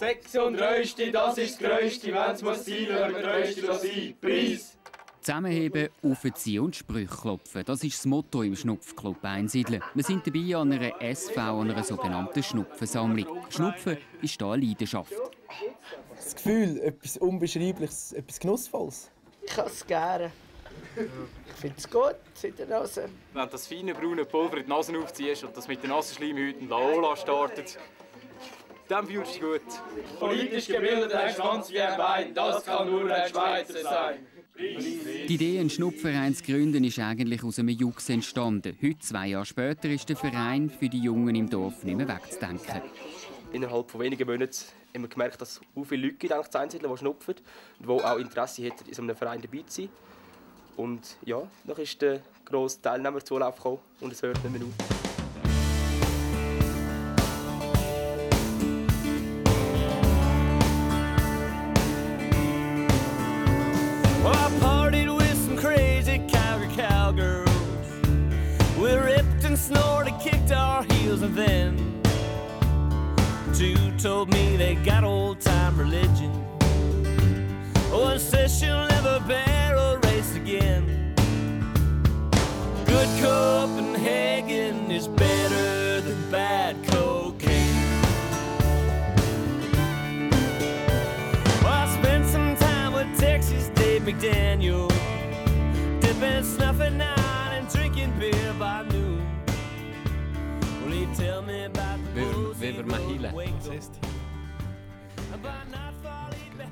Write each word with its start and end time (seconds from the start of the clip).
Sechste 0.00 0.42
und 0.42 0.58
Rösti, 0.58 1.12
das 1.12 1.36
ist 1.36 1.60
das 1.60 1.68
Größte, 1.68 2.14
wenn's 2.14 2.40
muss 2.40 2.64
sein, 2.64 2.86
lassen 2.88 3.14
wir 3.16 3.34
Rösti 3.34 3.60
sein. 3.60 4.16
Preis! 4.18 4.78
Zusammenheben, 5.20 5.90
aufziehen 6.02 6.64
und 6.64 6.74
Sprüche 6.74 7.14
klopfen. 7.14 7.62
Das 7.66 7.84
ist 7.84 7.98
das 7.98 8.06
Motto 8.06 8.42
im 8.42 8.56
Schnupfclub 8.56 9.22
Einsiedeln. 9.22 9.82
Wir 9.92 10.02
sind 10.02 10.26
dabei 10.26 10.56
an 10.56 10.72
einer 10.72 11.02
SV, 11.02 11.38
an 11.38 11.70
einer 11.70 11.84
sogenannten 11.84 12.42
Schnupfensammlung. 12.42 13.44
Schnupfen 13.50 13.98
ist 14.22 14.40
hier 14.40 14.46
eine 14.46 14.64
Leidenschaft. 14.64 15.12
Das 16.16 16.34
Gefühl, 16.34 16.80
etwas 16.80 17.18
Unbeschreibliches, 17.18 18.14
etwas 18.14 18.40
Genussvolles. 18.40 19.10
Ich 19.42 19.52
kann 19.52 19.66
es 19.66 19.86
gerne. 19.86 20.32
Ich 20.96 21.60
finde 21.60 21.76
es 21.76 21.90
gut 21.90 22.16
in 22.42 22.56
der 22.56 22.66
Nase. 22.68 23.10
Wenn 23.34 23.44
du 23.44 23.50
das 23.50 23.66
feine 23.66 23.92
braune 23.92 24.24
Pulver 24.24 24.56
in 24.56 24.62
die 24.62 24.70
Nase 24.70 24.98
aufziehst 24.98 25.44
und 25.44 25.54
das 25.54 25.68
mit 25.68 25.82
den 25.82 25.90
nassen 25.90 26.16
Schleimhäuten 26.16 26.70
Laola 26.70 27.14
startet, 27.16 27.76
dann 28.90 29.06
fühlst 29.06 29.40
du 29.40 29.52
dich 29.52 29.62
gut. 29.62 30.18
Politisch 30.18 30.66
gebildet 30.66 31.12
ein 31.12 31.32
Schwanz 31.32 31.70
wie 31.70 31.80
ein 31.80 31.96
Bein, 31.96 32.34
das 32.34 32.64
kann 32.64 32.90
nur 32.90 33.10
ein 33.10 33.28
Schweizer 33.28 33.82
sein. 33.82 34.26
Die 34.58 35.34
Idee, 35.34 35.58
einen 35.58 35.70
Schnupfverein 35.70 36.34
zu 36.34 36.44
gründen, 36.44 36.84
ist 36.84 36.98
eigentlich 36.98 37.42
aus 37.42 37.58
einem 37.58 37.70
Jux 37.70 38.08
entstanden. 38.10 38.76
Heute, 38.82 38.98
zwei 38.98 39.28
Jahre 39.28 39.46
später, 39.46 39.88
ist 39.88 40.08
der 40.08 40.16
Verein 40.16 40.68
für 40.68 40.88
die 40.88 40.98
Jungen 40.98 41.34
im 41.34 41.48
Dorf 41.48 41.82
nicht 41.84 41.96
mehr 41.96 42.08
wegzudenken. 42.08 42.82
Innerhalb 43.52 43.90
von 43.90 44.00
wenigen 44.00 44.28
Monaten 44.28 44.64
haben 44.92 45.02
wir 45.02 45.08
gemerkt, 45.08 45.40
dass 45.40 45.52
es 45.52 45.60
so 45.74 45.84
viele 45.84 46.08
Leute 46.08 46.16
gibt, 46.16 46.34
die 46.34 46.96
schnupfen 46.98 47.34
und 47.78 47.88
die 47.88 48.04
auch 48.04 48.18
Interesse 48.18 48.62
hätten, 48.62 48.86
in 48.86 48.94
so 48.94 49.02
einem 49.02 49.16
Verein 49.16 49.40
dabei 49.40 49.62
zu 49.66 49.82
sein. 49.82 49.88
Und 50.76 51.16
ja, 51.24 51.42
dann 51.64 51.76
ist 51.78 52.00
der 52.02 52.20
grosse 52.44 52.82
Teilnehmerzulauf 52.82 53.56
gekommen 53.56 53.78
und 54.00 54.12
es 54.12 54.22
hört 54.22 54.42
nicht 54.44 54.52
mehr 54.52 54.62
auf. 54.62 54.99
Our 71.10 71.24
and 71.24 71.34
then 71.34 72.02
two 73.52 73.90
told 73.98 74.32
me 74.32 74.56
they 74.56 74.76
got 74.76 75.02
old 75.02 75.40
time 75.40 75.76
religion. 75.76 76.30
One 77.90 78.18
says 78.18 78.56
she'll 78.56 78.86
never 78.86 79.18
barrel 79.26 79.96
race 80.04 80.36
again. 80.36 81.14
Good 82.86 83.08
Copenhagen 83.20 84.90
is 84.90 85.08
better 85.08 86.00
than 86.00 86.30
bad 86.30 86.76
cocaine. 86.86 87.74
Well, 91.62 91.72
I 91.72 91.98
spent 92.00 92.26
some 92.26 92.56
time 92.56 92.92
with 92.92 93.18
Texas 93.18 93.68
Dave 93.74 94.02
McDaniel, 94.02 94.88
dipping, 96.00 96.44
snuffing 96.44 97.00
out, 97.00 97.09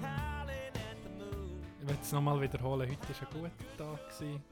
howling 0.02 0.72
at 0.74 0.96
the 1.02 1.10
moon. 1.18 1.62
Ich 1.80 1.88
will 1.88 1.96
es 2.00 2.12
nochmal 2.12 2.40
wiederholen. 2.40 2.90
Heute 2.90 2.98
war 3.08 3.44
ein 3.44 3.50
guter 3.76 3.76
Tag. 3.76 4.08
gewesen. 4.08 4.42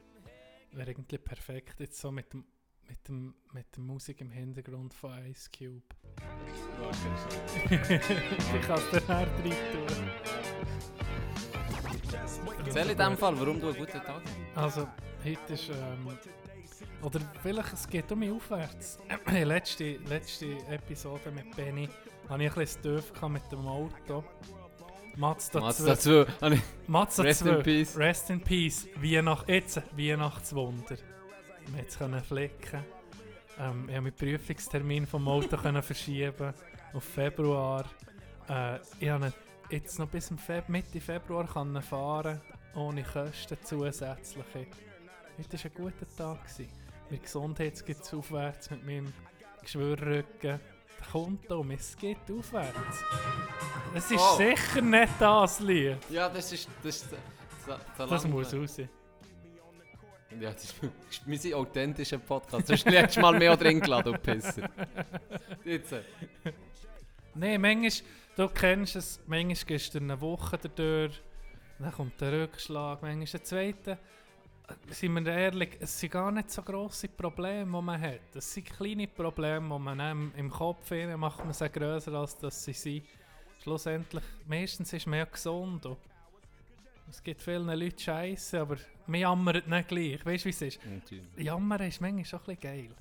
Wäre 0.71 0.91
irgendwie 0.91 1.17
perfekt 1.17 1.79
jetzt 1.79 1.99
so 1.99 2.11
mit 2.11 2.33
dem, 2.33 2.45
mit 2.87 3.07
dem, 3.07 3.35
mit 3.53 3.75
der 3.75 3.83
Musik 3.83 4.21
im 4.21 4.31
Hintergrund 4.31 4.93
von 4.93 5.11
Ice 5.25 5.49
Cube. 5.55 5.83
ich 7.69 8.61
kann 8.61 8.79
es 8.79 8.89
dir 8.89 9.01
näher 9.07 9.27
rein 9.27 9.55
tun. 9.71 10.09
Erzähl 12.65 12.89
in 12.89 12.97
dem 12.97 13.17
Fall, 13.17 13.39
warum 13.39 13.59
du 13.59 13.67
einen 13.67 13.77
guten 13.77 13.91
Tag 13.91 14.21
hast. 14.23 14.57
Also, 14.57 14.87
heute 15.23 15.53
ist. 15.53 15.69
Ähm, 15.69 16.07
oder 17.01 17.19
vielleicht 17.41 17.73
es 17.73 17.87
geht 17.87 18.11
um 18.11 18.19
mich 18.19 18.31
aufwärts. 18.31 18.99
letzte, 19.31 19.97
letzte 20.07 20.57
Episode 20.69 21.31
mit 21.31 21.55
Benny 21.55 21.87
hatte 22.29 22.43
ich 22.43 22.49
ein 22.51 22.55
bisschen 22.55 22.81
Dörf 22.83 23.11
mit 23.29 23.51
dem 23.51 23.65
Auto. 23.67 24.23
Mazda, 25.15 25.59
Mazda 25.61 25.97
2. 25.97 26.25
2. 26.25 26.31
Habe 26.41 26.55
ich- 26.55 26.61
Mazda 26.87 27.23
Rest 27.23 27.39
2. 27.41 27.49
in 27.49 27.63
peace. 27.63 27.97
Rest 27.97 28.29
in 28.29 28.41
Peace. 28.41 28.87
Weihnacht, 28.97 29.49
jetzt 29.49 29.81
Weihnachtswunder. 29.97 30.97
Wir 31.67 31.81
jetzt 31.81 31.97
können 31.97 32.21
flicken. 32.23 32.83
Ähm, 33.59 33.85
ich 33.89 33.95
konnte 33.95 34.01
meinen 34.01 34.13
Prüfungstermin 34.13 35.07
vom 35.07 35.27
Auto 35.27 35.57
können 35.61 35.81
verschieben 35.81 36.53
auf 36.93 37.03
Februar. 37.03 37.85
Äh, 38.47 38.77
ich 38.99 39.09
habe 39.09 39.25
ihn 39.27 39.33
jetzt 39.71 39.97
noch 39.97 40.07
bis 40.07 40.31
Feb 40.45 40.69
Mitte 40.69 41.01
Februar 41.01 41.47
können 41.47 41.81
fahren 41.81 42.39
ohne 42.75 43.03
Kosten 43.03 43.57
zusätzliche. 43.63 44.67
Heute 45.37 45.57
war 45.57 45.65
ein 45.65 45.73
guter 45.75 46.15
Tag. 46.17 46.43
Gewesen. 46.43 46.67
Mit 47.09 47.23
Gesundheit 47.23 47.85
geht 47.85 48.01
es 48.01 48.13
aufwärts, 48.13 48.69
mit 48.71 48.85
meinem 48.85 49.13
Geschwürrücken. 49.61 50.25
Der 50.41 50.59
kommt 51.11 51.49
um, 51.51 51.71
es 51.71 51.95
geht 51.95 52.17
aufwärts. 52.31 53.03
Es 53.93 54.11
ist 54.11 54.19
Oh. 54.19 54.35
sicher 54.37 54.81
nicht 54.81 55.13
das 55.19 55.59
Lied. 55.59 55.97
Ja, 56.09 56.27
das 56.27 56.51
ist. 56.51 56.67
Das, 56.83 56.95
ist, 56.97 57.07
das, 57.65 57.79
das, 57.97 58.09
Das 58.09 58.27
muss 58.27 58.53
raus. 58.53 58.77
Ja, 60.39 60.51
das 60.51 60.63
ist, 60.65 60.75
mein 61.25 61.53
authentischer 61.53 62.17
Podcast. 62.17 62.67
Du 62.67 62.73
hast 62.73 62.85
letztes 62.85 63.21
Mal 63.21 63.37
mehr 63.37 63.55
drin 63.55 63.79
geladen, 63.79 64.13
du 64.13 64.19
Pisser. 64.19 64.69
Jetzt. 65.63 65.93
Nein, 67.35 67.61
manchmal, 67.61 67.91
du 68.35 68.47
kennst 68.49 68.95
es, 68.95 69.19
manchmal 69.27 69.55
gehst 69.67 69.93
du 69.93 69.99
eine 69.99 70.19
Woche 70.19 70.57
dadurch, 70.57 71.21
dann 71.79 71.91
kommt 71.91 72.19
der 72.19 72.31
Rückschlag, 72.43 73.01
manchmal 73.01 73.25
der 73.25 73.43
zweite. 73.43 73.99
Sind 74.89 75.13
wir 75.13 75.31
ehrlich, 75.31 75.77
es 75.79 75.97
sind 75.99 76.11
gar 76.11 76.31
nicht 76.31 76.51
so 76.51 76.61
grosse 76.61 77.07
Probleme, 77.07 77.65
die 77.65 77.85
man 77.85 78.01
hat. 78.01 78.35
Es 78.35 78.53
sind 78.53 78.67
kleine 78.67 79.07
Probleme, 79.07 79.73
die 79.75 79.81
man 79.81 80.33
im 80.35 80.49
Kopf 80.49 80.91
hat, 80.91 81.17
macht 81.17 81.43
man 81.43 81.53
sie 81.53 81.69
grösser, 81.69 82.13
als 82.13 82.37
dass 82.37 82.65
sie 82.65 82.73
sind. 82.73 83.03
Schlussendlich, 83.63 84.23
meistens 84.45 84.91
ist 84.93 85.07
man 85.07 85.19
ja 85.19 85.25
gesund. 85.25 85.85
und 85.85 85.97
Es 87.09 87.23
gibt 87.23 87.41
vielen 87.41 87.67
Leuten 87.67 87.97
Scheiße, 87.97 88.59
aber 88.59 88.77
wir 89.07 89.19
jammern 89.19 89.61
nicht 89.65 89.87
gleich. 89.87 90.25
Weißt 90.25 90.43
du, 90.43 90.45
wie 90.45 90.49
es 90.49 90.61
ist? 90.61 90.79
Natürlich. 90.85 91.25
Jammern 91.37 91.81
ist 91.81 92.01
manchmal 92.01 92.25
schon 92.25 92.39
ein 92.39 92.45
bisschen 92.45 92.61
geil. 92.61 92.95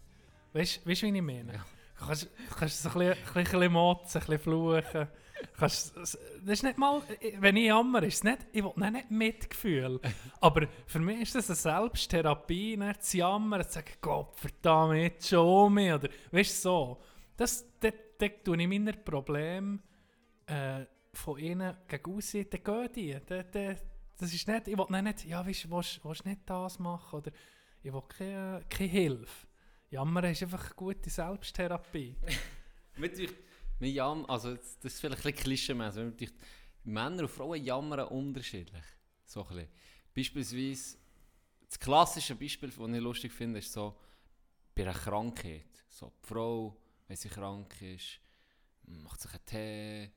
Weißt 0.52 0.80
du, 0.84 0.88
wie 0.88 0.92
ich 0.92 1.22
meine? 1.22 1.52
Du 1.98 2.06
kannst, 2.06 2.28
kannst 2.58 2.82
so 2.82 2.88
ein 2.90 2.94
bisschen, 2.98 3.34
ein 3.34 3.44
bisschen 3.44 3.72
motzen, 3.72 4.20
ein 4.20 4.26
bisschen 4.26 4.38
fluchen. 4.38 5.08
Kannst, 5.56 5.96
das 5.96 6.14
ist 6.44 6.62
nicht 6.62 6.78
mal, 6.78 7.02
wenn 7.38 7.56
ich 7.56 7.66
jammer, 7.66 8.02
ist 8.02 8.16
es 8.16 8.24
nicht, 8.24 8.38
ich 8.52 8.62
will 8.62 8.72
nicht, 8.76 8.92
nicht 8.92 9.10
Mitgefühl. 9.10 10.00
Aber 10.40 10.66
für 10.86 10.98
mich 10.98 11.22
ist 11.22 11.34
das 11.34 11.48
eine 11.48 11.56
Selbsttherapie, 11.56 12.76
nicht 12.76 13.02
zu 13.02 13.18
jammern, 13.18 13.64
zu 13.64 13.72
sagen, 13.72 13.92
Gott 14.00 14.34
verdammt, 14.36 14.96
jetzt 14.96 15.28
schon 15.28 15.74
mich. 15.74 15.92
Oder, 15.92 16.08
weißt 16.30 16.64
du, 16.64 16.68
so. 16.68 17.00
Das, 17.36 17.64
da, 17.80 17.90
da 18.18 18.28
tue 18.28 18.60
ich 18.60 18.68
meine 18.68 18.92
Probleme 18.92 19.78
äh, 20.46 20.84
von 21.12 21.38
ihnen 21.38 21.76
gegen 21.88 22.14
aussehen, 22.14 22.46
dann 22.50 22.62
gehen 22.62 22.92
die. 22.94 23.18
Da, 23.26 23.42
da, 23.42 23.74
das 24.18 24.32
ist 24.32 24.48
nicht, 24.48 24.68
ich 24.68 24.78
will 24.78 25.02
nicht, 25.02 25.24
ja, 25.24 25.46
weißt 25.46 25.64
du, 25.64 25.70
willst, 25.70 26.04
willst 26.04 26.24
nicht 26.24 26.40
das 26.46 26.78
machen? 26.78 27.18
Oder 27.18 27.32
ich 27.82 27.92
will 27.92 28.02
keine, 28.08 28.64
keine 28.68 28.90
Hilfe. 28.90 29.46
Jammern 29.90 30.24
ist 30.24 30.42
einfach 30.42 30.64
eine 30.64 30.74
gute 30.74 31.10
Selbsttherapie. 31.10 32.16
Natürlich, 32.96 33.34
wir 33.78 33.90
jammern, 33.90 34.24
also 34.26 34.54
das 34.54 34.76
ist 34.82 35.00
vielleicht 35.00 35.24
ein 35.26 35.32
bisschen 35.32 35.78
Männer 36.84 37.22
und 37.22 37.28
Frauen 37.28 37.62
jammern 37.62 38.08
unterschiedlich. 38.08 38.84
So 39.24 39.46
ein. 39.48 39.68
Beispielsweise, 40.14 40.98
das 41.68 41.78
klassische 41.78 42.34
Beispiel, 42.34 42.70
das 42.70 42.78
ich 42.78 43.00
lustig 43.00 43.32
finde, 43.32 43.58
ist 43.58 43.72
so 43.72 43.96
bei 44.74 44.82
einer 44.82 44.94
Krankheit. 44.94 45.84
So, 45.88 46.12
die 46.22 46.26
Frau, 46.26 46.76
wenn 47.08 47.16
sie 47.16 47.28
krank 47.28 47.80
ist, 47.82 48.20
macht 48.84 49.20
sich 49.20 49.32
einen 49.32 49.44
Tee, 49.44 50.04
äh, 50.04 50.10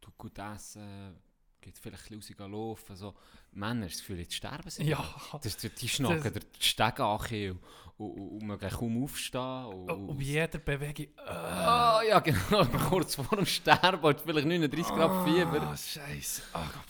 tut 0.00 0.16
gut 0.16 0.38
essen, 0.38 1.16
geht 1.60 1.78
vielleicht 1.78 2.10
ein 2.10 2.18
bisschen 2.18 2.36
raus 2.38 2.50
laufen. 2.50 2.96
So. 2.96 3.14
Männer, 3.52 3.86
das 3.86 3.98
Gefühl, 3.98 4.20
jetzt 4.20 4.34
sterben 4.34 4.70
sie. 4.70 4.84
Ja. 4.84 5.04
Das, 5.42 5.56
die, 5.56 5.68
die 5.68 5.88
schnacken 5.88 6.32
der 6.32 6.42
Stege 6.58 7.04
an 7.04 7.58
und, 8.00 8.12
und, 8.12 8.46
man 8.46 8.58
kann 8.58 8.70
kaum 8.70 9.04
aufstehen. 9.04 9.66
Und, 9.66 9.90
Und 9.90 10.16
bei 10.16 10.22
jeder 10.22 10.58
Bewegung. 10.58 11.08
Ah, 11.18 12.00
ja, 12.08 12.18
genau. 12.20 12.64
Kurz 12.88 13.14
vor 13.14 13.36
dem 13.36 13.44
Sterben 13.44 14.02
hat 14.02 14.20
vielleicht 14.22 14.46
39 14.46 14.86
Grad 14.94 15.28
Fieber. 15.28 15.60
Ah, 15.60 15.76
Scheiße. 15.76 16.42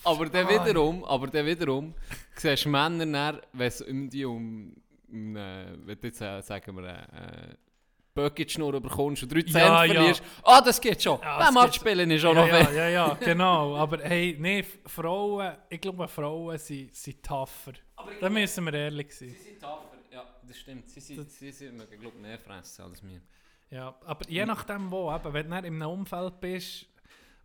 aber 0.05 0.29
dann 0.29 0.47
Ah. 0.47 0.51
wiederum, 0.51 1.05
aber 1.05 1.27
dann 1.27 1.47
wiederum, 1.47 1.95
siehst 2.37 2.65
du 2.65 2.69
Männer 2.69 3.41
wenn 3.53 3.67
es 3.67 3.81
um, 3.83 4.77
um 5.11 5.37
äh, 5.37 5.75
jetzt, 6.01 6.21
äh, 6.21 6.41
sagen 6.43 6.77
wir, 6.77 6.85
äh, 6.89 7.57
Böckitschnur 8.15 8.81
bekommst 8.81 9.23
und 9.23 9.33
3 9.33 9.43
Cent 9.43 9.55
Ja, 9.55 9.85
ja. 9.85 9.95
verlierst. 9.95 10.23
Ah, 10.43 10.61
das 10.61 10.81
geht 10.81 11.03
schon. 11.03 11.21
Ja, 11.21 11.39
Beim 11.39 11.49
es 11.49 11.55
Match 11.55 11.73
geht- 11.73 11.75
spielen 11.81 12.11
ist 12.11 12.25
auch 12.25 12.35
ja, 12.35 12.41
noch 12.41 12.49
ja, 12.49 12.71
weh. 12.73 12.77
ja, 12.77 12.89
ja, 12.89 13.15
genau. 13.15 13.77
Aber 13.77 13.99
hey, 14.03 14.37
nee, 14.39 14.65
Frauen, 14.87 15.57
ich 15.69 15.81
glaube, 15.81 16.09
Frauen 16.09 16.59
sind, 16.59 16.95
sind 16.95 17.23
tougher. 17.23 17.73
Da 18.21 18.29
müssen 18.29 18.65
wir 18.65 18.75
ehrlich 18.75 19.15
sein. 19.17 19.29
Sie 19.29 19.35
sind 19.51 19.61
tougher, 19.61 19.99
ja, 20.13 20.25
das 20.47 20.59
stimmt. 20.59 20.89
Sie 20.91 21.01
sind, 21.01 21.31
sie 21.31 21.51
sind 21.53 21.83
ich 21.91 22.01
glaube, 22.01 22.19
mehr 22.19 22.39
fressen 22.39 22.83
als 22.85 23.03
wir. 23.03 23.21
Ja, 23.71 23.95
aber 24.05 24.29
je 24.29 24.45
nachdem 24.45 24.91
wo, 24.91 25.15
eben, 25.15 25.33
wenn 25.33 25.49
du 25.51 25.57
in 25.59 25.65
einem 25.67 25.83
Umfeld 25.91 26.41
bist, 26.41 26.87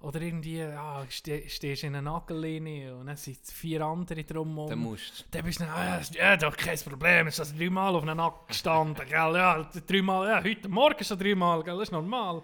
Oder 0.01 0.21
irgendwie, 0.21 0.57
ja, 0.59 1.03
ste 1.09 1.49
stehst 1.49 1.83
in 1.83 1.95
einer 1.95 2.01
Nagellinie 2.11 2.95
und 2.95 3.07
dann 3.07 3.15
sind 3.15 3.39
vier 3.47 3.81
andere 3.81 4.23
drumherum. 4.23 4.69
Dann 4.69 4.79
musst. 4.79 5.25
Dann 5.31 5.43
bist 5.43 5.59
du 5.59 5.63
dann, 5.63 5.73
ah, 5.73 6.01
ja, 6.13 6.37
doch 6.37 6.55
kein 6.55 6.77
Problem, 6.79 7.27
ist 7.27 7.39
das 7.39 7.55
dreimal 7.55 7.95
auf 7.95 8.03
einer 8.03 8.13
Nacken 8.13 8.47
gestanden, 8.47 8.95
gell? 9.07 9.09
Ja, 9.35 9.63
dreimal, 9.87 10.27
ja, 10.29 10.43
heute 10.43 10.69
Morgen 10.69 11.03
schon 11.03 11.17
dreimal, 11.17 11.63
gell? 11.63 11.73
Das 11.77 11.83
ist 11.87 11.91
normal. 11.91 12.43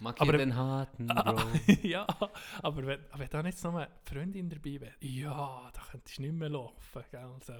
Mag 0.00 0.20
Aber- 0.20 0.32
ich 0.34 0.38
den 0.38 0.54
harten 0.56 1.06
Bro? 1.08 1.48
ja, 1.82 2.06
aber 2.62 2.86
wenn, 2.86 3.00
wenn 3.16 3.28
da 3.30 3.42
nicht 3.42 3.62
noch 3.64 3.74
eine 3.74 3.88
Freundin 4.04 4.48
dabei 4.50 4.80
wäre, 4.80 4.94
ja, 5.00 5.70
da 5.72 5.80
könntest 5.90 6.18
du 6.18 6.22
nicht 6.22 6.34
mehr 6.34 6.48
laufen, 6.50 7.04
gell? 7.10 7.30
So. 7.44 7.52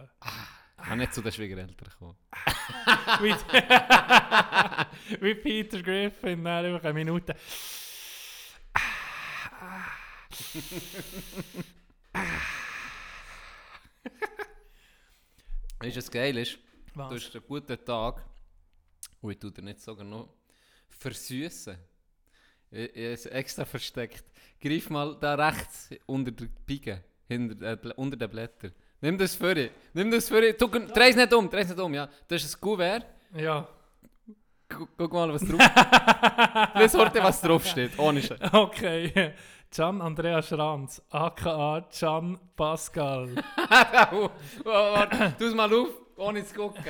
Ich 0.79 0.85
kann 0.89 0.99
nicht 0.99 1.15
zu 1.15 1.23
den 1.23 1.33
Schwiegereltern 1.33 1.89
kommen. 1.99 2.17
wie, 5.21 5.35
Peter 5.35 5.83
Griffin, 5.83 6.45
dann 6.45 6.65
einfach 6.65 6.85
eine 6.85 6.95
Minute. 6.95 7.35
Weißt 15.79 15.97
du, 15.97 15.99
was 15.99 16.11
geil 16.11 16.37
ist? 16.39 16.59
Was? 16.95 17.09
Du 17.09 17.17
hast 17.17 17.35
einen 17.35 17.45
guten 17.47 17.85
Tag 17.85 18.25
und 19.21 19.33
ich 19.33 19.39
tue 19.39 19.53
dir 19.53 19.63
nicht 19.63 19.81
sogar 19.81 20.05
noch 20.05 20.29
versüßen. 20.91 21.77
Ich, 22.71 22.97
ich 22.97 22.97
es 22.97 23.27
extra 23.27 23.65
versteckt. 23.65 24.25
Greif 24.61 24.91
mal 24.91 25.17
da 25.19 25.35
rechts 25.35 25.91
unter 26.07 26.31
der 26.31 26.49
Pike, 26.67 27.05
hinter, 27.29 27.73
äh, 27.73 27.93
unter 27.97 28.17
den 28.17 28.31
Blättern. 28.31 28.73
Nimm 29.01 29.19
das 29.19 29.35
für 29.35 29.55
dich. 29.55 29.71
Nimm 29.95 30.11
das 30.11 30.29
für 30.29 30.41
dich. 30.41 30.57
Dreh 30.57 31.11
es 31.11 31.17
nicht 31.17 31.33
um, 31.33 31.51
dreh 31.51 31.63
es 31.63 31.69
nicht 31.69 31.81
um. 31.81 31.93
Ja. 31.95 32.09
Das 32.29 32.45
ist 32.45 32.57
ein 32.57 32.61
Kuvert. 32.61 33.07
Ja, 33.35 33.69
guck 34.99 35.13
mal, 35.13 35.33
was 35.33 35.43
drauf 35.43 35.61
steht. 35.63 36.75
Lies 36.83 36.95
heute, 36.95 37.23
was 37.23 37.41
drauf 37.41 37.67
steht. 37.67 37.99
Ohne 37.99 38.23
Scheiß. 38.23 38.39
okay. 38.53 39.33
Gian 39.71 40.03
Andreas 40.03 40.49
Schranz, 40.49 41.01
aka 41.11 41.87
Gian 41.91 42.39
Pascal. 42.57 43.31
Warte, 44.65 45.35
tu 45.39 45.45
es 45.47 45.55
mal 45.55 45.73
auf, 45.73 45.89
ohne 46.17 46.45
zu 46.45 46.55
gucken. 46.55 46.85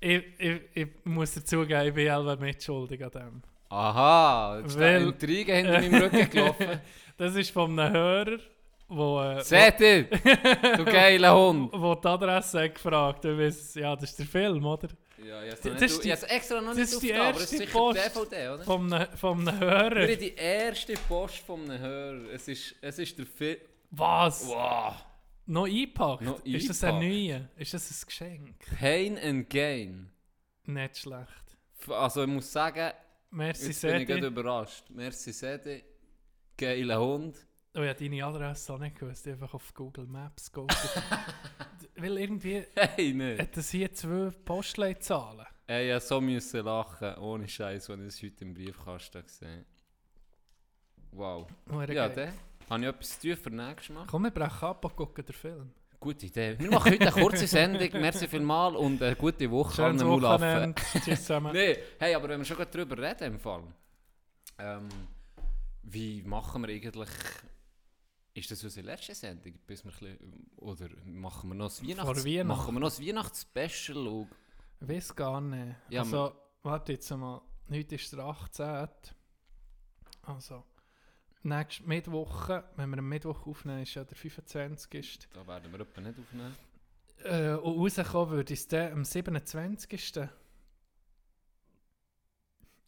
ich, 0.00 0.22
ich, 0.38 0.60
ich 0.74 0.88
muss 1.04 1.32
dazugeben, 1.34 1.86
ich 1.88 1.94
bin 1.94 2.06
selber 2.06 2.36
mitschuldig 2.36 3.02
an 3.04 3.10
dem. 3.10 3.42
Aha, 3.70 4.58
jetzt 4.58 4.72
ist 4.72 4.78
Weil- 4.78 4.96
eine 4.96 5.04
Intrige 5.06 5.54
hinter 5.54 5.72
meinem 5.80 5.94
Rücken 6.02 6.30
gelaufen. 6.30 6.80
Das 7.16 7.36
ist 7.36 7.52
von 7.52 7.78
einem 7.78 7.92
Hörer, 7.94 8.38
wo, 8.88 9.22
äh, 9.22 9.40
Seht 9.40 9.80
ihr? 9.80 10.02
Du 10.76 10.84
geiler 10.84 11.32
Hund. 11.32 11.70
wo, 11.72 11.94
die 11.94 12.08
Adresse 12.08 12.68
gefragt 12.70 13.24
hat. 13.24 13.74
Ja, 13.76 13.94
das 13.94 14.10
ist 14.10 14.18
der 14.18 14.26
Film, 14.26 14.66
oder? 14.66 14.88
Ja, 15.26 15.42
ich 15.42 15.54
Das 15.54 15.64
habe 15.74 15.84
ist 15.84 16.04
die- 16.04 16.10
es 16.10 16.22
extra 16.24 16.60
noch 16.60 16.74
nicht 16.74 16.94
aufgetan, 16.94 17.20
aber 17.20 17.36
es 17.38 17.42
ist 17.52 17.58
sicher 17.58 17.72
Post. 17.72 17.98
DVD, 18.16 18.48
oder? 18.48 18.68
Einem, 18.68 19.16
von 19.16 19.48
einem 19.48 19.60
Wir 19.60 19.66
Hörer. 19.70 20.02
haben 20.08 20.18
die 20.18 20.34
erste 20.34 20.94
Post 21.08 21.38
von 21.38 21.62
einem 21.70 21.78
Hörer. 21.80 22.30
Es 22.32 22.48
ist, 22.48 22.74
es 22.80 22.98
ist 22.98 23.18
der 23.18 23.26
Film. 23.26 23.56
Was? 23.90 24.46
Wow. 24.46 24.94
Noch 25.46 25.66
eingepackt? 25.66 26.22
Noch 26.22 26.44
ist 26.44 26.68
das 26.68 26.84
ein 26.84 26.98
neuer? 26.98 27.48
Ist 27.56 27.74
das 27.74 27.90
ein 27.90 28.06
Geschenk? 28.06 28.54
Pain 28.78 29.18
and 29.18 29.48
Gain. 29.50 30.10
Nicht 30.64 30.98
schlecht. 30.98 31.56
Also 31.88 32.22
ich 32.22 32.28
muss 32.28 32.50
sagen, 32.50 32.92
Merci, 33.30 33.66
jetzt 33.66 33.82
bin 33.82 34.00
ich 34.18 34.24
überrascht. 34.24 34.84
Merci 34.90 35.32
Sedi. 35.32 35.82
Geiler 36.56 37.00
Hund. 37.00 37.36
Oh, 37.76 37.80
ich 37.80 37.88
habe 37.88 37.98
deine 37.98 38.24
Adresse 38.24 38.72
auch 38.72 38.78
nicht 38.78 38.96
gewusst. 38.96 39.26
Einfach 39.26 39.52
auf 39.52 39.74
Google 39.74 40.06
Maps 40.06 40.52
go. 40.52 40.66
Weil 41.96 42.18
irgendwie 42.18 42.64
Hey, 42.76 43.12
ne. 43.12 43.36
hat 43.38 43.56
das 43.56 43.70
hier 43.70 43.92
zwei 43.92 44.30
Postleitzahlen. 44.44 45.44
Ey, 45.66 45.92
musste 45.92 46.08
so 46.08 46.20
müssen 46.20 46.64
lachen, 46.64 47.16
ohne 47.16 47.48
Scheiß, 47.48 47.90
als 47.90 48.00
ich 48.00 48.06
das 48.06 48.22
heute 48.22 48.44
im 48.44 48.54
Briefkasten 48.54 49.22
gesehen 49.24 49.64
Wow. 51.10 51.48
Hure 51.70 51.92
Ja, 51.92 52.08
dann 52.08 52.32
habe 52.70 52.82
ich 52.82 52.88
etwas 52.88 53.18
tun 53.18 53.36
für 53.36 53.50
nächstes 53.50 53.94
Mal. 53.94 54.06
Komm, 54.08 54.22
wir 54.22 54.30
brechen 54.30 54.64
ab 54.68 54.84
und 54.84 54.94
gucken 54.96 55.24
den 55.24 55.34
Film. 55.34 55.72
Gute 55.98 56.26
Idee. 56.26 56.56
Wir 56.58 56.70
machen 56.70 56.92
heute 56.92 57.12
eine 57.12 57.22
kurze 57.22 57.46
Sendung. 57.48 57.88
Merci 57.92 58.28
vielmals 58.28 58.76
und 58.76 59.02
eine 59.02 59.16
gute 59.16 59.50
Woche 59.50 59.74
Schönes 59.74 60.04
Mulaffen. 60.04 60.48
Wochenende. 60.48 60.82
Tschüss 61.04 61.20
zusammen. 61.22 61.52
Nee, 61.52 61.78
hey, 61.98 62.14
aber 62.14 62.28
wenn 62.28 62.38
wir 62.40 62.44
schon 62.44 62.56
gerade 62.56 62.70
drüber 62.70 62.98
reden 63.02 63.34
im 63.34 63.40
Fall. 63.40 63.64
Ähm, 64.58 64.88
wie 65.82 66.22
machen 66.22 66.62
wir 66.62 66.72
eigentlich... 66.72 67.08
Ist 68.34 68.50
das 68.50 68.64
unsere 68.64 68.86
letzte 68.86 69.14
Sendung? 69.14 69.54
Bis 69.66 69.84
wir 69.84 69.92
bisschen, 69.92 70.18
oder 70.56 70.88
machen 71.04 71.50
wir 71.50 71.54
noch 71.54 71.66
das 71.68 71.82
Weihnachts... 71.86 72.24
Weihnachten. 72.24 72.46
Machen 72.48 72.74
wir 72.74 72.80
noch 72.80 72.88
das 72.88 73.00
Weihnachtsspecial? 73.00 73.96
und- 74.08 74.28
Ich 74.80 74.88
weiß 74.88 75.14
gar 75.14 75.40
nicht. 75.40 75.76
Ja, 75.88 76.02
also, 76.02 76.34
warte 76.62 76.92
jetzt 76.92 77.08
mal. 77.10 77.40
Heute 77.70 77.94
ist 77.94 78.12
der 78.12 78.18
18. 78.24 78.88
Also, 80.22 80.64
nächste 81.44 81.84
Mittwoch, 81.84 82.48
wenn 82.76 82.90
wir 82.90 82.98
am 82.98 83.08
Mittwoch 83.08 83.46
aufnehmen, 83.46 83.82
ist 83.82 83.94
ja 83.94 84.04
der 84.04 84.16
25. 84.16 85.28
Da 85.32 85.46
werden 85.46 85.70
wir 85.72 85.80
etwa 85.80 86.00
nicht 86.00 86.18
aufnehmen. 86.18 86.56
Äh, 87.22 87.54
und 87.54 87.78
rauskommen 87.78 88.30
würde 88.34 88.52
es 88.52 88.66
dann 88.66 88.92
am 88.92 89.04
27. 89.04 90.28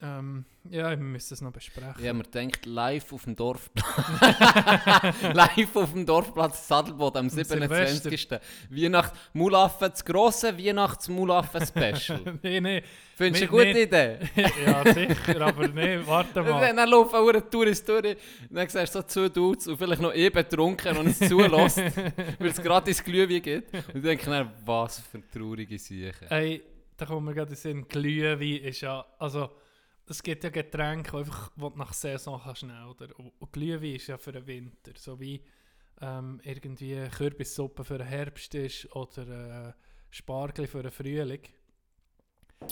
Ähm, 0.03 0.45
ja, 0.71 0.91
wir 0.91 0.97
müssen 0.99 1.33
es 1.33 1.41
noch 1.41 1.53
besprechen. 1.53 1.95
Habe 1.95 2.13
mir 2.13 2.25
gedacht, 2.25 2.67
live 2.67 3.13
auf 3.15 3.25
dem 3.25 3.35
Dorfplatz. 3.35 3.87
live 5.33 5.75
auf 5.77 5.93
dem 5.93 6.05
Dorfplatz 6.05 6.69
Sadelboden 6.69 7.21
am 7.21 7.29
Silvester. 7.31 7.87
27. 7.87 8.41
Weihnacht 8.71 9.15
Mulaffen, 9.33 9.89
das 9.91 10.05
grosse 10.05 10.59
Weihnachts-Mulaffen-Special. 10.59 12.39
nee, 12.43 12.61
nee. 12.61 12.83
Findest 13.15 13.45
du 13.45 13.59
eine 13.59 13.65
gute 13.65 13.81
Idee? 13.81 14.19
ja, 14.67 14.93
sicher, 14.93 15.41
aber 15.41 15.69
nee, 15.69 15.99
warte 16.05 16.43
mal. 16.43 16.75
Dann, 16.75 16.89
laufen 16.91 17.15
auch 17.15 17.29
eine 17.29 17.49
Tourist 17.49 17.89
durch, 17.89 18.19
dann 18.51 18.69
siehst 18.69 18.95
du 18.95 19.01
so 19.01 19.03
zwei 19.03 19.29
Dudes 19.31 19.67
und 19.67 19.79
vielleicht 19.79 20.03
noch 20.03 20.15
eh 20.15 20.29
betrunken 20.29 20.95
und 20.99 21.07
es 21.07 21.21
zulässt, 21.21 21.79
weil 21.79 22.51
es 22.51 22.61
gratis 22.61 23.03
Glühwein 23.03 23.41
gibt. 23.41 23.73
Und 23.95 24.05
dann, 24.05 24.53
was 24.67 25.01
für 25.01 25.23
traurige 25.31 25.79
Sachen. 25.79 26.29
Ey, 26.29 26.63
da 26.99 27.07
kommen 27.07 27.29
wir 27.29 27.35
gerade 27.35 27.49
in 27.49 27.55
den 27.55 27.57
Sinn, 27.57 27.89
Glühwein 27.89 28.63
ist 28.63 28.83
ja, 28.83 29.03
also 29.19 29.49
es 30.09 30.23
gibt 30.23 30.45
ja 30.45 30.51
Getränke, 30.51 31.11
die 31.13 31.17
einfach, 31.19 31.51
die 31.57 31.61
du 31.61 31.71
nach 31.77 31.93
Saison 31.93 32.41
kannst 32.43 32.63
nehmen, 32.63 32.87
oder? 32.87 33.09
Und, 33.19 33.53
Glühwein 33.53 33.97
ist 33.97 34.07
ja 34.07 34.19
für 34.19 34.33
den 34.33 34.47
Winter, 34.47 34.93
so 34.97 35.19
wie 35.19 35.43
ähm, 36.01 36.41
irgendwie 36.45 36.97
Kürbissuppe 37.09 37.85
für 37.85 37.99
den 37.99 38.07
Herbst 38.07 38.55
ist 38.55 38.95
oder 38.95 39.69
äh, 39.69 39.73
Spargel 40.11 40.67
für 40.67 40.83
den 40.83 40.93
Frühling. 40.93 41.43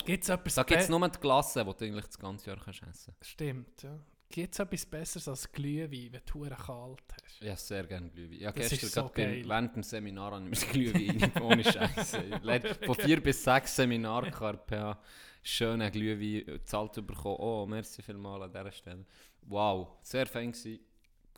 Gibt 0.05 0.25
es 0.25 0.31
etwas 0.31 0.55
Da 0.55 0.63
gibt 0.63 0.81
es 0.83 0.89
nur 0.89 1.09
die 1.09 1.19
Klasse, 1.19 1.65
die 1.65 1.71
du 1.77 1.85
eigentlich 1.85 2.07
das 2.07 2.19
ganze 2.19 2.51
Jahr 2.51 2.59
kannst 2.63 2.83
essen 2.83 3.15
kannst. 3.15 3.31
Stimmt, 3.31 3.83
ja. 3.83 3.99
Gibt 4.31 4.53
es 4.55 4.59
etwas 4.59 4.87
Besseres 4.87 5.29
als 5.29 5.53
Glühwein, 5.53 6.09
wenn 6.13 6.21
du 6.27 6.41
kalt 6.57 7.03
hast? 7.23 7.41
Ja, 7.41 7.55
sehr 7.57 7.85
gerne 7.87 8.09
Glühwein. 8.11 8.41
Ja, 8.41 8.51
Das 8.53 8.71
gestern 8.71 8.89
so 8.91 9.11
beim- 9.15 9.47
während 9.49 9.77
dem 9.77 9.83
Seminar 9.83 10.33
habe 10.33 10.49
ich 10.51 10.61
mir 10.67 10.73
Glühwein 10.93 11.33
ohne 11.43 11.63
Scheiße. 11.63 12.41
Von 12.87 12.95
vier 12.97 13.23
bis 13.23 13.45
sechs 13.45 13.77
Seminaren 13.77 14.31
KRPH 14.33 14.99
schönen 15.45 15.93
Glühwein 15.93 16.45
gezahlt 16.47 16.95
bekommen. 17.07 17.37
Oh, 17.39 17.67
merci 17.67 18.03
vielmals 18.03 18.43
an 18.43 18.51
dieser 18.53 18.73
Stelle. 18.73 19.05
Wow, 19.43 19.89
sehr 20.03 20.27
fein 20.27 20.51
gewesen. 20.53 20.81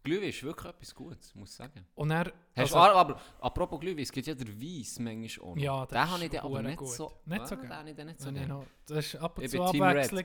Glühwein 0.03 0.29
ist 0.29 0.43
wirklich 0.45 0.73
etwas 0.73 0.95
Gutes, 0.95 1.35
muss 1.35 1.51
ich 1.51 1.57
sagen. 1.57 1.85
Und 1.97 2.11
er, 2.13 2.33
also- 2.55 2.75
du, 2.77 2.81
aber 2.81 3.21
apropos 3.41 3.81
Glühwein, 3.81 4.05
es 4.05 4.13
gibt 4.13 4.27
ja 4.29 4.35
der 4.35 4.49
Weiss 4.49 4.99
manchmal 5.01 5.47
auch 5.49 5.55
noch. 5.57 5.63
Ja, 5.63 5.85
den 5.85 5.95
das 5.95 6.11
habe 6.11 6.19
ich 6.21 6.25
ist 6.33 6.35
dann 6.35 6.45
aber 6.45 6.63
nicht 6.63 6.77
gut. 6.79 6.89
so... 6.89 7.13
Nicht 7.27 7.47
so 7.49 7.55
Ah, 7.55 7.59
geil. 7.59 7.69
den 7.69 7.77
habe 7.77 7.91
ich 7.91 7.97
dann 7.97 8.07
nicht 8.07 8.21
so 8.21 8.33
gerne. 8.33 8.47
noch, 8.49 8.67
das 8.87 8.99
ist 8.99 9.17
ab 9.17 9.37
und 9.39 9.45
Ich 9.45 9.51
zu 9.51 9.59
bin 9.59 9.67
Team 9.73 9.83
Red. 9.83 9.91
Abwechslung. 9.97 10.25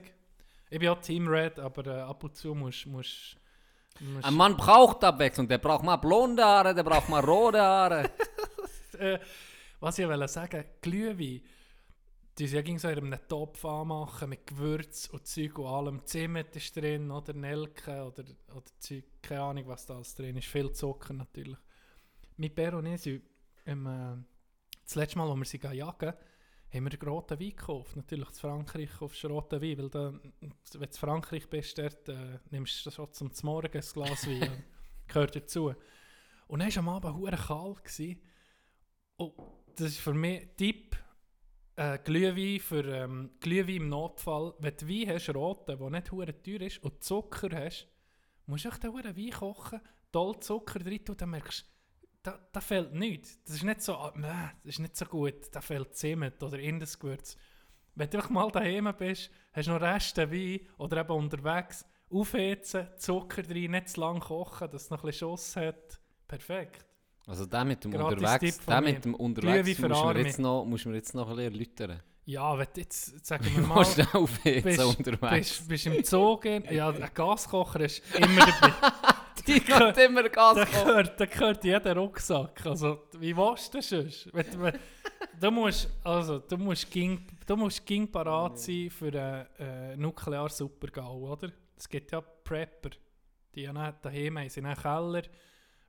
Ich 0.70 0.80
bin 0.80 0.90
auch 0.90 1.02
Team 1.02 1.28
Red, 1.28 1.60
aber 1.60 1.88
äh, 1.88 2.02
ab 2.02 2.24
und 2.24 2.36
zu 2.36 2.54
musst 2.54 2.86
du. 2.86 3.02
Ein 4.22 4.34
Mann 4.36 4.56
braucht 4.56 5.04
Abwechslung, 5.04 5.48
der 5.48 5.58
braucht 5.58 5.84
mal 5.84 5.98
blonde 5.98 6.44
Haare, 6.46 6.74
der 6.76 6.84
braucht 6.84 7.10
mal 7.10 7.20
rote 7.24 7.60
Haare. 7.62 8.10
äh, 9.00 9.20
was 9.80 9.98
ich 10.00 10.08
wollte 10.08 10.28
sagen, 10.28 10.64
Glühwein, 10.82 11.42
die 12.38 12.48
sie 12.48 12.56
ja 12.56 12.62
ging 12.62 12.80
so 12.80 12.88
in 12.88 12.98
einem 12.98 13.28
Topf 13.28 13.64
anmachen 13.66 14.30
mit 14.30 14.48
Gewürz 14.48 15.08
und 15.08 15.28
Zeug 15.28 15.58
und 15.58 15.66
allem. 15.66 16.06
Zimt 16.06 16.56
ist 16.56 16.76
drin 16.76 17.12
oder 17.12 17.34
Nelke 17.34 18.04
oder, 18.06 18.24
oder 18.56 18.72
Zeug, 18.80 19.04
keine 19.22 19.42
Ahnung 19.42 19.68
was 19.68 19.86
da 19.86 19.96
alles 19.96 20.16
drin 20.16 20.38
ist. 20.38 20.48
Viel 20.48 20.72
Zucker 20.72 21.14
natürlich. 21.14 21.58
Mit 22.38 22.56
Per 22.56 22.78
und 22.78 22.86
ich 22.86 23.02
sind, 23.02 23.24
im, 23.66 23.86
äh, 23.86 24.16
das 24.84 24.96
letzte 24.96 25.18
Mal, 25.18 25.30
als 25.30 25.38
wir 25.38 25.46
sie 25.46 25.76
jagen, 25.76 26.14
haben 26.74 26.90
wir 26.90 27.08
roten 27.08 27.40
Wein 27.40 27.50
gekauft. 27.50 27.96
Natürlich 27.96 28.30
in 28.30 28.36
Frankreich 28.36 28.90
kaufst 28.98 29.24
du 29.24 29.28
roten 29.28 29.62
Wein, 29.62 29.78
weil 29.78 29.90
da, 29.90 30.14
wenn 30.40 30.54
du 30.72 30.80
in 30.80 30.92
Frankreich 30.92 31.50
bist, 31.50 31.78
dort, 31.78 32.08
äh, 32.10 32.40
nimmst 32.50 32.86
du 32.86 32.92
schon 32.92 33.12
zum 33.12 33.30
Morgen 33.44 33.78
ein 33.78 33.94
Glas 33.94 34.28
Wein. 34.28 34.64
gehört 35.12 35.36
dazu. 35.36 35.74
Und 36.48 36.60
dann 36.60 36.70
war 36.70 36.78
am 36.78 36.90
Abend 36.90 37.16
hure 37.16 37.38
kalt. 37.38 37.84
Gewesen. 37.84 38.22
Und 39.18 39.34
das 39.76 39.88
ist 39.90 40.00
für 40.00 40.14
mich 40.14 40.48
Tipp, 40.58 40.98
äh, 41.76 41.98
Glühwein 42.00 42.60
für 42.60 42.86
ähm, 42.86 43.32
Glühwein 43.40 43.76
im 43.76 43.90
Notfall. 43.90 44.54
Wenn 44.60 44.78
du 44.78 44.88
Wein 44.88 45.10
hast, 45.10 45.34
roten, 45.34 45.78
der 45.78 45.90
nicht 45.90 46.12
hure 46.12 46.42
teuer 46.42 46.62
ist, 46.62 46.84
und 46.84 47.04
Zucker 47.04 47.50
hast, 47.56 47.88
musst 48.46 48.66
du 48.66 48.70
echt 48.70 48.84
den 48.84 48.94
Wein 48.94 49.32
kochen, 49.32 49.82
toll 50.12 50.40
Zucker 50.40 50.80
drin 50.80 51.06
tun, 51.06 51.18
dann 51.18 51.30
merkst 51.30 51.62
du, 51.62 52.08
da, 52.24 52.40
da 52.52 52.62
fehlt 52.62 52.94
nichts. 52.94 53.42
Das 53.44 53.56
ist 53.56 53.64
nicht 53.64 53.82
so, 53.82 54.12
nee, 54.16 54.28
das 54.64 54.74
ist 54.74 54.80
nicht 54.80 54.96
so 54.96 55.06
gut, 55.06 55.54
da 55.54 55.62
fehlt 55.62 55.96
Zimt 55.96 56.42
oder 56.44 56.60
Indesgewürz. 56.60 57.38
Wenn 57.96 58.10
du 58.10 58.20
mal 58.30 58.52
daheim 58.52 58.94
bist, 58.98 59.32
hast 59.54 59.68
du 59.68 59.72
noch 59.72 59.82
Reste 59.82 60.32
Wein 60.32 60.62
oder 60.78 61.02
eben 61.02 61.12
unterwegs 61.12 61.86
aufheizen, 62.10 62.88
Zucker 62.98 63.50
rein, 63.50 63.72
nicht 63.72 63.90
zu 63.90 64.02
lang 64.02 64.20
kochen, 64.20 64.70
dass 64.70 64.84
es 64.84 64.90
noch 64.90 65.04
ein 65.04 65.08
bisschen 65.08 65.30
Schuss 65.30 65.56
hat. 65.56 66.00
Perfekt. 66.28 66.91
Also 67.32 67.46
der 67.46 67.64
mit 67.66 67.84
dem 67.84 67.92
Gratis 67.92 68.18
unterwegs, 68.22 68.58
Tipp 68.58 68.66
der 68.68 68.82
mir. 68.82 68.92
mit 68.94 69.06
dem 69.06 69.16
unterwegs 69.16 69.76
für 69.80 69.88
muss 69.90 69.98
man 69.98 70.08
Arme. 70.08 70.20
jetzt 70.22 70.40
noch, 70.40 70.66
muss 70.66 70.86
man 70.86 70.94
jetzt 70.96 71.16
noch 71.16 71.30
ein 71.30 71.36
bisschen 71.38 71.54
erläutern. 71.54 72.00
Ja, 72.26 72.58
wenn 72.58 72.68
du 72.74 72.82
jetzt, 72.82 73.26
sagen 73.26 73.46
wir 73.56 73.64
mal, 73.66 73.84
du 73.84 73.96
denn 73.96 74.08
aufheizen 74.14 74.64
bist, 74.64 74.84
unterwegs? 74.84 75.58
bist, 75.58 75.68
bist 75.68 75.86
im 75.88 76.04
Zug, 76.04 76.46
ja, 76.46 76.90
ein 76.90 77.10
Gaskocher 77.14 77.80
ist 77.82 78.04
immer 78.16 78.46
dabei. 78.46 78.74
Die 79.48 79.54
hat 79.74 79.98
immer 79.98 80.30
Gas 80.30 80.56
Da 80.56 80.66
gehört, 80.66 81.20
da 81.20 81.26
gehört 81.26 81.64
jeder 81.64 81.96
Rucksack. 81.96 82.64
Also, 82.64 83.00
wie 83.18 83.36
willst 83.36 83.74
du 83.74 83.78
das 83.80 83.90
sonst? 83.90 84.30
Wenn, 84.34 84.46
du- 84.52 84.80
du 85.40 85.52
musst, 85.52 85.90
also, 86.04 86.38
du 86.38 86.58
musst 86.58 86.92
ging, 86.92 87.26
du 87.48 87.56
musst 87.58 87.84
ging 87.84 88.12
parat 88.12 88.60
sein 88.60 88.92
für 88.92 89.08
einen 89.08 89.48
äh, 89.58 89.98
Nuklear-Supergau, 89.98 91.32
oder? 91.32 91.50
Es 91.76 91.90
gibt 91.90 92.12
ja 92.12 92.22
Prepper, 92.22 92.92
die 93.56 93.62
ja 93.62 93.74
nicht 93.74 93.96
daheim 94.06 94.38
haben, 94.38 94.50
sind 94.50 94.64
in 94.66 94.70
einem 94.72 94.80
Keller, 94.82 95.24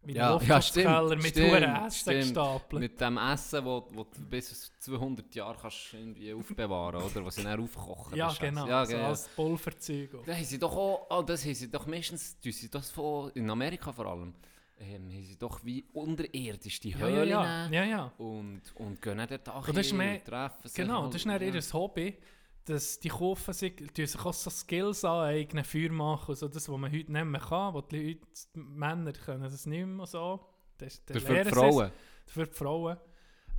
wie 0.05 0.15
Ja, 0.15 0.41
ja, 0.43 0.61
stimmt, 0.61 1.11
mit 1.23 1.27
stimmt, 1.29 1.53
hohen 1.53 1.87
Essen 1.87 2.13
gestapelt. 2.15 2.81
Mit 2.81 3.01
dem 3.01 3.19
Essen, 3.19 3.65
wo, 3.65 3.87
wo 3.93 4.05
du 4.05 4.21
bis 4.29 4.71
zu 4.79 4.93
200 4.99 5.35
Jahre 5.35 5.57
kannst 5.61 5.95
irgendwie 5.95 6.33
aufbewahren 6.35 7.03
oder? 7.03 7.25
Was 7.25 7.37
sie 7.37 7.45
dann 7.45 7.61
aufkochen 7.63 8.17
Ja, 8.17 8.33
genau, 8.39 8.67
Ja, 8.67 8.85
so 8.85 8.93
genau. 8.93 9.09
als 9.09 9.29
Pulverzeug. 9.29 10.11
Da 10.27 10.35
haben 10.35 10.45
sie 10.45 10.59
doch 10.59 10.77
auch, 10.77 11.07
oh, 11.11 11.23
das 11.23 11.45
haben 11.45 11.55
sie 11.55 11.71
doch 11.71 11.87
meistens, 11.87 12.37
sie 12.41 12.69
das 12.71 12.91
von, 12.91 13.31
in 13.35 13.49
Amerika 13.51 13.93
vor 13.93 14.07
allem, 14.07 14.35
ähm, 14.79 15.09
haben 15.11 15.23
sie 15.23 15.37
doch 15.39 15.65
wie 15.65 15.85
unterirdisch 15.93 16.81
die 16.81 16.91
Ja, 16.91 16.99
Höhle 16.99 17.25
ja, 17.29 17.45
ja, 17.45 17.69
nehmen 17.69 17.75
ja, 17.75 17.85
ja. 17.85 18.13
Und, 18.19 18.63
und 18.75 19.01
gehen 19.01 19.19
dann 19.19 19.29
dort 19.29 19.69
Und 19.69 19.77
das 19.77 19.87
ist 19.87 19.93
hin 19.93 20.01
und 20.01 20.25
treffen 20.25 20.69
sich 20.69 20.75
Genau, 20.75 21.03
halt, 21.03 21.15
das 21.15 21.21
ist 21.21 21.27
dann 21.27 21.41
ja. 21.41 21.55
ihr 21.55 21.63
Hobby, 21.73 22.17
dass 22.65 23.01
die 23.01 23.09
kaufen 23.09 23.53
sich, 23.53 23.77
tun 23.77 24.07
sich 24.07 24.25
auch 24.25 24.33
so 24.33 24.51
Skills 24.51 25.05
aneignen, 25.05 25.65
Feuer 25.65 25.91
machen, 25.91 26.35
so 26.35 26.49
das, 26.49 26.69
was 26.69 26.79
man 26.79 26.93
heute 26.93 27.13
nicht 27.13 27.25
mehr 27.25 27.41
kann, 27.41 27.75
wo 27.75 27.81
die 27.81 27.97
Leute, 27.97 28.27
die 28.55 28.61
Männer 28.61 29.13
können 29.13 29.43
das 29.43 29.67
nicht 29.67 29.87
mehr 29.87 30.07
so. 30.07 30.47
Das, 30.79 31.05
das 31.05 31.23
lernen 31.25 31.49
die. 31.49 31.55
Frauen. 31.55 31.93
Für 32.27 32.47
die 32.47 32.53
Frauen. 32.53 32.97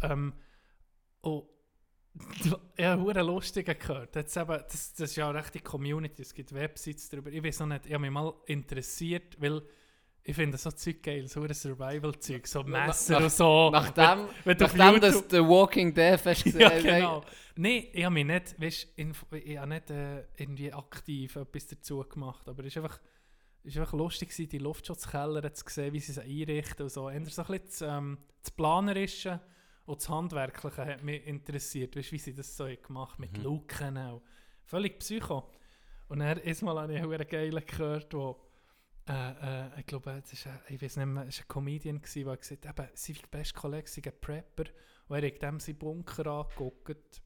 Ähm, 0.02 0.34
und 1.22 1.44
ich 2.76 2.86
habe 2.86 3.02
hure 3.02 3.24
lustige 3.24 3.76
gehört. 3.76 4.16
Das, 4.16 4.26
ist 4.26 4.38
eben, 4.38 4.48
das, 4.48 4.94
das 4.94 5.10
ist 5.10 5.16
ja 5.16 5.30
eine 5.30 5.40
rechte 5.40 5.60
Community, 5.60 6.22
es 6.22 6.34
gibt 6.34 6.54
Websites 6.54 7.10
darüber. 7.10 7.32
Ich 7.32 7.44
weiß 7.44 7.62
noch 7.62 7.68
nicht, 7.68 7.86
ich 7.88 7.94
habe 7.94 8.02
mich 8.02 8.12
mal 8.12 8.34
interessiert, 8.46 9.42
weil 9.42 9.64
ich 10.26 10.36
finde 10.36 10.58
so 10.58 10.72
Zeug 10.72 11.04
geil, 11.04 11.28
so 11.28 11.42
ein 11.42 11.54
Survival-Zeug, 11.54 12.48
so 12.48 12.64
Messer 12.64 13.16
nach- 13.16 13.24
und 13.24 13.32
so. 13.32 13.70
Nachdem, 13.72 14.28
Wenn- 14.46 14.60
wenn 14.60 14.78
nachdem 14.78 15.04
YouTube- 15.12 15.30
The 15.30 15.40
Walking 15.40 15.94
Dead 15.94 16.20
hast 16.26 16.44
gesehen 16.44 16.62
ja, 16.62 16.70
hast, 16.72 16.84
genau. 16.84 17.24
Nein, 17.56 17.86
ich 17.92 18.04
habe 18.04 18.14
mich 18.14 18.26
nicht, 18.26 18.62
weißt, 18.62 18.88
ich 18.96 19.58
habe 19.58 19.68
nicht 19.70 19.90
äh, 19.92 20.24
irgendwie 20.38 20.72
aktiv 20.74 21.36
etwas 21.36 21.68
dazu 21.68 22.00
gemacht, 22.08 22.48
aber 22.48 22.62
es 22.62 22.68
ist 22.68 22.78
einfach, 22.78 23.00
es 23.64 23.76
ist 23.76 23.78
einfach 23.80 23.94
lustig 23.94 24.30
gewesen, 24.30 24.50
die 24.50 24.58
Luftschutzkeller 24.60 25.54
zu 25.54 25.64
sehen, 25.68 25.94
wie 25.94 26.00
sie 26.00 26.14
sie 26.14 26.22
einrichten 26.22 26.84
und 26.84 26.90
so. 26.90 27.10
Eher 27.10 27.26
so 27.26 27.42
ein 27.44 27.48
bisschen 27.48 27.66
das, 27.68 27.82
ähm, 27.82 28.18
das 28.42 28.52
Planerische 28.52 29.40
und 29.86 30.00
das 30.02 30.10
Handwerkliche 30.10 30.86
hat 30.86 31.04
mich 31.04 31.26
interessiert, 31.28 31.96
weißt, 31.96 32.12
wie 32.14 32.18
sie 32.18 32.34
das 32.34 32.56
so 32.58 32.66
gemacht 32.82 33.20
mit 33.20 33.38
Mhm. 33.38 33.44
Luken 33.44 33.98
auch. 33.98 34.22
Völlig 34.64 34.98
psycho. 35.00 35.50
Und 36.08 36.20
dann 36.20 36.38
ist 36.40 36.62
mal 36.62 36.78
habe 36.78 36.94
ich 36.94 37.02
einen 37.02 37.28
geilen 37.28 37.64
gehört, 37.66 38.14
wo 38.14 38.40
äh, 39.08 39.66
äh, 39.66 39.80
ich 39.80 39.86
glaube, 39.86 40.22
es 40.24 40.32
ist 40.32 40.48
ein, 40.48 40.60
ich 40.70 40.82
weiß 40.82 40.98
nicht 40.98 41.06
mehr, 41.06 41.24
war 41.24 41.24
ein 41.24 41.48
Comedian, 41.48 42.02
der 42.02 42.38
gesagt 42.38 42.68
hat, 42.68 42.98
sein 42.98 43.18
bester 43.30 43.60
Kollege 43.60 43.88
sei 43.88 44.02
ein 44.06 44.20
Prepper 44.22 44.66
und 45.08 45.22
er 45.22 45.28
hat 45.28 45.42
dem 45.42 45.60
seinen 45.60 45.78
Bunker 45.78 46.28
angeguckt. 46.28 47.22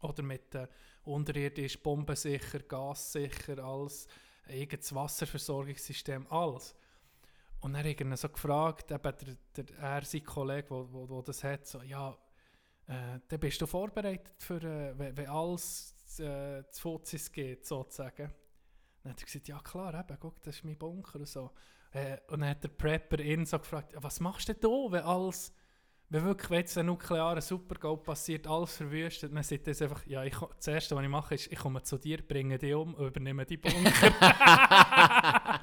Oder 0.00 0.22
mit 0.22 0.54
äh, 0.54 0.68
unterirdisch, 1.04 1.82
bombensicher, 1.82 2.60
gassicher, 2.60 3.58
alles, 3.64 4.06
irgendein 4.46 4.96
Wasserversorgungssystem, 4.96 6.26
alles. 6.30 6.74
Und 7.60 7.72
dann 7.72 7.84
hat 7.84 8.00
er 8.00 8.16
so 8.16 8.28
gefragt, 8.28 8.90
eben 8.90 9.02
der, 9.02 9.64
der, 9.64 9.78
er, 9.78 10.04
sein 10.04 10.22
Kollege, 10.22 10.70
wo, 10.70 10.88
wo, 10.92 11.08
wo 11.08 11.22
das 11.22 11.42
hat, 11.42 11.66
so, 11.66 11.82
ja, 11.82 12.16
äh, 12.86 13.18
dann 13.26 13.40
bist 13.40 13.60
du 13.60 13.66
vorbereitet 13.66 14.40
für, 14.40 14.62
äh, 14.62 14.96
wenn, 14.98 15.16
wenn 15.16 15.28
alles 15.28 15.94
äh, 16.20 16.62
zu 16.70 16.82
Fuzis 16.82 17.32
geht, 17.32 17.66
sozusagen. 17.66 18.32
Dann 19.08 19.14
hat 19.14 19.22
er 19.22 19.24
gesagt, 19.24 19.48
ja 19.48 19.58
klar, 19.60 19.94
eben, 19.98 20.18
guck, 20.20 20.42
das 20.42 20.56
ist 20.56 20.64
mein 20.64 20.76
Bunker 20.76 21.18
und 21.18 21.26
so. 21.26 21.50
Äh, 21.92 22.18
und 22.28 22.40
dann 22.40 22.50
hat 22.50 22.62
der 22.62 22.68
Prepper 22.68 23.18
ihn 23.20 23.46
so 23.46 23.58
gefragt, 23.58 23.94
was 23.96 24.20
machst 24.20 24.50
du 24.50 24.52
denn 24.52 24.60
da, 24.60 24.92
wenn 24.92 25.02
alles, 25.02 25.54
wenn 26.10 26.26
wirklich 26.26 26.50
wenn 26.50 26.58
jetzt 26.58 26.76
ein 26.76 26.84
nuklearer 26.84 27.40
Supergau 27.40 27.96
passiert, 27.96 28.46
alles 28.46 28.76
verwüstet, 28.76 29.34
dann 29.34 29.42
sagt 29.42 29.66
er 29.66 29.80
einfach, 29.80 30.06
ja, 30.06 30.24
ich, 30.24 30.36
das 30.56 30.66
Erste, 30.66 30.94
was 30.94 31.02
ich 31.04 31.08
mache, 31.08 31.36
ist, 31.36 31.50
ich 31.50 31.58
komme 31.58 31.82
zu 31.82 31.96
dir, 31.96 32.18
bringe 32.18 32.58
dich 32.58 32.74
um 32.74 32.92
und 32.92 33.06
übernehme 33.06 33.46
die 33.46 33.56
Bunker. 33.56 34.12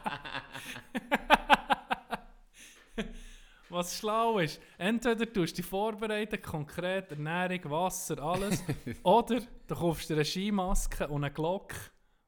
Was 3.70 3.98
schlau 3.98 4.40
ist, 4.40 4.62
entweder 4.78 5.32
tust 5.32 5.58
du 5.58 5.62
dich 5.62 5.66
vorbereiten, 5.66 6.42
konkret 6.42 7.12
Ernährung, 7.12 7.70
Wasser, 7.70 8.18
alles, 8.24 8.64
oder 9.04 9.42
du 9.68 9.76
kaufst 9.76 10.10
dir 10.10 10.14
eine 10.14 10.24
Skimaske 10.24 11.08
und 11.10 11.26
eine 11.26 11.34
Glocke 11.34 11.76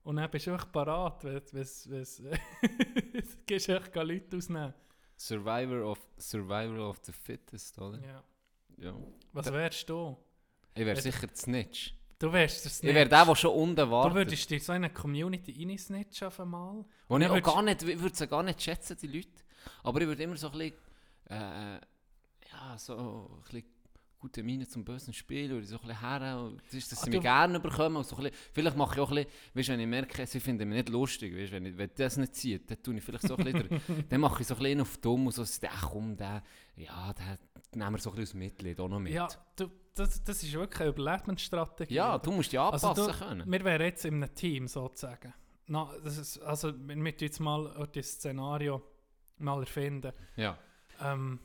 und 0.07 0.15
dann 0.15 0.31
bist 0.31 0.47
du 0.47 0.51
einfach 0.53 0.71
parat, 0.71 1.21
wenn 1.25 1.33
du 1.33 1.41
gehst 3.45 3.67
echt 3.69 3.95
Leute 3.95 4.37
ausnehmen. 4.37 4.73
Survivor 5.17 5.91
of, 5.91 5.99
Survivor 6.17 6.89
of 6.89 6.99
the 7.03 7.11
Fittest, 7.11 7.77
oder? 7.79 7.99
Ja. 7.99 8.23
Ja. 8.77 8.93
Was 9.33 9.51
wärst 9.51 9.89
du? 9.89 10.15
Ich 10.75 10.85
wäre 10.85 11.01
sicher 11.01 11.27
die 11.27 11.35
Snitch. 11.35 11.93
Du 12.19 12.31
wärst 12.31 12.63
der 12.63 12.71
Ich 12.71 12.77
Snitch. 12.77 12.95
wäre 12.95 13.09
der, 13.09 13.25
der 13.25 13.35
schon 13.35 13.51
unten 13.51 13.75
Du 13.75 13.91
wartet. 13.91 14.15
würdest 14.15 14.49
dir 14.49 14.59
so 14.61 14.71
in 14.73 14.85
eine 14.85 14.93
Community 14.93 15.51
reinsnitchen 15.65 16.27
auf 16.27 16.39
einmal. 16.39 16.85
Und 17.07 17.21
ich 17.21 17.29
auch 17.29 17.41
gar 17.41 17.61
nicht, 17.61 17.83
ich 17.83 17.99
würde 17.99 18.27
gar 18.27 18.43
nicht 18.43 18.61
schätzen, 18.61 18.95
die 19.01 19.07
Leute. 19.07 19.29
Aber 19.83 19.99
ich 19.99 20.07
würde 20.07 20.23
immer 20.23 20.37
so 20.37 20.49
ein 20.51 20.57
bisschen, 20.57 20.77
äh, 21.29 21.79
ja, 22.51 22.77
so 22.77 22.95
ein 22.95 23.41
bisschen 23.43 23.65
gute 24.27 24.43
Miene 24.43 24.67
zum 24.67 24.83
bösen 24.83 25.13
Spiel 25.13 25.53
oder 25.53 25.65
so 25.65 25.75
ein 25.75 25.87
bisschen 25.87 25.99
her. 26.01 26.39
und 26.39 26.61
Das 26.65 26.73
ist, 26.73 26.91
dass 26.91 26.99
Ah, 27.01 27.05
sie 27.05 27.11
du- 27.11 27.17
mich 27.17 27.23
gerne 27.23 27.59
bekommen. 27.59 27.95
Und 27.95 28.05
so 28.05 28.15
ein 28.17 28.23
bisschen, 28.23 28.37
vielleicht 28.53 28.77
mache 28.77 28.95
ich 28.95 29.01
auch 29.01 29.09
ein 29.11 29.15
bisschen, 29.25 29.31
weißt, 29.53 29.69
wenn 29.69 29.79
ich 29.79 29.87
merke, 29.87 30.25
sie 30.27 30.39
finden 30.39 30.67
mich 30.69 30.77
nicht 30.77 30.89
lustig, 30.89 31.35
weißt, 31.35 31.51
wenn, 31.53 31.65
ich, 31.65 31.77
wenn 31.77 31.89
das 31.95 32.17
nicht 32.17 32.35
zieht, 32.35 32.69
dann 32.69 32.83
tue 32.83 32.95
ich 32.97 33.03
vielleicht 33.03 33.27
so 33.27 33.37
ein 33.37 33.43
bisschen, 33.45 33.69
dann 34.09 34.21
mache 34.21 34.41
ich 34.41 34.47
so 34.47 34.55
ein 34.55 34.59
bisschen 34.61 34.81
auf 34.81 34.97
dumm 34.97 35.27
und 35.27 35.31
so, 35.33 35.43
ach 35.69 35.89
komm, 35.91 36.17
der, 36.17 36.43
ja, 36.75 37.13
der 37.13 37.39
nehmen 37.73 37.95
wir 37.95 37.99
so 37.99 38.09
ein 38.11 38.15
bisschen 38.17 38.39
Mitleid 38.39 38.79
auch 38.79 38.89
noch 38.89 38.99
mit. 38.99 39.13
Ja, 39.13 39.27
du, 39.55 39.69
das, 39.95 40.23
das 40.23 40.43
ist 40.43 40.53
wirklich 40.53 40.81
eine 40.81 40.89
Überlebensstrategie. 40.89 41.93
Ja, 41.93 42.15
oder? 42.15 42.23
du 42.23 42.31
musst 42.31 42.51
dich 42.51 42.59
anpassen 42.59 42.95
du, 42.95 43.11
können. 43.11 43.51
Wir 43.51 43.63
wären 43.63 43.81
jetzt 43.81 44.05
in 44.05 44.15
einem 44.23 44.33
Team 44.35 44.67
sozusagen. 44.67 45.33
Na, 45.67 45.89
das 46.03 46.17
ist, 46.17 46.37
also, 46.39 46.73
wir 46.77 46.95
tun 46.95 47.13
jetzt 47.19 47.39
mal 47.39 47.67
auch 47.75 47.87
das 47.87 48.07
Szenario 48.11 48.81
mal 49.39 49.59
erfinden. 49.61 50.13
Ja. 50.35 50.57
Ähm, 51.01 51.39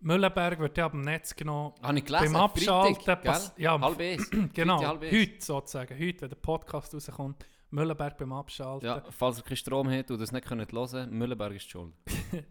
Müllenberg 0.00 0.58
wird 0.58 0.76
ja 0.78 0.86
ab 0.86 0.92
dem 0.92 1.02
Netz 1.02 1.34
genommen. 1.36 1.74
Habe 1.82 1.98
ich 1.98 2.04
gelesen, 2.04 2.32
Beim 2.32 2.36
Abschalten 2.42 2.94
Freitag, 2.96 3.22
pass- 3.24 3.54
ja, 3.56 3.78
Halb 3.80 3.98
genau, 4.54 4.82
halb 4.84 5.02
heute 5.02 5.44
sozusagen, 5.44 5.98
heute, 5.98 6.22
wenn 6.22 6.28
der 6.30 6.36
Podcast 6.36 6.94
rauskommt, 6.94 7.44
Müllenberg 7.70 8.16
beim 8.18 8.32
Abschalten. 8.32 8.86
Ja, 8.86 9.02
falls 9.10 9.38
ihr 9.38 9.44
keinen 9.44 9.56
Strom 9.56 9.90
habt 9.90 10.10
und 10.10 10.20
das 10.20 10.32
nicht 10.32 10.46
könnt 10.46 10.72
hören 10.72 11.10
Müllenberg 11.10 11.54
ist 11.54 11.70
schuld. 11.70 11.92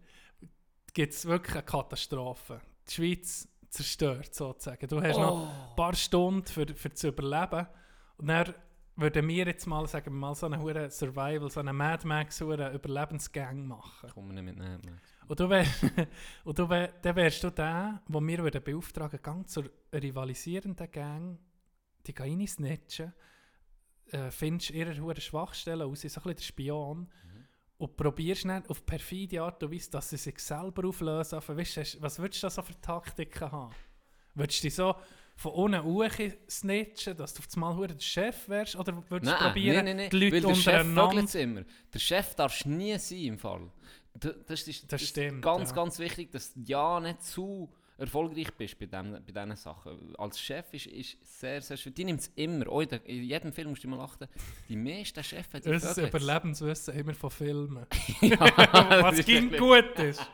gibt 0.94 1.12
es 1.12 1.26
wirklich 1.26 1.54
eine 1.56 1.64
Katastrophe. 1.64 2.60
Die 2.88 2.92
Schweiz 2.94 3.48
zerstört 3.68 4.34
sozusagen. 4.34 4.86
Du 4.88 5.00
hast 5.02 5.16
Oh. 5.16 5.20
noch 5.20 5.48
ein 5.70 5.76
paar 5.76 5.94
Stunden 5.94 6.46
für, 6.46 6.66
für 6.74 6.92
zu 6.92 7.08
überleben. 7.08 7.66
Und 8.16 8.26
dann 8.28 8.54
würden 8.96 9.28
wir 9.28 9.46
jetzt 9.46 9.66
mal, 9.66 9.86
sagen 9.86 10.06
wir 10.06 10.18
mal, 10.18 10.34
so 10.34 10.46
eine 10.46 10.60
hure 10.60 10.90
Survival, 10.90 11.50
so 11.50 11.60
eine 11.60 11.72
Mad 11.72 12.06
Max 12.06 12.40
hure 12.40 12.72
Überlebensgang 12.74 13.66
machen. 13.66 14.10
Kommen 14.10 14.34
wir 14.34 14.42
nicht 14.42 14.56
mit 14.56 14.58
nehmen. 14.58 15.00
Und 15.30 15.38
du, 15.38 15.48
wär, 15.48 15.64
und 16.44 16.58
du 16.58 16.68
wär, 16.68 16.88
dann 17.02 17.14
wärst 17.14 17.44
du 17.44 17.50
der, 17.50 18.02
wo 18.08 18.20
wir 18.20 18.38
würden 18.38 18.64
beauftragen, 18.64 19.22
gang 19.22 19.48
zur 19.48 19.70
rivalisierenden 19.92 20.90
Gang, 20.90 21.38
die 22.04 22.12
gehen 22.12 22.40
rein 22.40 22.48
snitchen, 22.48 23.12
äh, 24.10 24.32
findest 24.32 24.70
ihre 24.70 25.00
hure 25.00 25.20
Schwachstellen 25.20 25.82
aus, 25.82 26.00
so 26.00 26.08
ein 26.08 26.12
bisschen 26.14 26.34
der 26.34 26.42
Spion, 26.42 27.08
und 27.78 27.96
probierst 27.96 28.46
dann 28.46 28.66
auf 28.66 28.84
perfide 28.84 29.42
Art 29.42 29.62
und 29.62 29.72
Weise, 29.72 29.92
dass 29.92 30.10
sie 30.10 30.16
sich 30.16 30.40
selber 30.40 30.88
auflösen. 30.88 31.36
Also, 31.36 31.56
weißt, 31.56 32.02
was 32.02 32.18
würdest 32.18 32.42
du 32.42 32.46
da 32.46 32.50
so 32.50 32.62
für 32.62 32.80
Taktiken 32.80 33.52
haben? 33.52 33.72
Würdest 34.34 34.58
du 34.58 34.66
dich 34.66 34.74
so 34.74 34.96
von 35.36 35.52
unten 35.52 35.84
hoch 35.84 36.10
snitchen, 36.48 37.16
dass 37.16 37.34
du 37.34 37.40
auf 37.40 37.46
einmal 37.54 37.86
der 37.86 38.00
Chef 38.00 38.48
wärst? 38.48 38.74
Oder 38.74 39.02
würdest 39.08 39.32
du 39.32 39.36
probieren, 39.38 39.76
nein, 39.76 39.84
nein, 39.84 39.96
nein. 39.96 40.10
die 40.10 40.18
Leute 40.18 40.32
Weil 40.32 40.54
der 40.54 40.54
Chef 40.56 41.34
immer. 41.36 41.64
Der 41.94 41.98
Chef 42.00 42.34
darfst 42.34 42.66
nie 42.66 42.98
sein 42.98 43.18
im 43.18 43.38
Fall. 43.38 43.70
Das 44.14 44.66
ist, 44.66 44.92
Das 44.92 45.02
stimmt, 45.02 45.42
ganz, 45.42 45.70
ja. 45.70 45.76
ganz 45.76 45.98
wichtig, 45.98 46.30
dass 46.32 46.52
du 46.52 46.60
ja 46.60 47.00
nicht 47.00 47.22
zu 47.22 47.72
erfolgreich 48.00 48.52
bist 48.54 48.78
bei, 48.78 48.86
dem, 48.86 49.12
bei 49.12 49.20
diesen 49.20 49.56
Sachen. 49.56 50.14
Als 50.16 50.40
Chef 50.40 50.72
ist, 50.72 50.86
ist 50.86 51.18
sehr, 51.40 51.60
sehr 51.60 51.76
schwer. 51.76 51.92
Die 51.92 52.04
nimmt 52.04 52.20
es 52.20 52.30
immer. 52.34 52.66
Auch 52.68 52.80
in, 52.80 53.22
jedem 53.22 53.52
Film 53.52 53.70
musst 53.70 53.84
du 53.84 53.88
mal 53.88 54.00
achten. 54.00 54.26
Die 54.68 54.76
meisten 54.76 55.22
Chefs, 55.22 55.60
die 55.62 55.68
Unser 55.68 55.90
es. 55.90 55.98
Überlebenswissen 55.98 56.94
immer 56.94 57.14
von 57.14 57.30
Filmen. 57.30 57.86
Ja, 58.22 58.40
Was 59.02 59.16
das 59.18 59.26
ging 59.26 59.50
ist 59.50 59.58
gut 59.58 59.98
ist. 59.98 60.30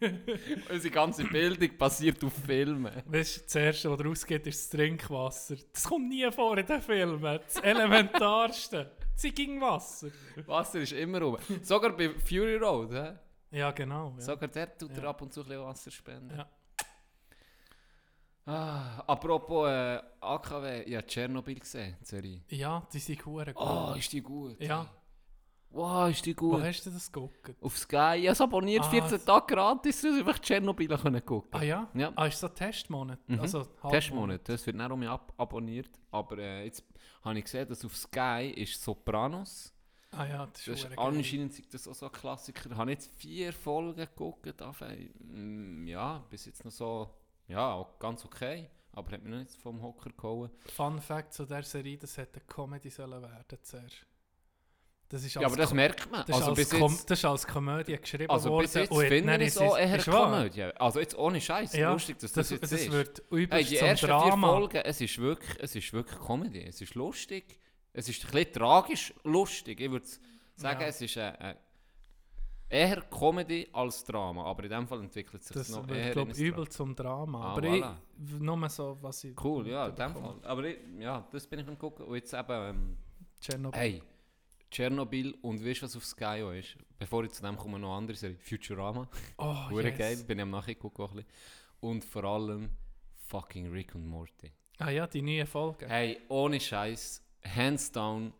Unsere 0.70 0.92
ganze 0.92 1.24
Bildung 1.24 1.76
basiert 1.78 2.22
auf 2.24 2.32
Filmen. 2.44 2.90
Weißt 3.06 3.36
du, 3.36 3.42
das 3.44 3.54
erste, 3.54 3.90
was 3.90 4.04
rausgeht, 4.04 4.46
ist 4.48 4.62
das 4.62 4.78
Trinkwasser. 4.78 5.56
Das 5.72 5.84
kommt 5.84 6.08
nie 6.08 6.28
vor 6.32 6.58
in 6.58 6.66
den 6.66 6.82
Filmen. 6.82 7.22
Das 7.22 7.56
Elementarste. 7.62 8.90
Sie 9.16 9.32
ging 9.32 9.60
Wasser. 9.60 10.08
Wasser 10.46 10.80
ist 10.80 10.92
immer 10.92 11.20
rum. 11.22 11.38
Sogar 11.62 11.92
bei 11.96 12.10
Fury 12.10 12.56
Road, 12.56 12.92
hä? 12.92 13.14
Ja, 13.50 13.70
genau. 13.70 14.14
Ja. 14.16 14.20
Sogar 14.20 14.48
der 14.48 14.76
tut 14.76 14.90
er 14.96 15.02
Ja. 15.04 15.08
ab 15.10 15.22
und 15.22 15.32
zu 15.32 15.40
ein 15.40 15.46
bisschen 15.48 15.64
Wasser 15.64 15.90
spenden. 15.90 16.36
Ja. 16.36 16.46
Ah, 18.48 19.00
apropos 19.08 19.68
äh, 19.68 20.00
AKW, 20.20 20.82
ich 20.82 20.94
habe 20.94 21.06
Tschernobyl 21.06 21.58
gesehen, 21.58 21.96
die 22.00 22.04
Serie. 22.04 22.40
ja, 22.48 22.86
die 22.92 22.98
sind 23.00 23.20
gut. 23.22 23.52
Oh, 23.56 23.94
ist 23.98 24.12
die 24.12 24.20
gut. 24.22 24.60
Ja. 24.60 24.86
Wow, 25.70 26.08
ist 26.10 26.24
die 26.24 26.36
Wo 26.38 26.50
gut. 26.52 26.62
hast 26.62 26.86
du 26.86 26.90
das 26.90 27.10
geguckt? 27.10 27.56
Auf 27.60 27.76
Sky, 27.76 27.96
ich 28.18 28.26
habe 28.26 28.28
es 28.28 28.40
abonniert, 28.40 28.84
Ah, 28.84 28.88
14 28.90 29.24
Tage 29.24 29.46
gratis, 29.54 30.00
dass 30.00 30.16
ich 30.16 30.40
Tschernobyl 30.40 30.96
gucken 31.22 31.50
Ah 31.60 31.62
ja? 31.64 31.88
Ja. 31.92 32.12
Ah, 32.14 32.26
ist 32.26 32.38
so 32.38 32.46
ein 32.46 32.54
Testmonat? 32.54 33.18
Mhm. 33.28 33.40
Also. 33.40 33.64
Testmonat, 33.90 34.48
das 34.48 34.64
wird 34.64 34.76
nicht 34.76 34.90
um 34.92 35.00
mich 35.00 35.08
ab 35.08 35.32
abonniert. 35.36 35.90
Aber 36.12 36.38
äh, 36.38 36.64
jetzt 36.66 36.84
habe 37.26 37.38
ich 37.38 37.44
gesehen, 37.44 37.68
dass 37.68 37.84
auf 37.84 37.96
Sky 37.96 38.52
ist 38.56 38.82
Sopranos. 38.82 39.72
Ah 40.12 40.24
ja, 40.26 40.46
das 40.46 40.66
ist, 40.66 40.84
Das 40.84 40.90
ist 40.92 40.98
anscheinend 40.98 41.58
ist 41.58 41.74
das 41.74 41.88
auch 41.88 41.94
so 41.94 42.06
ein 42.06 42.12
Klassiker. 42.12 42.70
Ich 42.70 42.76
habe 42.76 42.90
jetzt 42.90 43.10
vier 43.16 43.52
Folgen 43.52 43.96
geguckt. 43.96 44.46
Mm, 45.18 45.86
Ja, 45.86 46.24
bis 46.30 46.46
jetzt 46.46 46.64
noch 46.64 46.72
so, 46.72 47.10
ja, 47.48 47.86
ganz 47.98 48.24
okay. 48.24 48.70
Aber 48.92 49.10
hat 49.12 49.22
mich 49.22 49.30
noch 49.30 49.38
nicht 49.38 49.52
vom 49.52 49.82
Hocker 49.82 50.10
gehauen. 50.10 50.50
Fun 50.74 51.00
Fact 51.02 51.34
zu 51.34 51.44
der 51.44 51.62
Serie, 51.64 51.98
das 51.98 52.16
hätte 52.16 52.40
Comedy 52.40 52.88
sollen 52.88 53.20
werden 53.20 53.58
zuerst. 53.62 54.06
Das 55.08 55.22
ist 55.22 55.34
Ja, 55.34 55.46
aber 55.46 55.56
das 55.56 55.72
merkt 55.72 56.10
man. 56.10 56.24
Das, 56.26 56.36
Also 56.36 56.52
ist 56.52 56.72
als 56.74 56.80
jetzt- 56.92 57.10
das 57.10 57.18
ist 57.20 57.24
als 57.24 57.46
Komödie 57.46 57.96
geschrieben 57.96 58.28
Also 58.30 58.50
worden. 58.50 58.64
bis 58.64 58.74
jetzt 58.74 58.92
finde 58.92 59.36
ich 59.36 59.46
es 59.48 59.58
auch 59.58 59.78
eher. 59.78 59.98
Komödie. 60.02 60.62
Also 60.64 60.98
jetzt 61.00 61.16
ohne 61.16 61.40
Scheiß. 61.40 61.74
Ja, 61.74 61.92
lustig, 61.92 62.18
dass 62.18 62.32
das, 62.32 62.48
das, 62.48 62.50
jetzt 62.60 62.72
das 62.72 62.80
ist. 62.80 62.90
wird 62.90 63.22
Hey, 63.30 63.64
die 63.64 63.76
ersten 63.76 64.06
Drama. 64.06 64.48
vier 64.48 64.56
Folgen, 64.58 64.76
es 64.84 65.00
ist 65.00 65.18
wirklich, 65.18 65.56
es 65.60 65.76
ist 65.76 65.92
wirklich 65.92 66.18
Comedy. 66.20 66.64
Es 66.64 66.80
ist 66.80 66.94
lustig. 66.96 67.60
Es 67.92 68.08
ist 68.08 68.24
ein 68.24 68.30
bisschen 68.32 68.52
tragisch 68.52 69.14
lustig. 69.22 69.80
Ich 69.80 69.90
würde 69.90 70.06
sagen, 70.56 70.80
Ja. 70.80 70.86
es 70.88 71.00
ist 71.00 71.16
ein, 71.18 71.36
ein, 71.36 71.56
eher 72.68 73.00
Comedy 73.02 73.68
als 73.72 74.02
Drama. 74.04 74.42
Aber 74.44 74.64
in 74.64 74.70
dem 74.70 74.88
Fall 74.88 75.00
entwickelt 75.00 75.44
sich 75.44 75.56
Das 75.56 75.68
noch 75.70 75.86
wird, 75.88 76.16
eher 76.16 76.16
ein 76.22 76.30
übel 76.32 76.68
zum 76.68 76.96
Drama. 76.96 77.40
Ah, 77.44 77.52
aber 77.52 77.62
voilà. 77.68 77.94
ich, 78.34 78.40
nur 78.40 78.68
so, 78.68 78.98
was 79.00 79.22
ich... 79.24 79.40
Cool, 79.42 79.68
ja, 79.68 79.86
in 79.86 79.94
dem. 79.94 80.12
Fall. 80.14 80.34
Aber 80.42 80.64
ich, 80.64 80.78
ja, 80.98 81.26
das 81.30 81.46
bin 81.46 81.60
ich 81.60 81.68
am 81.68 81.78
gucken. 81.78 82.06
Und 82.06 82.16
jetzt 82.16 82.34
eben, 82.34 82.50
ähm, 82.50 82.96
Tschernobyl. 83.40 83.80
hey, 83.80 84.02
Tschernobyl 84.70 85.34
und 85.42 85.64
weißt 85.64 85.82
du, 85.82 85.86
was 85.86 85.96
auf 85.96 86.04
Sky 86.04 86.42
auch 86.42 86.52
ist? 86.52 86.76
Bevor 86.98 87.24
ich 87.24 87.32
zu 87.32 87.42
dem 87.42 87.56
komme, 87.56 87.78
noch 87.78 87.88
eine 87.90 87.98
andere 87.98 88.16
Serie. 88.16 88.36
Futurama. 88.36 89.08
Oh, 89.38 89.54
Hure 89.70 89.88
yes. 89.88 89.98
geil, 89.98 90.16
bin 90.26 90.38
ich 90.38 90.42
am 90.42 90.50
Nachgucken 90.50 91.02
auch 91.02 91.10
ein 91.10 91.16
bisschen. 91.16 91.30
Und 91.80 92.04
vor 92.04 92.24
allem 92.24 92.70
fucking 93.28 93.70
Rick 93.70 93.94
und 93.94 94.06
Morty. 94.06 94.52
Ah 94.78 94.90
ja, 94.90 95.06
die 95.06 95.22
neue 95.22 95.46
Folge. 95.46 95.88
Hey, 95.88 96.20
ohne 96.28 96.60
Scheiß, 96.60 97.22
hands 97.44 97.90
down, 97.92 98.32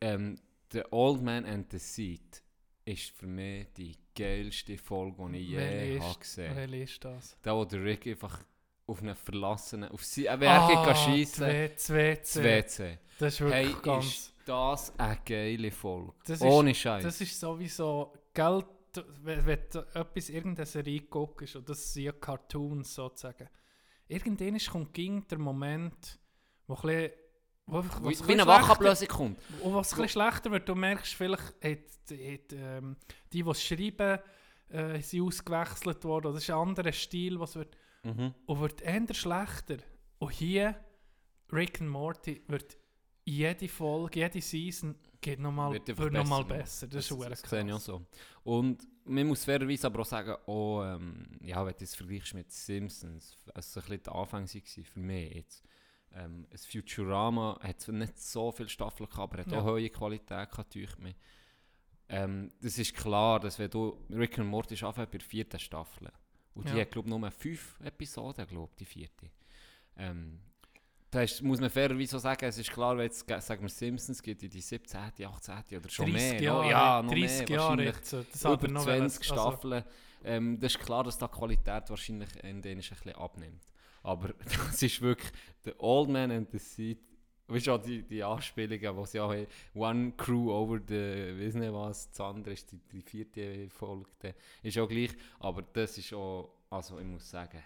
ähm, 0.00 0.36
The 0.72 0.82
Old 0.90 1.22
Man 1.22 1.44
and 1.44 1.70
the 1.70 1.78
Seed 1.78 2.42
ist 2.84 3.10
für 3.10 3.26
mich 3.26 3.66
die 3.76 3.96
geilste 4.14 4.78
Folge, 4.78 5.28
die 5.32 5.38
ich 5.38 5.48
je 5.50 5.56
Welche 5.56 6.04
habe 6.04 6.18
gesehen. 6.18 6.56
welche 6.56 6.76
ist 6.76 7.04
das? 7.04 7.36
Da, 7.42 7.54
wo 7.54 7.64
der 7.64 7.84
Rick 7.84 8.06
einfach 8.06 8.40
auf 8.86 9.00
einen 9.00 9.14
verlassenen, 9.14 9.90
auf 9.90 10.04
sie, 10.04 10.26
äh, 10.26 10.38
wer 10.38 10.50
ah, 10.50 10.94
schiessen 10.94 11.46
das 11.74 11.90
WC. 11.90 12.16
das 12.16 12.42
WC. 12.42 12.98
Das 13.18 13.34
ist 13.34 13.40
wirklich 13.40 13.66
Hey, 13.66 13.76
ganz... 13.82 14.04
ist 14.06 14.29
das 14.44 14.98
eine 14.98 15.18
geile 15.24 15.70
Folge. 15.70 16.12
Das 16.26 16.40
ohne 16.40 16.74
Scheiß. 16.74 17.04
Das 17.04 17.20
ist 17.20 17.38
sowieso 17.38 18.12
Geld, 18.34 18.66
wenn, 19.22 19.46
wenn 19.46 19.58
du 19.72 19.78
etwas 19.94 20.28
irgendeine 20.28 20.66
Serie 20.66 21.02
guckst, 21.02 21.56
und 21.56 21.68
das 21.68 21.92
sind 21.92 22.04
ja 22.04 22.12
Cartoons 22.12 22.94
sozusagen. 22.94 23.48
Irgendwann 24.08 24.58
kommt 24.58 24.94
ging 24.94 25.26
der 25.28 25.38
Moment, 25.38 26.18
wo 26.66 26.74
ein 26.74 26.80
bisschen, 26.82 27.10
wo, 27.66 27.84
wo 28.02 28.10
Wie, 28.10 28.16
ein 28.16 28.30
eine 28.40 28.46
Wachablösung 28.46 29.08
kommt. 29.08 29.38
Und 29.62 29.74
was 29.74 29.98
ein 29.98 30.08
schlechter 30.08 30.50
wird, 30.50 30.68
du 30.68 30.74
merkst 30.74 31.14
vielleicht, 31.14 31.54
hat, 31.62 31.78
hat, 32.10 32.52
ähm, 32.52 32.96
die, 33.32 33.42
die 33.44 33.48
es 33.50 33.62
schreiben, 33.62 34.18
äh, 34.70 35.00
sind 35.00 35.22
ausgewechselt 35.22 36.02
worden. 36.04 36.26
Oder 36.26 36.34
Das 36.34 36.42
ist 36.42 36.50
ein 36.50 36.56
anderer 36.56 36.92
Stil, 36.92 37.38
was 37.38 37.54
wird, 37.56 37.76
Mhm. 38.02 38.34
und 38.46 38.60
wird 38.60 38.80
eher 38.80 39.14
schlechter. 39.14 39.76
Und 40.18 40.32
hier, 40.32 40.74
Rick 41.52 41.80
and 41.80 41.90
Morty, 41.90 42.42
wird 42.48 42.76
jede 43.24 43.68
Folge, 43.68 44.20
jede 44.20 44.40
Season 44.40 44.94
geht 45.20 45.38
nochmal 45.38 45.72
Wird 45.72 45.96
wird 45.98 46.12
noch 46.12 46.26
mal 46.26 46.44
besser, 46.44 46.86
besser. 46.86 46.88
Das, 46.88 47.04
ist 47.04 47.10
das, 47.10 47.18
verdammt 47.18 47.42
das 47.42 47.50
sehe 47.50 47.60
ich 47.60 47.72
auch 47.72 47.76
krass. 47.76 47.84
so. 47.84 48.06
Und 48.44 48.88
man 49.04 49.26
muss 49.26 49.44
fairerweise 49.44 49.86
aber 49.86 50.00
auch 50.00 50.06
sagen, 50.06 50.32
auch, 50.46 50.82
ähm, 50.84 51.26
ja, 51.42 51.64
wenn 51.64 51.74
du 51.76 51.84
es 51.84 51.94
vergleichst 51.94 52.34
mit 52.34 52.50
Simpsons, 52.52 53.36
es 53.54 53.76
war 53.76 53.82
ein 53.82 53.88
bisschen 53.88 54.02
der 54.02 54.14
Anfang 54.14 54.46
für 54.46 55.00
mich 55.00 55.34
jetzt. 55.34 55.64
Ähm, 56.12 56.46
das 56.50 56.66
Futurama 56.66 57.58
hat 57.62 57.80
zwar 57.80 57.94
nicht 57.94 58.18
so 58.18 58.50
viele 58.50 58.68
Staffeln 58.68 59.08
gehabt, 59.08 59.32
aber 59.34 59.42
hat 59.42 59.52
Ja. 59.52 59.60
auch 59.60 59.64
hohe 59.66 59.88
Qualität 59.90 60.50
gehabt, 60.50 60.74
mich. 60.98 61.14
Ähm, 62.08 62.50
das 62.60 62.78
ist 62.78 62.94
klar, 62.96 63.38
dass 63.38 63.58
wenn 63.58 63.70
du 63.70 63.96
Rick 64.10 64.38
and 64.38 64.48
Morty 64.48 64.74
anfangen 64.84 65.08
bei 65.12 65.18
der 65.18 65.26
vierten 65.26 65.60
Staffel 65.60 66.10
und 66.54 66.68
die 66.68 66.74
Ja. 66.74 66.80
hat 66.80 66.90
glaube 66.90 67.08
ich 67.08 67.16
nur 67.16 67.30
fünf 67.30 67.78
Episoden, 67.80 68.46
glaube 68.48 68.72
die 68.78 68.84
vierte. 68.84 69.30
Ähm, 69.96 70.40
da 71.10 71.22
ist, 71.22 71.42
muss 71.42 71.60
man 71.60 71.70
fairerweise 71.70 72.16
auch 72.16 72.20
sagen, 72.20 72.44
es 72.44 72.58
ist 72.58 72.70
klar, 72.70 72.96
wenn 72.96 73.10
ge- 73.10 73.40
sagen 73.40 73.62
wir 73.62 73.68
Simpsons 73.68 74.22
gibt, 74.22 74.42
in 74.42 74.50
die 74.50 74.60
17., 74.60 75.00
18. 75.26 75.78
oder 75.78 75.88
schon 75.88 76.06
30 76.12 76.12
mehr. 76.32 76.42
Jahre, 76.42 76.70
ja, 76.70 77.02
noch 77.02 77.12
30 77.12 77.48
mehr, 77.48 77.58
Jahre 77.58 77.84
jetzt. 77.84 78.12
Das 78.12 78.44
hat 78.44 78.58
über 78.62 78.68
er 78.68 78.72
noch 78.72 78.84
20 78.84 79.28
wollen- 79.30 79.38
also- 79.38 79.50
Staffeln. 79.50 79.84
Ähm, 80.22 80.60
das 80.60 80.74
ist 80.74 80.80
klar, 80.84 81.02
dass 81.04 81.16
da 81.18 81.26
die 81.26 81.36
Qualität 81.38 81.88
wahrscheinlich 81.90 82.28
in 82.44 82.60
denen 82.62 82.80
ein 82.82 82.88
bisschen 82.88 83.14
abnimmt. 83.14 83.62
Aber 84.02 84.28
das 84.70 84.82
ist 84.82 85.00
wirklich 85.00 85.32
The 85.64 85.72
Old 85.78 86.10
Man 86.10 86.30
and 86.30 86.50
the 86.52 86.58
Seed. 86.58 86.98
Weißt 87.48 87.66
du 87.66 87.72
auch 87.72 87.82
die, 87.82 88.02
die 88.02 88.22
Anspielungen, 88.22 88.96
die 89.02 89.06
sie 89.06 89.18
auch 89.18 89.32
haben, 89.32 89.46
One 89.74 90.12
Crew 90.16 90.52
over 90.52 90.78
the, 90.86 90.94
weiß 91.44 91.54
nicht 91.54 91.72
was, 91.72 92.08
das 92.10 92.20
andere 92.20 92.54
ist 92.54 92.70
die, 92.70 92.78
die 92.92 93.02
vierte 93.02 93.68
Folge, 93.70 94.06
ist 94.62 94.78
auch 94.78 94.86
gleich. 94.88 95.10
Aber 95.40 95.62
das 95.62 95.98
ist 95.98 96.12
auch, 96.12 96.50
also 96.70 96.98
ich 97.00 97.06
muss 97.06 97.28
sagen, 97.28 97.60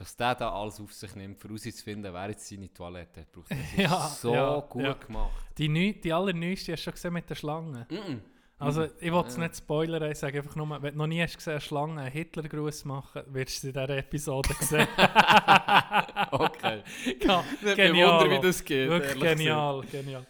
was 0.00 0.16
der 0.16 0.34
da 0.34 0.50
alles 0.52 0.80
auf 0.80 0.92
sich 0.92 1.14
nimmt, 1.14 1.42
herauszufinden, 1.44 2.12
wer 2.12 2.28
jetzt 2.30 2.48
seine 2.48 2.72
Toilette 2.72 3.26
braucht, 3.30 3.50
das 3.50 3.58
Ja, 3.76 4.00
so 4.08 4.34
ja, 4.34 4.60
gut 4.60 4.82
ja. 4.82 4.92
gemacht. 4.94 5.46
Die, 5.58 5.68
neu, 5.68 5.92
die 5.92 6.12
allerneueste 6.12 6.72
hast 6.72 6.80
du 6.80 6.84
schon 6.84 6.92
gesehen 6.94 7.12
mit 7.12 7.28
der 7.30 7.34
Schlange. 7.36 7.86
Mhm. 7.90 8.22
Also, 8.58 8.82
Mhm. 8.82 8.88
ich 9.00 9.10
will 9.12 9.24
es 9.26 9.36
nicht 9.38 9.56
spoilern, 9.56 10.10
ich 10.10 10.18
sage 10.18 10.38
einfach 10.38 10.54
nur, 10.56 10.68
wenn 10.82 10.92
du 10.92 10.98
noch 10.98 11.06
nie 11.06 11.22
hast 11.22 11.36
gesehen, 11.36 11.52
eine 11.52 11.60
Schlange 11.62 12.00
einen 12.02 12.10
Hitlergruß 12.12 12.84
machen, 12.84 13.22
wirst 13.28 13.62
du 13.62 13.68
in 13.68 13.72
dieser 13.72 13.88
Episode 13.96 14.54
sehen. 14.60 14.86
Okay. 16.32 16.82
ja, 17.22 17.44
genial. 17.74 18.18
bewundern, 18.18 18.30
wie 18.42 18.46
das 18.46 18.64
geht, 18.64 18.88
Wirklich 18.88 19.20
genial, 19.22 19.80
genial. 19.90 20.26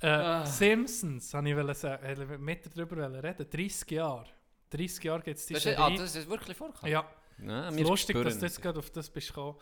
Äh, 0.00 0.06
Ah. 0.06 0.44
Simpsons, 0.46 1.32
habe 1.34 1.48
ich 1.48 1.76
sagen, 1.78 2.04
äh, 2.04 2.38
mit 2.38 2.76
darüber 2.76 3.22
reden. 3.22 3.46
30 3.50 3.90
Jahre. 3.90 4.26
30 4.70 5.04
Jahre 5.04 5.22
gibt 5.22 5.38
es 5.38 5.46
die 5.46 5.54
Das 5.54 5.64
ist, 5.66 5.78
ah, 5.78 5.90
das 5.90 6.16
ist 6.16 6.28
wirklich 6.28 6.56
vorgekommen? 6.56 6.92
Ja. 6.92 7.04
Ja, 7.42 7.68
es 7.68 7.76
ist 7.76 7.88
lustig, 7.88 8.22
dass 8.22 8.38
du 8.38 8.46
jetzt 8.46 8.60
gerade 8.62 8.78
auf 8.78 8.90
das 8.90 9.10
bist 9.10 9.28
gekommen. 9.28 9.56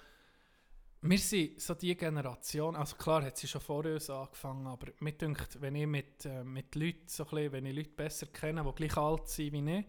Wir 1.05 1.19
sind 1.19 1.61
so 1.61 1.75
die 1.75 1.97
Generation, 1.97 2.77
also 2.77 2.95
klar 2.95 3.25
hat 3.25 3.37
sie 3.37 3.49
schon 3.49 3.61
vor 3.61 3.85
uns 3.85 4.09
angefangen, 4.09 4.67
aber 4.69 4.87
mir 5.01 5.13
denkt, 5.13 5.61
wenn 5.61 5.75
ich 5.75 5.87
mit, 5.87 6.25
äh, 6.27 6.45
mit 6.45 6.73
Leuten 6.77 7.09
so 7.09 7.25
ein 7.25 7.31
bisschen, 7.31 7.53
wenn 7.53 7.67
ich 7.67 7.75
Leute 7.75 7.91
besser 7.91 8.27
kenne, 8.27 8.63
die 8.63 8.73
gleich 8.87 8.97
alt 8.97 9.27
sind 9.29 9.53
wie 9.53 9.79
ich, 9.79 9.85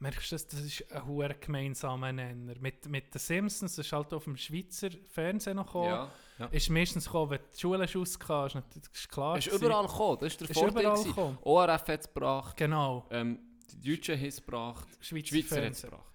merkst 0.00 0.32
du, 0.32 0.34
das, 0.34 0.46
das 0.48 0.60
ist 0.60 0.90
ein 0.92 1.06
hoher 1.06 1.28
gemeinsamer 1.34 2.10
Nenner. 2.10 2.54
Mit, 2.58 2.88
mit 2.88 3.14
den 3.14 3.18
Simpsons, 3.20 3.76
das 3.76 3.86
ist 3.86 3.92
halt 3.92 4.12
auf 4.12 4.24
dem 4.24 4.36
Schweizer 4.36 4.88
Fernsehen 5.08 5.54
noch 5.54 5.66
gekommen, 5.66 5.86
Ja, 5.86 6.10
ja. 6.40 6.46
ist 6.46 6.68
meistens 6.68 7.04
gekommen, 7.04 7.30
wenn 7.30 7.40
die 7.54 7.60
Schule 7.60 7.88
rauskam, 7.94 8.58
ist, 8.92 9.08
klar. 9.08 9.36
Es 9.36 9.46
ist 9.46 9.54
überall 9.62 9.86
gekommen, 9.86 10.18
das 10.20 10.32
ist 10.32 10.40
der 10.40 10.50
Ist 10.50 10.58
Vorteil. 10.58 10.82
überall. 11.06 11.38
ORF 11.42 11.86
hat 11.86 12.00
es 12.00 12.06
gebracht, 12.12 12.56
Genau. 12.56 13.06
ähm, 13.10 13.38
die 13.72 13.94
Deutschen 13.96 14.18
haben 14.18 14.26
es 14.26 14.36
gebracht, 14.44 14.88
Schweizer 14.98 15.28
Schweizer 15.28 15.64
hat 15.64 15.72
es 15.74 15.82
gebracht. 15.82 16.09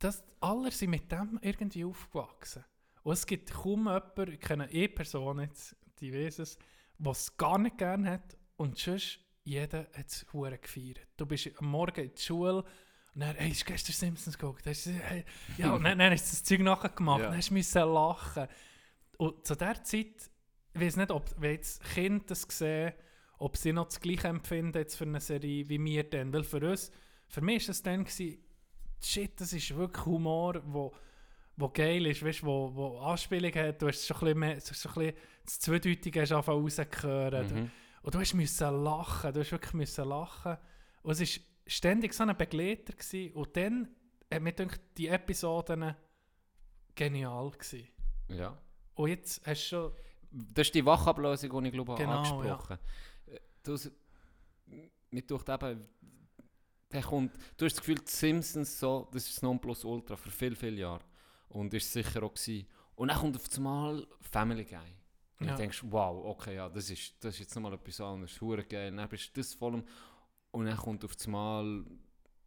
Das, 0.00 0.24
alle 0.40 0.70
sind 0.72 0.90
mit 0.90 1.10
dem 1.12 1.38
irgendwie 1.42 1.84
aufgewachsen. 1.84 2.64
Und 3.02 3.12
es 3.12 3.26
gibt 3.26 3.50
kaum 3.52 3.86
jemanden, 3.86 4.32
ich 4.32 4.40
kenne 4.40 4.64
eine 4.64 4.88
Person 4.88 5.40
jetzt, 5.40 5.76
die 6.00 6.12
weiß 6.12 6.40
es, 6.40 6.58
es 7.04 7.36
gar 7.36 7.58
nicht 7.58 7.78
gerne 7.78 8.10
hat 8.10 8.36
und 8.56 8.76
sonst 8.76 9.20
jeder 9.44 9.86
hat 9.94 10.06
es 10.08 10.26
hure 10.32 10.58
gefeiert. 10.58 11.00
Du 11.16 11.24
bist 11.26 11.50
am 11.58 11.66
Morgen 11.66 12.04
in 12.04 12.14
die 12.14 12.20
Schule 12.20 12.58
und 13.14 13.20
dann, 13.20 13.36
hey, 13.36 13.50
hast 13.50 13.62
du 13.62 13.64
gestern 13.72 13.92
Simpsons 13.94 14.38
geguckt? 14.38 14.66
Hast 14.66 14.86
du, 14.86 14.90
hey, 14.90 15.24
ja, 15.56 15.72
und 15.72 15.82
dann, 15.84 15.98
dann 15.98 16.12
hast 16.12 16.26
du 16.26 16.30
das 16.30 16.44
Zeug 16.44 16.60
nachher 16.60 16.90
gemacht, 16.90 17.20
Ja. 17.20 17.28
dann 17.30 17.36
hast 17.38 17.50
du 17.50 17.78
lachen. 17.84 18.48
Und 19.16 19.46
zu 19.46 19.54
der 19.54 19.82
Zeit, 19.82 20.30
ich 20.74 20.80
weiß 20.80 20.96
nicht, 20.96 21.10
ob 21.10 21.24
wenn 21.38 21.52
jetzt 21.52 21.82
Kinder 21.82 22.24
das 22.26 22.42
sehen, 22.42 22.92
ob 23.38 23.56
sie 23.56 23.72
noch 23.72 23.86
das 23.86 24.00
Gleiche 24.00 24.28
empfinden 24.28 24.76
jetzt 24.78 24.96
für 24.96 25.04
eine 25.04 25.20
Serie 25.20 25.68
wie 25.68 25.82
wir 25.82 26.04
dann. 26.04 26.32
Weil 26.32 26.44
für 26.44 26.70
uns, 26.70 26.92
für 27.28 27.40
mich 27.40 27.64
war 27.64 27.66
das 27.68 27.82
dann, 27.82 28.04
gewesen, 28.04 28.38
shit, 29.02 29.40
das 29.40 29.52
ist 29.52 29.74
wirklich 29.74 30.04
Humor, 30.06 30.60
wo, 30.66 30.92
wo 31.56 31.68
geil 31.68 32.06
ist, 32.06 32.24
weißt, 32.24 32.44
wo, 32.44 32.74
wo 32.74 32.98
Anspielung 32.98 33.52
hat. 33.54 33.80
Du 33.82 33.88
hast 33.88 34.06
schon 34.06 34.16
ein 34.16 34.20
bisschen 34.20 34.38
mehr, 34.38 34.60
so 34.60 34.88
ein 34.88 34.94
bisschen 34.94 35.16
das 35.44 35.60
Zweideutige. 35.60 36.24
Du- 36.24 37.54
Mhm. 37.54 37.70
Und 38.02 38.14
du 38.14 38.18
hast 38.18 38.32
müssen 38.34 38.82
lachen, 38.84 39.32
du 39.34 39.40
hast 39.40 39.52
wirklich 39.52 39.74
müssen 39.74 40.08
lachen. 40.08 40.56
Und 41.02 41.12
es 41.12 41.20
war 41.20 41.42
ständig 41.66 42.14
so 42.14 42.24
ein 42.24 42.34
Begleiter. 42.36 42.94
Gewesen. 42.94 43.32
Und 43.34 43.54
dann 43.56 43.88
hat 44.32 44.40
mir 44.42 44.52
gedacht, 44.52 44.80
die 44.96 45.08
Episoden 45.08 45.94
genial 46.94 47.50
gewesen. 47.50 47.88
Ja. 48.28 48.56
Und 48.94 49.08
jetzt 49.10 49.46
hast 49.46 49.62
du 49.64 49.68
schon... 49.68 49.92
Das 50.32 50.68
ist 50.68 50.74
die 50.74 50.84
Wachablösung, 50.86 51.62
die 51.62 51.68
ich 51.68 51.72
glaube 51.74 51.94
Genau, 51.96 52.18
angesprochen 52.18 52.78
habe. 52.78 53.40
du, 53.64 53.76
mir 55.10 55.26
tut 55.26 55.48
eben, 55.48 55.88
der 56.92 57.02
kommt, 57.02 57.34
du 57.56 57.64
hast 57.64 57.74
das 57.76 57.80
Gefühl, 57.80 57.96
die 57.98 58.10
Simpsons 58.10 58.78
so, 58.80 59.08
das 59.12 59.24
ist 59.26 59.36
das 59.36 59.42
Nonplusultra 59.42 60.16
für 60.16 60.30
viele, 60.30 60.56
viele 60.56 60.76
Jahre. 60.80 61.04
Und 61.48 61.72
ist 61.74 61.92
sicher 61.92 62.22
auch 62.22 62.32
gewesen. 62.34 62.66
Und 62.94 63.08
dann 63.08 63.18
kommt 63.18 63.36
auf 63.36 63.44
einmal 63.56 64.06
Family 64.20 64.64
Guy. 64.64 64.78
Und 65.40 65.46
Ja. 65.46 65.52
du 65.52 65.58
denkst, 65.58 65.82
wow, 65.88 66.24
okay, 66.26 66.56
ja, 66.56 66.68
das 66.68 66.90
ist, 66.90 67.14
das 67.24 67.34
ist 67.34 67.40
jetzt 67.40 67.54
nochmal 67.54 67.72
etwas 67.74 68.00
anderes, 68.00 68.40
hure 68.40 68.64
geil. 68.64 68.94
Dann 68.94 69.08
bist 69.08 69.28
du 69.34 69.40
das 69.40 69.54
voll 69.54 69.82
und 70.52 70.64
dann 70.66 70.76
kommt 70.76 71.04
auf 71.04 71.12
einmal, 71.24 71.84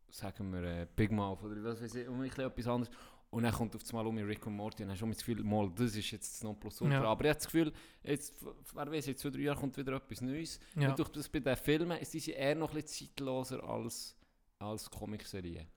sagen 0.10 0.51
wir, 0.53 0.63
äh, 0.63 0.88
Big 0.95 1.12
Mouth 1.12 1.41
oder 1.43 1.63
was 1.63 1.82
weiß 1.82 1.95
ich, 1.95 2.08
um 2.08 2.21
ein 2.21 2.29
bisschen 2.29 2.45
etwas 2.45 2.67
anderes. 2.67 2.93
Und 3.32 3.41
dann 3.43 3.51
kommt 3.53 3.75
auf 3.75 3.82
einmal 3.89 4.06
um 4.06 4.15
Rick 4.19 4.45
und 4.45 4.56
Morty 4.56 4.84
und 4.84 4.89
dann 4.89 4.95
hast 4.95 5.01
du 5.01 5.08
das 5.08 5.17
Gefühl, 5.17 5.43
mal, 5.43 5.71
das 5.75 5.95
ist 5.95 6.12
jetzt 6.12 6.34
das 6.36 6.43
Nonplusultra. 6.43 7.01
Ja. 7.01 7.03
Aber 7.06 7.23
ich 7.23 7.29
habe 7.29 7.39
das 7.39 7.45
Gefühl, 7.47 7.73
jetzt, 8.03 8.36
wer 8.75 8.91
weiß, 8.91 9.08
in 9.08 9.17
zwei, 9.17 9.29
drei 9.32 9.39
Jahren 9.39 9.58
kommt 9.58 9.75
wieder 9.75 9.93
etwas 9.93 10.21
Neues. 10.21 10.60
Ja. 10.75 10.89
Und 10.89 10.99
durch 10.99 11.10
das 11.10 11.27
bei 11.27 11.39
den 11.39 11.56
Filmen 11.58 11.97
ist 11.99 12.12
sie 12.12 12.32
eher 12.32 12.53
noch 12.53 12.69
ein 12.75 12.82
bisschen 12.84 13.08
zeitloser 13.08 13.63
als, 13.63 14.15
als 14.63 14.89
Comicserien. 14.89 15.67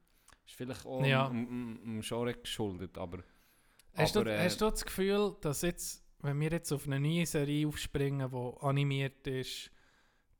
Ist 0.46 0.54
vielleicht 0.54 0.86
auch 0.86 1.04
Ja. 1.04 1.28
dem, 1.28 2.00
Genre 2.02 2.34
geschuldet, 2.34 2.96
aber... 2.98 3.22
Hast, 3.94 4.16
aber, 4.16 4.26
du, 4.26 4.30
äh, 4.32 4.44
hast 4.44 4.60
du 4.60 4.70
das 4.70 4.84
Gefühl, 4.84 5.36
dass 5.40 5.62
jetzt, 5.62 6.04
wenn 6.20 6.38
wir 6.40 6.50
jetzt 6.50 6.70
auf 6.72 6.86
eine 6.86 7.00
neue 7.00 7.24
Serie 7.26 7.66
aufspringen, 7.66 8.30
die 8.30 8.52
animiert 8.60 9.26
ist, 9.26 9.70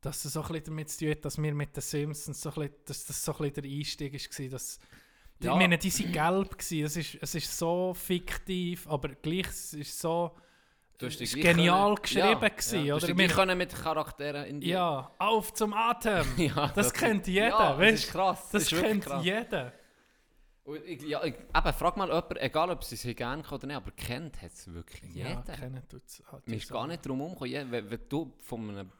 dass 0.01 0.23
es 0.25 0.33
so 0.33 0.41
ein 0.41 0.47
bisschen 0.49 0.65
damit 0.65 0.89
zu 0.89 0.99
tun 0.99 1.09
hat, 1.11 1.25
dass 1.25 1.41
wir 1.41 1.53
mit 1.53 1.75
den 1.75 1.81
Simpsons 1.81 2.41
so 2.41 2.49
ein 2.49 2.55
bisschen, 2.55 2.75
dass 2.85 3.05
das 3.05 3.25
so 3.25 3.31
ein 3.33 3.37
bisschen 3.49 3.63
der 3.63 3.71
Einstieg 3.71 4.13
war, 4.13 4.47
dass 4.49 4.79
Ja. 5.41 5.53
Ich 5.53 5.57
meine, 5.59 5.77
die 5.77 5.91
waren 5.91 6.11
gelb, 6.43 6.57
gewesen. 6.57 6.85
es, 6.85 6.97
ist, 6.97 7.17
es 7.21 7.35
ist 7.35 7.57
so 7.57 7.93
fiktiv, 7.93 8.87
aber 8.87 9.09
gleich 9.09 9.47
es 9.47 9.73
ist 9.73 9.99
so 9.99 10.35
Es 10.99 11.21
ist 11.21 11.35
genial 11.35 11.93
können- 11.95 12.01
geschrieben. 12.01 12.27
ja, 12.41 12.49
gewesen, 12.49 12.85
ja. 12.85 12.95
Oder? 12.95 13.17
Wir- 13.17 13.27
können 13.27 13.57
mit 13.57 13.73
Charakteren 13.75 14.45
in 14.45 14.61
die... 14.61 14.69
ja, 14.69 15.11
auf 15.19 15.53
zum 15.53 15.73
Atem! 15.73 16.25
Ja, 16.37 16.71
das, 16.73 16.91
kennt 16.93 17.27
jeder, 17.27 17.47
ja, 17.49 17.69
das 17.69 17.77
weißt 17.79 18.03
ist 18.05 18.11
krass. 18.11 18.49
Das, 18.51 18.71
wirklich 18.71 18.89
kennt 18.91 19.05
krass. 19.05 19.23
jeder. 19.25 19.73
Ich, 20.85 21.01
ja, 21.03 21.23
ich, 21.23 21.33
eben, 21.35 21.73
frag 21.73 21.95
mal 21.95 22.07
jemanden, 22.09 22.37
egal 22.37 22.69
ob 22.71 22.83
sie 22.83 22.95
es 22.95 23.15
gerne 23.15 23.41
kann 23.41 23.53
oder 23.57 23.67
nicht, 23.67 23.75
aber 23.77 23.91
kennt 23.91 24.41
hat 24.41 24.51
es 24.51 24.73
wirklich 24.73 25.01
Ja, 25.15 25.29
jeder. 25.29 25.53
kennen 25.53 25.81
tut's. 25.87 26.21
hat 26.29 26.45
Mir 26.47 26.57
es 26.57 26.63
ist 26.63 26.71
gar 26.71 26.85
nicht 26.87 27.05
darum 27.05 27.21
umgekommen, 27.21 27.71
wenn, 27.71 27.89
wenn 27.89 28.01
du 28.09 28.33
von 28.41 28.69
einem 28.69 28.91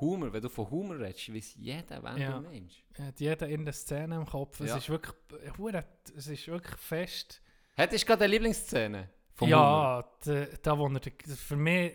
Humor, 0.00 0.32
wenn 0.32 0.42
du 0.42 0.48
von 0.48 0.68
Humor 0.68 0.98
redest, 0.98 1.32
weiß 1.32 1.54
jeder, 1.58 2.02
wen 2.02 2.16
Ja. 2.18 2.32
du 2.32 2.40
meinst. 2.48 2.82
Hat 2.98 3.20
jeder 3.20 3.46
in 3.46 3.64
der 3.64 3.72
Szene 3.74 4.16
im 4.16 4.26
Kopf. 4.26 4.58
Es 4.60 4.70
Ja. 4.70 4.76
ist 4.78 4.88
wirklich, 4.88 5.14
hure- 5.58 5.84
es 6.16 6.26
ist 6.26 6.48
wirklich 6.48 6.76
fest. 6.80 7.40
Hättest 7.76 8.02
du 8.02 8.06
gerade 8.08 8.24
eine 8.24 8.32
Lieblingsszene? 8.32 9.08
Vom 9.36 9.48
ja, 9.48 10.02
de, 10.24 10.48
da 10.62 10.78
wo 10.78 10.88
er, 10.88 11.00
für 11.36 11.56
mich 11.56 11.92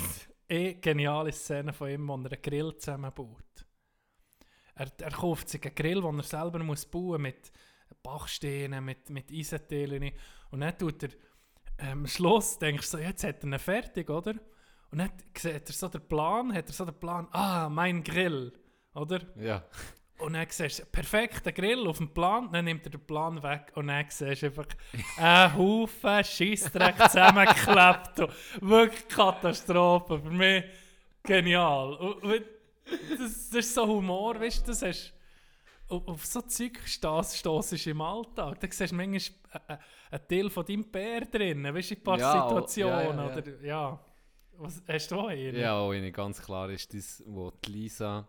eh 0.48 0.74
geniale 0.74 1.32
Szene 1.32 1.72
von 1.72 1.90
ihm, 1.90 2.06
wo 2.06 2.14
er 2.14 2.32
einen 2.32 2.42
Grill 2.42 2.76
zusammenbaut. 2.76 3.66
Er, 4.76 4.90
er 5.00 5.10
kauft 5.10 5.48
sich 5.48 5.62
einen 5.64 5.74
Grill, 5.74 6.00
den 6.00 6.18
er 6.18 6.22
selber 6.22 6.60
muss 6.60 6.86
bauen 6.86 7.22
mit 7.22 7.52
Bachsteinen, 8.02 8.84
mit, 8.84 9.10
mit 9.10 9.30
Eisenteilen. 9.32 10.12
Und 10.50 10.60
dann 10.60 10.78
tut 10.78 11.02
er 11.02 11.10
ähm, 11.78 12.00
am 12.00 12.06
Schluss, 12.06 12.58
denkst 12.58 12.90
du 12.90 12.96
so, 12.96 13.02
jetzt 13.02 13.24
hat 13.24 13.42
er 13.42 13.48
ihn 13.48 13.58
fertig, 13.58 14.08
oder? 14.08 14.34
Und 14.90 14.98
dann 14.98 15.10
sieht 15.36 15.68
er 15.68 15.72
so 15.72 15.88
den 15.88 16.06
Plan, 16.06 16.54
hat 16.54 16.68
er 16.68 16.72
so 16.72 16.84
den 16.84 16.94
Plan, 16.94 17.26
ah, 17.32 17.68
mein 17.68 18.04
Grill, 18.04 18.52
oder? 18.94 19.20
Ja. 19.36 19.64
Und 20.18 20.34
dann 20.34 20.46
siehst 20.48 20.78
du, 20.80 20.86
perfekt, 20.86 21.44
der 21.44 21.52
Grill 21.52 21.86
auf 21.88 21.98
dem 21.98 22.08
Plan, 22.08 22.48
dann 22.52 22.64
nimmt 22.64 22.84
er 22.86 22.90
den 22.90 23.04
Plan 23.04 23.42
weg 23.42 23.72
und 23.74 23.88
dann 23.88 24.06
siehst 24.08 24.42
du 24.42 24.46
einfach 24.46 24.66
einen 25.16 25.56
Haufen 25.56 26.24
Scheissdreck 26.24 26.96
zusammengeklebt. 27.10 28.32
Wirklich 28.60 29.08
Katastrophe. 29.08 30.20
Für 30.20 30.30
mich 30.30 30.64
genial. 31.22 31.94
Und, 31.94 32.44
das, 33.10 33.50
das 33.50 33.54
ist 33.54 33.74
so 33.74 33.86
Humor, 33.86 34.38
weißt 34.40 34.62
du, 34.62 34.66
das 34.70 34.82
hast 34.82 35.14
auf, 35.88 36.24
so 36.24 36.40
Zeug 36.42 36.78
stossest 36.86 37.86
im 37.86 38.00
Alltag. 38.00 38.60
Da 38.60 38.66
siehst 38.70 38.92
du 38.92 38.96
manchmal 38.96 39.80
einen 40.10 40.28
Teil 40.28 40.50
von 40.50 40.64
deinem 40.64 40.84
Bär 40.84 41.22
drin, 41.22 41.64
weißt 41.64 41.90
du, 41.90 41.94
in 41.94 42.00
ein 42.00 42.04
paar 42.04 42.18
Ja, 42.18 42.46
oh, 42.46 42.48
Situationen. 42.48 42.98
ja, 42.98 43.02
ja, 43.02 43.28
ja. 43.28 43.36
Oder, 43.36 43.64
ja. 43.64 44.04
Was, 44.56 44.82
hast 44.86 45.10
du 45.10 45.16
auch 45.16 45.28
einen? 45.28 45.56
Ja, 45.56 45.74
auch 45.74 45.90
eine 45.90 46.12
ganz 46.12 46.40
klar 46.40 46.70
ist 46.70 46.94
das, 46.94 47.22
wo 47.26 47.50
die 47.50 47.72
Lisa 47.72 48.28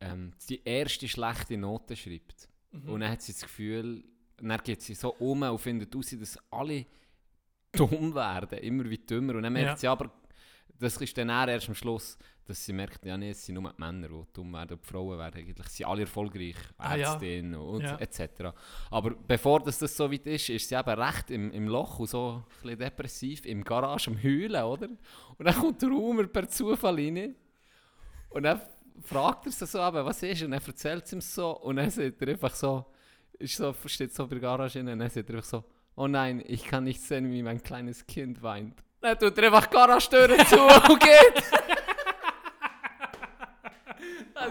ähm, 0.00 0.32
die 0.48 0.62
erste 0.64 1.08
schlechte 1.08 1.56
Note 1.56 1.96
schreibt. 1.96 2.48
Mhm. 2.72 2.88
Und 2.88 3.00
dann 3.00 3.10
hat 3.10 3.22
sie 3.22 3.32
das 3.32 3.42
Gefühl, 3.42 4.04
dann 4.36 4.60
geht 4.62 4.82
sie 4.82 4.94
so 4.94 5.14
um 5.14 5.42
und 5.42 5.58
findet 5.58 5.94
aus, 5.94 6.10
dass 6.10 6.38
alle 6.50 6.84
dumm 7.72 8.14
werden, 8.14 8.58
immer 8.58 8.84
wie 8.88 8.98
dümmer. 8.98 9.34
Und 9.36 9.42
dann 9.42 9.52
merkt 9.52 9.68
Ja. 9.70 9.76
sie 9.76 9.88
aber, 9.88 10.10
das 10.78 10.96
ist 10.96 11.16
dann 11.16 11.28
erst 11.28 11.68
am 11.68 11.74
Schluss, 11.74 12.18
dass 12.46 12.62
sie 12.64 12.72
merkt, 12.74 13.06
ja, 13.06 13.16
nee, 13.16 13.30
es 13.30 13.46
sind 13.46 13.54
nur 13.54 13.72
die 13.72 13.80
Männer, 13.80 14.08
die 14.08 14.22
dumm 14.34 14.52
werden, 14.52 14.78
die 14.82 14.86
Frauen 14.86 15.18
werden 15.18 15.40
eigentlich, 15.40 15.66
sie 15.68 15.76
sind 15.78 15.86
alle 15.86 16.02
erfolgreich, 16.02 16.56
Ah, 16.76 16.94
ja. 16.96 17.14
Und 17.14 17.82
Ja. 17.82 17.96
etc. 17.98 18.52
Aber 18.90 19.12
bevor 19.12 19.62
das, 19.62 19.78
das 19.78 19.96
so 19.96 20.10
weit 20.12 20.26
ist, 20.26 20.50
ist 20.50 20.68
sie 20.68 20.74
eben 20.74 20.90
recht 21.00 21.30
im, 21.30 21.50
im 21.52 21.68
Loch 21.68 22.00
und 22.00 22.08
so 22.10 22.44
ein 22.44 22.62
bisschen 22.62 22.78
depressiv, 22.80 23.46
im 23.46 23.64
Garage 23.64 24.10
am 24.10 24.22
Heulen, 24.22 24.62
oder? 24.62 24.88
Und 24.88 25.44
dann 25.46 25.54
kommt 25.54 25.80
der 25.80 25.88
Humor 25.90 26.26
per 26.26 26.46
Zufall 26.48 26.96
rein 26.96 27.34
und 28.28 28.42
dann 28.42 28.60
fragt 29.02 29.46
er 29.46 29.52
sie 29.52 29.66
so, 29.66 29.78
eben, 29.78 30.04
was 30.04 30.22
ist, 30.22 30.42
und 30.42 30.50
dann 30.50 30.60
erzählt 30.64 31.06
sie 31.06 31.16
ihm 31.16 31.20
so 31.20 31.50
und 31.50 31.76
dann 31.76 31.90
sagt 31.90 32.20
er 32.22 32.28
einfach 32.28 32.54
so, 32.54 32.86
ist 33.38 33.56
so, 33.56 33.74
steht 33.86 34.14
so 34.14 34.26
bei 34.26 34.36
der 34.36 34.40
Garage 34.40 34.80
und 34.80 34.86
dann 34.86 35.00
sagt 35.00 35.28
er 35.28 35.36
einfach 35.36 35.48
so, 35.48 35.64
oh 35.96 36.06
nein, 36.06 36.42
ich 36.46 36.64
kann 36.64 36.84
nicht 36.84 37.00
sehen, 37.00 37.30
wie 37.30 37.42
mein 37.42 37.62
kleines 37.62 38.06
Kind 38.06 38.42
weint. 38.42 38.82
Dann 39.00 39.18
tut 39.18 39.36
er 39.38 39.44
einfach 39.44 39.66
die 39.66 39.74
Garagentüre 39.74 40.38
zu 40.46 40.60
und 40.92 41.00
geht. 41.00 41.42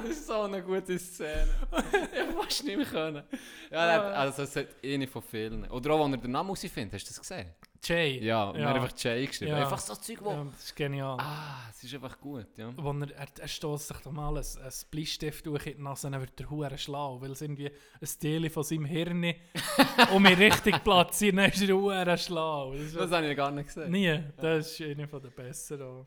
Das 0.08 0.18
ist 0.18 0.28
so 0.28 0.42
eine 0.42 0.62
gute 0.62 0.98
Szene. 1.00 1.48
Ich 2.14 2.36
fast 2.36 2.64
nicht 2.66 2.78
mehr 2.78 2.86
können. 2.86 3.24
Ja, 3.72 3.86
er 3.86 3.94
hat- 4.06 4.14
also 4.16 4.44
es 4.44 4.56
hat 4.56 4.68
eine 4.84 5.08
von 5.08 5.22
vielen. 5.22 5.66
Oder 5.70 5.92
auch, 5.94 6.04
wenn 6.06 6.14
er 6.14 6.18
den 6.18 6.32
Namen 6.32 6.48
herausfindet, 6.50 6.94
hast 6.94 7.06
du 7.06 7.10
das 7.10 7.20
gesehen? 7.22 7.48
Jay. 7.86 8.24
Ja, 8.24 8.46
und 8.50 8.56
er 8.60 8.70
hat 8.70 8.76
einfach 8.76 8.94
Jay 8.98 9.26
geschrieben. 9.26 9.52
Ja. 9.52 9.58
Einfach 9.64 9.78
so 9.80 9.94
Zeug, 9.96 10.20
wo... 10.22 10.30
Ja, 10.32 10.46
das 10.54 10.64
ist 10.64 10.76
genial. 10.76 11.18
Ah, 11.20 11.68
es 11.70 11.84
ist 11.84 11.94
einfach 11.94 12.18
gut, 12.18 12.48
ja. 12.58 12.72
Wo 12.78 12.92
er, 12.92 13.12
er, 13.12 13.28
er 13.42 13.48
stößt 13.48 13.88
sich 13.90 13.98
doch 13.98 14.12
mal 14.14 14.30
ein, 14.38 14.38
ein 14.44 14.72
Bleistift 14.90 15.46
durch 15.46 15.66
in 15.68 15.78
die 15.78 15.82
Nase, 15.84 16.10
dann 16.10 16.22
wird 16.22 16.40
er 16.40 16.50
hure 16.50 16.78
schlau, 16.78 17.20
weil 17.20 17.32
es 17.32 17.42
irgendwie 17.42 17.68
ein 17.70 18.10
Teil 18.22 18.50
von 18.50 18.64
seinem 18.64 18.86
Hirn 18.86 19.34
um 20.14 20.26
ihn 20.26 20.34
richtig 20.36 20.82
platziert, 20.82 21.36
dann 21.38 21.50
ist 21.52 21.62
er 21.62 21.76
hure 21.76 22.18
schlau. 22.18 22.74
Das 22.74 22.94
Das 22.94 23.12
habe 23.12 23.28
ich 23.30 23.36
gar 23.36 23.52
nicht 23.52 23.68
gesehen. 23.68 23.92
Nie, 23.92 24.24
das 24.38 24.80
ist 24.80 24.82
einer 24.82 25.06
den 25.08 25.32
besseren. 25.32 26.06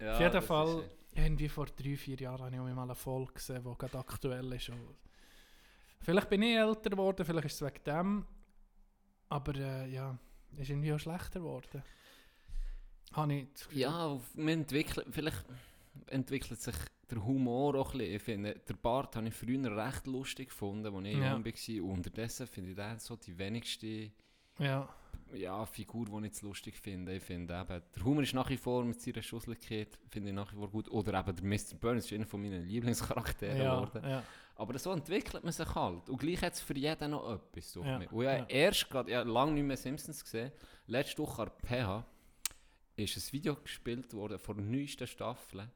Ja, 0.00 0.14
Auf 0.14 0.20
jeden 0.20 0.42
Fall, 0.42 0.82
irgendwie 1.14 1.48
vor 1.48 1.66
drei, 1.66 1.96
vier 1.96 2.16
Jahren 2.16 2.42
habe 2.42 2.54
ich 2.54 2.60
auch 2.60 2.74
mal 2.74 2.82
eine 2.84 2.94
Folge 2.94 3.32
gesehen, 3.34 3.62
die 3.64 3.78
gerade 3.78 3.98
aktuell 3.98 4.52
ist. 4.52 4.68
Und 4.70 4.96
vielleicht 6.00 6.28
bin 6.30 6.42
ich 6.42 6.56
älter 6.56 6.90
geworden, 6.90 7.24
vielleicht 7.24 7.46
ist 7.46 7.60
es 7.60 7.66
wegen 7.66 7.84
dem, 7.84 8.26
aber 9.28 9.54
äh, 9.56 9.90
ja, 9.92 10.16
ist 10.56 10.70
irgendwie 10.70 10.92
auch 10.92 10.98
schlechter 10.98 11.40
geworden. 11.40 11.82
Habe 13.12 13.34
ich 13.34 13.48
das 13.52 13.64
Gefühl. 13.64 13.80
Ja, 13.82 14.18
man 14.34 14.48
entwickelt, 14.48 15.06
vielleicht 15.10 15.44
entwickelt 16.06 16.60
sich 16.60 16.74
der 17.10 17.22
Humor 17.22 17.74
auch 17.74 17.92
ein 17.92 17.98
bisschen. 17.98 18.14
Ich 18.16 18.22
finde, 18.22 18.54
der 18.54 18.74
Bart 18.74 19.14
habe 19.16 19.28
ich 19.28 19.34
früher 19.34 19.76
recht 19.76 20.06
lustig 20.06 20.48
gefunden, 20.48 20.86
als 20.94 21.06
ich 21.06 21.18
Ja. 21.18 21.32
jung 21.36 21.44
war. 21.44 21.84
Und 21.90 21.96
unterdessen 21.98 22.46
finde 22.46 22.70
ich 22.70 22.76
den 22.76 22.98
so 22.98 23.16
die 23.16 23.36
wenigste 23.36 24.10
Ja. 24.58 24.88
Ja, 25.34 25.64
Figur, 25.66 26.06
die 26.06 26.16
ich 26.18 26.24
jetzt 26.24 26.42
lustig 26.42 26.76
finde. 26.76 27.14
Ich 27.14 27.22
finde 27.22 27.54
eben, 27.54 27.82
der 27.96 28.04
Humor 28.04 28.22
ist 28.22 28.34
nach 28.34 28.48
wie 28.50 28.56
vor 28.56 28.84
mit 28.84 29.00
seiner 29.00 29.22
Schusseligkeit, 29.22 29.98
finde 30.08 30.30
ich 30.30 30.34
nach 30.34 30.52
wie 30.52 30.56
vor 30.56 30.70
gut. 30.70 30.88
Oder 30.90 31.18
eben 31.20 31.36
der 31.36 31.44
Mr. 31.44 31.76
Burns 31.80 32.06
ist 32.06 32.12
einer 32.12 32.26
von 32.26 32.40
meinen 32.42 32.64
Lieblingscharakteren 32.66 33.56
Ja, 33.56 33.74
geworden. 33.80 34.02
ja. 34.08 34.22
Aber 34.56 34.78
so 34.78 34.92
entwickelt 34.92 35.42
man 35.42 35.52
sich 35.52 35.74
halt. 35.74 36.08
Und 36.08 36.18
gleich 36.18 36.42
hat 36.42 36.52
es 36.52 36.60
für 36.60 36.76
jeden 36.76 37.10
noch 37.10 37.32
etwas. 37.34 37.74
Ja, 37.74 37.98
mich. 37.98 38.12
Und 38.12 38.20
ich 38.22 38.30
ja. 38.30 38.38
habe 38.38 38.52
erst 38.52 38.90
gerade, 38.90 39.10
ja, 39.10 39.22
lange 39.22 39.52
nicht 39.52 39.64
mehr 39.64 39.76
Simpsons 39.76 40.22
gesehen. 40.22 40.52
Letzte 40.86 41.18
Woche 41.22 41.42
an 41.42 41.50
PH 41.66 42.06
ist 42.96 43.16
ein 43.16 43.32
Video 43.32 43.56
gespielt 43.56 44.12
worden 44.12 44.38
von 44.38 44.56
der 44.56 44.66
neuesten 44.66 45.06
Staffel, 45.06 45.68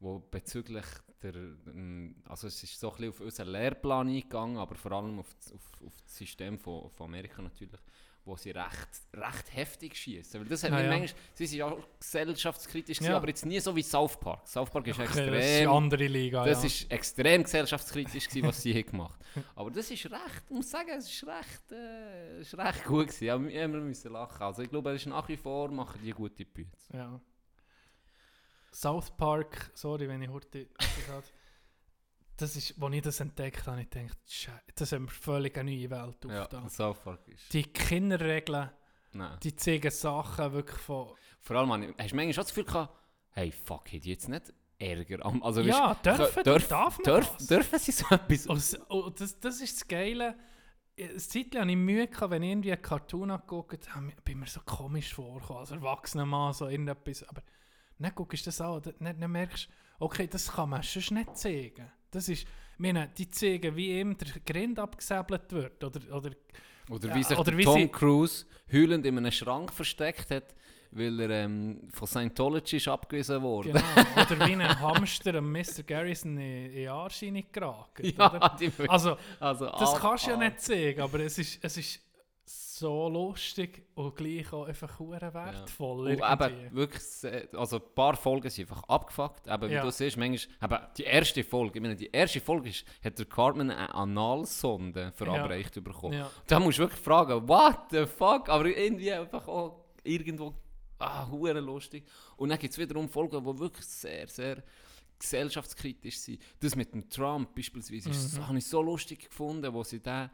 wo 0.00 0.18
bezüglich 0.18 0.84
der, 1.22 1.34
ähm, 1.34 2.16
also 2.28 2.46
es 2.46 2.62
ist 2.62 2.78
so 2.78 2.90
ein 2.90 2.96
bisschen 2.96 3.10
auf 3.10 3.20
unseren 3.20 3.48
Lehrplan 3.48 4.08
eingegangen, 4.08 4.58
aber 4.58 4.74
vor 4.74 4.92
allem 4.92 5.18
auf, 5.18 5.34
das- 5.34 5.52
auf, 5.52 5.62
auf 5.84 5.94
das 6.02 6.16
System 6.16 6.58
von, 6.58 6.90
von 6.90 7.06
Amerika 7.06 7.40
natürlich, 7.40 7.80
wo 8.24 8.36
sie 8.36 8.50
recht, 8.50 8.88
recht 9.14 9.54
heftig 9.56 9.96
schießen. 9.96 10.40
Weil 10.40 10.48
das 10.48 10.62
hat 10.64 10.72
mich 10.72 10.80
ja. 10.82 10.88
manchmal, 10.88 11.20
sie 11.32 11.46
sind 11.46 11.58
ja 11.58 11.66
auch 11.66 11.78
gesellschaftskritisch, 11.98 13.00
Ja. 13.00 13.16
aber 13.16 13.28
jetzt 13.28 13.46
nie 13.46 13.58
so 13.60 13.74
wie 13.74 13.82
South 13.82 14.18
Park. 14.20 14.46
South 14.46 14.68
Park 14.68 14.86
ist 14.88 14.96
Okay, 14.96 15.04
extrem... 15.04 15.32
das 15.32 15.44
ist 15.46 15.60
eine 15.60 15.70
andere 15.70 16.06
Liga, 16.06 16.44
Das 16.44 16.60
ja. 16.62 16.66
ist 16.66 16.90
extrem 16.90 17.42
gesellschaftskritisch 17.44 18.28
gewesen, 18.28 18.48
was 18.48 18.60
sie 18.62 18.72
hier 18.72 18.82
gemacht 18.84 19.18
Aber 19.54 19.70
das 19.70 19.90
ist 19.90 20.04
recht, 20.06 20.42
ich 20.48 20.54
muss 20.54 20.70
sagen, 20.70 20.90
es 20.98 21.08
ist 21.10 21.26
recht, 21.26 21.72
äh, 21.72 22.38
es 22.40 22.48
ist 22.52 22.58
recht 22.58 22.84
gut 22.84 23.06
gewesen. 23.08 23.24
Ja, 23.24 23.38
wir 23.40 23.68
müssen 23.80 24.12
lachen. 24.12 24.42
Also 24.42 24.62
ich 24.62 24.68
glaube, 24.70 24.90
es 24.90 25.02
ist 25.02 25.06
nach 25.06 25.26
wie 25.28 25.36
vor 25.36 25.70
machen 25.70 26.00
die 26.04 26.10
gute 26.12 26.44
Bütze. 26.44 26.94
Ja. 26.94 27.18
South 28.78 29.10
Park, 29.16 29.70
sorry, 29.74 30.06
wenn 30.08 30.20
ich 30.22 30.28
heute. 30.28 30.68
Das 32.38 32.54
ist, 32.54 32.74
als 32.82 32.94
ich 32.94 33.00
das 33.02 33.20
entdeckt 33.20 33.66
habe, 33.66 33.80
ich 33.80 33.88
gedacht, 33.88 34.18
das 34.74 34.82
ist 34.82 34.92
eine 34.92 35.08
völlig 35.08 35.56
eine 35.56 35.70
neue 35.70 35.88
Welt 35.88 36.22
Ja, 36.26 36.42
aufgetan. 36.42 36.68
South 36.68 37.00
Park 37.02 37.26
ist... 37.28 37.50
Die 37.54 37.62
Kinderregeln, 37.62 38.68
Nein. 39.12 39.38
die 39.42 39.56
zeigen 39.56 39.90
Sachen 39.90 40.52
wirklich 40.52 40.78
von. 40.80 41.14
Vor 41.40 41.56
allem, 41.56 41.68
man, 41.70 41.82
hast 41.96 42.10
du 42.10 42.16
manchmal 42.16 42.34
schon 42.34 42.42
das 42.42 42.48
Gefühl 42.48 42.64
gehabt, 42.66 42.94
hey, 43.30 43.50
fuck, 43.50 43.90
ich 43.94 44.04
jetzt 44.04 44.28
nicht 44.28 44.52
Ärger. 44.78 45.24
am- 45.24 45.42
Also, 45.42 45.62
Ja, 45.62 45.92
weisst, 45.92 46.04
dürfen, 46.04 46.42
dürf, 46.44 46.68
darf 46.68 46.98
man 46.98 47.04
dürf, 47.04 47.32
das? 47.38 47.46
dürfen 47.46 47.78
sie 47.78 47.92
so 47.92 48.04
etwas? 48.10 48.46
Und, 48.48 48.58
s- 48.58 48.74
und 48.74 49.18
das, 49.18 49.40
das 49.40 49.60
ist 49.62 49.80
das 49.80 49.88
Geile. 49.88 50.36
Eine 51.00 51.16
Zeit 51.16 51.54
lang 51.54 51.62
hatte 51.62 51.70
ich 51.70 51.76
Mühe, 51.78 52.06
gehabt, 52.06 52.30
wenn 52.30 52.42
ich 52.42 52.50
irgendwie 52.50 52.72
einen 52.72 52.82
Cartoon 52.82 53.30
angeguckt 53.30 53.94
habe, 53.94 54.12
bin 54.24 54.40
mir 54.40 54.46
so 54.46 54.60
komisch 54.66 55.14
vorgekommen, 55.14 55.60
als 55.60 55.70
erwachsener 55.70 56.26
Mann, 56.26 56.52
so 56.52 56.68
irgendetwas. 56.68 57.22
Aber 57.22 57.40
dann 57.98 58.12
guckst 58.14 58.46
du 58.46 58.48
das 58.48 58.60
an, 58.60 58.82
dann, 58.98 59.20
dann 59.20 59.30
merkst 59.30 59.68
du, 59.68 60.04
okay, 60.04 60.26
das 60.26 60.52
kann 60.52 60.70
man 60.70 60.82
sonst 60.82 61.10
nicht 61.10 61.36
zeigen. 61.36 61.90
Das 62.10 62.28
ist, 62.28 62.46
meine, 62.78 63.08
die 63.16 63.28
zeigen, 63.30 63.74
wie 63.76 63.98
ihm 64.00 64.16
der 64.16 64.28
Grind 64.44 64.78
abgesäbelt 64.78 65.50
wird. 65.52 65.82
Oder, 65.82 66.00
oder, 66.14 66.30
Oder 66.90 67.08
Ja, 67.08 67.14
wie 67.14 67.22
sich 67.22 67.38
oder 67.38 67.50
der 67.50 67.58
wie 67.58 67.64
Tom 67.64 67.90
Cruise 67.90 68.46
heulend 68.72 69.06
in 69.06 69.18
einem 69.18 69.32
Schrank 69.32 69.72
versteckt 69.72 70.30
hat, 70.30 70.54
weil 70.92 71.18
er 71.20 71.30
ähm, 71.30 71.88
von 71.92 72.06
Scientology 72.06 72.76
ist 72.76 72.88
abgewiesen 72.88 73.42
wurde. 73.42 73.70
genau, 73.70 73.80
oder 74.16 74.46
wie 74.46 74.52
ein 74.54 74.80
Hamster 74.80 75.34
am 75.34 75.50
Mr. 75.50 75.82
Garrison 75.86 76.38
in, 76.38 76.66
in 76.66 76.72
den 76.74 76.88
Arsch 76.88 77.22
reingeraten. 77.22 78.14
Ja, 78.18 78.56
Also, 78.88 79.16
also 79.40 79.66
Das 79.66 79.96
kannst 79.98 80.26
du 80.26 80.30
ja 80.30 80.36
nicht 80.36 80.60
zeigen, 80.60 81.00
aber 81.00 81.20
es 81.20 81.38
ist, 81.38 81.58
es 81.62 81.76
ist 81.76 82.00
so 82.48 83.08
lustig 83.08 83.82
und 83.96 84.14
gleich 84.14 84.52
auch 84.52 84.66
einfach 84.66 85.00
wertvoll. 85.00 86.06
Und 86.06 86.18
irgendwie. 86.18 86.44
eben 86.44 86.74
wirklich, 86.76 87.02
also 87.54 87.76
ein 87.76 87.94
paar 87.94 88.14
Folgen 88.16 88.48
sind 88.50 88.70
einfach 88.70 88.84
abgefuckt. 88.84 89.48
Eben, 89.48 89.68
wie 89.68 89.74
Ja. 89.74 89.82
du 89.82 89.90
siehst, 89.90 90.16
manchmal, 90.16 90.54
eben, 90.62 90.86
die 90.96 91.02
erste 91.02 91.42
Folge, 91.42 91.78
ich 91.78 91.82
meine, 91.82 91.96
die 91.96 92.10
erste 92.12 92.40
Folge 92.40 92.68
ist, 92.68 92.84
hat 93.02 93.18
der 93.18 93.26
Cartman 93.26 93.70
eine 93.70 93.92
Analsonde 93.92 95.10
verabreicht 95.12 95.82
bekommen. 95.82 96.14
Ja. 96.18 96.30
Da 96.46 96.60
musst 96.60 96.78
du 96.78 96.82
wirklich 96.82 97.00
fragen, 97.00 97.48
what 97.48 97.78
the 97.90 98.06
fuck? 98.06 98.48
Aber 98.48 98.66
irgendwie 98.66 99.10
einfach 99.12 99.48
auch 99.48 99.84
irgendwo, 100.04 100.54
ah, 101.00 101.26
lustig. 101.30 102.04
Und 102.36 102.50
dann 102.50 102.58
gibt 102.58 102.72
es 102.72 102.78
wiederum 102.78 103.08
Folgen, 103.08 103.42
die 103.44 103.58
wirklich 103.58 103.86
sehr, 103.86 104.28
sehr 104.28 104.62
gesellschaftskritisch 105.18 106.18
sind. 106.18 106.40
Das 106.60 106.76
mit 106.76 106.92
dem 106.94 107.08
Trump 107.08 107.54
beispielsweise, 107.54 108.10
ist, 108.10 108.38
Mhm. 108.38 108.46
habe 108.46 108.58
ich 108.58 108.66
so 108.66 108.80
lustig 108.82 109.28
gefunden, 109.28 109.72
wo 109.72 109.82
sie 109.82 110.00
da, 110.00 110.30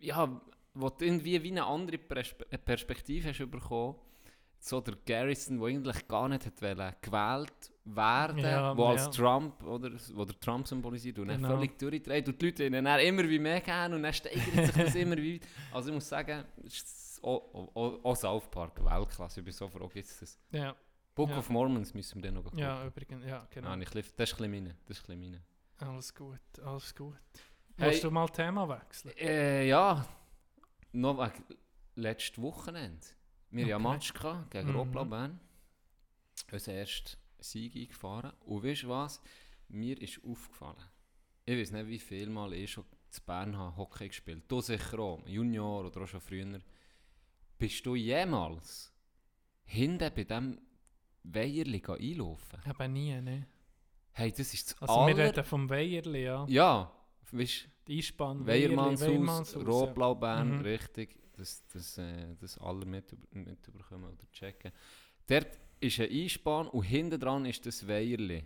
ja, 0.00 0.40
wo 0.80 0.88
du 0.90 1.04
irgendwie 1.04 1.42
wie 1.42 1.50
eine 1.50 1.64
andere 1.64 1.98
Perspe 1.98 2.44
Perspektive 2.58 3.28
hast 3.30 3.50
bekommen. 3.50 3.96
So 4.60 4.80
der 4.80 4.96
Garrison, 5.06 5.58
der 5.60 5.68
eigentlich 5.68 6.08
gar 6.08 6.28
nicht 6.28 6.44
hat 6.44 6.60
wollen, 6.60 6.94
gewählt 7.00 7.72
werden, 7.84 8.38
Ja, 8.40 8.76
wo 8.76 8.86
als 8.86 9.04
ja. 9.04 9.10
Trump, 9.10 9.62
oder, 9.64 9.92
wo 10.14 10.24
der 10.24 10.38
Trump 10.40 10.66
symbolisiert 10.66 11.18
und 11.20 11.28
Genau. 11.28 11.48
völlig 11.48 11.78
durchdreht 11.78 12.26
und 12.28 12.42
die 12.42 12.46
Leute 12.46 12.64
ihnen 12.64 12.84
dann 12.84 12.98
immer 13.00 13.22
wie 13.28 13.38
mehr 13.38 13.60
geben 13.60 13.94
und 13.94 14.02
dann 14.02 14.12
steigert 14.12 14.66
sich 14.66 14.74
das 14.84 14.94
immer 14.96 15.16
wie 15.16 15.40
Also 15.72 15.90
ich 15.90 15.94
muss 15.94 16.08
sagen, 16.08 16.44
es 16.66 16.74
ist 16.74 17.20
auch, 17.24 17.70
auch, 17.74 18.04
auch 18.04 18.16
South 18.16 18.50
Park, 18.50 18.84
Weltklasse, 18.84 19.38
ich 19.40 19.44
bin 19.44 19.54
so 19.54 19.68
froh, 19.68 19.86
gibt 19.88 20.06
es 20.08 20.18
das. 20.18 20.38
Ja, 20.50 20.74
Book 21.14 21.30
Ja. 21.30 21.38
of 21.38 21.48
Mormons 21.50 21.94
müssen 21.94 22.16
wir 22.16 22.22
dann 22.22 22.34
noch 22.34 22.42
gucken. 22.44 22.58
ja, 22.58 22.84
übrigens, 22.84 23.24
ja, 23.24 23.46
genau. 23.50 23.68
Ah, 23.70 23.76
ich, 23.78 23.94
lief- 23.94 24.12
das 24.16 24.30
ist 24.32 24.40
ein 24.40 24.50
bisschen 24.50 24.64
meine, 24.64 24.76
das 24.86 24.98
ist 24.98 25.08
ein 25.08 25.18
bisschen 25.20 25.20
meine. 25.78 25.92
Alles 25.92 26.12
gut, 26.12 26.40
alles 26.64 26.92
gut. 26.96 27.14
Hey. 27.76 27.90
Willst 27.90 28.02
du 28.02 28.10
mal 28.10 28.28
Thema 28.28 28.68
wechseln? 28.68 29.16
Äh, 29.16 29.68
ja, 29.68 30.04
noch 31.00 31.18
wegen 31.18 31.44
letztes 31.96 32.40
Wochenende. 32.42 33.06
Wir 33.50 33.64
Okay. 33.64 33.74
einen 33.74 33.82
Match 33.84 34.12
gehabt 34.12 34.50
gegen 34.50 34.68
Mhm. 34.70 34.76
Robla 34.76 35.04
Bern. 35.04 35.40
Unser 36.52 36.72
erster 36.74 37.16
Sieg 37.38 37.74
eingefahren. 37.76 38.32
Und 38.46 38.62
weißt 38.64 38.82
du 38.84 38.88
was? 38.88 39.20
Mir 39.68 40.00
ist 40.00 40.20
aufgefallen. 40.24 40.82
Ich 41.44 41.58
weiß 41.58 41.72
nicht, 41.72 41.86
wie 41.88 41.98
viel 41.98 42.28
Mal 42.30 42.52
ich 42.52 42.70
schon 42.72 42.84
zu 43.10 43.22
Bern 43.22 43.56
habe 43.56 43.76
Hockey 43.76 44.08
gespielt. 44.08 44.44
Du 44.48 44.60
sicher 44.60 44.98
auch, 44.98 45.26
Junior 45.26 45.86
oder 45.86 46.02
auch 46.02 46.06
schon 46.06 46.20
früher. 46.20 46.60
Bist 47.58 47.84
du 47.86 47.94
jemals 47.94 48.92
hinten 49.64 50.12
bei 50.14 50.24
diesem 50.24 50.60
Weiherli 51.24 51.82
einlaufen? 51.86 52.60
Eben 52.68 52.92
nie, 52.92 53.20
ne? 53.20 53.46
Hey, 54.12 54.30
das 54.32 54.52
ist 54.52 54.72
das 54.72 54.82
Also 54.82 54.94
wir 55.06 55.14
aller... 55.14 55.24
reden 55.28 55.44
vom 55.44 55.68
Weierli, 55.70 56.24
ja. 56.24 56.44
Ja, 56.48 56.92
weißt 57.32 57.68
Einspann, 57.88 58.46
Weiermannshaus, 58.46 59.08
Weiermannshaus, 59.08 59.62
ja. 59.62 59.68
Rotblaubern, 59.68 60.58
Mhm. 60.58 60.62
richtig, 60.62 61.16
dass 61.36 61.64
das, 61.68 61.98
äh, 61.98 62.34
das 62.40 62.58
alle 62.58 62.84
mit, 62.84 63.16
mitbekommen 63.34 64.04
oder 64.12 64.30
checken. 64.32 64.72
Dort 65.26 65.58
ist 65.80 66.00
ein 66.00 66.10
Einspann 66.10 66.68
und 66.68 66.82
hinten 66.82 67.18
dran 67.20 67.44
ist 67.46 67.64
das 67.64 67.86
Weierli. 67.86 68.44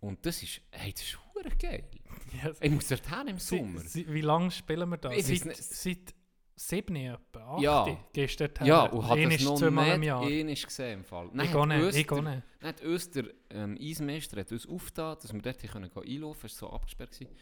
Und 0.00 0.24
das 0.26 0.42
ist, 0.42 0.60
hey, 0.70 0.92
das 0.92 1.02
ist 1.02 1.18
geil. 1.58 1.84
Ja, 2.42 2.52
Ich 2.60 2.70
muss 2.70 2.88
dort 2.88 3.06
hin 3.08 3.28
im 3.28 3.38
Sie- 3.38 3.56
Sommer. 3.58 3.80
Sie, 3.80 4.12
wie 4.12 4.20
lange 4.20 4.50
spielen 4.50 4.88
wir 4.88 4.96
da? 4.96 5.10
Ich 5.12 5.24
Seit, 5.26 5.44
nicht. 5.46 5.62
seit 5.62 6.14
sieben 6.56 6.96
etwa, 6.96 7.54
acht? 7.54 7.62
Ja. 7.62 7.98
Gehst 8.12 8.40
du 8.40 8.48
dort 8.48 8.66
ja, 8.66 8.82
her? 8.84 8.92
und 8.92 9.06
hat 9.06 9.18
das 9.18 9.42
noch 9.44 9.60
nicht 9.60 9.62
einmal 9.62 10.54
gesehen 10.54 10.98
im 10.98 11.04
Fall. 11.04 11.30
Dann 11.32 11.46
Ich 11.46 11.52
gehe 11.52 11.66
nicht, 11.66 11.82
uns 11.84 11.96
ich 11.96 12.06
gehe 12.06 12.22
nicht. 12.22 13.14
Der 13.14 13.24
ähm, 13.50 13.78
Eismeister 13.80 14.40
hat 14.40 14.50
uns 14.52 14.66
aufgetan, 14.66 15.16
dass 15.20 15.32
wir 15.32 15.40
dort 15.42 15.58
können 15.60 15.84
einlaufen 15.94 16.00
können. 16.04 16.32
Es 16.32 16.42
war 16.62 16.68
so 16.70 16.70
abgesperrt. 16.70 17.12
Gewesen. 17.12 17.34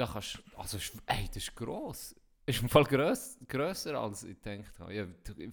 Da 0.00 0.06
kannst 0.10 0.36
du- 0.36 0.58
also 0.58 0.78
ey, 1.06 1.26
das 1.26 1.36
ist 1.36 1.54
gross. 1.54 2.14
Ist 2.46 2.62
im 2.62 2.68
Fall 2.70 2.84
gröss, 2.84 3.38
grösser 3.46 4.00
als 4.00 4.24
ich 4.24 4.40
gedacht 4.42 4.78
habe. 4.80 4.94
Ja, 4.94 5.04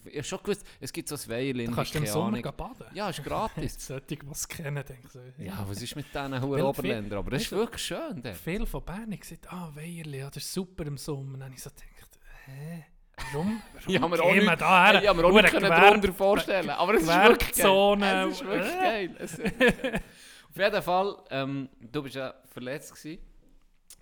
ich 0.06 0.16
habe 0.16 0.24
schon 0.24 0.40
gewusst, 0.42 0.66
es 0.80 0.94
gibt 0.94 1.10
so 1.10 1.16
ein 1.16 1.30
Weilin, 1.30 1.70
Du 1.70 1.76
kannst 1.76 1.94
im 1.94 2.02
keine 2.04 2.14
Sommer 2.14 2.42
baden. 2.54 2.86
Ja, 2.94 3.10
ist 3.10 3.22
gratis. 3.24 3.76
Sollte 3.86 4.14
ich 4.14 4.22
was 4.26 4.48
kennen, 4.48 4.84
denke 4.88 5.08
ich 5.38 5.46
ja, 5.46 5.66
was 5.68 5.82
ist 5.82 5.96
mit 5.98 6.06
diesen 6.08 6.42
hohen 6.42 6.52
Weil 6.52 6.62
Oberländern? 6.64 7.20
Aber 7.20 7.32
das 7.32 7.42
ist 7.42 7.50
viel- 7.50 7.58
wirklich 7.58 7.84
schön. 7.84 8.22
dort. 8.24 8.38
Viele 8.38 8.66
von 8.66 8.84
Bern 8.86 9.02
haben 9.12 9.20
gesagt, 9.20 9.52
ah, 9.52 9.70
Weierli, 9.76 10.20
ja, 10.20 10.28
das 10.30 10.38
ist 10.44 10.54
super 10.54 10.86
im 10.86 10.98
Sommer. 10.98 11.34
Dann 11.40 11.44
habe 11.48 11.56
ich 11.56 11.62
so 11.62 11.70
gedacht, 11.70 12.20
hä? 12.46 12.86
Warum? 13.34 13.62
warum 13.74 13.96
Ich 13.96 14.02
habe 14.02 14.10
mir 14.18 14.24
auch 14.24 14.34
gehen 14.34 14.44
wir 14.44 14.50
nicht, 14.52 14.62
da 14.62 14.86
her? 14.92 15.04
ich 15.04 15.10
auch 15.10 15.32
nicht 15.42 15.52
können 15.52 15.70
darunter 15.70 16.14
vorstellen 16.14 16.70
Aber 16.70 16.94
es 16.94 17.02
ist 17.02 17.08
wirklich 17.10 17.54
geil. 17.58 18.28
Es 19.20 19.34
ist 19.34 19.38
wirklich 19.40 19.82
geil. 19.82 20.02
Auf 20.50 20.58
jeden 20.58 20.82
Fall, 20.82 21.18
ähm, 21.32 21.70
du 21.82 22.02
bist 22.02 22.16
ja 22.16 22.34
verletzt 22.48 22.96
gewesen. 22.96 23.22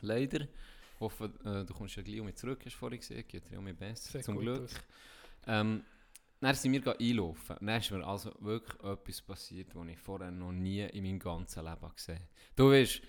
Leider. 0.02 0.42
Ich 0.42 1.00
hoffe, 1.00 1.26
äh, 1.44 1.66
du 1.66 1.74
kommst 1.74 1.96
ja 1.96 2.04
gleich 2.04 2.20
um 2.20 2.26
mich 2.28 2.36
zurück, 2.36 2.60
hast 2.66 2.74
du 2.74 2.78
vorhin 2.80 3.00
gesehen. 3.00 3.24
Geht 3.28 3.50
dir 3.50 3.58
um 3.60 3.66
mich 3.66 3.76
besser, 3.76 4.12
Sieht 4.14 4.24
zum 4.26 4.38
Glück. 4.40 4.64
aus. 4.64 4.74
Ähm, 5.48 5.84
dann 6.40 6.56
sind 6.56 6.74
wir 6.74 7.00
einlaufen. 7.00 7.56
Dann 7.60 7.80
ist 7.82 7.92
mir 7.92 8.06
also 8.06 8.32
wirklich 8.40 8.80
etwas 8.84 9.22
passiert, 9.22 9.76
was 9.76 9.88
ich 9.88 9.98
vorher 9.98 10.32
noch 10.32 10.52
nie 10.52 10.82
in 10.82 11.04
meinem 11.04 11.20
ganzen 11.20 11.64
Leben 11.66 11.92
gesehen 11.96 12.16
habe. 12.16 12.28
Du 12.56 12.72
weißt, 12.72 13.02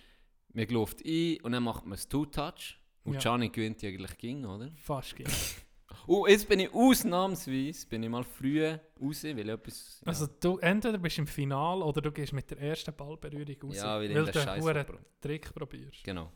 man 0.55 0.69
läuft 0.69 1.05
ein 1.05 1.41
und 1.43 1.53
dann 1.53 1.63
macht 1.63 1.85
man 1.85 1.93
das 1.93 2.09
Two-Touch. 2.09 2.79
Und 3.05 3.15
Ja. 3.15 3.21
Gianni 3.21 3.51
gewinnt 3.51 3.83
ja 3.83 3.89
eigentlich 3.89 4.17
ging, 4.19 4.45
oder? 4.45 4.71
Fast 4.77 5.15
geht. 5.15 5.29
Und 6.07 6.29
jetzt 6.29 6.49
bin 6.49 6.61
ich 6.61 6.73
ausnahmsweise 6.73 7.87
bin 7.89 8.03
ich 8.03 8.09
mal 8.09 8.23
früh 8.25 8.65
raus, 8.65 9.25
weil 9.25 9.39
ich 9.39 9.47
etwas... 9.49 10.01
Ja, 10.01 10.09
Also 10.09 10.27
du, 10.27 10.59
entweder 10.59 10.99
bist 10.99 11.17
du 11.17 11.23
im 11.23 11.27
Finale 11.27 11.85
oder 11.85 12.01
du 12.01 12.13
gehst 12.13 12.33
mit 12.33 12.51
der 12.51 12.59
ersten 12.59 12.95
Ballberührung 12.95 13.57
raus, 13.63 13.77
ja 13.77 13.99
weil 13.99 14.15
weil 14.15 14.31
du 14.33 14.41
einen 14.41 14.87
Trick 15.21 15.53
probierst. 15.55 16.05
Genau. 16.05 16.33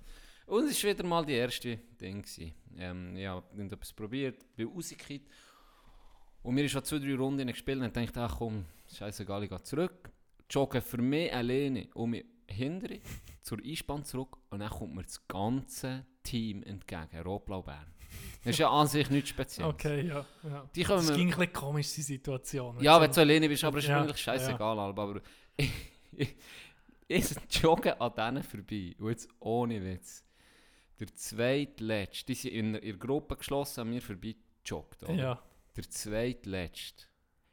Und 0.50 0.68
es 0.68 0.82
war 0.84 0.90
wieder 0.90 1.04
mal 1.04 1.24
die 1.24 1.34
erste 1.34 1.76
Ding. 2.00 2.22
gewesen. 2.22 2.52
Ähm, 2.76 3.16
ich 3.16 3.26
habe 3.26 3.62
etwas 3.62 3.92
probiert, 3.92 4.44
bin 4.56 4.68
rausgekehrt. 4.68 5.22
Und 6.42 6.56
wir 6.56 6.62
haben 6.64 6.68
schon 6.68 6.84
zwei, 6.84 6.98
drei 6.98 7.14
Runden 7.14 7.46
gespielt 7.46 7.80
und 7.80 7.96
dachte, 7.96 8.20
ach 8.20 8.36
komm, 8.38 8.64
scheißegal, 8.92 9.44
ich 9.44 9.50
gehe 9.50 9.62
zurück. 9.62 10.10
Joggen 10.50 10.80
für 10.82 10.98
mich 10.98 11.32
alleine 11.32 11.88
um 11.94 12.10
mich 12.10 12.24
hinter 12.48 12.88
zur 13.42 13.58
Einspann 13.64 14.04
zurück 14.04 14.36
und 14.50 14.58
dann 14.60 14.70
kommt 14.70 14.94
mir 14.94 15.04
das 15.04 15.24
ganze 15.28 16.04
Team 16.24 16.62
entgegen, 16.64 17.20
Rotblau 17.24 17.62
Bern. 17.62 17.86
Das 18.42 18.54
ist 18.54 18.58
ja 18.58 18.70
an 18.70 18.88
sich 18.88 19.08
nichts 19.10 19.28
Spezielles. 19.30 19.72
Okay, 19.72 20.08
ja. 20.08 20.26
ja. 20.42 20.68
Die 20.74 20.82
kommen 20.82 20.98
Es 20.98 21.10
mir- 21.10 21.16
ging 21.16 21.32
ein 21.32 21.38
bisschen 21.38 21.52
komisch, 21.52 21.92
die 21.94 22.02
Situation. 22.02 22.80
Ja, 22.80 23.00
wenn 23.00 23.12
du 23.12 23.20
alleine 23.20 23.48
bist, 23.48 23.62
aber 23.62 23.78
es 23.78 23.84
ist 23.84 23.90
Ja, 23.90 24.00
eigentlich 24.02 24.16
scheißegal. 24.20 24.78
Alba, 24.80 25.02
Aber 25.02 25.20
ich, 25.56 25.70
ich, 26.16 26.34
ich 27.06 27.36
jogge 27.62 28.00
an 28.00 28.12
denen 28.16 28.42
vorbei. 28.42 28.96
Und 28.98 29.10
jetzt 29.10 29.28
ohne 29.38 29.80
Witz. 29.84 30.24
Der 31.00 31.14
zweitletzte, 31.14 32.26
die 32.26 32.34
sind 32.34 32.52
in 32.52 32.74
ihrer 32.82 32.98
Gruppe 32.98 33.36
geschlossen 33.36 33.80
an 33.80 33.90
mir 33.90 34.02
vorbei 34.02 34.36
gejoggt. 34.62 35.02
oder? 35.04 35.14
Ja. 35.14 35.42
Der 35.76 35.88
zweitletzte 35.90 37.04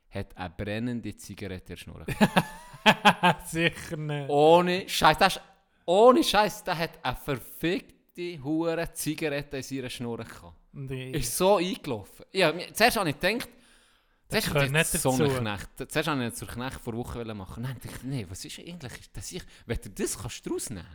hat 0.09 0.35
eine 0.37 0.49
brennende 0.49 1.15
Zigarette 1.15 1.63
in 1.63 1.67
der 1.67 1.77
Schnur. 1.77 2.05
Sicher 3.45 3.97
nicht. 3.97 4.29
ohne 4.29 4.87
Scheiß. 4.89 5.17
Das 5.17 5.35
ist, 5.37 5.41
ohne 5.85 6.23
Scheiß, 6.23 6.63
der 6.63 6.77
hat 6.77 6.91
eine 7.03 7.15
verfickte 7.15 8.43
hure 8.43 8.91
Zigarette 8.93 9.57
in 9.57 9.63
seiner 9.63 9.89
Schnur 9.89 10.17
gehabt. 10.17 10.55
Nee. 10.73 11.11
Ist 11.11 11.35
so 11.37 11.55
eingelaufen. 11.57 12.25
Ja, 12.33 12.51
mir- 12.51 12.73
zuerst 12.73 12.97
habe 12.97 13.09
ich 13.09 13.19
gedacht, 13.19 13.49
Das 14.29 14.43
zuerst 14.43 14.49
habe 14.55 14.65
ich 14.65 14.71
nicht 14.71 14.87
so 14.87 15.11
einen. 15.11 15.37
Knecht. 15.37 15.91
Zuerst 15.91 16.07
habe 16.09 16.25
ich 16.27 16.33
zur 16.33 16.47
Knecht 16.47 16.79
vor 16.81 16.93
Wochen 16.95 17.37
machen. 17.37 17.63
Nein, 17.63 17.75
dachte 17.81 17.95
ich, 17.95 18.03
nee, 18.03 18.25
was 18.29 18.43
ist 18.45 18.59
eigentlich? 18.59 18.93
Ist 18.99 19.15
das 19.15 19.31
ich, 19.31 19.43
wenn 19.65 19.77
du 19.81 19.89
das 19.89 20.17
kannst 20.17 20.45
du 20.45 20.53
rausnehmen 20.53 20.85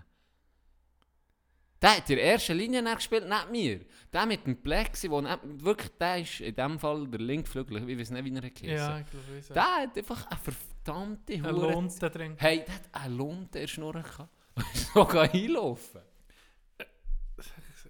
der 1.83 1.97
hat 1.97 2.09
in 2.11 2.17
der 2.17 2.25
ersten 2.25 2.57
Linie 2.57 2.81
nachgespielt, 2.83 3.29
nicht 3.29 3.51
mir. 3.51 3.81
Der 4.13 4.25
mit 4.27 4.47
dem 4.47 4.63
Plexi, 4.63 5.11
wo 5.11 5.21
nicht, 5.21 5.39
wirklich, 5.43 5.91
der 5.99 6.19
ist 6.21 6.41
in 6.41 6.55
dem 6.55 6.79
Fall 6.79 7.09
der 7.09 7.21
Linkflügel, 7.21 7.89
ich 7.89 7.99
weiß 7.99 8.11
nicht, 8.11 8.25
wie 8.25 8.35
er 8.35 8.41
geheißen 8.51 8.69
Ja, 8.69 8.99
ich 9.01 9.11
glaube, 9.11 9.39
ich 9.39 9.47
Der 9.49 9.63
hat 9.77 9.99
einfach 9.99 10.27
eine 10.27 10.41
verdammte 10.41 11.43
Hure- 11.43 11.73
Lunte 11.73 12.11
drin. 12.11 12.35
Hey, 12.39 12.65
der 12.67 12.75
hat 12.75 12.83
eine 12.93 13.15
Lunte 13.15 13.59
in 13.59 13.63
der 13.65 13.69
Schnur 13.69 13.93
gehabt. 13.95 14.29
so 14.95 15.05
kann 15.05 15.31
einlaufen. 15.31 16.01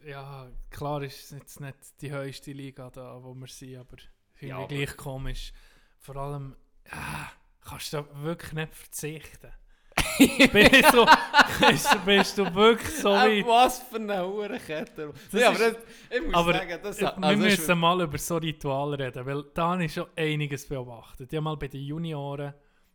Ja, 0.05 0.48
klar 0.70 1.02
ist 1.02 1.24
es 1.24 1.31
jetzt 1.31 1.61
nicht 1.61 1.76
die 2.00 2.11
höchste 2.11 2.52
Liga 2.52 2.90
da, 2.90 3.22
wo 3.22 3.35
wir 3.35 3.46
sind, 3.46 3.76
aber 3.76 3.96
finde 4.33 4.55
Ja, 4.55 4.62
ich 4.62 4.68
gleich 4.68 4.96
komisch. 4.96 5.52
Vor 5.98 6.16
allem, 6.16 6.57
ja, 6.90 7.31
kannst 7.61 7.92
du 7.92 7.98
da 7.98 8.22
wirklich 8.22 8.52
nicht 8.52 8.74
verzichten. 8.74 9.52
bist, 10.53 10.93
du, 10.95 11.07
bist, 11.69 12.05
bist 12.05 12.38
du 12.38 12.55
wirklich 12.55 12.91
so 12.97 13.11
Äh, 13.11 13.43
weit. 13.43 13.47
was 13.47 13.79
für 13.81 13.97
eine 13.97 14.27
Uhrenkette. 14.27 15.12
Das 15.31 15.41
Ja, 15.41 15.49
aber 15.51 15.59
das, 15.59 15.77
ich 16.11 16.23
muss 16.23 16.35
Aber 16.35 16.53
sagen, 16.53 16.79
das 16.83 17.01
wir 17.01 17.23
also 17.25 17.45
ist- 17.45 17.59
müssen 17.59 17.79
mal 17.79 18.01
über 18.01 18.19
so 18.19 18.37
Rituale 18.37 18.99
reden, 18.99 19.27
weil 19.27 19.45
da 19.55 19.69
habe 19.71 19.85
ich 19.85 19.93
schon 19.95 20.07
einiges 20.17 20.67
beobachtet. 20.69 21.33
Ich 21.33 21.37
habe 21.37 21.45
mal 21.45 21.57
bei 21.57 21.69
den 21.69 21.83
Junioren, 21.83 22.55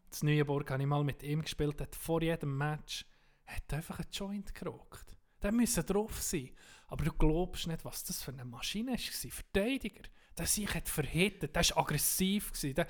das 0.09 0.23
Neuenburg, 0.23 0.69
habe 0.71 0.81
ich 0.83 0.87
mal 0.87 1.03
mit 1.03 1.21
ihm 1.23 1.41
gespielt, 1.41 1.79
hat 1.81 1.95
vor 1.95 2.21
jedem 2.21 2.57
Match 2.57 3.05
hat 3.45 3.73
einfach 3.73 3.99
einen 3.99 4.09
Joint 4.11 4.53
gerockt. 4.53 5.05
Der 5.41 5.51
müsse 5.51 5.83
drauf 5.83 6.21
sein. 6.21 6.49
Aber 6.89 7.05
du 7.05 7.11
glaubst 7.13 7.67
nicht, 7.67 7.83
was 7.85 8.03
das 8.03 8.21
für 8.23 8.31
eine 8.31 8.43
Maschine 8.45 8.91
war. 8.93 9.31
Verteidiger. 9.31 10.01
Der 10.37 10.45
sich 10.45 10.73
hat 10.73 10.87
verhittet, 10.89 11.55
der 11.55 11.63
war 11.69 11.77
aggressiv. 11.79 12.51
Der, 12.61 12.87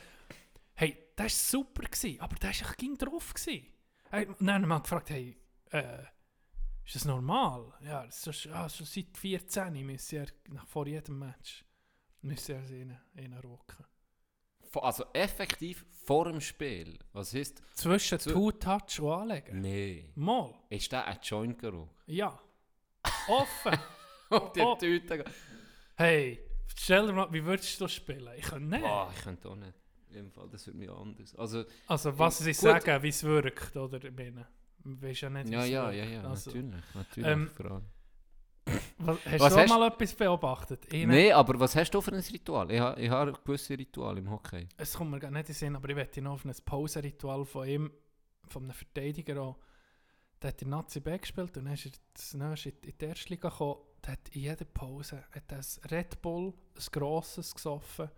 hey, 0.75 0.97
der 1.17 1.25
war 1.25 1.30
super, 1.30 1.84
gewesen, 1.84 2.19
aber 2.19 2.36
der 2.38 2.49
war 2.49 2.73
ging 2.77 2.97
drauf. 2.97 3.34
Gewesen. 3.34 3.65
Wir 4.11 4.59
mal 4.59 4.79
gefragt, 4.79 5.09
hey, 5.09 5.37
äh, 5.71 6.03
ist 6.85 6.95
das 6.95 7.05
normal? 7.05 7.73
Ja, 7.81 8.05
das 8.05 8.43
ja, 8.45 8.69
schon 8.69 8.85
seit 8.85 9.17
14 9.17 9.85
müssen 9.85 10.15
er 10.17 10.27
nach 10.53 10.67
vor 10.67 10.87
jedem 10.87 11.19
Match 11.19 11.65
müssen 12.21 12.55
er 12.55 12.65
sie 12.65 12.79
rein, 12.81 12.99
reinrocken. 13.15 13.85
Vo- 14.71 14.79
Also 14.81 15.05
effektiv 15.13 15.85
vor 16.05 16.25
dem 16.25 16.41
Spiel. 16.41 16.97
Was 17.13 17.33
ist? 17.33 17.61
Zwischen 17.73 18.19
Zu- 18.19 18.31
Two-Touch 18.31 18.99
und 19.01 19.11
Anlegen. 19.11 19.61
Nee. 19.61 20.11
Mal. 20.15 20.53
Ist 20.69 20.91
der 20.91 21.05
ein 21.05 21.19
Joint 21.21 21.59
geraucht? 21.59 21.95
Ja. 22.05 22.39
Offen. 23.27 23.77
Und 24.29 24.55
die. 24.55 24.77
Tüte. 24.79 25.23
hey, 25.95 26.39
stell 26.75 27.07
dir 27.07 27.13
mal, 27.13 27.31
wie 27.31 27.43
würdest 27.45 27.79
du 27.79 27.87
spielen? 27.87 28.29
Ich 28.37 28.45
kann 28.45 28.67
nicht. 28.67 28.81
Boah, 28.81 29.11
ich 29.15 29.21
könnte 29.23 29.49
auch 29.49 29.55
nicht. 29.55 29.73
Im 30.11 30.31
Fall, 30.31 30.47
das 30.49 30.65
wird 30.67 30.77
mir 30.77 30.91
anders. 30.93 31.35
Also, 31.35 31.63
Also, 31.87 32.17
was 32.17 32.37
sie 32.39 32.51
Gut. 32.53 32.61
sagen, 32.61 33.03
wie 33.03 33.09
es 33.09 33.23
wirkt, 33.23 33.75
oder? 33.75 34.03
Ich 34.03 34.13
meine, 34.15 34.47
weisst 34.83 35.21
ja 35.21 35.29
nicht, 35.29 35.49
ja, 35.49 35.65
ja, 35.65 35.91
ja, 35.91 36.05
ja, 36.05 36.23
Also, 36.23 36.49
natürlich. 36.51 36.83
natürlich 36.93 37.29
ähm. 37.29 37.49
Was, 38.97 39.17
hast 39.25 39.39
Was 39.39 39.53
du 39.53 39.59
hast- 39.61 39.69
mal 39.69 39.87
etwas 39.87 40.13
beobachtet? 40.13 40.85
Ich 40.87 40.91
nicht. 40.91 41.07
Nein, 41.07 41.31
aber 41.33 41.57
was 41.59 41.75
hast 41.75 41.91
du 41.91 42.01
für 42.01 42.11
ein 42.11 42.19
Ritual? 42.19 42.69
Ich 42.71 42.79
habe 42.79 42.99
ich 43.01 43.09
ha 43.09 43.23
gewisse 43.25 43.77
Ritual 43.77 44.17
im 44.17 44.29
Hockey. 44.29 44.67
Es 44.75 44.93
kommt 44.93 45.11
mir 45.11 45.19
gar 45.19 45.31
nicht 45.31 45.41
in 45.41 45.45
den 45.47 45.55
Sinn, 45.55 45.75
aber 45.75 45.89
ich 45.89 45.95
wette 45.95 46.21
noch 46.21 46.33
auf 46.33 46.45
ein 46.45 46.53
Pausenritual 46.65 47.45
von 47.45 47.67
ihm, 47.67 47.91
von 48.49 48.63
einem 48.63 48.73
Verteidiger 48.73 49.41
auch. 49.41 49.57
Der 50.41 50.49
hat 50.49 50.61
in 50.61 50.69
Nazi 50.69 50.99
B 50.99 51.17
gespielt 51.17 51.55
und 51.57 51.65
dann 51.65 51.73
ist 51.73 51.85
er 51.85 51.91
das 52.13 52.33
nächste 52.33 52.69
in 52.69 52.97
die 52.97 53.05
erste 53.05 53.29
Liga 53.29 53.49
gekommen. 53.49 53.81
Der 54.05 54.11
hat 54.13 54.29
in 54.31 54.41
jeder 54.41 54.65
Pause 54.65 55.23
hat 55.31 55.53
ein 55.53 55.65
Red 55.89 56.21
Bull, 56.21 56.53
ein 56.75 56.85
grosses 56.91 57.55
gesoffen 57.55 58.09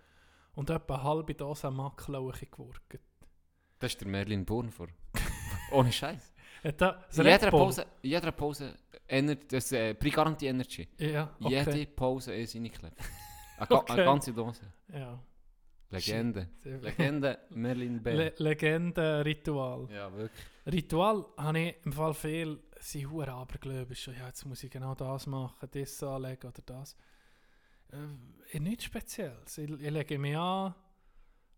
und 0.60 0.70
etwa 0.70 0.96
eine 0.96 1.04
halbe 1.04 1.34
Dose 1.36 1.72
Macklauche 1.72 2.46
gewurgt. 2.46 3.00
Das 3.80 3.92
ist 3.94 4.02
der 4.02 4.08
Merlin 4.10 4.44
Bornfor. 4.46 4.88
Ohne 5.72 5.92
Scheiß. 5.92 6.34
Das 6.78 7.18
In 7.18 7.26
jeder? 7.26 7.50
Pause, 7.50 7.86
in 8.02 8.10
jeder 8.10 8.32
Pause 8.34 8.76
Ener 9.08 9.36
das 9.36 9.72
äh, 9.72 9.94
Pre-Garantie 9.94 10.48
Energy. 10.48 10.86
Ja, 10.98 11.34
okay. 11.40 11.78
Jede 11.78 11.86
Pause 11.92 12.36
ist 12.36 12.56
reingeklebt. 12.56 12.98
Eine, 13.58 13.72
Okay. 13.80 13.94
eine 13.94 14.04
ganze 14.04 14.34
Dose. 14.34 14.62
Ja. 14.94 15.18
Legende. 15.90 16.50
Legende 16.64 17.40
Merlin 17.52 18.04
B. 18.04 18.12
Le 18.12 18.34
Legende 18.38 19.24
Ritual. 19.26 19.88
ja, 19.92 20.12
wirklich. 20.14 20.46
Ritual 20.66 21.26
habe 21.38 21.60
ich 21.60 21.76
im 21.86 21.94
Fall 21.94 22.14
viel, 22.14 22.60
sie 22.80 23.08
hure 23.08 23.32
abergläubisch. 23.32 24.08
Ja, 24.08 24.28
jetzt 24.28 24.46
muss 24.46 24.62
ich 24.64 24.70
genau 24.70 24.94
das 24.96 25.26
machen, 25.26 25.70
das 25.72 26.04
anlegen 26.04 26.48
oder 26.48 26.62
das. 26.66 26.96
Äh, 27.92 28.60
nichts 28.60 28.86
Spezielles. 28.86 29.58
Ich, 29.58 29.70
ich 29.70 29.90
lege 29.92 30.18
mich 30.20 30.38
an, 30.38 30.74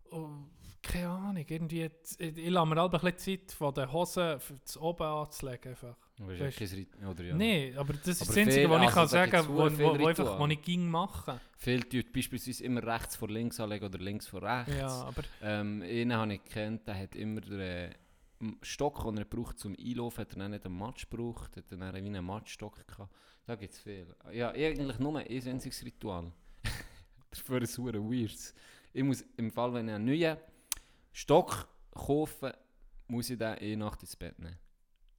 und, 0.10 0.52
keine 0.84 1.08
Ahnung, 1.10 1.46
irgendwie, 1.48 1.86
ich, 1.86 2.20
ich 2.38 2.50
lasse 2.50 2.68
mir 2.68 2.82
halt 2.82 2.94
ein 2.94 3.00
bisschen 3.00 3.40
Zeit 3.40 3.52
von 3.54 3.74
den 3.74 3.92
Hosen 3.92 4.40
für 4.40 4.54
das 4.56 4.78
oben 4.78 5.04
anzulegen. 5.04 5.72
Einfach. 5.72 5.96
Aber 6.20 6.34
ist 6.34 6.40
ja 6.40 6.52
kein 6.52 6.68
Rit- 6.76 7.06
oder 7.10 7.24
ja. 7.24 7.36
Nein, 7.36 7.78
aber 7.78 7.94
das 7.94 8.08
ist 8.08 8.22
Aber 8.22 8.28
das 8.30 8.38
Einzige, 8.38 8.70
was 8.70 8.82
ich 8.82 8.88
also 8.88 8.96
kann 9.00 9.08
sagen 9.08 9.32
kann, 9.32 9.48
wo, 9.48 9.54
wo, 9.54 9.60
wo, 9.60 9.92
einfach, 10.08 10.08
Ritual. 10.10 10.40
wo 10.40 10.48
ich 10.48 10.62
ging 10.62 10.90
machen. 10.90 11.40
Viele 11.58 11.88
tun 11.88 12.04
beispielsweise 12.14 12.64
immer 12.64 12.84
rechts 12.84 13.16
vor 13.16 13.30
links 13.30 13.60
anlegen 13.60 13.86
oder 13.86 14.00
links 14.00 14.28
vor 14.28 14.42
rechts. 14.44 14.74
Ja, 14.76 14.88
aber 15.04 15.24
Ähm, 15.42 15.82
einen 15.82 16.14
habe 16.14 16.34
ich 16.34 16.44
gekannt, 16.44 16.88
der 16.88 16.98
hat 17.00 17.16
immer 17.16 17.42
den 17.42 17.60
äh, 17.60 17.92
M- 18.40 18.58
Stock, 18.64 19.04
den 19.04 19.18
er 19.18 19.26
braucht 19.26 19.60
zum 19.60 19.76
Einlaufen, 19.80 20.22
hat 20.22 20.34
er 20.34 20.40
dann 20.40 20.52
nicht 20.52 20.66
einen 20.66 20.76
Matsch 20.78 21.08
gebraucht, 21.10 21.56
hat 21.58 21.72
er 21.72 21.78
dann 21.78 21.94
wie 21.94 21.98
einen 22.00 22.26
Matschstock 22.26 22.86
gehabt. 22.88 23.14
Da 23.46 23.56
gibt 23.56 23.74
es 23.74 23.80
viel. 23.80 24.08
Ja, 24.32 24.52
eigentlich 24.52 25.00
nur 25.00 25.18
ein 25.18 25.28
einziges 25.28 25.84
Ritual. 25.84 26.32
Dafür 27.32 27.58
ein 27.58 27.66
super 27.66 27.94
weird. 27.94 28.54
Ich 28.94 29.04
muss 29.04 29.24
im 29.38 29.52
Fall, 29.52 29.74
wenn 29.74 29.88
ich 29.88 29.96
einen 29.96 30.06
neuen 30.06 30.38
Stock 31.12 31.68
kaufe, 31.92 32.56
muss 33.08 33.30
ich 33.30 33.38
den 33.38 33.58
eh 33.58 33.76
Nacht 33.76 34.02
ins 34.02 34.16
Bett 34.16 34.38
nehmen. 34.40 34.58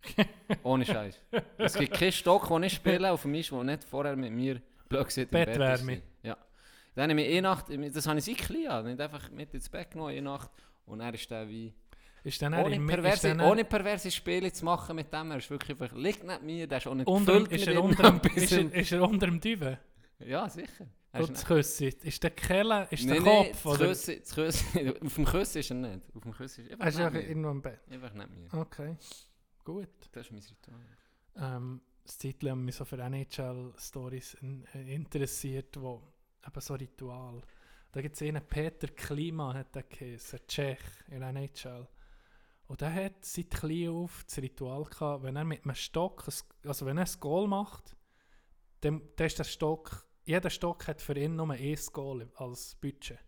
Ohne 0.63 0.85
Scheiß. 0.85 1.21
Es 1.59 1.75
gibt 1.75 1.95
keinen 1.95 2.13
Stock, 2.13 2.49
den 2.49 2.65
ich 2.65 2.75
spiele 2.75 3.11
auf 3.11 3.23
dem 3.23 3.35
Eis, 3.35 3.49
der 3.49 3.65
nicht 3.65 3.85
vorher 3.85 4.17
mit 4.17 4.33
mir 4.33 4.61
blöd 4.89 5.07
ist. 5.07 5.31
Bettwärme. 5.31 6.03
Ja. 6.23 6.37
Dann 6.95 7.11
habe 7.11 7.21
ich 7.21 7.27
mir 7.27 7.33
eh 7.33 7.41
Nacht, 7.41 7.67
das 7.71 8.07
habe 8.07 8.19
ich 8.19 8.25
sicher 8.25 8.83
nicht 8.83 9.01
einfach 9.01 9.31
mit 9.31 9.55
ins 9.55 9.69
Bett 9.69 9.91
genommen, 9.91 10.15
eh 10.15 10.21
Nacht. 10.21 10.51
Und 10.87 11.01
er 11.01 11.15
ist 11.15 11.31
der 11.31 11.49
wie... 11.49 11.73
ist 12.25 12.41
dann 12.43 12.55
Ohne 12.55 12.75
im- 12.77 12.89
ist 12.89 12.95
perverse, 12.95 13.29
dann 13.29 13.41
ohne 13.41 13.65
perverse 13.65 14.11
Spiele 14.11 14.53
zu 14.53 14.65
machen 14.65 14.97
mit 14.97 15.13
dem, 15.13 15.31
er 15.31 15.39
ist 15.39 15.51
wirklich 15.51 15.81
einfach, 15.81 15.97
liegt 15.97 16.25
nicht 16.25 16.43
mir, 16.43 16.67
der 16.67 16.79
ist 16.79 16.87
auch 16.87 16.95
nicht 16.95 17.07
unter, 17.07 17.33
gefüllt 17.41 17.53
ist, 17.53 17.67
er 17.67 17.83
unter, 17.83 18.21
ist, 18.37 18.53
er, 18.53 18.75
ist 18.75 18.93
er 18.93 19.03
unter 19.09 19.27
dem 19.27 19.41
Düwe? 19.41 19.79
Ja, 20.21 20.49
sicher. 20.49 20.87
Er 21.15 21.21
Gut, 21.21 21.31
ist 21.31 21.39
das 21.43 21.47
Küssi. 21.47 21.87
Ist 22.03 22.23
der 22.23 22.31
Keller, 22.31 22.91
ist 22.91 23.05
der 23.05 23.21
Nein, 23.21 23.25
Kopf? 23.53 23.67
oder? 23.67 23.89
das 23.89 24.07
Küssi, 24.07 24.21
das 24.21 24.35
Küssi, 24.35 24.89
auf 25.03 25.15
dem 25.15 25.25
Küssi 25.27 25.59
ist 25.61 25.71
er 25.71 25.77
nicht. 25.77 26.01
Auf 26.15 26.23
dem 26.23 26.33
Küssi 26.33 26.63
ist 26.63 26.71
Er 26.71 26.81
einfach 26.81 26.87
nicht 26.87 26.99
einfach 27.07 27.21
mir. 27.21 27.29
irgendwo 27.29 27.51
im 27.51 27.61
Bett. 27.63 27.81
Einfach 27.91 28.15
nicht 28.15 28.31
mir. 28.31 28.55
Okay, 28.61 28.97
gut. 29.65 29.89
Das 30.13 30.27
ist 30.27 30.33
mein 30.33 30.41
Ritual. 30.41 31.57
Ähm, 31.57 31.81
das 32.05 32.17
Titel 32.19 32.49
haben 32.51 32.65
mich 32.65 32.77
so 32.77 32.85
für 32.85 32.97
NHL-Stories 32.99 34.37
interessiert, 34.87 35.81
wo 35.81 36.03
eben 36.47 36.61
so 36.61 36.75
Ritual. 36.75 37.43
Da 37.93 38.01
gibt 38.01 38.17
es 38.17 38.23
einen, 38.23 38.43
Peter 38.47 38.89
Klima 38.89 39.53
hat 39.55 39.75
der 39.75 39.83
geheißen, 39.83 40.39
ein 40.39 40.47
Tschech 40.47 40.81
in 41.11 41.23
NHL. 41.23 41.87
Und 42.73 42.81
der 42.81 42.95
hat 42.95 43.23
seit 43.27 43.51
klein 43.51 43.91
auf 43.91 44.25
das 44.25 44.39
Ritual 44.39 44.85
gehabt, 44.85 45.25
wenn 45.25 45.37
er 45.37 45.45
mit 45.45 45.63
einem 45.63 45.75
Stock, 45.75 46.27
ein- 46.27 46.69
also 46.71 46.87
wenn 46.87 46.97
er 46.97 47.05
ein 47.05 47.21
Goal 47.21 47.47
macht, 47.47 47.95
dann, 48.81 49.03
dann 49.15 49.27
ist 49.27 49.39
der 49.39 49.45
Stock, 49.45 50.07
jeder 50.25 50.49
Stock 50.49 50.89
hat 50.89 51.03
für 51.03 51.15
ihn 51.15 51.37
nur 51.37 51.51
ein 51.51 51.79
Goal 51.93 52.33
als 52.35 52.75
Budget. 52.77 53.19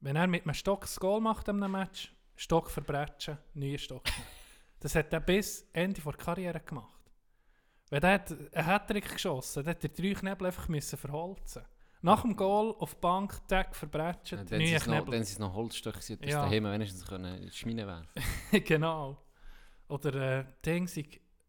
Wenn 0.00 0.16
er 0.16 0.26
mit 0.26 0.42
einem 0.42 0.54
Stock 0.54 0.86
ein 0.86 0.96
Goal 0.98 1.20
macht 1.20 1.46
in 1.46 1.62
einem 1.62 1.70
Match, 1.70 2.12
Stock 2.34 2.68
verbrechen, 2.68 3.38
neuer 3.54 3.78
Stock. 3.78 4.02
das 4.80 4.96
hat 4.96 5.12
er 5.12 5.20
bis 5.20 5.68
Ende 5.72 6.00
der 6.00 6.12
Karriere 6.14 6.58
gemacht. 6.58 7.12
Wenn 7.90 8.02
er 8.02 8.14
hat 8.14 8.32
einen 8.32 8.66
Hattrick 8.66 9.08
geschossen 9.08 9.62
dann 9.62 9.70
hat 9.76 9.84
er 9.84 9.90
drei 9.90 10.14
Knebel 10.14 10.48
einfach 10.48 10.66
müssen 10.66 10.98
verholzen. 10.98 11.62
Nach 12.00 12.22
dem 12.22 12.36
Goal 12.36 12.74
auf 12.78 12.94
die 12.94 13.00
Bank, 13.00 13.40
Tag 13.48 13.74
verbrechen, 13.74 14.38
Ja, 14.38 14.44
dann 14.44 14.60
Knebel. 14.60 14.88
dann 14.88 15.12
sind 15.12 15.22
es 15.22 15.38
noch 15.38 15.54
Holzstöcke, 15.54 15.98
gewesen, 15.98 16.20
dass 16.20 16.30
Ja. 16.30 16.42
daheim 16.42 16.64
wenigstens 16.64 17.04
können 17.04 17.36
in 17.38 17.48
die 17.48 17.50
Schmine 17.56 17.86
werfen 17.86 18.08
genau. 18.64 19.20
Oder 19.88 20.38
äh, 20.40 20.44
Ding 20.64 20.86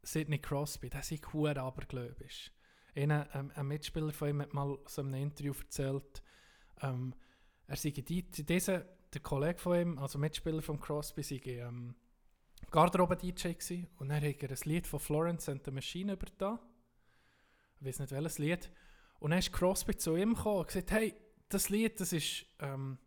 Sidney 0.01 0.39
Crosby, 0.39 0.89
der 0.89 1.03
sei 1.03 1.17
hure 1.33 1.59
abergläubisch. 1.59 2.51
Einer, 2.95 3.27
ähm, 3.35 3.51
ein 3.53 3.67
Mitspieler 3.67 4.12
von 4.12 4.29
ihm 4.29 4.41
hat 4.41 4.53
mal 4.53 4.77
so 4.88 5.01
in 5.01 5.13
einem 5.13 5.23
Interview 5.23 5.53
erzählt, 5.59 6.23
ähm, 6.81 7.13
er 7.67 7.75
sei 7.75 7.91
die, 7.91 8.23
diese, 8.23 8.85
der 9.13 9.21
Kollege 9.21 9.59
von 9.59 9.79
ihm, 9.79 9.99
also 9.99 10.17
Mitspieler 10.17 10.62
von 10.63 10.79
Crosby, 10.79 11.21
sei 11.21 11.41
ähm, 11.45 11.95
Garderobe-DJ 12.71 13.53
gewesen 13.53 13.88
und 13.97 14.09
dann 14.09 14.17
hat 14.23 14.41
er 14.43 14.49
ein 14.49 14.57
Lied 14.63 14.88
von 14.88 14.99
Florence 14.99 15.47
and 15.49 15.63
the 15.65 15.71
Machine 15.71 16.13
übertan. 16.13 16.59
Ich 17.79 17.85
weiß 17.88 17.99
nicht 17.99 18.12
welches 18.12 18.38
Lied. 18.39 18.71
Und 19.19 19.32
dann 19.32 19.39
ist 19.39 19.51
Crosby 19.51 19.95
zu 19.97 20.15
ihm 20.15 20.34
gekommen 20.34 20.60
und 20.60 20.67
gesagt, 20.67 20.91
hey, 20.91 21.13
das 21.49 21.69
Lied, 21.69 21.99
das 21.99 22.13
ist 22.13 22.45
ähm, 22.60 22.97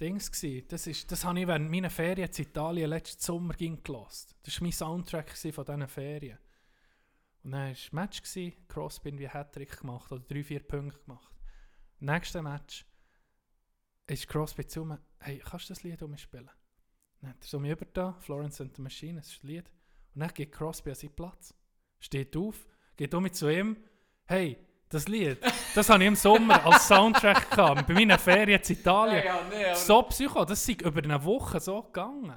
Dings 0.00 0.30
gsi. 0.32 0.64
Das, 0.66 0.86
ist, 0.86 1.10
das 1.12 1.24
habe 1.24 1.40
ich 1.40 1.46
während 1.46 1.70
meiner 1.70 1.90
Ferien 1.90 2.30
in 2.30 2.44
Italien 2.44 2.90
letzten 2.90 3.20
Sommer 3.20 3.54
ging 3.54 3.82
gelost. 3.82 4.34
Das 4.42 4.56
war 4.56 4.62
mein 4.64 4.72
Soundtrack 4.72 5.36
von 5.36 5.64
diesen 5.64 5.88
Ferien. 5.88 6.38
Und 7.42 7.52
dann 7.52 7.60
war 7.60 7.68
ein 7.68 7.76
Match, 7.92 8.22
gsi, 8.22 8.56
Crosby 8.68 9.18
wie 9.18 9.28
Hattrick 9.28 9.78
gemacht 9.78 10.10
oder 10.10 10.22
drei, 10.22 10.42
vier 10.42 10.60
Punkte 10.60 10.98
gemacht. 11.00 11.34
Nächstes 11.98 12.42
Match 12.42 12.86
ist 14.06 14.26
Crosby 14.26 14.66
zu 14.66 14.84
mir, 14.84 15.00
hey, 15.18 15.38
kannst 15.38 15.68
du 15.68 15.74
das 15.74 15.82
Lied 15.82 16.02
um 16.02 16.10
mich 16.10 16.22
spielen? 16.22 16.50
Dann 17.20 17.30
hat 17.30 17.42
er 17.42 17.46
so 17.46 17.60
mich 17.60 17.70
über 17.70 18.14
Florence 18.20 18.60
and 18.60 18.74
the 18.74 18.82
Machine, 18.82 19.20
das 19.20 19.28
ist 19.28 19.38
das 19.38 19.42
Lied. 19.42 19.70
Und 20.14 20.20
dann 20.20 20.34
geht 20.34 20.52
Crosby 20.52 20.90
an 20.90 20.96
seinen 20.96 21.14
Platz, 21.14 21.54
steht 21.98 22.36
auf, 22.36 22.66
geht 22.96 23.14
um 23.14 23.22
mich 23.22 23.32
zu 23.34 23.48
ihm, 23.48 23.76
hey, 24.24 24.58
das 24.90 25.08
Lied, 25.08 25.38
das 25.74 25.88
habe 25.88 26.02
ich 26.02 26.08
im 26.08 26.16
Sommer 26.16 26.64
als 26.66 26.86
Soundtrack 26.88 27.50
gehabt, 27.50 27.86
bei 27.86 27.94
meinen 27.94 28.18
Ferien 28.18 28.60
in 28.60 28.72
Italien. 28.76 29.22
So 29.74 30.02
Psycho, 30.02 30.44
das 30.44 30.68
ist 30.68 30.82
über 30.82 31.02
eine 31.02 31.24
Woche 31.24 31.58
so 31.60 31.82
gegangen. 31.82 32.34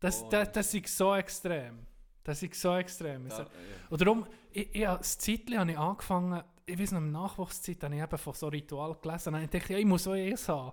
Das, 0.00 0.22
Oh, 0.22 0.28
das, 0.28 0.52
das 0.52 0.74
ist 0.74 0.96
so 0.96 1.14
extrem. 1.14 1.86
Das 2.22 2.42
ist 2.42 2.54
so 2.60 2.74
extrem. 2.76 3.30
So- 3.30 3.38
ja. 3.42 3.46
Und 3.88 4.00
darum, 4.00 4.26
ich, 4.52 4.74
ich, 4.74 4.82
das 4.82 5.16
Zeitchen 5.18 5.58
habe 5.58 5.70
ich 5.72 5.78
angefangen, 5.78 6.42
ich 6.66 6.78
weiß 6.78 6.92
noch, 6.92 7.00
in 7.00 7.12
der 7.12 7.22
Nachwuchszeit 7.22 7.82
habe 7.84 7.94
ich 7.96 8.02
eben 8.02 8.18
von 8.18 8.32
so 8.34 8.48
Ritual 8.48 8.96
gelesen 9.00 9.34
und 9.34 9.42
ich 9.42 9.50
dachte, 9.50 9.72
ja, 9.74 9.78
ich 9.78 9.84
muss 9.86 10.04
so 10.04 10.12
eins 10.12 10.48
haben. 10.48 10.72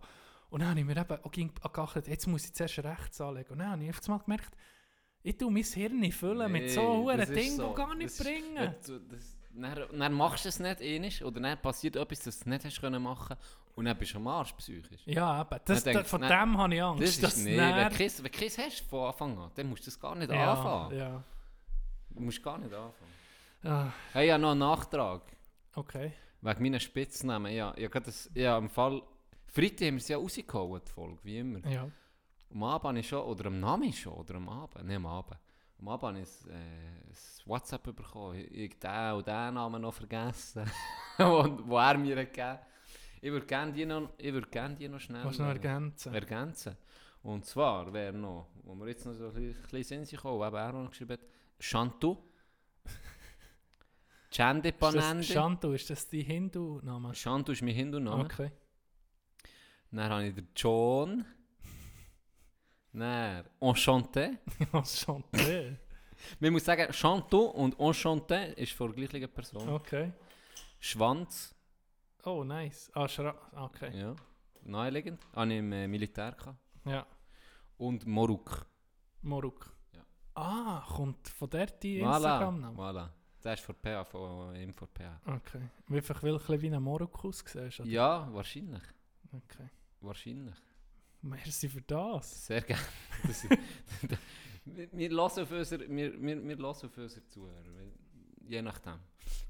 Und 0.49 0.61
dann 0.61 0.69
habe 0.69 0.79
ich 0.79 0.85
mir 0.85 0.97
eben 0.97 1.17
auch 1.23 1.31
ging- 1.31 1.53
geachtet, 1.71 2.07
jetzt 2.07 2.27
muss 2.27 2.45
ich 2.45 2.53
zuerst 2.53 2.79
rechts 2.79 3.21
anlegen. 3.21 3.51
Und 3.51 3.59
dann 3.59 3.71
habe 3.71 3.83
ich 3.83 3.89
auf 3.91 3.99
einmal 4.05 4.19
gemerkt, 4.19 4.51
Ich 5.23 5.37
tue 5.37 5.51
mein 5.51 5.63
Hirn 5.63 6.11
füllen 6.11 6.51
mit 6.51 6.71
so 6.71 6.81
Nee, 6.81 6.87
hohen 7.19 7.33
Dingen, 7.35 7.55
so. 7.57 7.69
die 7.69 7.75
gar 7.75 7.93
nicht 7.95 8.09
Das 8.09 8.19
ist- 8.19 9.37
Dann, 9.53 9.99
dann 9.99 10.13
machst 10.13 10.45
du 10.45 10.49
es 10.49 10.59
nicht 10.59 10.81
einmal 10.81 11.27
oder 11.27 11.41
dann 11.41 11.61
passiert 11.61 11.95
etwas, 11.95 12.19
das 12.21 12.39
du 12.39 12.49
nicht 12.49 12.63
hast 12.65 12.79
können 12.81 13.01
machen 13.03 13.35
und 13.75 13.85
dann 13.85 13.97
bist 13.97 14.13
du 14.13 14.17
am 14.17 14.27
Arsch 14.27 14.53
psychisch. 14.53 15.01
Ja, 15.05 15.41
eben. 15.41 15.59
Das, 15.65 15.83
Dann 15.83 15.93
da, 15.93 15.99
denkst 15.99 16.09
von 16.09 16.21
du, 16.21 16.27
dem 16.27 16.57
habe 16.57 16.75
ich 16.75 16.81
Angst. 16.83 17.01
Das 17.03 17.09
ist, 17.09 17.23
dass 17.23 17.37
nee, 17.37 17.57
dann- 17.57 17.75
wenn 17.75 17.89
du 17.89 17.95
Kiss, 17.95 18.23
Kiss 18.31 18.57
hast 18.57 18.81
von 18.89 19.07
Anfang 19.07 19.37
an, 19.37 19.51
dann 19.55 19.67
musst 19.69 19.83
du 19.83 19.85
das 19.91 19.99
gar 19.99 20.15
nicht 20.15 20.31
ja, 20.31 20.53
anfangen. 20.53 20.97
Ja. 20.97 21.23
Du 22.09 22.21
musst 22.21 22.41
gar 22.43 22.57
nicht 22.57 22.73
anfangen. 22.73 23.11
Ah, 23.63 23.91
Hey, 24.13 24.27
ja, 24.27 24.37
noch 24.37 24.51
einen 24.51 24.59
Nachtrag. 24.59 25.21
okay. 25.75 26.13
Wegen 26.43 26.63
meinen 26.63 26.79
Spitznamen. 26.79 27.53
Ja, 27.53 27.73
ich 27.77 27.85
habe 27.85 28.01
das, 28.01 28.29
ja, 28.33 28.57
im 28.57 28.69
Fall... 28.69 29.01
Freitag 29.47 29.87
haben 29.87 29.95
wir 29.95 30.01
sie 30.01 30.13
ja 30.13 30.17
rausgehauen, 30.17 30.81
die 30.85 30.91
Folge, 30.91 31.19
wie 31.23 31.37
immer. 31.37 31.59
Ja. 31.69 31.87
Am 32.53 32.63
Abend 32.63 32.85
habe 32.87 32.99
ich 32.99 33.07
schon, 33.07 33.21
oder 33.21 33.45
am 33.45 33.59
Nami 33.59 33.93
schon, 33.93 34.13
oder 34.13 34.35
am 34.35 34.49
Abend, 34.49 34.85
nicht 34.85 34.95
am 34.95 35.05
Abend. 35.05 35.37
Am 35.81 35.87
Abend 35.89 36.03
habe 36.03 36.19
ich 36.19 36.29
ein, 36.45 36.51
äh, 36.51 36.53
ein 36.55 37.15
WhatsApp 37.47 37.83
bekommen. 37.95 38.35
Ich, 38.37 38.51
ich 38.51 38.79
den 38.79 39.13
und 39.13 39.25
den 39.27 39.53
Namen 39.55 39.81
noch 39.81 39.93
vergessen, 39.93 40.63
wo, 41.17 41.57
wo 41.65 41.77
er 41.77 41.97
mir 41.97 42.17
hat 42.19 42.33
gegeben 42.33 42.59
Ich 43.21 43.31
würde 43.31 43.45
gerne 43.47 43.73
die 43.73 43.85
noch, 43.85 44.09
ich 44.17 44.31
würde 44.31 44.47
gerne 44.49 44.75
die 44.75 44.87
noch 44.87 44.99
schnell 44.99 45.23
noch 45.23 45.39
ergänzen? 45.39 46.13
ergänzen. 46.13 46.77
Und 47.23 47.45
zwar 47.45 47.91
wäre 47.93 48.13
noch, 48.13 48.47
wo 48.63 48.75
wir 48.75 48.87
jetzt 48.89 49.05
noch 49.05 49.13
so 49.13 49.29
ein 49.29 49.55
bisschen- 49.71 49.99
in 49.99 50.05
sich 50.05 50.19
kommen, 50.19 50.45
eben 50.47 50.55
er 50.55 50.71
noch 50.73 50.89
geschrieben 50.89 51.13
hat, 51.13 51.19
Shantu. 51.59 52.17
Panande. 54.71 55.23
Shantu, 55.23 55.71
ist 55.73 55.89
das 55.89 56.07
die 56.07 56.23
Hindu-Name? 56.23 57.13
Shantu 57.15 57.51
ist 57.53 57.61
mein 57.63 57.73
Hindu-Name. 57.75 58.23
Okay. 58.25 58.51
Dann 59.91 60.09
habe 60.09 60.27
ich 60.27 60.35
den 60.35 60.47
John. 60.55 61.25
Dann 62.93 63.45
Enchanté. 63.59 64.37
Ja, 64.73 64.83
Shantu. 64.85 65.77
Man 66.39 66.53
muss 66.53 66.65
sagen, 66.65 66.91
Chantou 66.93 67.45
und 67.45 67.75
Enchanté 67.77 68.53
ist 68.53 68.73
von 68.73 68.93
der 68.95 69.07
gleichen 69.07 69.29
Person. 69.33 69.67
Okay. 69.69 70.11
Schwanz, 70.79 71.55
Oh, 72.23 72.43
nice. 72.43 72.91
Ah, 72.93 73.07
Schra 73.07 73.33
okay. 73.55 73.97
ja, 73.97 74.15
naheliegend. 74.63 75.19
Habe 75.33 75.51
ich 75.53 75.57
im 75.59 75.71
äh, 75.71 75.87
Militär 75.87 76.31
gehabt. 76.33 76.59
Ja. 76.85 77.05
Und 77.77 78.05
Moruk. 78.05 78.63
Moruk. 79.23 79.71
Ja. 79.93 80.05
Ah, 80.35 80.85
kommt 80.87 81.27
von 81.29 81.49
der 81.49 81.65
die 81.65 81.99
Voilà, 82.03 82.15
Instagram-Name? 82.17 82.77
voilà. 82.77 83.09
Das 83.41 83.59
ist 83.59 83.65
von 83.65 83.75
PA, 83.81 84.03
von 84.05 84.55
ihm 84.55 84.71
von 84.71 84.87
PA. 84.93 85.19
Okay. 85.25 85.61
Einfach 85.89 86.21
weil 86.21 86.35
ein 86.37 86.61
wie 86.61 86.71
ein 86.71 86.83
Moruk 86.83 87.25
aussiehst? 87.25 87.79
Ja, 87.85 88.27
wahrscheinlich. 88.31 88.83
Okay. 89.33 89.67
Wahrscheinlich. 90.01 90.55
Merci 91.21 91.69
für 91.69 91.81
das. 91.81 92.45
Sehr 92.47 92.61
gerne. 92.61 92.83
Das- 93.27 93.45
wir, 94.65 95.09
hören 95.09 95.19
auf 95.19 95.51
unser, 95.51 95.79
wir, 95.79 95.89
wir, 96.21 96.43
wir 96.43 96.57
hören 96.57 96.65
auf 96.65 96.97
unsere 96.97 97.27
Zuhörer. 97.27 97.65
Je 98.47 98.61
nachdem. 98.61 98.95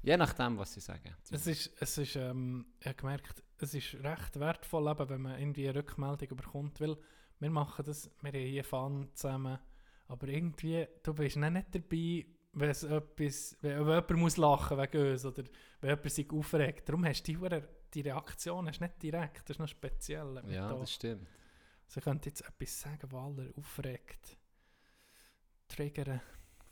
Je 0.02 0.16
nachdem, 0.16 0.58
was 0.58 0.74
sie 0.74 0.80
sagen. 0.80 1.14
Es 1.30 1.46
ist, 1.46 1.70
es 1.80 1.98
ist 1.98 2.16
ähm, 2.16 2.66
ich 2.80 2.86
habe 2.86 2.96
gemerkt, 2.96 3.42
es 3.58 3.74
ist 3.74 3.94
recht 4.02 4.38
wertvoll, 4.38 4.90
eben, 4.90 5.08
wenn 5.08 5.22
man 5.22 5.38
irgendwie 5.38 5.68
eine 5.68 5.78
Rückmeldung 5.78 6.36
bekommt, 6.36 6.80
weil 6.80 6.96
wir 7.40 7.50
machen 7.50 7.84
das, 7.84 8.10
wir 8.20 8.32
haben 8.32 8.38
hier 8.38 8.64
Fun 8.64 9.08
zusammen, 9.14 9.58
aber 10.08 10.28
irgendwie, 10.28 10.86
du 11.02 11.14
bist 11.14 11.36
nicht 11.36 11.74
dabei, 11.74 12.26
wenn 12.52 12.70
es 12.70 12.82
etwas, 12.84 13.56
wenn, 13.62 13.78
wenn 13.80 13.86
jemand 13.88 14.10
muss 14.16 14.36
lachen 14.36 14.78
wegen 14.78 15.10
uns 15.12 15.24
oder 15.24 15.44
wenn 15.80 15.90
jemand 15.90 16.10
sich 16.10 16.30
aufregt. 16.30 16.88
Darum 16.88 17.04
hast 17.06 17.22
du 17.26 17.32
die, 17.32 17.38
Hure- 17.38 17.68
die 17.94 18.00
Reaktion 18.02 18.68
hast 18.68 18.80
nicht 18.80 19.02
direkt, 19.02 19.42
das 19.48 19.50
ist 19.56 19.58
noch 19.60 19.68
speziell. 19.68 20.42
Ja, 20.48 20.68
da. 20.68 20.78
das 20.78 20.92
stimmt. 20.92 21.26
Ich 21.96 22.02
könnte 22.04 22.28
jetzt 22.30 22.40
etwas 22.42 22.80
sagen, 22.80 23.00
was 23.10 23.22
alle 23.24 23.52
aufregt. 23.56 24.36
Triggern. 25.68 26.20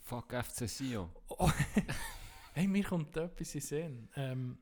Fuck 0.03 0.33
FC 0.33 0.69
Sion. 0.69 1.11
Oh. 1.29 1.51
hey, 2.55 2.67
mir 2.67 2.85
kommt 2.85 3.17
etwas 3.17 3.55
in 3.55 3.61
Sinn. 3.61 4.09
Ähm, 4.17 4.59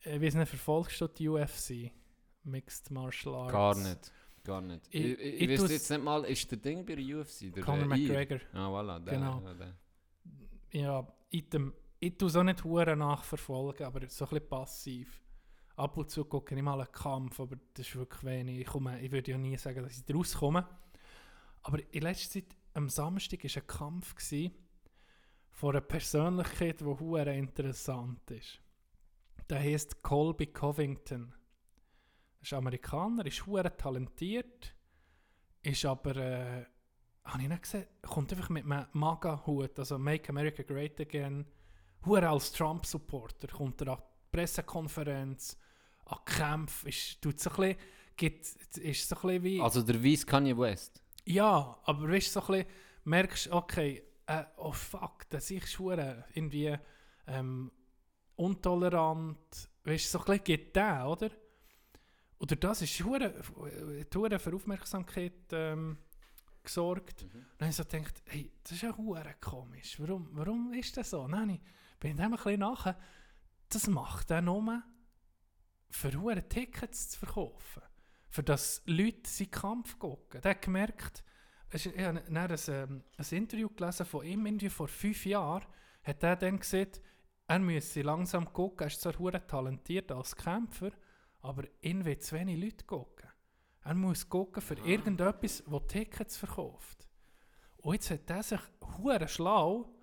ich 0.00 0.20
weiß 0.20 0.34
nicht, 0.34 0.48
verfolgst 0.48 1.00
du 1.00 1.08
die 1.08 1.28
UFC? 1.28 1.90
Mixed 2.44 2.90
Martial 2.90 3.34
Arts? 3.34 3.52
Gar 3.52 3.76
nicht. 3.76 4.12
Gar 4.44 4.60
nicht. 4.60 4.86
Ich- 4.90 5.04
Ich, 5.04 5.18
ich, 5.20 5.42
ich 5.50 5.60
weiß 5.62 5.70
jetzt 5.70 5.90
nicht 5.90 6.02
mal, 6.02 6.24
ist 6.24 6.50
der 6.50 6.58
Ding 6.58 6.84
bei 6.84 6.94
der 6.96 7.18
UFC? 7.20 7.52
Der 7.54 7.62
Conor 7.62 7.82
äh? 7.84 7.86
McGregor. 7.86 8.40
Ah, 8.52 8.68
voilà. 8.68 8.98
Der, 8.98 9.14
Genau. 9.14 9.40
ja, 9.40 9.54
der. 9.54 9.76
Ja, 10.72 11.12
ich, 11.30 11.48
dem, 11.48 11.72
ich 12.00 12.16
tue 12.18 12.28
es 12.28 12.36
auch 12.36 12.42
nicht 12.42 12.64
hure 12.64 12.96
nachverfolgen, 12.96 13.86
aber 13.86 14.00
so 14.08 14.24
ein 14.24 14.30
bisschen 14.30 14.48
passiv. 14.48 15.21
Ab 15.76 15.96
und 15.96 16.10
zu 16.10 16.24
gucke 16.24 16.54
ich 16.54 16.62
mal 16.62 16.80
einen 16.80 16.92
Kampf, 16.92 17.40
aber 17.40 17.56
das 17.74 17.86
ist 17.86 17.96
wirklich 17.96 18.24
wenig. 18.24 18.60
Ich, 18.60 18.66
komme, 18.66 19.00
ich 19.00 19.10
würde 19.10 19.30
ja 19.30 19.38
nie 19.38 19.56
sagen, 19.56 19.82
dass 19.82 19.96
ich 19.96 20.04
daraus 20.04 20.34
komme. 20.34 20.66
Aber 21.62 21.78
in 21.92 22.02
letzter 22.02 22.40
Zeit, 22.40 22.56
am 22.74 22.88
Samstag, 22.88 23.44
war 23.44 23.62
ein 23.62 23.66
Kampf 23.66 24.14
von 25.50 25.70
einer 25.70 25.80
Persönlichkeit, 25.80 26.80
die 26.80 26.84
hure 26.84 27.34
interessant 27.34 28.30
ist. 28.30 28.60
Der 29.48 29.60
heißt 29.60 30.02
Colby 30.02 30.46
Covington. 30.46 31.34
Er 32.38 32.42
ist 32.42 32.52
Amerikaner, 32.52 33.24
ist 33.26 33.46
hure 33.46 33.76
talentiert, 33.76 34.74
ist 35.62 35.84
aber, 35.84 36.16
äh, 36.16 36.66
habe 37.24 37.42
ich 37.42 37.48
nicht 37.48 37.62
gesehen, 37.62 37.86
kommt 38.02 38.32
einfach 38.32 38.48
mit 38.48 38.64
einem 38.64 38.86
MAGA-Hut, 38.92 39.78
also 39.78 39.98
Make 39.98 40.28
America 40.30 40.62
Great 40.62 41.00
Again, 41.00 41.46
hure 42.04 42.28
als 42.28 42.50
Trump-Supporter, 42.52 43.48
kommt 43.48 43.80
er 43.82 43.88
an 43.88 44.02
Pressekonferenz, 44.32 45.58
an 46.06 46.18
die 46.26 46.32
Kämpfe, 46.32 46.88
ist, 46.88 47.20
tut 47.20 47.38
so 47.38 47.50
ein 47.50 47.56
bisschen, 47.56 47.76
gibt, 48.16 48.46
ist 48.78 49.08
so 49.08 49.16
ein 49.16 49.22
bisschen 49.22 49.42
wie... 49.44 49.60
Also 49.60 49.82
der 49.82 50.02
Weiss 50.02 50.26
Kanye 50.26 50.56
West. 50.56 51.02
Ja, 51.24 51.78
aber 51.84 52.08
weißt 52.08 52.34
du, 52.34 52.40
so 52.40 52.40
ein 52.40 52.46
bisschen, 52.46 52.66
merkst 53.04 53.50
okay, 53.50 54.02
äh, 54.26 54.44
oh 54.56 54.72
fuck, 54.72 55.28
das 55.28 55.50
ist 55.50 55.68
schwere 55.68 56.24
irgendwie 56.34 56.76
ähm, 57.26 57.70
untolerant, 58.36 59.68
weißt 59.84 60.06
du, 60.06 60.08
so 60.08 60.18
ein 60.20 60.24
bisschen 60.24 60.44
geht 60.44 60.76
der, 60.76 61.06
oder? 61.06 61.30
Oder 62.38 62.56
das 62.56 62.82
ist 62.82 62.90
schwere, 62.90 63.40
hure 64.14 64.38
für 64.38 64.54
Aufmerksamkeit 64.54 65.52
ähm, 65.52 65.98
gesorgt. 66.62 67.22
Und 67.22 67.34
dann 67.58 67.68
habe 67.68 67.70
ich 67.70 67.76
so 67.76 67.84
gedacht, 67.84 68.22
hey, 68.26 68.52
das 68.62 68.72
ist 68.72 68.82
ja 68.82 68.96
hure 68.96 69.34
komisch, 69.40 70.00
warum, 70.00 70.28
warum 70.32 70.72
ist 70.72 70.96
das 70.96 71.10
so? 71.10 71.28
Nein, 71.28 71.50
ich 71.50 71.98
bin 72.00 72.16
dem 72.16 72.24
ein 72.24 72.30
bisschen 72.32 72.60
nachher, 72.60 72.98
das 73.74 73.86
macht 73.86 74.30
er 74.30 74.42
nur 74.42 74.82
für 75.90 76.12
hure 76.14 76.48
Tickets 76.48 77.10
zu 77.10 77.18
verkaufen 77.18 77.82
für 78.32 78.42
das 78.42 78.82
Leute 78.86 79.28
seinen 79.28 79.50
Kampf 79.50 79.98
gucken. 79.98 80.40
Der 80.40 80.52
hat 80.52 80.62
gemerkt, 80.62 81.22
ich 81.70 81.86
habe 81.86 82.22
ein, 82.26 82.58
ähm, 82.68 83.04
ein 83.18 83.26
Interview 83.30 83.68
gelesen 83.68 84.06
von 84.06 84.24
ihm, 84.24 84.46
irgendwie 84.46 84.70
vor 84.70 84.88
fünf 84.88 85.26
Jahren, 85.26 85.66
hat 86.02 86.22
er 86.22 86.36
dann 86.36 86.58
gesagt, 86.58 87.02
er 87.46 87.58
müsse 87.58 88.00
langsam 88.00 88.50
gucken, 88.50 88.84
er 88.84 88.86
ist 88.86 89.02
zwar 89.02 89.18
hure 89.18 89.46
talentiert 89.46 90.10
als 90.10 90.34
Kämpfer, 90.34 90.92
aber 91.42 91.64
ihn 91.82 92.06
will 92.06 92.18
zu 92.20 92.34
wenig 92.34 92.58
Leute 92.58 92.86
gucken. 92.86 93.28
Er 93.84 93.94
muss 93.94 94.26
gucken 94.26 94.62
für 94.62 94.78
irgendetwas, 94.78 95.62
das 95.70 95.86
Tickets 95.88 96.38
verkauft. 96.38 97.06
Und 97.76 97.94
jetzt 97.94 98.10
hat 98.10 98.30
er 98.30 98.42
sich 98.42 98.60
hure 98.96 99.28
schlau 99.28 99.94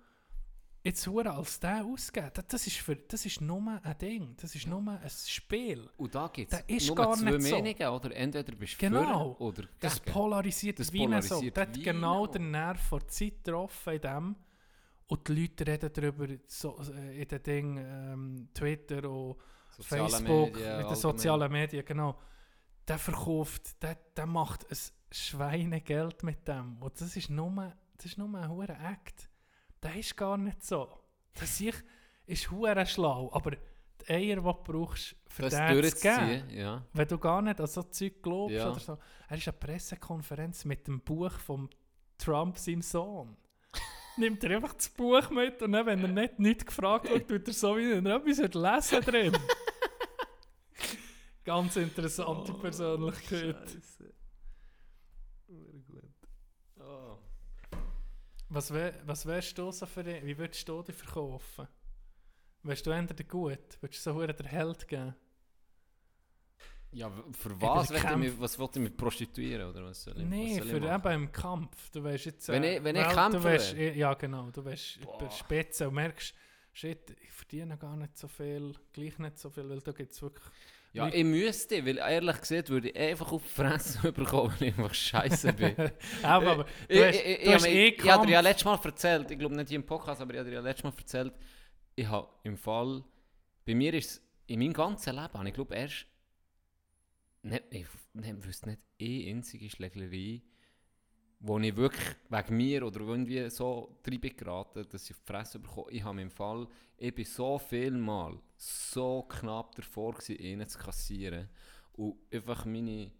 jetzt 0.82 1.06
hure 1.06 1.30
als 1.32 1.60
der 1.60 1.84
ausgegeben. 1.84 2.30
Das, 2.34 2.46
das, 2.46 2.66
ist 2.66 2.78
für, 2.78 2.96
das 2.96 3.26
ist 3.26 3.40
nur 3.40 3.80
ein 3.82 3.98
Ding, 3.98 4.36
das 4.40 4.54
ist 4.54 4.66
nur 4.66 4.80
ein 4.88 5.10
Spiel. 5.10 5.88
Und 5.96 6.14
da 6.14 6.28
gibt 6.28 6.52
es 6.66 6.86
nur 6.86 6.96
gar 6.96 7.14
zwei 7.16 7.30
nicht 7.32 7.42
so. 7.42 7.56
Meinungen, 7.56 7.88
oder? 7.88 8.16
Entweder 8.16 8.52
bist 8.56 8.74
du 8.74 8.78
Genau. 8.78 9.34
für 9.34 9.42
oder 9.42 9.64
Das 9.78 10.02
gegen. 10.02 10.12
polarisiert 10.12 10.78
Das 10.78 10.92
wie 10.92 11.02
eine 11.04 11.20
so. 11.22 11.28
polarisiert 11.28 11.56
Der 11.56 11.66
hat 11.66 11.82
genau 11.82 12.26
den 12.26 12.50
Nerv 12.50 12.80
vor 12.80 13.00
der 13.00 13.08
Zeit 13.08 13.44
getroffen 13.44 13.94
in 13.94 14.00
dem. 14.00 14.36
Und 15.06 15.26
die 15.28 15.40
Leute 15.40 15.66
reden 15.66 15.90
darüber 15.92 16.26
so, 16.46 16.78
äh, 16.94 17.22
in 17.22 17.28
den 17.28 17.42
Dingen 17.42 17.76
ähm, 17.78 18.48
Twitter 18.54 19.10
und 19.10 19.36
Soziale 19.76 20.08
Facebook, 20.10 20.52
Medien, 20.54 20.76
mit 20.78 20.90
den 20.90 20.96
sozialen 20.96 21.52
Medien, 21.52 21.84
genau. 21.84 22.18
Der 22.86 22.98
verkauft, 22.98 23.82
der, 23.82 23.96
der 24.16 24.26
macht 24.26 24.70
ein 24.70 24.76
Schweinegeld 25.10 26.22
mit 26.22 26.46
dem. 26.46 26.76
Und 26.80 27.00
das 27.00 27.16
ist 27.16 27.30
nur, 27.30 27.72
das 27.96 28.06
ist 28.06 28.18
nur 28.18 28.28
ein 28.38 28.48
hoher 28.48 28.68
Act. 28.70 29.29
Der 29.82 29.96
ist 29.96 30.16
gar 30.16 30.36
nicht 30.36 30.62
so. 30.64 30.88
Das 31.34 31.60
ich 31.60 31.74
ist 32.26 32.50
hure 32.50 32.84
schlau, 32.86 33.30
aber 33.32 33.52
die 33.52 34.10
Eier, 34.12 34.36
die 34.36 34.42
du 34.42 34.52
brauchst, 34.52 35.16
für 35.28 35.42
Das 35.42 35.54
den 35.54 35.84
zu 35.84 36.00
geben, 36.00 36.50
ja. 36.50 36.84
wenn 36.92 37.08
du 37.08 37.18
gar 37.18 37.40
nicht 37.42 37.60
an 37.60 37.66
so 37.66 37.82
Zeug 37.82 38.22
glaubst 38.22 38.54
Ja. 38.56 38.70
oder 38.70 38.80
so. 38.80 38.98
Er 39.28 39.36
ist 39.36 39.48
an 39.48 39.54
einer 39.54 39.60
Pressekonferenz 39.60 40.64
mit 40.64 40.86
dem 40.86 41.00
Buch 41.00 41.32
von 41.32 41.68
Trump, 42.18 42.58
seinem 42.58 42.82
Sohn. 42.82 43.36
Nimmt 44.16 44.42
er 44.44 44.56
einfach 44.56 44.74
das 44.74 44.88
Buch 44.90 45.30
mit 45.30 45.62
und 45.62 45.72
dann, 45.72 45.86
wenn 45.86 46.02
er 46.02 46.08
nicht, 46.08 46.38
nicht 46.38 46.66
gefragt 46.66 47.08
wird, 47.08 47.28
tut 47.28 47.46
er 47.48 47.54
so, 47.54 47.76
wie 47.76 47.92
er 47.92 48.04
etwas 48.04 48.54
lesen 48.54 49.00
drin. 49.02 49.36
Ganz 51.44 51.76
interessante 51.76 52.52
Persönlichkeit. 52.54 53.56
Oh. 53.56 54.04
Was, 58.50 58.72
wär, 58.74 58.94
was 59.06 59.24
wärst 59.26 59.56
du 59.58 59.70
so 59.70 59.86
für? 59.86 60.04
Wie 60.04 60.36
würdest 60.36 60.68
du 60.68 60.82
dich 60.82 60.94
verkaufen? 60.96 61.68
Wärst 62.64 62.84
du 62.86 62.90
entweder 62.90 63.24
gut? 63.24 63.78
Würdest 63.80 64.04
du 64.04 64.12
so 64.12 64.26
der 64.26 64.46
Held 64.46 64.86
geben? 64.88 65.14
Ja, 66.92 67.08
für 67.38 67.60
was 67.60 67.88
Kampf. 67.92 68.16
mich, 68.16 68.40
was 68.40 68.58
wollt 68.58 68.74
ihr 68.74 68.82
mich 68.82 68.96
prostituieren 68.96 69.70
oder 69.70 69.84
was 69.84 70.02
soll 70.02 70.14
ich, 70.16 70.24
was 70.24 70.28
Nein, 70.28 70.48
soll 70.56 70.66
ich 70.66 70.72
für 70.72 70.80
machen? 70.80 71.12
eben 71.12 71.22
im 71.24 71.32
Kampf. 71.32 71.90
Du 71.90 72.02
weißt 72.02 72.24
jetzt. 72.24 72.48
Wenn 72.48 72.64
ich- 72.64 72.82
wenn 72.82 72.96
ich 72.96 73.08
kämpfe 73.08 73.44
will? 73.44 73.96
ja, 73.96 74.14
genau. 74.14 74.50
Du 74.50 74.64
Boah. 75.04 75.16
über 75.20 75.30
Spitze 75.30 75.86
und 75.86 75.94
merkst, 75.94 76.34
shit, 76.72 77.10
ich 77.22 77.30
verdiene 77.30 77.78
gar 77.78 77.96
nicht 77.96 78.18
so 78.18 78.26
viel, 78.26 78.74
gleich 78.92 79.16
nicht 79.20 79.38
so 79.38 79.50
viel, 79.50 79.68
weil 79.70 79.80
da 79.80 79.92
gibt 79.92 80.10
es 80.12 80.20
wirklich. 80.20 80.44
Ja, 80.92 81.08
ich 81.08 81.24
müsste, 81.24 81.86
weil 81.86 81.98
ehrlich 81.98 82.40
gesagt 82.40 82.68
würde 82.68 82.90
ich 82.90 82.96
einfach 82.96 83.30
auf 83.30 83.42
die 83.42 83.48
Fresse 83.48 84.12
bekommen, 84.12 84.52
weil 84.58 84.68
ich 84.68 84.78
einfach 84.78 84.94
scheiße 84.94 85.52
bin. 85.52 85.76
aber, 86.22 86.50
aber 86.50 86.66
ich, 86.88 86.98
du 86.98 87.06
hast, 87.06 87.14
ich, 87.14 87.26
ich, 87.26 87.44
du 87.44 87.54
hast 87.54 87.66
eh 87.66 87.88
ich, 87.88 87.98
ich 88.04 88.10
habe 88.10 88.26
dir 88.26 88.32
ja 88.32 88.40
letztes 88.40 88.64
Mal 88.64 88.80
erzählt, 88.82 89.30
ich 89.30 89.38
glaube 89.38 89.54
nicht 89.54 89.68
hier 89.68 89.76
im 89.76 89.86
Podcast, 89.86 90.20
aber 90.20 90.32
ich 90.34 90.40
habe 90.40 90.50
dir 90.50 90.56
ja 90.56 90.62
letztes 90.62 90.84
Mal 90.84 90.92
erzählt, 90.98 91.32
ich 91.94 92.06
habe 92.08 92.28
im 92.42 92.56
Fall, 92.56 93.04
bei 93.64 93.74
mir 93.74 93.94
ist 93.94 94.10
es 94.10 94.22
in 94.46 94.58
meinem 94.58 94.72
ganzen 94.72 95.14
Leben, 95.14 95.32
habe 95.32 95.48
ich 95.48 95.54
glaube 95.54 95.74
erst, 95.76 96.06
nicht, 97.42 97.64
ich 97.70 97.86
nicht, 98.14 98.44
wüsste 98.44 98.70
nicht 98.70 98.80
eine 99.00 99.30
einzige 99.36 99.70
Schlägerei, 99.70 100.42
wo 101.40 101.58
ich 101.58 101.74
wirklich 101.74 102.16
wegen 102.28 102.56
mir 102.56 102.86
oder 102.86 103.00
irgendwie 103.00 103.48
so 103.48 103.98
bin 104.02 104.20
geraten, 104.20 104.86
dass 104.90 105.04
ich 105.04 105.16
auf 105.16 105.20
die 105.20 105.32
Fresse 105.32 105.58
bekomme. 105.58 105.90
Ich 105.90 106.04
habe 106.04 106.20
im 106.20 106.30
Fall, 106.30 106.68
ich 106.98 107.14
bin 107.14 107.24
so 107.24 107.58
viel 107.58 107.92
Mal 107.92 108.38
so 108.56 109.22
knapp 109.22 109.74
davor 109.74 110.12
gewesen, 110.12 110.36
ihn 110.36 110.68
zu 110.68 110.78
kassieren 110.78 111.48
und 111.94 112.16
einfach 112.30 112.66
meine 112.66 113.10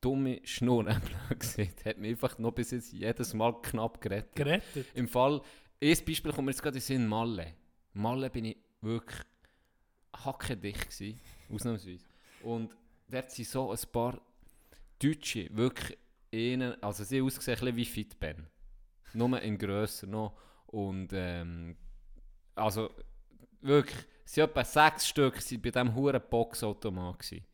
dumme 0.00 0.40
Schnur, 0.44 0.84
blöd 1.28 1.40
gesagt, 1.40 1.84
hat 1.84 1.98
mich 1.98 2.10
einfach 2.12 2.38
noch 2.38 2.52
bis 2.52 2.70
jetzt 2.70 2.92
jedes 2.92 3.34
Mal 3.34 3.60
knapp 3.60 4.00
gerettet. 4.00 4.34
Gerettet. 4.34 4.86
Im 4.94 5.06
Fall, 5.06 5.42
ein 5.82 5.96
Beispiel 6.06 6.32
kommt 6.32 6.46
mir 6.46 6.52
jetzt 6.52 6.62
gerade 6.62 6.76
in 6.78 6.80
den 6.80 6.86
Sinn, 6.86 7.06
Malle. 7.06 7.54
Malle 7.92 8.30
bin 8.30 8.46
ich 8.46 8.56
wirklich 8.80 9.20
hackendicht 10.24 10.90
gewesen, 10.90 11.20
ausnahmsweise. 11.52 12.06
Und 12.42 12.74
dort 13.08 13.30
sind 13.30 13.48
so 13.48 13.70
ein 13.70 13.78
paar 13.92 14.20
Deutsche, 14.98 15.48
wirklich 15.54 15.98
einen, 16.32 16.82
also 16.82 17.04
sie 17.04 17.20
ausgesehen 17.20 17.58
ein 17.66 17.76
wie 17.76 17.84
Fit 17.84 18.18
Ben. 18.18 18.46
Nur 19.14 19.40
in 19.40 19.58
grösser 19.58 20.06
noch. 20.06 20.34
Und 20.66 21.10
ähm, 21.12 21.76
also 22.54 22.90
wirklich, 23.60 23.98
es 24.24 24.34
sind 24.34 24.44
etwa 24.44 24.64
sechs 24.64 25.08
Stück 25.08 25.40
sind 25.40 25.62
bei 25.62 25.70
diesem 25.70 25.94
huren 25.94 26.20
Boxautomat 26.28 27.18
gewesen. 27.18 27.44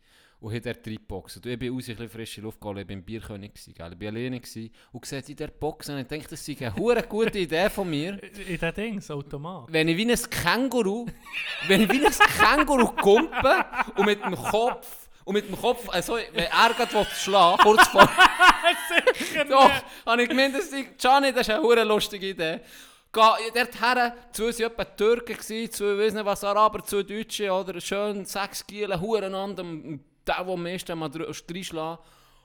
Und 0.40 0.52
hat 0.52 0.66
dort 0.66 0.84
drei 0.84 0.98
Boxen. 0.98 1.40
Und 1.42 1.50
ich 1.50 1.58
bin 1.58 1.72
raus, 1.72 1.88
ein 1.88 1.94
bisschen 1.94 2.08
frische 2.10 2.40
Luft 2.42 2.60
geholt, 2.60 2.78
ich 2.78 2.88
war 2.88 3.02
Bierkönig, 3.02 3.54
gewesen, 3.54 3.72
gell? 3.72 3.92
ich 3.94 4.00
war 4.00 4.08
alleine 4.08 4.40
gewesen. 4.40 4.70
und 4.92 5.00
gesehen 5.00 5.24
in 5.26 5.36
der 5.36 5.48
Box 5.48 5.88
und 5.88 5.98
ich 5.98 6.06
dachte, 6.06 6.28
das 6.30 6.44
sei 6.44 6.56
eine 6.60 6.76
hure 6.76 7.02
gute 7.04 7.38
Idee 7.38 7.70
von 7.70 7.88
mir. 7.88 8.22
In 8.46 8.58
den 8.58 8.74
Dings, 8.74 9.10
Automat. 9.10 9.72
Wenn 9.72 9.88
ich 9.88 9.96
wie 9.96 10.10
ein 10.10 10.30
Känguru, 10.30 11.06
wenn 11.68 11.82
ich 11.82 11.92
wie 11.92 12.04
ein 12.04 12.12
Känguru 12.12 12.88
kumpe 12.88 13.64
und 13.96 14.04
mit 14.04 14.22
dem 14.22 14.34
Kopf, 14.34 15.03
und 15.24 15.34
mit 15.34 15.48
dem 15.48 15.58
Kopf, 15.58 15.88
also 15.88 16.16
wenn 16.32 16.44
er 16.44 16.74
gerade 16.74 17.06
schlagen 17.14 17.62
kurz 17.62 17.86
vor... 17.88 18.08
Doch, 19.48 19.70
habe 20.06 20.22
ich 20.22 20.28
gemeint, 20.28 20.54
das 20.54 20.66
ist, 20.66 20.98
Gianni, 20.98 21.32
das 21.32 21.48
ist 21.48 21.50
eine 21.50 21.62
hure 21.62 21.84
lustige 21.84 22.28
Idee. 22.28 22.60
Geh 23.12 23.20
dort 23.54 23.80
her, 23.80 24.14
zwei 24.32 24.44
waren 24.46 24.72
etwa 24.72 24.84
Türken, 24.84 25.40
zwei, 25.40 25.98
weiss 25.98 26.14
nicht 26.14 26.24
was, 26.24 26.44
Araber, 26.44 26.84
zwei 26.84 27.02
Deutsche, 27.02 27.50
oder 27.50 27.80
schön 27.80 28.24
sechs 28.24 28.66
Gielen, 28.66 29.00
huren 29.00 29.34
an 29.34 29.54
dem, 29.56 30.00
der, 30.26 30.36
der 30.36 30.46
am 30.46 30.62
meisten 30.62 30.98
mal 30.98 31.10
reinschlagen. 31.10 31.98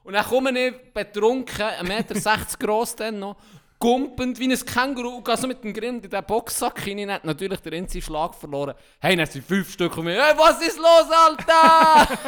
Und 0.04 0.14
dann 0.14 0.26
komme 0.26 0.68
ich 0.68 0.94
betrunken, 0.94 1.66
1,60 1.66 1.84
Meter 1.84 2.58
gross 2.60 2.96
dann 2.96 3.20
noch, 3.20 3.36
gumpend 3.80 4.38
wie 4.40 4.52
ein 4.52 4.66
Känguru 4.66 5.18
und 5.18 5.38
so 5.38 5.48
mit 5.48 5.64
dem 5.64 5.74
Grind 5.74 6.04
in 6.04 6.12
den 6.12 6.24
Boxsack 6.26 6.86
rein. 6.86 7.00
Ich 7.00 7.08
habe 7.08 7.26
natürlich 7.26 7.60
den 7.62 7.74
einzigen 7.74 8.04
Schlag 8.04 8.36
verloren. 8.36 8.76
Hey, 9.00 9.16
dann 9.16 9.26
sind 9.26 9.46
fünf 9.46 9.72
Stück 9.72 9.94
von 9.94 10.04
mir. 10.04 10.22
Hey, 10.22 10.38
was 10.38 10.62
ist 10.62 10.78
los, 10.78 11.08
Alter? 11.10 12.20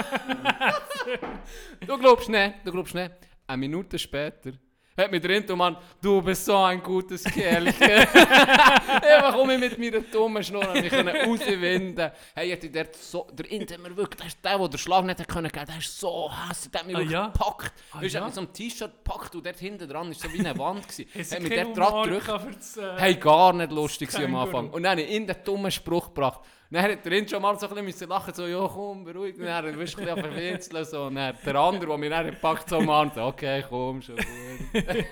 du 1.86 1.98
glaubst 1.98 2.30
nicht, 2.30 2.54
du 2.64 2.72
glaubst 2.72 2.96
nicht. 2.96 3.12
Eine 3.46 3.58
Minute 3.58 4.00
später 4.00 4.54
hat 4.98 5.12
mir 5.12 5.20
der 5.20 5.38
Intomann, 5.38 5.78
du 6.02 6.22
bist 6.22 6.46
so 6.46 6.56
ein 6.58 6.82
gutes 6.84 7.24
Kerlchen. 7.24 7.82
Einfach 8.12 9.36
um 9.38 9.48
mich 9.48 9.60
mit 9.60 9.78
meiner 9.80 10.02
dummen 10.02 10.44
Schnur 10.44 10.66
mich 10.74 10.92
rauswinden. 10.92 12.12
Hey, 12.36 12.54
ich 12.54 12.72
dort 12.72 12.96
so, 12.96 13.28
der 13.32 13.50
Int 13.52 13.72
hat 13.72 13.80
mir 13.80 13.96
wirklich, 13.96 14.18
der, 14.18 14.28
ist 14.28 14.38
der, 14.44 14.58
der 14.58 14.68
den 14.68 14.78
Schlag 14.78 15.06
nicht 15.06 15.28
können 15.28 15.50
geben, 15.52 15.66
der 15.68 15.78
ist 15.78 16.00
so 16.00 16.30
hässlich, 16.50 16.72
der 16.72 16.80
hat 16.82 16.88
mich 16.88 16.96
Ah, 16.96 17.00
wirklich 17.00 17.14
ja? 17.14 17.26
gepackt. 17.28 17.74
Ah, 17.92 18.02
weißt 18.02 18.14
du, 18.14 18.18
ja? 18.18 18.22
hat 18.22 18.28
mich 18.28 18.36
so 18.36 18.42
ein 18.42 18.54
T-Shirt 18.54 18.92
gepackt 19.04 19.36
und 19.36 19.46
dort 19.46 19.58
hinten 19.58 19.88
dran 19.90 20.12
ist 20.12 20.22
so 20.22 20.32
wie 20.34 20.40
eine 20.40 20.58
Wand. 20.58 20.86
Es 21.16 21.32
hat 21.36 21.42
mich 21.42 21.54
dort 21.56 21.78
dran 21.78 22.04
gedrückt. 22.10 22.58
das, 22.58 22.78
äh, 22.78 22.94
Hey, 22.98 23.16
gar 23.16 23.54
nicht 23.54 23.72
lustig 23.72 24.14
am. 24.18 24.36
Anfang. 24.36 24.70
Und 24.70 24.84
dann 24.84 24.92
habe 24.92 25.02
ich 25.02 25.12
ihn 25.12 25.26
den 25.28 25.36
dummen 25.44 25.72
Spruch 25.72 26.08
gebracht. 26.08 26.42
Dann 26.72 26.84
hat 26.84 27.06
der 27.06 27.12
Int 27.12 27.30
schon 27.30 27.42
mal 27.42 27.60
so 27.60 27.66
ein 27.66 27.70
bisschen 27.70 27.86
müssen 27.86 28.08
lachen, 28.08 28.34
so, 28.34 28.48
ja 28.48 28.66
komm, 28.66 29.04
beruhig 29.04 29.36
dich. 29.36 29.44
Dann 29.46 29.78
wirst 29.78 29.98
du 29.98 30.02
ein 30.02 30.16
bisschen 30.16 30.32
verwitzeln. 30.32 30.86
So. 30.86 31.04
Und 31.04 31.16
dann 31.16 31.36
der 31.46 31.56
andere, 31.56 31.86
der 31.86 31.98
mich 31.98 32.10
dann 32.10 32.26
gepackt 32.28 32.70
so 32.70 32.80
Mann, 32.80 33.12
so, 33.14 33.24
okay, 33.24 33.62
komm, 33.68 34.02
schon 34.02 34.16
gut. 34.16 34.26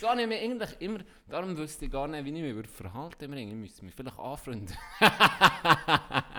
so 0.00 0.08
habe 0.08 0.22
ich 0.22 0.26
mich 0.26 0.42
eigentlich 0.42 0.70
immer, 0.80 0.98
darum 1.28 1.56
wüsste 1.56 1.84
ich 1.84 1.90
gar 1.92 2.08
nicht, 2.08 2.24
wie 2.24 2.30
ich 2.30 2.42
mich 2.42 2.54
würde 2.56 2.68
verhalten 2.68 3.28
würde. 3.28 3.42
Ich 3.42 3.54
müsste 3.54 3.84
mich 3.84 3.94
vielleicht 3.94 4.18
anfreunden. 4.18 4.76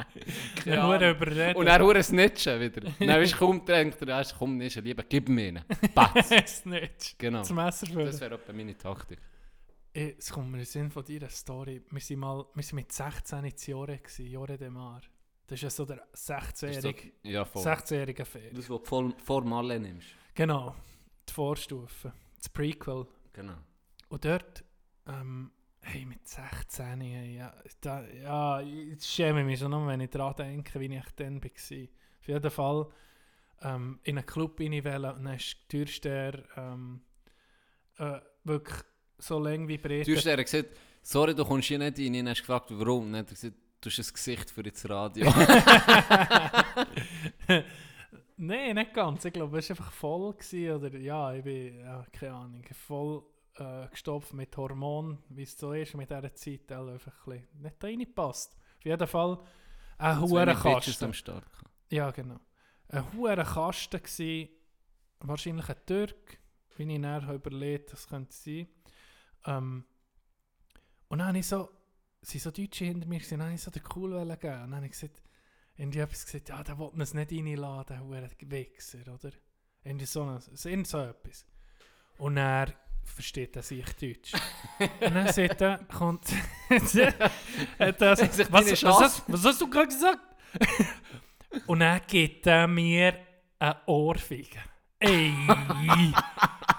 Ja, 0.65 0.85
nur 0.85 0.95
überreden. 0.95 1.57
Und 1.57 1.65
dann 1.65 1.81
hure 1.81 2.01
snitchen 2.03 2.59
wieder. 2.59 2.81
Dann 2.99 3.21
ist 3.21 3.35
kaum 3.35 3.65
denkt 3.65 4.01
er, 4.01 4.07
erst, 4.09 4.37
komm, 4.37 4.57
nicht, 4.57 4.75
lieber, 4.75 5.03
gib 5.03 5.27
mir 5.27 5.47
ihn. 5.47 5.61
Batz. 5.93 6.29
Snitch. 6.59 7.15
Genau. 7.17 7.39
Das 7.39 7.51
Messer 7.51 7.87
führen. 7.87 8.05
Das 8.05 8.21
wäre 8.21 8.35
etwa 8.35 8.53
meine 8.53 8.77
Taktik. 8.77 9.19
Es 9.93 10.31
kommt 10.31 10.47
mir 10.49 10.57
in 10.57 10.63
den 10.63 10.65
Sinn 10.65 10.89
von 10.91 11.05
deiner 11.05 11.29
Story. 11.29 11.81
Wir 11.91 12.01
sind, 12.01 12.19
mal, 12.19 12.45
wir 12.53 12.63
sind 12.63 12.75
mit 12.77 12.91
16 12.91 13.45
in 13.45 13.53
Jore, 13.67 13.99
Jore 14.17 14.57
de 14.57 14.69
Mar. 14.69 15.01
Das 15.45 15.57
ist 15.57 15.63
ja 15.63 15.69
so 15.69 15.85
der 15.85 15.97
Das 16.11 16.29
ist 16.29 16.57
so- 16.57 16.87
16-jährige 16.89 17.11
ja, 17.23 17.45
voll. 17.45 17.61
16 17.61 18.25
Ferien. 18.25 18.55
Das, 18.55 18.69
was 18.69 18.79
du 18.81 18.85
vor, 18.85 19.13
vor 19.23 19.43
Malle 19.43 19.79
nimmst. 19.79 20.07
Genau, 20.33 20.75
die 21.29 21.33
Vorstufe, 21.33 22.11
das 22.37 22.49
Prequel. 22.49 23.05
Genau. 23.33 23.57
Und 24.09 24.25
dort, 24.25 24.63
ähm, 25.05 25.51
hey, 25.81 26.05
mit 26.05 26.27
16, 26.27 27.01
hey, 27.01 27.35
ja, 27.37 27.53
da, 27.81 28.03
ja, 28.07 28.61
ich 28.61 29.03
schäme 29.05 29.43
mich 29.43 29.59
schon 29.59 29.71
noch, 29.71 29.85
wenn 29.85 29.99
ich 29.99 30.09
daran 30.09 30.35
denke, 30.37 30.79
wie 30.79 30.95
ich 30.95 31.11
dann 31.17 31.43
war. 31.43 31.49
Auf 31.49 32.27
jeden 32.27 32.51
Fall 32.51 32.87
ähm, 33.61 33.99
in 34.03 34.17
einen 34.17 34.25
Club 34.25 34.59
rein 34.59 34.71
wollen 34.83 35.05
und 35.17 35.25
dann 35.25 35.35
ist 35.35 35.57
die 35.71 35.77
Türsteher 35.77 36.43
ähm, 36.57 37.01
äh, 37.97 38.19
wirklich 38.43 38.83
so 39.23 39.39
lang 39.39 39.67
wie 39.67 39.77
breit. 39.77 40.07
Du 40.07 40.15
hast 40.15 40.25
dir 40.25 40.37
gesagt, 40.37 40.69
sorry, 41.01 41.33
du 41.35 41.45
kommst 41.45 41.67
hier 41.67 41.79
nicht 41.79 41.97
rein. 41.97 42.07
Und 42.07 42.13
dann 42.13 42.29
hast 42.29 42.39
du 42.39 42.43
gefragt, 42.43 42.67
warum. 42.69 43.05
Und 43.05 43.13
dann 43.13 43.21
hat 43.21 43.29
er 43.29 43.35
gesagt, 43.35 43.55
du 43.81 43.89
hast 43.89 43.99
ein 43.99 44.13
Gesicht 44.13 44.49
für 44.51 44.63
das 44.63 44.89
Radio. 44.89 45.25
Nein, 48.37 48.75
nicht 48.75 48.93
ganz. 48.93 49.25
Ich 49.25 49.33
glaube, 49.33 49.59
es 49.59 49.69
war 49.69 49.77
einfach 49.77 49.91
voll. 49.91 50.33
Gewesen, 50.33 50.71
oder 50.75 50.97
ja, 50.97 51.33
ich 51.33 51.43
bin, 51.43 51.79
ja, 51.79 52.05
keine 52.11 52.33
Ahnung, 52.33 52.63
voll 52.73 53.23
äh, 53.55 53.87
gestopft 53.89 54.33
mit 54.33 54.55
Hormonen, 54.57 55.19
wie 55.29 55.43
es 55.43 55.57
so 55.57 55.73
ist 55.73 55.95
mit 55.95 56.09
dieser 56.09 56.33
Zeit. 56.33 56.71
Also 56.71 56.91
einfach 56.91 57.27
ein 57.27 57.31
bisschen 57.33 57.61
nicht 57.61 57.83
reingepasst. 57.83 58.55
Auf 58.79 58.85
jeden 58.85 59.07
Fall 59.07 59.39
ein 59.97 60.21
hoher 60.21 60.45
Kasten. 60.45 61.05
am 61.05 61.13
Start. 61.13 61.45
Ja, 61.89 62.11
genau. 62.11 62.39
Ein 62.89 63.13
hoher 63.13 63.43
Kasten 63.43 64.01
gsi, 64.01 64.49
wahrscheinlich 65.19 65.69
ein 65.69 65.75
Türk, 65.85 66.39
wie 66.77 66.91
ich 66.91 66.99
nachher 66.99 67.35
überlegt, 67.35 67.93
das 67.93 68.07
könnte 68.07 68.33
sein. 68.33 68.67
Ähm, 69.45 69.85
und 71.07 71.19
dann 71.19 71.27
habe 71.27 71.39
ich 71.39 71.47
so, 71.47 71.69
sind 72.21 72.41
so 72.41 72.51
Deutsche 72.51 72.85
hinter 72.85 73.07
mir, 73.07 73.19
gewesen, 73.19 73.39
dann 73.39 73.47
habe 73.47 73.55
ich 73.55 73.61
so 73.61 73.71
den 73.71 73.83
Cool 73.95 74.11
geben. 74.11 74.23
Und 74.23 74.71
dann 74.71 74.75
habe 74.75 74.85
ich 74.85 74.91
gesagt, 74.91 75.21
irgendwie 75.75 75.99
etwas 75.99 76.25
gesagt, 76.25 76.49
ja, 76.49 76.63
der 76.63 76.77
will 76.77 76.87
uns 76.87 77.13
nicht 77.13 77.31
reinladen, 77.31 78.09
der 78.09 78.51
Wichser, 78.51 78.99
oder? 79.13 79.31
Irgendwie 79.83 80.05
so, 80.05 80.39
irgend 80.63 80.87
so 80.87 80.99
etwas. 80.99 81.45
Und 82.17 82.37
er 82.37 82.73
versteht 83.03 83.55
er 83.55 83.63
sich 83.63 83.85
Deutsch. 83.95 84.33
und 84.79 85.15
dann 85.15 85.31
sagt 85.33 85.61
er, 85.61 85.79
kommt, 85.85 86.25
hat 86.69 88.01
er 88.01 88.15
so, 88.15 88.25
Sich 88.25 88.51
was, 88.51 88.83
was, 88.83 88.83
hast, 88.83 89.23
was 89.27 89.45
hast 89.45 89.61
du 89.61 89.69
gerade 89.69 89.87
gesagt? 89.87 90.19
Und 91.67 91.79
dann 91.79 92.01
gibt 92.07 92.47
er 92.47 92.67
mir 92.67 93.17
eine 93.59 93.77
Ohrfeige. 93.85 94.59
Ey, 94.99 95.33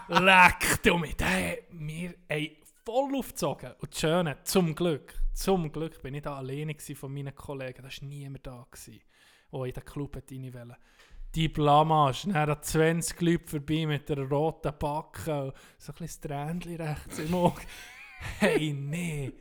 leck 0.09 0.83
du 0.83 0.99
mit. 0.99 1.21
Der 1.21 1.59
mir 1.71 2.15
ey, 2.29 2.61
voll 2.85 3.15
aufgezogen. 3.17 3.73
Und 3.81 3.93
das 3.93 4.01
Schöne, 4.01 4.39
zum 4.45 4.75
Glück, 4.75 5.15
zum 5.33 5.71
Glück 5.73 6.03
bin 6.03 6.15
ich 6.15 6.23
da 6.23 6.37
alleine 6.37 6.75
von 6.79 7.13
meinen 7.13 7.35
Kollegen. 7.35 7.83
Da 7.83 7.85
war 7.85 8.09
niemand 8.09 8.47
da, 8.47 8.67
gewesen, 8.71 9.01
der 9.53 9.65
in 9.65 9.73
den 9.73 9.85
Club 9.85 10.17
rein 10.17 10.53
wollte. 10.55 10.77
Die 11.35 11.49
Blamage, 11.49 12.29
dann 12.29 12.35
hat 12.49 12.65
20 12.65 13.21
Leute 13.21 13.49
vorbei 13.49 13.87
mit 13.87 14.09
der 14.09 14.19
roten 14.29 14.73
Backe 14.79 15.47
und 15.47 15.55
so 15.79 15.93
ein 15.93 15.99
bisschen 15.99 16.23
Tränchen 16.23 16.77
rechts 16.81 17.19
im 17.19 17.35
Auge. 17.35 17.63
Hey, 18.39 18.73
nee. 18.73 19.33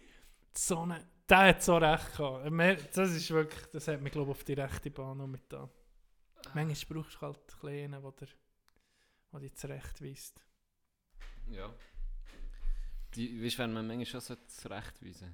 So 0.54 0.80
eine, 0.80 1.06
der 1.30 1.38
hat 1.50 1.64
so 1.64 1.78
recht 1.78 2.18
gehabt. 2.18 2.98
Das 2.98 3.12
ist 3.12 3.32
wirklich, 3.32 3.66
das 3.68 3.88
hat 3.88 4.02
mich 4.02 4.12
glaube 4.12 4.32
ich 4.32 4.38
auf 4.38 4.44
die 4.44 4.54
rechte 4.54 4.92
Bahn 4.92 5.20
noch 5.20 5.28
mit 5.28 5.44
da. 5.48 5.70
Manchmal 6.54 7.02
brauchst 7.02 7.16
du 7.16 7.22
halt 7.22 7.40
kleinen, 7.62 8.02
der 8.02 8.12
dir- 8.12 9.40
dich 9.40 9.54
zurechtweist. 9.56 10.42
Ja. 11.50 11.74
Die, 13.16 13.44
weißt 13.44 13.56
du, 13.56 13.60
wenn 13.60 13.74
man 13.74 13.88
manchmal 13.88 14.06
schon 14.06 14.22
so 14.22 14.36
zurechtweisen 14.48 15.34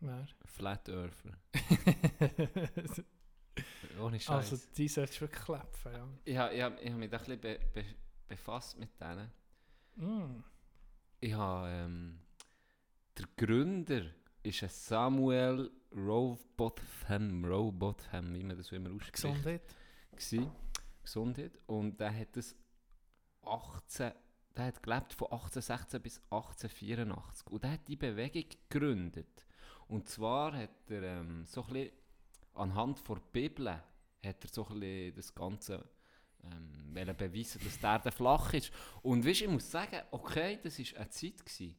Wer? 0.00 0.26
Flat 0.44 0.88
Earther. 0.88 1.38
ohne 4.00 4.20
Scheiß. 4.20 4.52
Also 4.52 4.66
die 4.76 4.88
solltest 4.88 5.18
du 5.18 5.20
wirklich 5.22 5.42
klepfen, 5.42 5.92
ja. 5.92 6.08
ich 6.24 6.36
habe 6.36 6.54
ich 6.54 6.62
hab, 6.62 6.82
ich 6.82 6.90
hab 6.90 6.98
mich 6.98 7.10
da 7.10 7.16
ein 7.16 7.24
bisschen 7.24 7.40
be, 7.40 7.60
be, 7.72 7.84
befasst 8.28 8.78
mit 8.78 8.90
denen. 9.00 9.30
Mm. 9.96 10.42
Ich 11.20 11.32
habe, 11.32 11.68
ähm, 11.70 12.20
der 13.16 13.26
Gründer 13.36 14.02
ist 14.42 14.62
ein 14.62 14.68
Samuel 14.68 15.70
Rowbotham, 15.94 17.44
Rowbotham, 17.44 18.34
wie 18.34 18.42
man 18.42 18.56
das 18.56 18.70
immer 18.72 18.90
ausspricht. 18.90 19.14
Gesundheit. 19.14 19.62
gsi, 20.14 20.46
Gesundheit. 21.02 21.58
Und 21.66 21.98
der 21.98 22.14
hat 22.14 22.36
das 22.36 22.54
18, 23.42 24.12
der 24.56 24.66
hat 24.66 24.82
gelebt 24.82 25.12
von 25.12 25.26
1816 25.26 26.00
bis 26.00 26.18
1884. 26.30 27.46
Und 27.48 27.62
der 27.62 27.72
hat 27.72 27.88
die 27.88 27.96
Bewegung 27.96 28.44
gegründet. 28.68 29.44
Und 29.88 30.08
zwar 30.08 30.56
hat 30.56 30.90
er 30.90 31.02
ähm, 31.02 31.44
so 31.44 31.62
ein 31.64 31.72
bisschen 31.72 31.92
anhand 32.54 33.06
der 33.08 33.20
Bibel 33.32 33.68
hat 33.68 33.84
er 34.22 34.48
so 34.50 34.66
ein 34.66 34.80
bisschen 34.80 35.14
das 35.14 35.34
Ganze 35.34 35.84
ähm, 36.42 36.94
beweisen, 37.16 37.60
dass 37.62 37.78
der 37.78 37.90
Erde 37.90 38.10
flach 38.10 38.52
ist. 38.54 38.72
Und 39.02 39.24
weißt, 39.24 39.42
ich 39.42 39.48
muss 39.48 39.70
sagen, 39.70 40.00
okay, 40.10 40.58
das 40.62 40.78
war 40.78 41.00
eine 41.00 41.10
Zeit, 41.10 41.44
gewesen, 41.44 41.76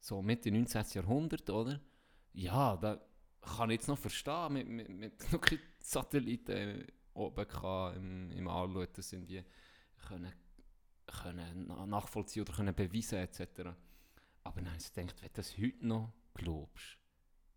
so 0.00 0.20
Mitte 0.20 0.50
19. 0.50 0.84
Jahrhundert, 0.92 1.48
oder? 1.48 1.80
Ja, 2.32 2.76
da 2.76 3.00
kann 3.40 3.70
ich 3.70 3.76
jetzt 3.76 3.88
noch 3.88 3.98
verstehen, 3.98 4.52
mit, 4.52 4.68
mit, 4.68 4.88
mit 4.88 5.32
noch 5.32 5.40
Satelliten 5.78 6.86
oben 7.14 7.48
gehabt, 7.48 7.96
im, 7.96 8.30
im 8.32 8.48
Anschauen, 8.48 8.88
dass 8.92 9.08
sie 9.08 9.24
die 9.24 9.42
können, 10.08 10.32
können 11.22 11.66
na- 11.68 11.86
nachvollziehen 11.86 12.42
oder 12.42 12.52
können 12.54 12.74
beweisen 12.74 13.18
etc. 13.18 13.40
Aber 14.42 14.60
dann 14.60 14.68
habe 14.70 14.78
ich 14.78 14.92
gedacht, 14.92 15.16
wenn 15.20 15.28
du 15.28 15.34
das 15.34 15.56
heute 15.58 15.86
noch 15.86 16.12
glaubst, 16.34 16.98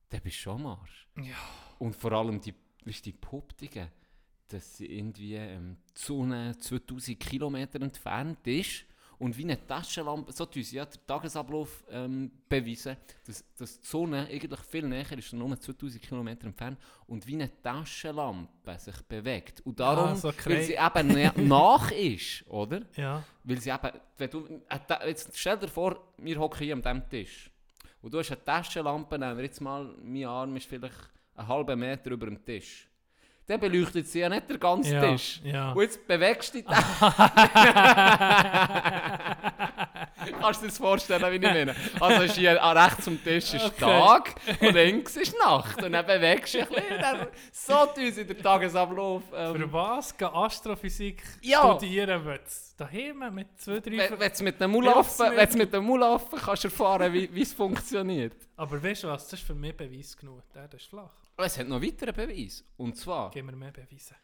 dann 0.09 0.21
bist 0.21 0.37
du 0.37 0.41
schon 0.41 0.61
am 0.61 0.67
Arsch. 0.67 1.07
Ja. 1.17 1.35
Und 1.79 1.95
vor 1.95 2.11
allem 2.13 2.39
die, 2.39 2.53
weißt, 2.85 3.05
die 3.05 3.11
Behauptungen, 3.11 3.89
dass 4.47 4.77
sie 4.77 4.85
irgendwie 4.85 5.35
ähm, 5.35 5.77
die 5.95 6.01
Sonne 6.01 6.57
2000 6.57 7.19
Kilometer 7.19 7.81
entfernt 7.81 8.45
ist 8.47 8.85
und 9.19 9.37
wie 9.37 9.43
eine 9.43 9.65
Taschenlampe, 9.65 10.31
so 10.31 10.45
tun 10.45 10.63
sie 10.63 10.75
ja 10.75 10.85
den 10.85 10.99
Tagesablauf 11.07 11.83
ähm, 11.89 12.31
beweisen, 12.47 12.97
dass, 13.25 13.43
dass 13.55 13.79
die 13.79 13.87
Sonne 13.87 14.27
eigentlich 14.27 14.59
viel 14.61 14.87
näher 14.87 15.17
ist, 15.17 15.33
nur 15.33 15.59
2000 15.59 16.01
Kilometer 16.01 16.45
entfernt 16.45 16.79
und 17.07 17.25
wie 17.25 17.33
eine 17.33 17.61
Taschenlampe 17.61 18.77
sich 18.77 19.01
bewegt. 19.03 19.61
Und 19.61 19.79
darum, 19.79 20.09
Ah, 20.09 20.15
so 20.15 20.31
weil 20.45 20.61
sie 20.61 20.75
eben 20.75 21.47
nach 21.47 21.91
ist, 21.91 22.45
oder? 22.47 22.81
Ja. 22.95 23.23
Weil 23.43 23.59
sie 23.59 23.69
eben, 23.71 23.91
wenn 24.17 24.29
du, 24.29 24.61
äh, 24.69 25.07
jetzt 25.07 25.37
stell 25.37 25.57
dir 25.57 25.67
vor, 25.67 26.13
wir 26.17 26.39
hocken 26.39 26.63
hier 26.63 26.75
an 26.75 26.81
diesem 26.81 27.09
Tisch. 27.09 27.49
Und 28.01 28.13
du 28.13 28.19
hast 28.19 28.31
eine 28.31 28.43
Taschenlampe, 28.43 29.17
nehmen 29.17 29.37
wir 29.37 29.45
jetzt 29.45 29.61
mal, 29.61 29.95
mein 30.03 30.25
Arm 30.25 30.55
ist 30.55 30.67
vielleicht 30.67 31.09
einen 31.35 31.47
halben 31.47 31.79
Meter 31.79 32.11
über 32.11 32.27
dem 32.27 32.43
Tisch. 32.45 32.87
Dann 33.47 33.59
beleuchtet 33.61 34.07
sie 34.09 34.19
ja 34.19 34.27
nicht 34.27 34.49
den 34.49 34.59
ganzen 34.59 34.91
Ja, 34.93 35.09
Tisch. 35.11 35.39
ja. 35.43 35.71
Und 35.71 35.81
jetzt 35.81 36.05
bewegst 36.05 36.53
du 36.53 36.61
dich. 36.63 36.65
Kannst 40.41 40.59
du 40.61 40.65
dir 40.65 40.67
das 40.67 40.77
vorstellen, 40.77 41.21
wie 41.31 41.35
ich 41.37 41.41
meine? 41.41 41.73
Also 41.99 42.23
ist 42.23 42.35
hier 42.35 42.61
rechts 42.61 43.05
zum 43.05 43.23
Tisch 43.23 43.53
ist 43.53 43.65
Okay. 43.65 43.79
Tag 43.79 44.35
und 44.59 44.73
links 44.73 45.15
ist 45.15 45.33
Nacht. 45.39 45.81
Und 45.81 45.93
dann 45.93 46.05
bewegst 46.05 46.55
du 46.55 46.57
dich 46.65 46.69
ein 46.69 47.19
bisschen. 47.19 47.27
So 47.53 47.85
tun 47.85 48.11
sie 48.11 48.25
den 48.25 48.41
Tagesablauf. 48.43 49.23
Ähm, 49.33 49.55
Für 49.55 49.71
was 49.73 50.17
gehen 50.17 50.27
Astrophysik 50.33 51.23
Ja. 51.41 51.59
studieren 51.61 52.25
willst? 52.25 52.79
Daheim 52.79 53.33
mit 53.33 53.47
zwei, 53.59 53.79
drei... 53.79 53.97
wenn 53.97 54.09
du 54.09 54.43
mit 54.43 54.59
dem 54.59 54.71
Hilfsmittel. 54.73 55.81
Mulaffen, 55.81 56.29
wenn 56.29 56.35
du 56.35 56.45
kannst 56.45 56.65
erfahren, 56.65 57.13
wie 57.13 57.41
es 57.41 57.53
funktioniert. 57.53 58.33
Aber 58.57 58.83
weißt 58.83 59.03
du 59.03 59.07
was, 59.07 59.23
das 59.29 59.39
ist 59.39 59.47
für 59.47 59.55
mich 59.55 59.75
Beweis 59.75 60.17
genug. 60.17 60.43
Der 60.53 60.67
ist 60.73 60.87
flach. 60.87 61.11
Aber 61.37 61.45
Es 61.45 61.57
hat 61.57 61.67
noch 61.67 61.81
weitere 61.81 62.11
Beweise. 62.11 62.63
Und 62.77 62.97
zwar 62.97 63.31
Gib 63.31 63.45
mir 63.45 63.55
mehr 63.55 63.71
Beweise. 63.71 64.15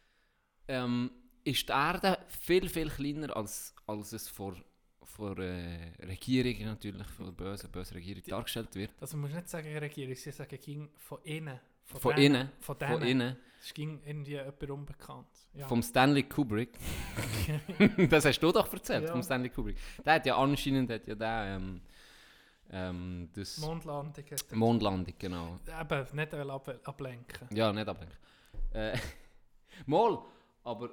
ähm, 0.68 1.12
ist 1.44 1.68
die 1.68 1.72
Erde 1.72 2.18
viel, 2.28 2.68
viel 2.70 2.90
kleiner, 2.90 3.36
als, 3.36 3.76
als 3.86 4.14
es 4.14 4.28
vor, 4.30 4.56
vor 5.04 5.38
äh, 5.40 5.92
Regierungen 6.06 6.66
natürlich, 6.66 7.06
von 7.08 7.36
bösen, 7.36 7.70
bösen 7.72 7.96
Regierungen 7.98 8.26
dargestellt 8.28 8.74
wird. 8.76 8.92
Also 9.00 9.18
man 9.18 9.30
muss 9.30 9.36
nicht 9.38 9.50
sagen 9.50 9.78
Regierung, 9.78 10.16
sie 10.16 10.32
sagen 10.32 10.58
ging 10.60 10.90
von 10.98 11.20
innen. 11.24 11.60
Von 11.86 12.16
denen, 12.16 12.36
innen. 12.36 12.50
Von 12.62 12.78
Von 12.78 12.90
denen. 13.02 13.08
innen. 13.08 13.38
Es 13.62 13.74
ging 13.74 14.02
irgendwie 14.06 14.32
jemand 14.32 14.70
unbekannt. 14.70 15.28
Ja. 15.54 15.68
Vom 15.68 15.84
Stanley 15.84 16.24
Kubrick. 16.24 16.72
das 18.10 18.26
hast 18.26 18.40
du 18.40 18.52
doch 18.52 18.72
erzählt, 18.74 19.06
Ja. 19.06 19.12
vom 19.12 19.22
Stanley 19.22 19.50
Kubrick. 19.50 19.78
Der 20.06 20.14
hat 20.16 20.26
ja 20.26 20.38
anscheinend 20.38 20.90
hat 20.90 21.06
ja 21.08 21.16
der, 21.16 21.56
ähm, 21.58 21.82
ähm, 22.74 23.30
das 23.34 23.58
Mondlandung. 23.60 24.26
Mondlandung, 24.52 25.14
genau. 25.20 25.60
Eben, 25.80 26.16
nicht 26.16 26.34
ab 26.34 26.80
ablenken. 26.84 27.48
Ja, 27.56 27.72
nicht 27.72 27.88
ablenken. 27.88 28.18
Äh, 28.74 28.98
mal, 29.86 30.18
aber. 30.64 30.90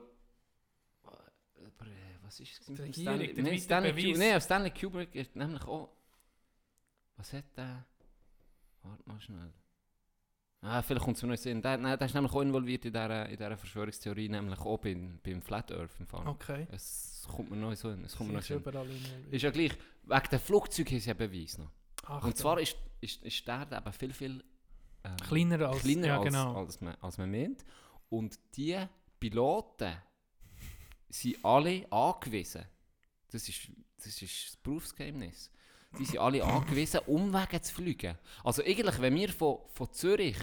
aber 1.02 1.86
äh, 1.86 2.16
was 2.22 2.38
ist 2.40 2.60
es? 2.60 2.66
Die 2.66 2.74
Regierung, 2.74 2.92
Stanley, 3.16 3.44
weite 3.44 3.58
Stanley, 3.60 3.92
Beweis. 3.92 4.12
Ku- 4.12 4.18
nee, 4.18 4.40
Stanley 4.40 4.70
Kubrick 4.70 5.14
ist 5.14 5.34
nämlich 5.36 5.64
auch. 5.64 5.88
Was 7.16 7.32
hat 7.32 7.44
der? 7.56 7.84
Warte 8.82 9.02
mal 9.08 9.20
schnell. 9.20 9.52
Ah, 10.62 10.82
vielleicht 10.82 11.04
kommt 11.04 11.16
es 11.16 11.22
mir 11.22 11.28
noch 11.28 11.34
in 11.34 11.38
den 11.38 11.42
Sinn. 11.42 11.62
Der, 11.62 11.78
nein, 11.78 11.98
der 11.98 12.06
ist 12.06 12.14
nämlich 12.14 12.32
auch 12.32 12.42
involviert 12.42 12.84
in 12.84 12.92
dieser, 12.92 13.24
in 13.28 13.36
dieser 13.36 13.56
Verschwörungstheorie, 13.56 14.28
nämlich 14.28 14.58
auch 14.60 14.76
beim, 14.78 15.18
beim 15.22 15.40
Flat 15.40 15.72
Earth 15.72 15.98
im 15.98 16.06
Fall. 16.06 16.26
Okay. 16.26 16.66
Es 16.70 17.26
kommt 17.34 17.50
mir 17.50 17.56
noch 17.56 17.70
in 17.70 17.76
so 17.76 17.88
es 17.90 18.14
kommt 18.16 18.30
mir 18.30 18.38
noch 18.38 18.40
in 18.40 18.40
den 18.40 18.40
ist 18.40 18.46
Sinn. 18.46 18.56
überall 18.58 18.86
involviert. 18.90 19.32
Ist 19.32 19.42
ja 19.42 19.50
gleich, 19.50 19.72
wegen 20.04 20.28
der 20.30 20.40
Flugzeuge 20.40 20.90
haben 20.90 21.00
sie 21.00 21.08
ja 21.08 21.14
Beweis 21.14 21.56
noch. 21.58 21.70
Achtung. 22.04 22.30
Und 22.30 22.36
zwar 22.36 22.60
ist, 22.60 22.76
ist, 23.00 23.22
ist 23.24 23.48
der 23.48 23.66
eben 23.72 23.92
viel, 23.94 24.12
viel 24.12 24.44
ähm, 25.04 25.16
Kleiner 25.16 25.68
als- 25.68 25.80
kleiner 25.80 26.06
ja, 26.06 26.16
als, 26.18 26.24
genau. 26.24 26.56
als, 26.56 26.80
man, 26.82 26.94
als 27.00 27.16
man 27.18 27.30
meint. 27.30 27.64
Und 28.10 28.38
die 28.56 28.76
Piloten 29.18 29.94
sind 31.08 31.42
alle 31.44 31.90
angewiesen. 31.90 32.64
Das 33.30 33.48
ist 33.48 33.68
das, 33.96 34.20
ist 34.22 34.46
das 34.48 34.56
Berufsgeheimnis. 34.56 35.50
Die 35.98 36.04
sind 36.04 36.18
alle 36.18 36.44
angewiesen, 36.44 37.00
Umwege 37.06 37.60
zu 37.60 37.74
fliegen. 37.74 38.16
Also 38.44 38.62
eigentlich, 38.62 39.00
wenn 39.00 39.14
wir 39.14 39.28
von, 39.30 39.58
von 39.68 39.92
Zürich, 39.92 40.36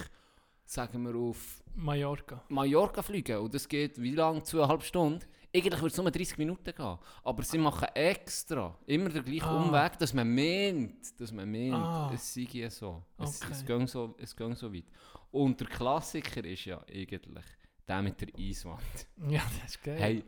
sagen 0.65 1.03
wir, 1.03 1.15
auf 1.15 1.63
Mallorca. 1.75 2.43
Mallorca 2.49 3.01
fliegen 3.01 3.37
und 3.37 3.53
das 3.53 3.67
geht 3.67 4.01
wie 4.01 4.11
lange? 4.15 4.43
Zweieinhalb 4.43 4.83
Stunden? 4.83 5.23
Eigentlich 5.55 5.79
würde 5.81 5.87
es 5.93 5.97
nur 5.97 6.11
30 6.11 6.37
Minuten 6.37 6.75
gehen. 6.75 6.97
Aber 7.23 7.43
sie 7.43 7.57
machen 7.57 7.87
extra 7.93 8.77
immer 8.85 9.09
den 9.09 9.23
gleichen 9.23 9.45
Ah. 9.47 9.63
Umweg, 9.63 9.97
dass 9.97 10.13
man 10.13 10.33
meint, 10.35 11.19
dass 11.19 11.31
man 11.31 11.49
meint, 11.49 11.73
Ah. 11.73 12.11
es 12.13 12.33
sei 12.33 12.69
so. 12.69 13.03
Es, 13.17 13.41
Okay. 13.41 13.51
es, 13.53 13.65
geht 13.65 13.89
so. 13.89 14.15
es 14.19 14.35
geht 14.35 14.57
so 14.57 14.73
weit. 14.73 14.85
Und 15.31 15.59
der 15.59 15.67
Klassiker 15.67 16.43
ist 16.43 16.65
ja 16.65 16.83
eigentlich 16.89 17.45
der 17.87 18.01
mit 18.01 18.19
der 18.19 18.27
Eiswand. 18.37 18.81
Ja, 19.29 19.41
das 19.61 19.71
ist 19.75 19.83
geil. 19.83 19.97
Hey, 19.99 20.23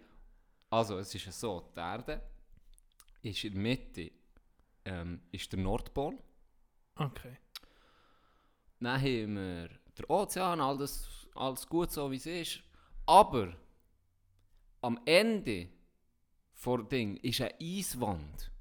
also 0.69 0.97
es 0.99 1.13
ist 1.13 1.25
ja 1.25 1.31
so, 1.31 1.69
die 1.75 1.79
Erde 1.79 2.21
ist 3.21 3.43
in 3.43 3.53
der 3.53 3.61
Mitte 3.61 4.11
ähm, 4.85 5.21
ist 5.31 5.51
der 5.51 5.59
Nordpol. 5.59 6.17
Okay. 6.95 7.37
Dann 8.79 9.01
haben 9.01 9.35
wir 9.35 9.69
den 9.97 10.05
Ozean, 10.07 10.61
alles, 10.61 11.07
alles 11.35 11.67
gut 11.67 11.91
so 11.91 12.09
wie 12.11 12.15
es 12.15 12.25
ist. 12.25 12.63
Aber 13.05 13.53
am 14.81 14.99
Ende 15.05 15.69
vor 16.53 16.83
Ding 16.87 17.17
ist 17.17 17.41
eine 17.41 17.53
Eiswand. 17.61 18.51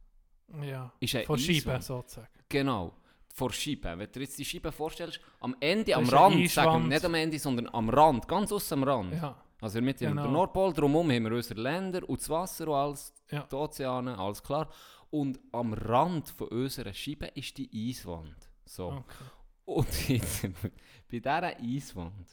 Ja. 0.62 0.92
Ist 1.00 1.14
eine 1.14 1.24
Von 1.26 1.38
Scheiben 1.38 1.82
sozusagen. 1.82 2.28
Genau. 2.48 2.96
Vor 3.34 3.52
Scheiben. 3.52 3.98
Wenn 3.98 4.06
du 4.06 4.12
dir 4.12 4.20
jetzt 4.22 4.38
die 4.38 4.44
Scheibe 4.44 4.72
vorstellst, 4.72 5.20
am 5.40 5.54
Ende, 5.60 5.92
Da 5.92 5.98
am 5.98 6.08
Rand, 6.08 6.50
sagen 6.50 6.88
nicht 6.88 7.04
am 7.04 7.14
Ende, 7.14 7.38
sondern 7.38 7.68
am 7.68 7.88
Rand, 7.90 8.26
ganz 8.26 8.50
aus 8.50 8.72
am 8.72 8.82
Rand. 8.82 9.14
Ja. 9.14 9.40
Also 9.60 9.80
Mitte 9.80 10.06
haben 10.06 10.14
wir 10.16 10.22
den 10.22 10.26
Genau. 10.28 10.38
Nordpol, 10.40 10.72
drumherum 10.72 11.10
haben 11.10 11.24
wir 11.24 11.32
unsere 11.32 11.60
Länder 11.60 12.08
und 12.08 12.20
das 12.20 12.28
Wasser 12.28 12.68
und 12.68 12.74
alles, 12.74 13.12
Ja. 13.30 13.42
die 13.50 13.54
Ozeane, 13.56 14.16
alles 14.16 14.42
klar. 14.42 14.68
Und 15.10 15.40
am 15.52 15.72
Rand 15.72 16.28
von 16.28 16.48
unserer 16.48 16.92
Scheibe 16.92 17.26
ist 17.34 17.56
die 17.58 17.68
Eiswand. 17.90 18.36
So. 18.64 18.88
Okay. 18.88 19.24
Und 19.64 20.08
jetzt, 20.08 20.42
bei 20.42 20.70
dieser 21.10 21.56
Eiswand 21.60 22.28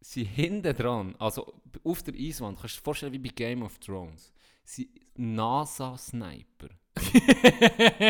sind 0.00 0.26
hinten 0.26 0.74
dran, 0.76 1.14
also 1.18 1.52
auf 1.84 2.02
der 2.02 2.14
Eiswand, 2.14 2.58
kannst 2.58 2.76
du 2.76 2.80
dir 2.80 2.84
vorstellen 2.84 3.12
wie 3.12 3.18
bei 3.18 3.28
Game 3.28 3.62
of 3.62 3.78
Thrones, 3.78 4.32
sind 4.64 4.88
NASA-Sniper. 5.16 6.68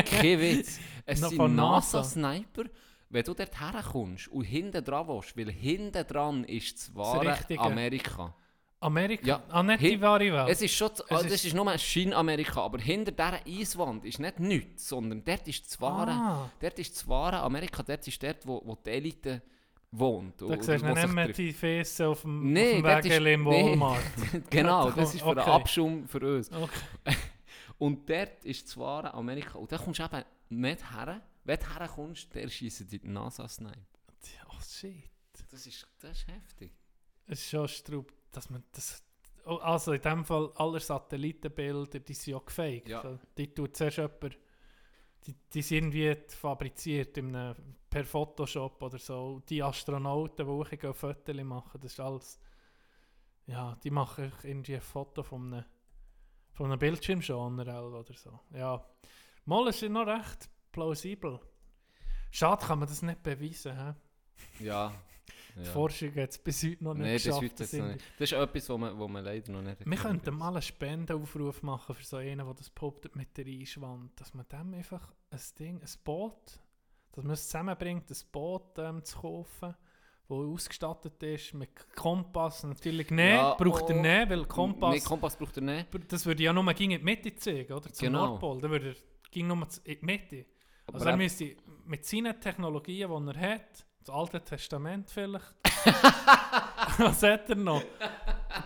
Kein 0.05 0.41
Witz. 0.41 0.79
Es 1.05 1.21
Noch 1.21 1.29
sind 1.31 1.37
von 1.37 1.55
NASA? 1.55 1.99
NASA-Sniper. 1.99 2.65
Wenn 3.13 3.25
du 3.25 3.35
dort 3.35 3.61
herkommst 3.61 4.29
und 4.29 4.43
hinten 4.45 4.83
dran 4.85 5.07
willst, 5.07 5.37
weil 5.37 5.51
hinten 5.51 6.07
dran 6.07 6.45
ist 6.45 6.77
das 6.79 6.87
Das 6.87 6.97
wahre 6.97 7.33
Richtige. 7.33 7.61
Amerika. 7.61 8.35
Amerika? 8.81 9.27
Ja. 9.27 9.43
Ah, 9.51 9.63
nicht 9.63 9.81
die 9.83 10.01
wahre 10.01 10.33
Welt. 10.33 10.49
Es 10.49 10.61
ist 10.63 10.75
schon, 10.75 10.91
Es 10.91 11.01
also 11.03 11.23
das 11.25 11.35
ist- 11.35 11.45
ist 11.45 11.55
nur 11.55 11.71
ein 11.71 11.79
Schein-Amerika, 11.79 12.63
aber 12.63 12.79
hinter 12.81 13.13
dieser 13.13 13.41
Eiswand 13.47 14.05
ist 14.05 14.19
nicht 14.19 14.41
nichts, 14.41 14.89
sondern 14.89 15.23
dort 15.25 15.47
ist 15.47 15.65
das 15.67 15.81
wahre, 15.81 16.11
Ah. 16.11 16.51
dort 16.59 16.79
ist 16.81 16.97
das 16.97 17.07
wahre 17.07 17.39
Amerika, 17.41 17.83
dort 17.85 18.09
ist 18.09 18.21
dort, 18.23 18.45
wo, 18.47 18.61
wo 18.65 18.75
die 18.75 18.91
Elite 18.91 19.43
wohnt. 19.93 20.41
Da 20.41 20.47
siehst 20.61 20.83
du 20.83 20.93
nicht 20.95 21.09
mehr 21.13 21.29
die 21.29 21.53
Füße 21.53 22.09
auf 22.09 22.23
dem, 22.23 22.53
Nee, 22.53 22.71
auf 22.71 22.77
dem 22.77 22.83
dort 22.83 23.05
ist- 23.05 23.17
im 23.19 23.45
nee. 23.45 23.65
Walmart. 23.71 24.03
genau, 24.51 24.91
das 24.91 25.15
ist 25.15 25.21
für 25.21 25.27
Okay. 25.29 25.45
den 25.45 25.49
Abschum 25.53 26.09
für 26.09 26.37
uns. 26.37 26.51
Okay. 26.51 27.17
Und 27.79 28.09
dort 28.09 28.45
ist 28.45 28.67
das 28.67 28.77
wahre 28.79 29.13
Amerika. 29.15 29.59
Und 29.59 29.71
da 29.71 29.77
kommst 29.79 30.01
du 30.01 30.05
eben 30.05 30.25
nicht 30.49 30.81
her. 30.97 31.21
Wenn 31.45 31.59
du 31.59 31.79
herkommst, 31.79 32.35
der 32.35 32.49
schießt 32.49 32.91
die 32.93 33.01
NASA-Sniper. 33.03 33.77
Oh 34.49 34.61
shit. 34.61 35.11
Das 35.51 35.67
ist, 35.67 35.87
das 35.99 36.19
ist 36.19 36.29
heftig. 36.29 36.73
Es 37.27 37.41
ist 37.41 37.51
schon 37.51 37.69
Straub, 37.69 38.13
dass 38.31 38.49
man 38.51 38.63
das... 38.73 39.03
Oh, 39.45 39.57
Also 39.57 39.93
in 39.93 40.01
dem 40.01 40.25
Fall, 40.25 40.53
alle 40.55 40.79
Satellitenbilder, 40.79 41.99
die 42.01 42.15
sind 42.15 42.33
ja 42.33 42.39
gefaked. 42.39 42.89
Ja. 42.89 43.03
So, 43.03 43.19
Die 43.37 43.53
tut 43.53 43.77
zuerst 43.77 43.99
jemand... 43.99 44.39
Die, 45.27 45.37
die 45.53 45.63
sind 45.63 45.95
irgendwie 45.95 46.17
fabriziert 46.29 47.17
in 47.17 47.35
einem, 47.35 47.77
per 47.89 48.05
Photoshop 48.05 48.83
oder 48.83 48.99
so. 48.99 49.41
Die 49.49 49.63
Astronauten, 49.63 50.47
die 50.47 50.53
auch 50.53 50.69
gehen 50.69 50.95
Fotos 50.95 51.37
machen, 51.45 51.81
das 51.81 51.93
ist 51.93 52.01
alles... 52.01 52.41
Ja, 53.47 53.77
die 53.83 53.91
machen 53.91 54.33
irgendwie 54.45 54.77
ein 54.77 54.81
Foto 54.81 55.23
von 55.23 55.53
einem, 55.53 55.65
von 56.53 56.67
einem 56.67 56.79
Bildschirmschoner 56.79 57.85
oder 57.85 58.15
so. 58.15 58.39
Ja, 58.53 58.85
mal 59.45 59.69
ist 59.69 59.81
ja 59.83 59.89
noch 59.89 60.07
recht 60.07 60.49
plausibel. 60.73 61.41
Schade 62.31 62.65
kann 62.67 62.79
man 62.79 62.89
das 62.89 63.03
nicht 63.03 63.23
beweisen. 63.23 63.77
He? 64.59 64.65
Ja. 64.65 64.93
Die 65.55 65.65
ja. 65.65 65.71
Forschung 65.71 66.15
hat 66.17 66.31
es 66.31 66.39
bis 66.39 66.63
heute 66.65 66.83
noch 66.83 66.95
nicht 66.95 67.05
Nein, 67.05 67.15
ist, 67.17 67.25
geschafft. 67.25 67.43
heute 67.43 67.55
das 67.57 67.73
jetzt 67.73 67.81
noch 67.83 67.89
nicht. 67.93 68.05
das 68.19 68.33
ist 68.33 68.39
etwas, 68.39 68.69
wo 68.71 68.79
man, 68.79 68.99
wo 68.99 69.07
man 69.07 69.23
leider 69.23 69.53
noch 69.53 69.61
nicht 69.61 69.81
Wir 69.81 69.93
erkannt 69.93 70.25
könnten 70.25 70.27
hat. 70.33 70.39
mal 70.39 70.53
einen 70.55 70.63
Spendenaufruf 70.63 71.63
machen 71.63 71.95
für 71.95 72.05
so 72.05 72.17
einen, 72.17 72.39
der 72.47 72.55
das 72.55 72.71
poppt 72.71 73.15
mit 73.17 73.37
der 73.37 73.45
Einschwand, 73.45 74.19
dass 74.19 74.33
man 74.33 74.47
dem 74.51 74.73
einfach 74.73 75.13
ein 75.31 75.41
Ding, 75.59 75.79
ein 75.83 75.89
Boot, 76.05 76.59
dass 77.13 77.23
man 77.25 77.35
es 77.35 77.45
zusammenbringt, 77.45 78.11
ein 78.11 78.17
Boot 78.33 78.79
ähm, 78.79 79.05
zu 79.05 79.19
kaufen, 79.19 79.75
das 80.27 80.39
ausgestattet 80.39 81.23
ist 81.23 81.53
mit 81.53 81.71
Kompass. 81.97 82.65
Natürlich 82.65 83.11
nicht, 83.11 83.35
Ja, 83.35 83.53
braucht 83.53 83.91
er 83.91 83.97
oh. 83.97 84.01
nicht, 84.01 84.31
weil 84.31 84.45
Kompass, 84.47 84.95
Nee, 84.95 85.01
Kompass 85.01 85.37
braucht 85.37 85.59
er 85.59 85.63
nicht. 85.65 85.89
das 86.11 86.25
würde 86.25 86.43
ja 86.43 86.55
nur 86.55 86.67
in 86.71 86.77
die 86.91 86.99
Mitte 86.99 87.35
zeigen, 87.35 87.75
oder? 87.75 87.93
Zum 87.93 88.07
Genau. 88.07 88.27
Nordpol, 88.29 88.59
dann 88.63 88.71
würde 88.71 88.89
er 88.89 88.95
ging 89.31 89.49
nur 89.49 89.59
in 89.85 89.99
die 90.01 90.07
Mitte. 90.07 90.47
Aber 90.93 90.99
Also 91.01 91.09
er 91.11 91.17
müsste 91.17 91.57
mit 91.87 92.05
seinen 92.05 92.39
Technologien, 92.41 93.09
die 93.11 93.31
er 93.35 93.53
hat, 93.55 93.87
das 94.05 94.11
Alte 94.15 94.41
Testament 94.43 95.11
vielleicht, 95.11 95.55
was 96.99 97.23
hat 97.23 97.49
er 97.49 97.57
noch? 97.57 97.83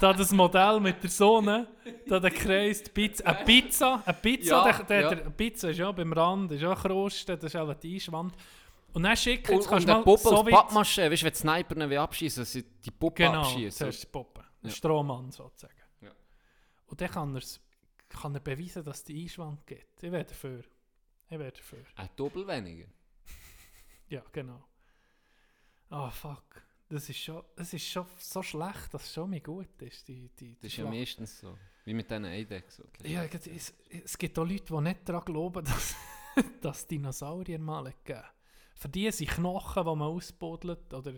Da 0.01 0.13
das 0.13 0.33
Modell 0.33 0.81
mit 0.81 1.03
der 1.03 1.11
Sonne, 1.11 1.69
da 2.09 2.19
der 2.19 2.31
Kreis, 2.31 2.83
die 2.83 2.91
Pizza, 2.91 3.25
eine 3.27 3.45
Pizza, 3.45 4.03
eine 4.05 4.15
Pizza, 4.15 4.51
Ja, 4.51 4.73
der, 4.73 4.85
der, 4.85 5.01
ja. 5.01 5.15
der, 5.15 5.31
Pizza 5.31 5.71
ist 5.71 5.79
ja 5.79 5.93
beim 5.93 6.13
Rand, 6.13 6.53
ist 6.53 6.63
ja 6.63 6.75
Kruste, 6.75 7.37
das 7.37 7.45
ist 7.55 7.57
auch 7.57 7.73
die 7.75 7.95
Einschwand. 7.95 8.35
Und 8.93 9.03
dann 9.03 9.17
schicken, 9.17 9.53
jetzt 9.53 9.65
und 9.67 9.71
kannst 9.71 9.89
du 9.89 9.93
mal 9.93 10.03
Puppe 10.03 10.21
so 10.23 10.45
weit... 10.47 10.53
Pappmaschine, 10.55 11.11
weißt 11.11 11.23
du, 11.23 11.27
wenn 11.27 11.33
die 11.33 11.39
Sniper 11.39 11.77
ihn 11.77 11.99
abschießen, 11.99 12.41
dass 12.43 12.53
sie 12.53 12.63
die 12.63 12.91
Puppe 12.91 13.25
Genau, 13.25 13.43
abschießen. 13.43 13.73
zuerst 13.79 14.03
die 14.03 14.07
Puppe. 14.07 14.41
Ein 14.41 14.69
Ja. 14.69 14.71
Strohmann 14.71 15.31
sozusagen. 15.31 15.75
Ja. 16.01 16.11
Und 16.87 17.01
dann 17.01 17.11
kann, 17.11 17.39
kann 18.09 18.35
er 18.35 18.41
beweisen, 18.41 18.83
dass 18.85 18.99
es 18.99 19.05
die 19.05 19.23
Einschwand 19.23 19.67
gibt. 19.67 20.03
Ich 20.03 20.11
wäre 20.11 20.25
dafür. 20.25 20.65
Ich 21.29 21.39
wäre 21.39 21.53
dafür. 21.53 21.85
Ein 21.97 22.09
Doppel 22.17 22.47
weniger. 22.47 22.87
Ja, 24.09 24.23
genau. 24.31 24.63
Ah, 25.91 26.11
fuck. 26.11 26.63
Das 26.89 27.09
ist, 27.09 27.19
schon, 27.19 27.43
das 27.57 27.73
ist 27.73 27.85
schon 27.85 28.07
so 28.19 28.41
schlecht, 28.41 28.95
dass 28.95 29.03
es 29.03 29.13
schon 29.13 29.31
mal 29.31 29.41
gut 29.41 29.83
ist. 29.83 30.07
Die, 30.07 30.29
die, 30.29 30.55
die 30.55 30.55
Das 30.55 30.71
ist 30.71 30.77
ja 30.77 30.85
meistens 30.85 31.41
so. 31.41 31.59
Wie 31.85 31.93
mit 31.93 32.09
diesen 32.09 32.25
Eidechsen. 32.25 32.85
Ja, 33.03 33.25
es, 33.25 33.75
es, 33.89 34.17
gibt 34.17 34.39
auch 34.39 34.45
Leute, 34.45 34.65
die 34.65 34.81
nicht 34.81 35.09
daran 35.09 35.25
glauben, 35.25 35.65
dass, 35.65 35.97
dass 36.61 36.87
Dinosaurier 36.87 37.59
mal 37.59 37.93
gegeben. 38.05 38.23
Für 38.77 38.89
die 38.89 39.11
sind 39.11 39.31
Knochen, 39.31 39.83
die 39.85 39.97
man 39.97 40.03
ausbuddelt 40.03 40.95
oder 40.95 41.15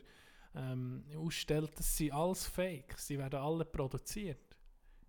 ähm, 0.55 1.05
ausstellt, 1.15 1.73
das 1.77 1.97
sind 1.97 2.13
alles 2.13 2.47
Fake. 2.47 2.99
Sie 2.99 3.19
werden 3.19 3.39
alle 3.39 3.67
produziert. 3.67 4.57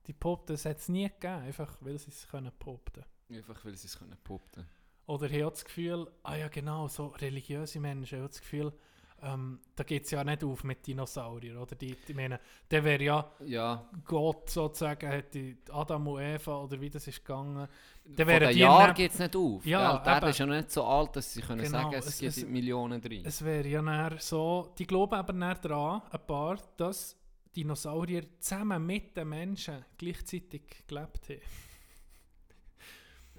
Die 0.08 0.14
Popten, 0.14 0.54
das 0.54 0.66
hat 0.66 0.80
es 0.80 0.90
nie 0.90 1.08
gegeben, 1.08 1.44
einfach 1.44 1.78
weil 1.82 1.98
sie 1.98 2.10
es 2.10 2.28
können 2.28 2.52
popten 2.58 3.06
Einfach 3.30 3.64
weil 3.64 3.78
sie 3.78 3.88
es 3.88 3.98
können 3.98 4.18
popten 4.24 4.66
Oder 5.10 5.26
ich 5.32 5.42
habe 5.42 5.52
das 5.52 5.66
Gefühl, 5.66 6.08
ah 6.24 6.36
ja 6.36 6.48
genau, 6.50 6.88
so 6.88 7.08
religiöse 7.08 7.80
Menschen 7.80 8.20
haben 8.20 8.28
das 8.28 8.40
Gefühl, 8.40 8.72
ähm, 9.22 9.60
da 9.76 9.84
geht 9.84 10.06
es 10.06 10.12
ja 10.12 10.24
nicht 10.24 10.44
auf 10.44 10.64
mit 10.64 10.86
Dinosauriern, 10.86 11.58
oder? 11.58 11.76
Die, 11.76 11.96
die 12.08 12.14
meine, 12.14 12.40
der 12.72 12.84
wäre 12.84 13.04
ja 13.04 13.32
Ja, 13.44 13.90
Gott 14.06 14.50
sozusagen, 14.52 15.10
hätte 15.10 15.58
Adam 15.72 16.08
und 16.08 16.22
Eva, 16.22 16.62
oder 16.64 16.80
wie 16.80 16.90
das 16.92 17.08
ist 17.08 17.26
gegangen. 17.26 17.68
von 18.06 18.16
Dann 18.16 18.28
wären 18.28 18.50
den 18.50 18.58
Jahren 18.60 18.94
geht 18.94 19.12
es 19.12 19.20
nicht 19.20 19.36
auf. 19.36 19.66
Ja, 19.66 20.02
Erde 20.06 20.18
eben. 20.26 20.30
ist 20.30 20.38
ja 20.40 20.46
nicht 20.46 20.72
so 20.72 20.84
alt, 20.86 21.16
dass 21.16 21.34
sie 21.34 21.42
können 21.42 21.62
Genau, 21.64 21.72
sagen, 21.82 21.94
es, 21.96 22.06
es- 22.06 22.20
gibt 22.20 22.38
es- 22.38 22.46
Millionen 22.46 23.02
drin. 23.02 23.24
Es 23.26 23.44
wäre 23.44 23.68
ja 23.68 23.82
näher 23.82 24.16
so, 24.20 24.74
die 24.78 24.86
glauben 24.86 25.16
aber 25.16 25.34
näher 25.34 25.56
daran, 25.56 26.02
ein 26.12 26.26
paar, 26.28 26.58
dass 26.78 27.18
Dinosaurier 27.56 28.24
zusammen 28.40 28.86
mit 28.86 29.18
den 29.18 29.28
Menschen 29.28 29.84
gleichzeitig 29.98 30.62
gelebt 30.88 31.30
haben. 31.30 31.42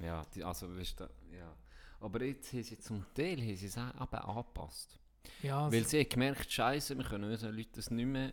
Ja, 0.02 0.24
die, 0.34 0.42
also 0.44 0.74
weißt 0.76 1.00
du, 1.00 1.04
ja. 1.36 1.54
Aber 2.00 2.22
jetzt 2.24 2.52
haben 2.52 2.62
sie 2.62 2.78
zum 2.78 3.04
Teil 3.14 3.38
haben 3.40 3.56
sie 3.56 3.66
es 3.66 3.76
auch 3.76 3.94
eben 3.94 4.16
angepasst. 4.16 4.98
Ja, 5.42 5.70
Weil 5.70 5.86
sie 5.86 6.00
haben 6.00 6.08
gemerkt, 6.08 6.50
Scheiße, 6.50 6.96
wir 6.96 7.04
können 7.04 7.30
unseren 7.30 7.54
Leuten 7.54 7.72
das 7.74 7.90
nicht 7.90 8.06
mehr 8.06 8.32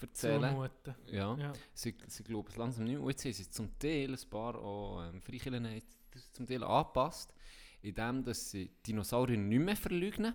erzählen. 0.00 0.50
zumuten. 0.50 0.94
Ja. 1.06 1.34
Ja. 1.36 1.52
Sie, 1.72 1.94
sie 2.06 2.22
glauben 2.22 2.48
es 2.50 2.56
langsam 2.56 2.84
nicht 2.84 2.94
mehr. 2.94 3.02
Und 3.02 3.10
jetzt 3.10 3.24
haben 3.24 3.32
sie 3.32 3.50
zum 3.50 3.78
Teil 3.78 4.12
ein 4.12 4.30
paar 4.30 4.54
auch, 4.56 5.08
ähm, 5.08 5.22
Freikirchen 5.22 5.82
zum 6.32 6.46
Teil 6.46 6.62
angepasst, 6.62 7.32
indem 7.82 8.24
dass 8.24 8.50
sie 8.50 8.70
Dinosaurier 8.86 9.38
nicht 9.38 9.58
mehr 9.60 9.76
verleugnen, 9.76 10.34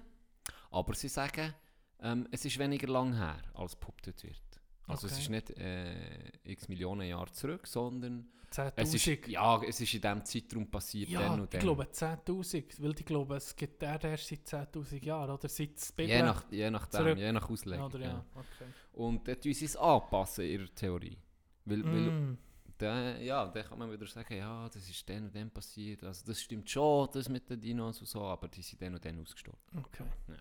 aber 0.71 0.93
sie 0.95 1.07
sagen, 1.09 1.53
ähm, 1.99 2.27
es 2.31 2.45
ist 2.45 2.57
weniger 2.57 2.87
lang 2.87 3.13
her, 3.13 3.41
als 3.53 3.75
behauptet 3.75 4.23
wird. 4.23 4.41
Also 4.87 5.07
es 5.07 5.13
Okay. 5.13 5.21
ist 5.21 5.29
nicht 5.29 5.49
äh, 5.51 6.31
x 6.43 6.67
Millionen 6.67 7.07
Jahre 7.07 7.31
zurück, 7.31 7.65
sondern 7.67 8.27
es 8.75 8.93
ist, 8.93 9.07
10'000. 9.07 9.27
ja, 9.27 9.61
es 9.63 9.79
ist 9.79 9.93
in 9.93 10.01
diesem 10.01 10.25
Zeitraum 10.25 10.69
passiert, 10.69 11.09
Ja, 11.09 11.21
dann 11.21 11.39
und 11.41 11.53
ich 11.53 11.59
glaube 11.59 11.83
10'000, 11.91 12.81
weil 12.81 12.91
ich 12.99 13.05
glaube, 13.05 13.35
es 13.37 13.55
gibt 13.55 13.81
der 13.81 14.03
erst 14.03 14.27
seit 14.27 14.45
10'000 14.45 15.05
Jahren, 15.05 15.29
oder 15.31 15.47
seit 15.47 15.75
das 15.77 15.91
Bibel... 15.93 16.09
Je, 16.09 16.21
nach, 16.21 16.43
je 16.51 16.69
nachdem, 16.69 16.99
zurück. 16.99 17.17
je 17.17 17.31
nach 17.31 17.49
Auslegung. 17.49 17.85
Oder 17.85 17.99
ja, 17.99 18.07
ja. 18.07 18.25
okay. 18.35 18.73
Und 18.93 19.25
dort 19.27 19.41
tun 19.41 19.53
sie 19.53 19.65
es 19.65 19.75
anpassen, 19.77 20.45
ihrer 20.45 20.73
Theorie. 20.75 21.17
Weil, 21.65 21.83
weil 21.91 22.11
Mm. 22.11 22.37
dann, 22.77 23.21
ja, 23.21 23.45
dann 23.47 23.63
kann 23.65 23.77
man 23.79 23.91
wieder 23.91 24.07
sagen, 24.07 24.35
ja, 24.35 24.67
das 24.67 24.89
ist 24.89 25.07
dann 25.09 25.25
und 25.25 25.35
dann 25.35 25.51
passiert. 25.51 26.03
Also 26.03 26.25
das 26.25 26.41
stimmt 26.41 26.69
schon, 26.69 27.07
das 27.13 27.29
mit 27.29 27.49
den 27.49 27.61
Dinos 27.61 27.99
und 28.01 28.07
so, 28.07 28.21
aber 28.23 28.47
die 28.49 28.61
sind 28.63 28.81
dann 28.81 28.95
und 28.95 29.05
dann 29.05 29.19
ausgestorben. 29.21 29.61
Okay. 29.77 30.03
Ja. 30.27 30.35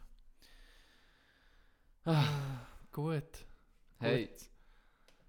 Ah, 2.05 2.67
gut. 2.93 3.45
Hey, 4.01 4.29
Gut. 4.29 4.51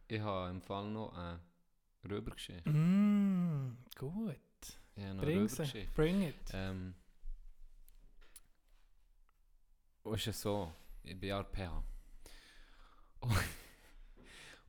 ich 0.07 0.22
habe 0.22 0.49
im 0.49 0.61
Fall 0.61 0.89
noch 0.91 1.13
eine 1.13 1.41
Röbergeschichte. 2.09 2.69
Mm, 2.69 3.78
gut. 3.97 4.38
Noch 4.95 5.24
Bring 5.24 5.47
sie. 5.49 5.89
Bring 5.93 6.22
it. 6.22 6.36
Ähm, 6.53 6.95
es 10.05 10.26
ist 10.26 10.39
so, 10.39 10.72
ich 11.03 11.19
bin 11.19 11.30
ja 11.30 11.43
PH. 11.43 11.84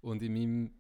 Und 0.01 0.21
in 0.21 0.33
meinem 0.33 0.75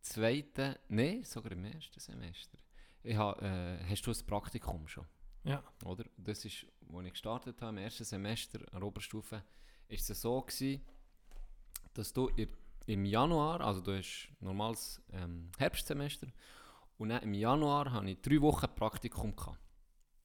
zweiten, 0.00 0.76
nein, 0.88 1.24
sogar 1.24 1.50
im 1.50 1.64
ersten 1.64 1.98
Semester, 1.98 2.58
ich 3.02 3.16
habe, 3.16 3.44
äh, 3.44 3.84
hast 3.90 4.06
du 4.06 4.12
ein 4.12 4.26
Praktikum 4.26 4.86
schon? 4.86 5.06
Ja. 5.42 5.64
Oder? 5.84 6.04
Das 6.16 6.44
ist, 6.44 6.64
als 6.92 7.06
ich 7.06 7.12
gestartet 7.12 7.60
habe, 7.60 7.70
im 7.70 7.78
ersten 7.78 8.04
Semester 8.04 8.60
an 8.72 8.80
der 8.80 8.82
Oberstufe, 8.84 9.42
ist 9.88 10.08
es 10.08 10.20
so 10.20 10.40
gewesen, 10.42 10.80
dass 11.98 12.12
du 12.12 12.30
im 12.86 13.04
Januar, 13.04 13.60
also 13.60 13.80
du 13.80 13.96
hast 13.96 14.28
normales 14.40 15.00
ähm, 15.12 15.50
Herbstsemester, 15.58 16.28
und 16.98 17.10
dann 17.10 17.22
im 17.22 17.34
Januar 17.34 17.92
hatte 17.92 18.08
ich 18.10 18.20
drei 18.22 18.40
Wochen 18.40 18.66
Praktikum. 18.74 19.34
Gehabt. 19.36 19.58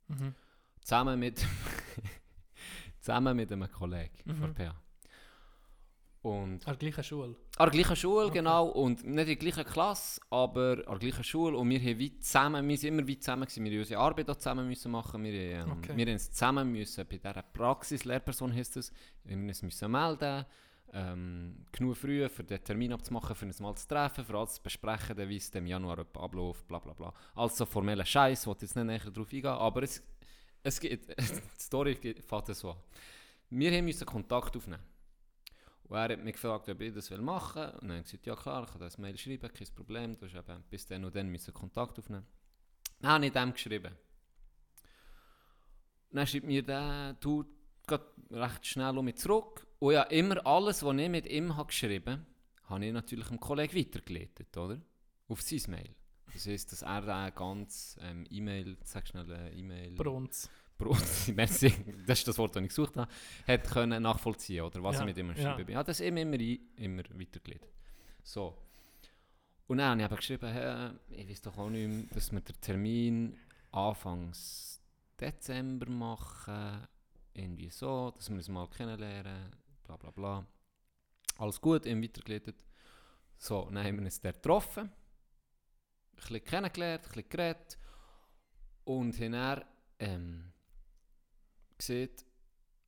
Mhm. 0.07 0.33
Zusammen 0.81 1.19
mit, 1.19 1.45
zusammen 2.99 3.35
mit 3.35 3.51
einem 3.51 3.69
Kollegen 3.71 4.11
Mhm. 4.25 4.55
von. 4.55 4.71
Und 6.23 6.67
An 6.67 6.77
der 6.77 6.91
gleichen 6.91 7.03
Schule. 7.03 7.35
an 7.57 7.69
der 7.71 7.71
gleichen 7.71 7.95
Schule, 7.95 8.25
Okay. 8.27 8.35
genau. 8.37 8.67
Und 8.67 9.03
nicht 9.03 9.07
in 9.07 9.25
der 9.25 9.35
gleichen 9.37 9.65
Klasse, 9.65 10.21
aber 10.29 10.83
an 10.85 10.99
der 10.99 11.09
gleichen 11.09 11.23
Schule. 11.23 11.57
Und 11.57 11.67
wir 11.71 11.79
haben 11.79 11.97
wie 11.97 12.19
zusammen, 12.19 12.67
wir 12.67 12.77
sind 12.77 12.89
immer 12.93 13.07
wie 13.07 13.17
zusammen 13.17 13.45
gewesen. 13.45 13.63
Wir 13.65 13.71
haben 13.71 13.79
unsere 13.79 13.99
Arbeit 13.99 14.29
auch 14.29 14.35
zusammen 14.35 14.67
müssen 14.67 14.91
machen. 14.91 15.23
Wir, 15.23 15.33
ähm, 15.33 15.71
Okay. 15.71 15.97
wir 15.97 16.05
haben 16.05 16.13
es 16.15 16.31
zusammen 16.31 16.71
müssen, 16.71 17.07
bei 17.07 17.17
dieser 17.17 17.41
Praxis, 17.41 18.05
Lehrperson 18.05 18.53
heisst 18.53 18.77
es, 18.77 18.93
wir 19.23 19.35
haben 19.35 19.47
uns 19.47 19.63
müssen 19.63 19.91
melden. 19.91 20.45
Ähm, 20.93 21.65
genug 21.71 21.95
früh, 21.95 22.27
für 22.27 22.43
den 22.43 22.61
Termin 22.63 22.91
abzumachen, 22.91 23.33
für 23.33 23.45
uns 23.45 23.61
mal 23.61 23.73
zu 23.75 23.87
treffen, 23.87 24.25
für 24.25 24.37
alles 24.37 24.55
zu 24.55 24.61
besprechen, 24.61 25.17
wie 25.29 25.37
es 25.37 25.49
im 25.51 25.65
Januar 25.65 25.99
abläuft, 25.99 26.67
bla 26.67 26.79
bla 26.79 26.93
bla. 26.93 27.13
Also 27.33 27.65
formelle 27.65 28.05
Scheiß, 28.05 28.45
will 28.45 28.55
jetzt 28.59 28.75
nicht 28.75 28.85
näher 28.85 28.99
darauf 28.99 29.31
eingehen, 29.31 29.45
aber 29.45 29.83
es, 29.83 30.03
es 30.63 30.79
geht, 30.79 31.07
die 31.17 31.61
Story 31.61 31.95
fängt 31.95 32.55
so 32.55 32.71
an. 32.71 32.77
Wir 33.49 33.71
haben 33.71 33.85
müssen 33.85 34.05
Kontakt 34.05 34.55
aufnehmen. 34.55 34.83
Und 35.91 35.97
er 35.97 36.09
hat 36.09 36.23
mich 36.23 36.33
gefragt, 36.35 36.69
ob 36.69 36.79
ich 36.79 36.93
das 36.93 37.09
machen 37.09 37.61
will. 37.61 37.69
Und 37.69 37.81
dann 37.81 37.89
habe 37.91 37.99
ich 37.99 38.05
gesagt, 38.05 38.25
ja 38.25 38.35
klar, 38.35 38.63
ich 38.63 38.71
kann 38.71 38.79
das 38.79 38.97
Mail 38.97 39.17
schreiben, 39.17 39.51
kein 39.53 39.67
Problem. 39.75 40.17
Du 40.17 40.25
hast 40.25 40.35
eben 40.35 40.63
bis 40.69 40.85
dann 40.85 41.03
und 41.03 41.13
dann 41.13 41.27
müssen 41.27 41.53
Kontakt 41.53 41.99
aufnehmen. 41.99 42.25
Dann 43.01 43.11
habe 43.11 43.25
ich 43.25 43.31
dem 43.33 43.51
geschrieben. 43.51 43.93
Dann 46.11 46.27
schreibt 46.27 46.45
mir 46.45 46.63
der, 46.63 47.13
du, 47.19 47.43
recht 48.31 48.65
schnell 48.65 48.97
um 48.97 49.05
mich 49.05 49.17
zurück. 49.17 49.67
Und 49.79 49.93
ja, 49.93 50.03
immer 50.03 50.45
alles, 50.45 50.83
was 50.83 50.95
ich 50.95 51.09
mit 51.09 51.25
ihm 51.27 51.55
habe 51.55 51.67
geschrieben 51.67 52.11
habe, 52.13 52.25
habe 52.69 52.85
ich 52.85 52.93
natürlich 52.93 53.27
dem 53.27 53.39
Kollegen 53.39 53.77
weitergeleitet, 53.77 54.55
oder? 54.57 54.79
Auf 55.27 55.41
sein 55.41 55.71
Mail. 55.71 55.95
Das 56.33 56.45
heisst, 56.45 56.71
dass 56.71 56.81
er 56.83 57.01
da 57.01 57.29
ganz 57.29 57.97
ähm, 58.01 58.25
E-Mail, 58.29 58.77
sag 58.83 59.07
schnell 59.07 59.29
äh, 59.31 59.59
E-Mail... 59.59 59.95
Brunz. 59.95 60.49
Brot, 60.77 60.97
merci, 61.35 61.71
das 62.07 62.19
ist 62.19 62.27
das 62.27 62.37
Wort, 62.39 62.55
das 62.55 62.63
ich 62.63 62.69
gesucht 62.69 62.97
habe, 62.97 63.11
hat 63.47 63.69
können 63.69 64.01
nachvollziehen 64.01 64.63
oder 64.63 64.81
was 64.81 64.95
Ja, 64.95 65.01
ich 65.01 65.05
mit 65.05 65.17
ihm 65.17 65.27
geschrieben 65.27 65.65
bin. 65.65 65.75
Ja, 65.75 65.83
das 65.83 65.99
ihm 65.99 66.17
immer, 66.17 66.39
immer 66.39 67.03
weitergeleitet. 67.13 67.69
So. 68.23 68.57
Und 69.67 69.77
dann 69.77 69.89
habe 69.89 70.01
ich 70.01 70.05
eben 70.05 70.15
geschrieben, 70.15 70.51
hey, 70.51 70.89
ich 71.09 71.29
weiß 71.29 71.41
doch 71.43 71.57
auch 71.57 71.69
nicht 71.69 71.87
mehr, 71.87 72.05
dass 72.13 72.31
wir 72.31 72.41
den 72.41 72.59
Termin 72.59 73.37
Anfangs 73.71 74.81
Dezember 75.19 75.89
machen, 75.89 76.87
irgendwie 77.33 77.69
so, 77.69 78.11
dass 78.11 78.29
wir 78.29 78.37
uns 78.37 78.49
mal 78.49 78.67
kennenlernen, 78.69 79.55
bla 79.83 79.97
bla 79.97 80.11
bla. 80.11 80.45
Alles 81.37 81.59
gut, 81.59 81.85
ihm 81.85 82.03
weitergeleitet. 82.03 82.65
So, 83.37 83.65
dann 83.71 83.83
haben 83.83 83.97
wir 83.97 84.05
uns 84.05 84.21
dort 84.21 84.35
getroffen, 84.35 84.83
ein 84.83 86.15
bisschen 86.15 86.43
kennengelernt, 86.43 87.03
ein 87.03 87.07
bisschen 87.07 87.29
geredet 87.29 87.77
und 88.83 89.19
haben 89.19 89.31
dann 89.31 89.63
ähm, 89.99 90.53
gesehen, 91.77 92.11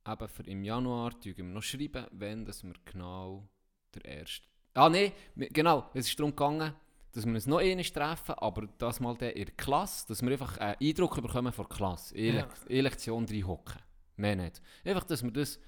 eben 0.06 0.28
für 0.28 0.42
im 0.44 0.64
Januar 0.64 1.12
schreiben 1.12 1.48
wir 1.48 1.54
noch 1.54 1.62
schreiben, 1.62 2.06
wenn 2.12 2.44
dass 2.44 2.62
wir 2.62 2.74
genau 2.84 3.48
der 3.94 4.04
erste. 4.04 4.46
Ah 4.74 4.88
nein, 4.88 5.12
genau, 5.36 5.90
es 5.94 6.08
ist 6.08 6.18
darum 6.18 6.32
gegangen, 6.32 6.74
dass 7.12 7.24
wir 7.26 7.34
uns 7.34 7.46
noch 7.46 7.58
einmal 7.58 7.84
treffen, 7.84 8.34
aber 8.34 8.66
das 8.78 9.00
mal 9.00 9.14
in 9.22 9.44
der 9.44 9.54
Klasse, 9.54 10.06
dass 10.08 10.20
wir 10.22 10.32
einfach 10.32 10.58
einen 10.58 10.76
Eindruck 10.80 11.22
bekommen 11.22 11.52
von 11.52 11.66
der 11.68 11.76
Klasse, 11.76 12.16
in 12.16 12.34
Ja. 12.36 12.48
Lektion 12.68 13.24
reinhocken. 13.24 13.80
Mehr 14.16 14.36
nicht. 14.36 14.62
Einfach, 14.84 15.04
dass 15.04 15.22
wir 15.22 15.30
das, 15.30 15.58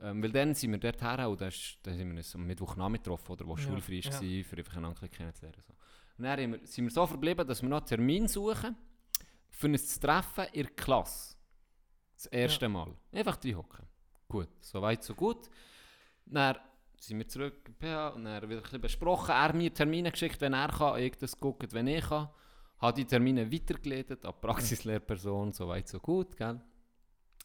ähm, 0.00 0.22
weil 0.22 0.32
dann 0.32 0.54
sind 0.54 0.72
wir 0.72 0.78
dort 0.78 1.00
her 1.02 1.28
und 1.28 1.40
dann, 1.40 1.52
dann 1.82 1.96
sind 1.96 2.10
wir 2.10 2.16
uns 2.16 2.34
am 2.34 2.46
Mittwochnachmittag 2.46 3.04
getroffen, 3.04 3.32
oder, 3.32 3.46
wo 3.46 3.56
Ja, 3.56 3.62
schulfrei 3.62 3.94
ja. 3.94 4.12
war, 4.12 4.20
für 4.20 4.56
einfach 4.56 4.76
einander 4.76 4.88
ein 4.88 4.94
bisschen 4.94 5.10
kennenzulernen. 5.10 5.62
So. 5.66 5.74
Und 6.18 6.24
dann 6.24 6.52
wir, 6.52 6.66
sind 6.66 6.84
wir 6.84 6.90
so 6.90 7.06
verblieben, 7.06 7.46
dass 7.46 7.62
wir 7.62 7.68
noch 7.68 7.78
einen 7.78 7.86
Termin 7.86 8.28
suchen, 8.28 8.76
für 9.50 9.68
uns 9.68 9.94
zu 9.94 10.00
treffen 10.00 10.44
in 10.52 10.64
der 10.64 10.72
Klasse. 10.72 11.36
Das 12.14 12.26
erste 12.26 12.68
Mal. 12.68 12.94
Einfach 13.12 13.38
reinhocken. 13.42 13.86
Gut, 14.28 14.48
soweit, 14.60 15.02
so 15.02 15.14
gut. 15.14 15.48
Dann 16.24 16.56
sind 16.98 17.18
wir 17.18 17.28
zurück 17.28 17.68
in 17.68 17.74
PH 17.74 18.08
und 18.08 18.24
dann 18.24 18.48
wieder 18.48 18.62
ein 18.72 18.80
besprochen. 18.80 19.30
Er 19.30 19.42
hat 19.42 19.54
mir 19.54 19.72
Termine 19.72 20.10
geschickt, 20.10 20.40
wenn 20.40 20.54
er 20.54 20.68
kann, 20.68 20.98
ich 20.98 21.16
das 21.16 21.38
guckt, 21.38 21.72
wenn 21.72 21.86
ich 21.86 22.04
kann. 22.04 22.28
Habe 22.78 22.94
die 22.94 23.04
Termine 23.04 23.50
weitergeleitet 23.50 24.24
an 24.24 24.34
die 24.34 24.46
Praxislehrperson, 24.46 25.52
soweit, 25.52 25.88
so 25.88 26.00
gut, 26.00 26.36
gell? 26.36 26.60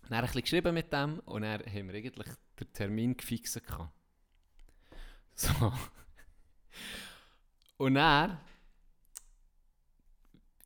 Dann 0.10 0.20
ein 0.20 0.26
bisschen 0.26 0.42
geschrieben 0.42 0.74
mit 0.74 0.92
dem 0.92 1.20
und 1.26 1.44
dann 1.44 1.62
haben 1.62 1.88
wir 1.88 1.96
eigentlich 1.96 2.28
den 2.60 2.74
Termin 2.74 3.16
gefixt. 3.18 3.66
gehabt. 3.66 3.92
So. 5.34 5.50
Und 7.78 7.96
dann, 7.96 8.38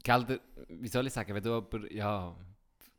gell, 0.04 0.40
wie 0.70 0.88
soll 0.88 1.08
ich 1.08 1.14
sagen, 1.14 1.34
wenn 1.34 1.44
du 1.44 1.54
aber, 1.54 1.92
ja, 1.92 2.36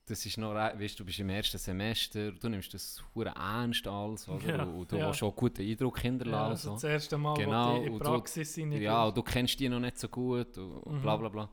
das 0.06 0.24
ist 0.24 0.38
noch, 0.38 0.54
weißt, 0.54 0.98
du 1.00 1.04
bist 1.04 1.18
im 1.18 1.28
ersten 1.30 1.58
Semester, 1.58 2.30
du 2.32 2.48
nimmst 2.48 2.72
das 2.72 3.02
hure 3.14 3.30
ernst 3.36 3.86
alles, 3.88 4.28
oder? 4.28 4.56
Ja, 4.58 4.62
und 4.62 4.90
du 4.90 4.96
ja. 4.96 5.06
willst 5.06 5.18
schon 5.18 5.28
einen 5.30 5.36
guten 5.36 5.62
Eindruck 5.62 5.96
Ja, 5.98 6.02
hinterlassen. 6.02 6.50
also 6.50 6.68
so. 6.68 6.74
das 6.74 6.84
erste 6.84 7.18
Mal, 7.18 7.34
Genau, 7.34 7.74
wo 7.74 7.80
du 7.80 7.86
in 7.86 7.92
du- 7.92 7.98
Praxis 7.98 8.54
sind. 8.54 8.72
Ja, 8.72 9.04
und 9.04 9.16
du 9.16 9.22
kennst 9.22 9.58
die 9.58 9.68
noch 9.68 9.80
nicht 9.80 9.98
so 9.98 10.08
gut 10.08 10.56
und, 10.56 10.72
und 10.78 10.96
Mhm. 10.98 11.02
bla 11.02 11.16
bla 11.16 11.28
bla. 11.28 11.48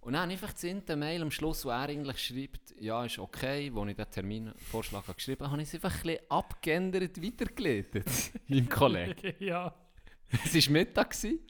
Und 0.00 0.12
dann 0.14 0.30
einfach 0.30 0.52
der 0.54 0.96
Mail 0.96 1.22
am 1.22 1.30
Schluss, 1.30 1.64
wo 1.64 1.70
er 1.70 1.88
eigentlich 1.88 2.18
schreibt, 2.18 2.74
ja, 2.80 3.04
ist 3.04 3.18
okay, 3.18 3.70
wo 3.74 3.84
ich 3.84 3.96
den 3.96 4.10
Terminvorschlag 4.10 5.02
habe 5.02 5.14
geschrieben 5.14 5.40
habe, 5.40 5.50
habe 5.52 5.62
ich 5.62 5.68
es 5.68 5.74
einfach 5.74 5.94
ein 5.94 6.02
bisschen 6.02 6.30
abgeändert 6.30 7.22
weitergeleitet. 7.22 8.06
Meinem 8.48 8.68
Kollegen. 8.68 9.34
ja. 9.44 9.74
Es 10.44 10.54
war 10.54 10.72
Mittag 10.72 11.10
gewesen, 11.10 11.40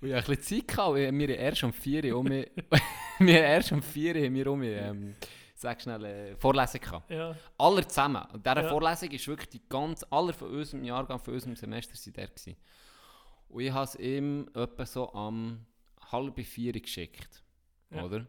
und 0.00 0.08
ich 0.08 0.14
hatte 0.14 0.32
ein 0.32 0.36
bisschen 0.36 0.60
Zeit. 0.60 0.68
Gehabt, 0.68 0.94
wir 0.96 1.06
haben 1.08 1.20
erst 1.20 1.64
um 1.64 1.72
4 1.72 2.04
Uhr 2.04 2.18
um 2.18 2.26
mich, 2.26 2.50
wir 3.18 3.42
erst 3.42 3.72
um 3.72 3.82
4 3.82 4.16
Uhr 4.16 4.22
haben 4.24 4.34
wir 4.34 4.46
um 4.50 4.58
mich, 4.58 4.76
ähm, 4.76 5.14
sag 5.54 5.80
schnell, 5.80 6.04
äh, 6.04 6.36
Vorlesung 6.36 6.80
gehabt. 6.80 7.10
Ja. 7.10 7.34
Alle 7.56 7.86
zusammen. 7.86 8.22
Und 8.32 8.44
diese 8.44 8.56
Ja. 8.56 8.68
Vorlesung 8.68 9.10
ist 9.10 9.28
wirklich 9.28 9.48
die 9.48 9.62
ganz, 9.68 10.04
alle 10.10 10.32
von 10.32 10.50
unserem 10.50 10.84
Jahrgang, 10.84 11.18
von 11.18 11.34
unserem 11.34 11.56
Semester 11.56 11.96
sind 11.96 12.16
der 12.16 12.28
gewesen. 12.28 12.56
Und 13.48 13.62
ich 13.62 13.72
habe 13.72 13.84
es 13.84 13.94
ihm 13.96 14.48
etwa 14.54 14.84
so 14.84 15.12
am 15.12 15.64
halb 16.12 16.38
vier 16.44 16.72
geschickt. 16.72 17.42
Ja. 17.90 18.04
Oder? 18.04 18.26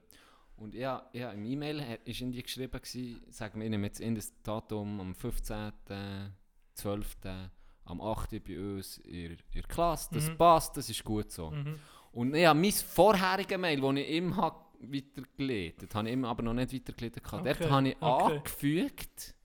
Und 0.58 0.74
ja, 0.74 1.08
ja, 1.14 1.32
im 1.32 1.46
E-Mail 1.46 2.00
ist 2.06 2.22
in 2.22 2.32
die 2.32 2.42
geschrieben, 2.42 2.72
gewesen, 2.72 3.22
sagen 3.30 3.60
wir, 3.60 3.66
ich 3.66 3.70
nehme 3.70 3.88
jetzt 3.88 4.00
in 4.00 4.16
das 4.16 4.34
Datum 4.42 5.00
am 5.00 5.12
15.12. 5.14 7.50
am 7.86 8.02
8. 8.02 8.44
bei 8.44 8.60
uns 8.60 8.98
in, 9.00 9.32
in 9.32 9.38
der 9.54 9.64
Klasse. 9.64 10.10
Das 10.14 10.30
Mhm. 10.30 10.38
passt, 10.38 10.78
das 10.78 10.90
ist 10.90 11.04
gut 11.04 11.32
so. 11.32 11.52
Mhm. 11.52 11.80
Und 12.12 12.36
ja, 12.36 12.54
mein 12.54 12.72
vorheriges 12.72 13.58
Mail, 13.58 13.82
das 13.82 13.96
ich 13.96 14.10
ihm 14.10 14.36
habe 14.36 14.58
weitergeleitet 14.80 15.94
habe, 15.96 16.08
ich 16.08 16.14
ihm 16.14 16.26
aber 16.26 16.44
noch 16.44 16.54
nicht 16.54 16.74
weitergeleitet. 16.74 17.24
Okay. 17.26 17.42
Dort 17.44 17.72
habe 17.72 17.90
ich 17.90 18.02
okay. 18.02 18.36
angefügt, 18.36 19.36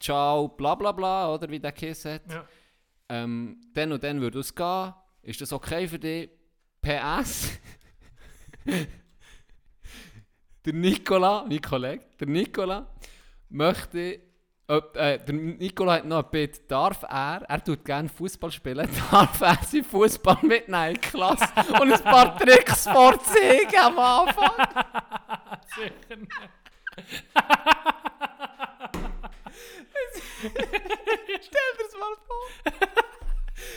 ciao, 0.00 0.48
bla 0.48 0.74
bla 0.74 0.92
bla, 0.92 1.32
oder 1.32 1.48
wie 1.48 1.60
der 1.60 1.72
Kiss 1.72 2.04
hat. 2.04 2.30
Ja. 2.30 2.46
Ähm, 3.08 3.60
dann 3.72 3.92
und 3.92 4.02
dann 4.02 4.20
würde 4.20 4.40
es 4.40 4.54
gehen. 4.54 4.92
Ist 5.22 5.40
das 5.40 5.52
okay 5.52 5.86
für 5.86 5.98
dich? 5.98 6.28
PS. 6.82 7.58
Der 10.64 10.72
Nicola, 10.72 11.44
mein 11.48 11.60
Kollege, 11.60 12.04
der 12.18 12.28
Nicola, 12.28 12.86
möchte. 13.48 14.20
Ob, 14.68 14.96
äh, 14.96 15.18
der 15.18 15.34
Nicola 15.34 15.94
hat 15.94 16.06
noch 16.06 16.24
ein 16.24 16.30
Bitte. 16.30 16.60
Darf 16.66 17.04
er, 17.04 17.42
er 17.48 17.62
tut 17.62 17.84
gerne 17.84 18.08
Fußball 18.08 18.50
spielen, 18.50 18.88
darf 19.12 19.40
er 19.40 19.58
seinen 19.62 19.84
Fußball 19.84 20.38
mitnehmen 20.42 20.88
in 20.88 20.94
die 20.94 21.00
Klasse 21.00 21.46
und 21.80 21.92
ein 21.92 22.02
paar 22.02 22.36
Tricks 22.36 22.88
vorzeigen 22.88 23.78
am 23.80 23.98
Anfang? 23.98 24.50
Sicher 25.74 26.16
nicht. 26.16 26.32
Stell 30.38 30.50
dir 30.50 31.78
das 31.78 31.92
mal 31.98 32.16
vor. 32.26 33.06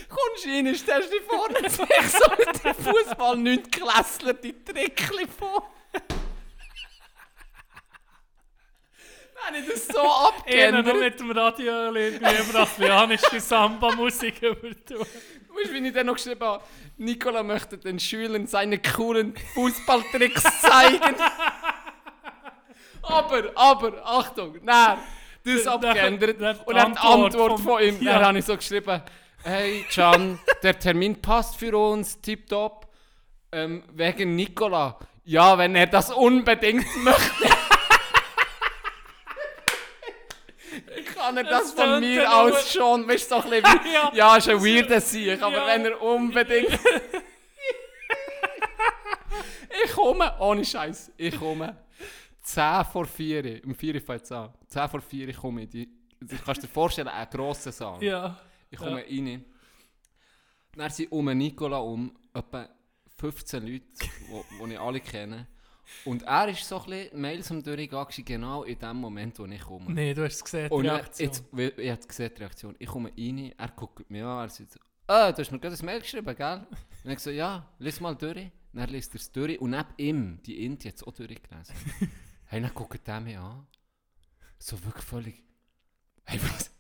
Kommst 0.10 0.48
rein, 0.48 0.76
stellst 0.76 1.12
dich 1.14 1.22
vorne 1.22 1.70
sich 1.70 2.12
so 2.12 2.32
mit 2.38 2.64
dem 2.64 2.76
Fußball 2.76 3.38
9 3.38 3.72
Klässler 3.72 4.34
die 4.34 4.54
Trickli 4.64 5.28
vor. 5.28 5.70
Wenn 9.52 9.64
ich 9.64 9.70
das 9.70 9.88
so 9.88 9.94
noch 10.04 10.28
abgeändert. 10.38 11.00
mit 11.00 11.20
dem 11.20 11.32
Radio 11.32 11.94
irgendwie 11.94 12.52
brasilianische 12.52 13.40
Samba-Musik 13.40 14.42
übertun. 14.42 15.00
Weißt 15.00 15.70
du, 15.70 15.74
wie 15.74 15.88
ich 15.88 15.94
dann 15.94 16.06
noch 16.08 16.16
geschrieben 16.16 16.42
habe? 16.44 16.64
Nicola 16.98 17.42
möchte 17.44 17.78
den 17.78 18.00
Schülern 18.00 18.48
seine 18.48 18.80
coolen 18.80 19.34
Fußballtricks 19.54 20.44
zeigen. 20.62 21.16
aber, 23.02 23.44
aber, 23.56 24.06
Achtung, 24.06 24.60
nein, 24.62 24.98
das 25.46 25.66
abgeändert. 25.68 26.68
Und 26.68 26.76
dann 26.76 26.92
die 26.94 26.98
Antwort 27.00 27.34
Antwort 27.34 27.60
von 27.62 27.82
ihm, 27.82 28.02
Ja. 28.02 28.14
dann 28.20 28.26
habe 28.28 28.40
ich 28.40 28.46
so 28.46 28.56
geschrieben, 28.58 29.02
hey 29.44 29.86
Can, 29.94 30.40
der 30.64 30.78
Termin 30.80 31.22
passt 31.22 31.56
für 31.58 31.76
uns, 31.78 32.20
tipptopp. 32.22 32.88
Ähm, 33.52 33.84
wegen 33.94 34.36
Nicola. 34.36 34.98
Ja, 35.24 35.58
wenn 35.58 35.76
er 35.76 35.88
das 35.88 36.12
unbedingt 36.12 36.86
möchte. 37.04 37.50
Kann 41.16 41.36
er 41.38 41.44
das, 41.44 41.74
Das 41.76 41.86
von 41.86 42.00
mir 42.00 42.24
ja 42.24 42.30
nur- 42.44 42.54
aus 42.54 42.72
schon, 42.72 43.08
weißt 43.08 43.32
du, 43.32 43.36
so 43.36 43.42
ein 43.42 43.50
bisschen 43.50 43.80
Ja. 43.94 44.12
ja, 44.14 44.38
ist 44.38 44.50
ein 44.50 44.64
weirder 44.64 45.02
Sieg, 45.02 45.42
aber 45.42 45.58
Ja. 45.58 45.68
wenn 45.68 45.86
er 45.86 46.02
unbedingt... 46.02 46.70
ich 49.86 49.92
komme, 49.94 50.34
ohne 50.40 50.64
Scheiß, 50.64 51.12
ich 51.18 51.38
komme 51.38 51.76
10 52.44 52.86
vor 52.92 53.06
4, 53.06 53.62
um 53.66 53.74
4 53.76 53.96
Uhr 53.96 54.02
fängt 54.02 54.24
es 54.24 54.32
an, 54.32 54.54
10 54.68 54.90
vor 54.90 55.02
4 55.02 55.28
ich 55.30 55.38
komme 55.38 55.64
in 55.64 55.70
die... 55.70 55.90
Du 56.22 56.36
kannst 56.46 56.62
dir 56.64 56.68
vorstellen, 56.68 57.08
ein 57.08 57.28
grosser 57.30 57.72
Saal. 57.72 58.04
Ja. 58.04 58.38
Ich 58.70 58.78
komme 58.78 59.03
rein. 59.03 59.45
Dann 60.76 60.89
sind 60.91 61.11
um 61.11 61.26
Nicola 61.38 61.78
um 61.78 62.15
etwa 62.34 62.70
15 63.17 63.63
Leute, 63.65 63.84
die 63.99 64.72
ich 64.74 64.80
alle 64.80 64.99
kenne. 64.99 65.47
Und 66.05 66.22
er 66.24 66.47
ist 66.49 66.63
so 66.67 66.80
ein 66.80 66.86
bisschen 66.86 67.20
Mails 67.20 67.51
am 67.51 67.63
Durchgehen, 67.63 68.24
genau 68.26 68.63
in 68.63 68.78
dem 68.78 68.97
Moment, 68.97 69.38
wo 69.39 69.45
ich 69.45 69.61
komme. 69.61 69.91
Nee, 69.91 70.13
du 70.13 70.24
hast 70.24 70.36
es 70.36 70.43
gesehen, 70.43 70.72
Und 70.72 70.86
er, 70.86 70.97
Reaktion. 70.97 71.28
jetzt, 71.28 71.43
ich 71.80 71.89
habe 71.89 72.07
gesehen, 72.07 72.32
die 72.36 72.41
Reaktion. 72.41 72.76
Ich 72.78 72.88
komme 72.88 73.11
rein, 73.17 73.53
er 73.57 73.67
guckt 73.70 74.09
mich 74.09 74.22
an, 74.22 74.39
er 74.39 74.49
sagt 74.49 74.80
«Ah, 75.07 75.32
du 75.32 75.41
hast 75.41 75.51
mir 75.51 75.59
gerade 75.59 75.76
ein 75.76 75.86
Mail 75.86 75.99
geschrieben, 75.99 76.36
gell?» 76.36 76.67
Und 77.03 77.11
ich 77.11 77.20
so, 77.20 77.32
«Ja, 77.32 77.67
lies 77.80 77.99
mal 77.99 78.15
durch.» 78.15 78.51
Er 78.72 78.86
liest 78.86 79.15
es 79.15 79.32
durch 79.32 79.59
und 79.59 79.72
neben 79.72 79.88
ihm, 79.97 80.39
die 80.43 80.63
Indie, 80.63 80.89
hat 80.89 80.95
es 80.97 81.03
auch 81.03 81.11
durchgelesen. 81.11 81.74
hey, 82.45 82.61
dann 82.61 82.72
guckt 82.76 83.07
er 83.07 83.20
mich 83.20 83.36
an. 83.36 83.65
So 84.59 84.82
wirklich 84.86 85.03
völlig, 85.05 85.43
«Hey, 86.24 86.39
was, 86.43 86.72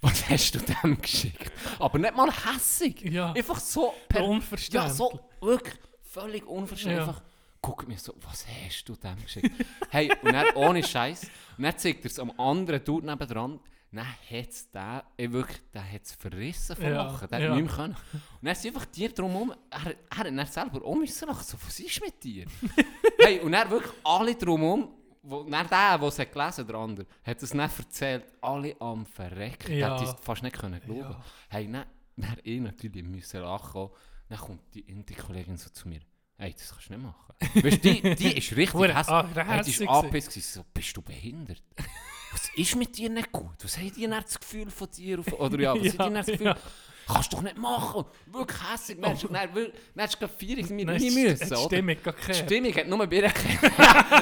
was 0.00 0.28
hast 0.28 0.54
du 0.54 0.58
dem 0.58 1.00
geschickt?» 1.00 1.52
Aber 1.78 1.98
nicht 1.98 2.16
mal 2.16 2.30
hässig. 2.30 3.02
Ja. 3.02 3.32
Einfach 3.32 3.60
so... 3.60 3.94
Per, 4.08 4.24
Unverständlich. 4.24 4.82
Ja, 4.82 4.94
so 4.94 5.20
wirklich 5.40 5.74
völlig 6.02 6.46
unverständlich. 6.46 6.98
Ja. 6.98 7.08
Einfach, 7.08 7.22
guckt 7.62 7.88
mir 7.88 7.98
so, 7.98 8.14
was 8.22 8.46
hast 8.46 8.88
du 8.88 8.96
dem 8.96 9.22
geschickt? 9.22 9.50
hey, 9.90 10.10
und 10.22 10.32
dann 10.32 10.54
ohne 10.54 10.82
Scheiß. 10.82 11.24
Und 11.56 11.64
dann 11.64 11.76
zeigt 11.78 12.04
er 12.04 12.10
es 12.10 12.18
am 12.18 12.32
anderen 12.38 12.84
Dude 12.84 13.06
nebendran. 13.06 13.60
Dann 13.92 14.06
hat 14.06 14.48
es 14.50 14.70
den, 14.70 15.00
ey, 15.16 15.32
wirklich, 15.32 15.58
der 15.74 15.92
hat 15.92 16.02
es 16.04 16.12
verrissen 16.12 16.76
von 16.76 16.84
Ja, 16.84 17.02
Lachen. 17.02 17.28
Der 17.28 17.40
ja. 17.40 17.54
nicht 17.54 17.66
mehr 17.66 17.74
können. 17.74 17.96
Und 18.12 18.46
dann 18.46 18.54
sind 18.54 18.74
einfach 18.74 18.86
die 18.86 19.12
drumherum, 19.12 19.52
er, 19.68 19.94
er 20.10 20.16
hat 20.16 20.26
dann 20.26 20.46
selber 20.46 20.84
auch 20.84 20.94
müssen 20.94 21.26
lachen. 21.26 21.44
So, 21.44 21.58
was 21.64 21.80
ist 21.80 22.00
mit 22.00 22.22
dir? 22.22 22.46
hey, 23.18 23.40
und 23.40 23.50
dann 23.50 23.68
wirklich 23.68 23.92
alle 24.04 24.34
drumherum, 24.36 24.94
wo, 25.22 25.42
dann 25.44 25.68
der, 25.68 25.98
der 25.98 26.08
es 26.08 26.18
hat 26.18 26.32
gelesen 26.32 26.66
der 26.66 26.76
andere, 26.76 27.06
hat 27.24 27.42
es 27.42 27.50
dann 27.50 27.60
erzählt, 27.60 28.24
alle 28.40 28.74
am 28.80 29.04
Verrecken. 29.06 29.72
Ja. 29.76 29.98
Der 29.98 30.08
hat 30.08 30.18
es 30.18 30.24
fast 30.24 30.42
nicht 30.42 30.56
können 30.58 30.80
glauben. 30.80 31.00
Ja. 31.00 31.24
Hey, 31.48 31.70
dann, 31.70 31.84
dann 32.16 32.36
ich 32.42 32.60
natürlich 32.60 33.04
müssen 33.04 33.40
lachen. 33.40 33.90
Dann 34.28 34.38
kommt 34.38 34.74
die 34.74 34.80
Indie-Kollegin 34.80 35.56
so 35.56 35.70
zu 35.70 35.88
mir. 35.88 36.00
Hey, 36.36 36.54
das 36.56 36.70
kannst 36.70 36.88
du 36.88 36.94
nicht 36.94 37.02
machen. 37.02 37.34
Weißt 37.64 37.84
du, 37.84 37.92
die, 37.92 38.14
die 38.14 38.38
ist 38.38 38.56
richtig 38.56 38.94
hässlich. 38.96 39.36
Hey, 39.46 39.62
die 39.64 39.70
ist 39.70 39.88
angepisst. 39.88 40.32
So, 40.54 40.64
bist 40.72 40.96
du 40.96 41.02
behindert? 41.02 41.62
Was 42.32 42.48
ist 42.54 42.76
mit 42.76 42.96
dir 42.96 43.10
nicht 43.10 43.32
gut? 43.32 43.56
Was 43.62 43.76
hat 43.76 43.84
die 43.96 44.00
denn 44.02 44.10
das 44.12 44.38
Gefühl 44.38 44.70
von 44.70 44.88
dir? 44.90 45.18
Oder 45.40 45.60
ja, 45.60 45.74
was 45.74 45.82
Ja, 45.82 45.92
hat 45.98 45.98
die 45.98 45.98
denn 45.98 46.14
das 46.14 46.26
Gefühl? 46.26 46.46
ja. 46.46 46.56
Kannst 47.12 47.32
du 47.32 47.36
doch 47.36 47.42
nicht 47.42 47.58
machen. 47.58 48.04
Wirklich 48.26 48.58
hässlich. 48.72 48.98
Dann 49.00 49.12
hast 49.12 49.22
du- 49.24 49.28
gerade 50.18 50.32
vier 50.38 50.56
mit 50.56 50.70
mir 50.70 50.84
nie 50.86 51.10
müssen. 51.10 51.46
oder? 51.54 51.64
Stimmung 51.64 51.96
Die 51.96 52.12
keine. 52.12 52.34
Stimmung 52.34 52.74
hat 52.74 52.86
nur 52.88 53.06
Bier 53.06 53.32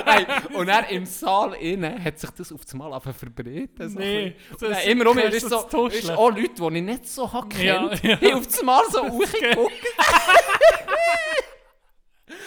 hey, 0.07 0.27
Und 0.55 0.67
dann 0.69 0.85
im 0.87 1.05
Saal 1.07 1.55
innen 1.55 2.03
hat 2.05 2.19
sich 2.19 2.31
das 2.31 2.53
auf 2.53 2.65
das 2.65 2.75
Mal 2.75 2.93
einfach 2.93 3.15
verbreitet. 3.15 3.71
So 3.79 3.99
Nee, 3.99 4.35
bisschen. 4.51 4.71
das- 4.71 4.85
immer 4.87 5.07
um, 5.11 5.19
ist 5.19 5.49
so, 5.49 5.87
ist 5.89 6.11
auch 6.11 6.31
Leute, 6.31 6.49
die 6.71 6.77
ich 6.79 6.83
nicht 6.85 7.09
so 7.09 7.33
habe 7.33 7.55
Ja, 7.63 7.89
kennt, 7.89 8.03
ja. 8.05 8.21
haben 8.21 8.39
auf 8.39 8.47
das 8.47 8.63
Mal 8.63 8.83
so 8.91 9.03
hochgeguckt. 9.09 9.73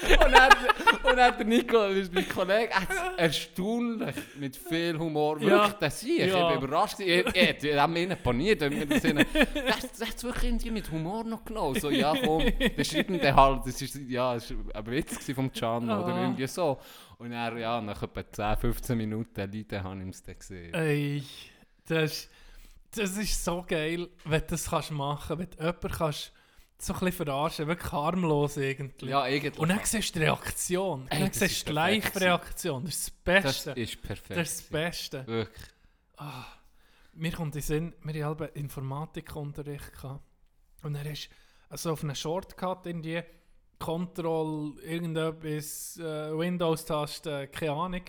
und, 0.25 0.31
dann, 0.31 0.51
und 1.03 1.17
dann 1.17 1.37
der 1.37 1.45
Nico, 1.45 1.77
mein 2.13 2.27
Kollege, 2.29 2.73
hat 2.73 2.89
es 2.89 3.17
erstaunlich 3.17 4.15
mit 4.39 4.55
viel 4.55 4.97
Humor 4.97 5.39
Ja. 5.39 5.47
wirklich 5.49 5.73
das 5.79 5.99
hier. 6.01 6.25
Ich 6.27 6.33
Ja. 6.33 6.49
bin 6.49 6.57
überrascht. 6.63 6.99
Ich, 6.99 7.25
ich, 7.25 7.35
ich, 7.35 7.63
ich 7.63 7.75
habe 7.77 7.91
mich 7.93 8.07
nicht 8.07 8.23
paniert. 8.23 8.61
wenn 8.61 8.71
wir 8.71 8.85
das 8.85 9.01
sehen. 9.01 9.17
Das 9.17 9.91
das 9.97 10.07
hat 10.07 10.15
es 10.15 10.23
wirklich 10.23 10.45
irgendwie 10.45 10.71
mit 10.71 10.91
Humor 10.91 11.23
noch 11.23 11.43
genommen. 11.45 11.79
So, 11.79 11.89
ja, 11.89 12.13
komm, 12.23 12.43
der 12.59 12.83
schreibt 12.83 13.09
dann 13.23 13.35
halt, 13.35 13.61
das 13.65 13.81
ist, 13.81 13.95
ja, 14.07 14.33
das 14.33 14.51
ein 14.73 14.85
Witz 14.87 15.31
vom 15.33 15.51
Can 15.51 15.83
oder 15.85 16.13
Ah. 16.15 16.21
irgendwie 16.23 16.47
so. 16.47 16.79
Und 17.17 17.31
er, 17.31 17.55
ja, 17.57 17.79
nach 17.81 18.01
etwa 18.01 18.23
10, 18.31 18.57
15 18.57 18.97
Minuten 18.97 19.51
Leute 19.51 19.83
habe 19.83 20.01
ich 20.03 20.09
es 20.09 20.23
dann 20.23 20.37
gesehen. 20.39 20.73
Ey, 20.73 21.23
das, 21.87 22.27
das 22.95 23.17
ist 23.17 23.43
so 23.45 23.63
geil, 23.67 24.07
wenn 24.25 24.41
du 24.41 24.47
das 24.47 24.69
kannst 24.69 24.91
machen 24.91 25.37
kannst, 25.37 25.39
wenn 25.39 25.49
du 25.59 25.65
jemanden 25.65 25.97
kannst 25.97 26.31
so 26.84 26.93
ein 26.93 26.99
bisschen 26.99 27.25
verarschen, 27.25 27.67
wirklich 27.67 27.91
harmlos 27.91 28.57
irgendwie. 28.57 29.07
Ja, 29.07 29.21
eigentlich. 29.23 29.57
Und 29.59 29.69
dann 29.69 29.79
siehst 29.84 30.15
du 30.15 30.19
die 30.19 30.25
Reaktion, 30.25 31.07
Ey, 31.09 31.19
dann 31.19 31.27
das 31.29 31.39
siehst 31.39 31.61
du 31.63 31.65
die 31.67 31.71
Live-Reaktion, 31.73 32.86
das 32.86 32.95
ist 32.95 33.07
das 33.07 33.13
das 33.43 33.43
Beste. 33.65 33.71
ist 33.82 34.01
perfekt. 34.01 34.39
Das 34.39 34.51
ist 34.51 34.59
das 34.61 34.67
Beste. 34.69 35.27
Wirklich. 35.27 35.65
Ah, 36.17 36.45
mir 37.13 37.32
kommt 37.32 37.55
in 37.55 37.61
den 37.61 37.65
Sinn, 37.65 37.93
wir 38.03 38.25
hatten 38.25 38.49
Informatikunterricht. 38.53 39.93
gehabt. 39.93 40.23
Und 40.84 40.95
er 40.95 41.05
ist 41.11 41.29
also 41.69 41.91
auf 41.93 42.03
einer 42.03 42.15
Shortcut 42.15 42.86
irgendwie 42.86 43.21
Control, 43.79 44.77
irgendetwas, 44.84 45.97
äh, 45.97 46.38
Windows-Taste, 46.38 47.47
keine 47.47 47.71
Ahnung. 47.71 48.03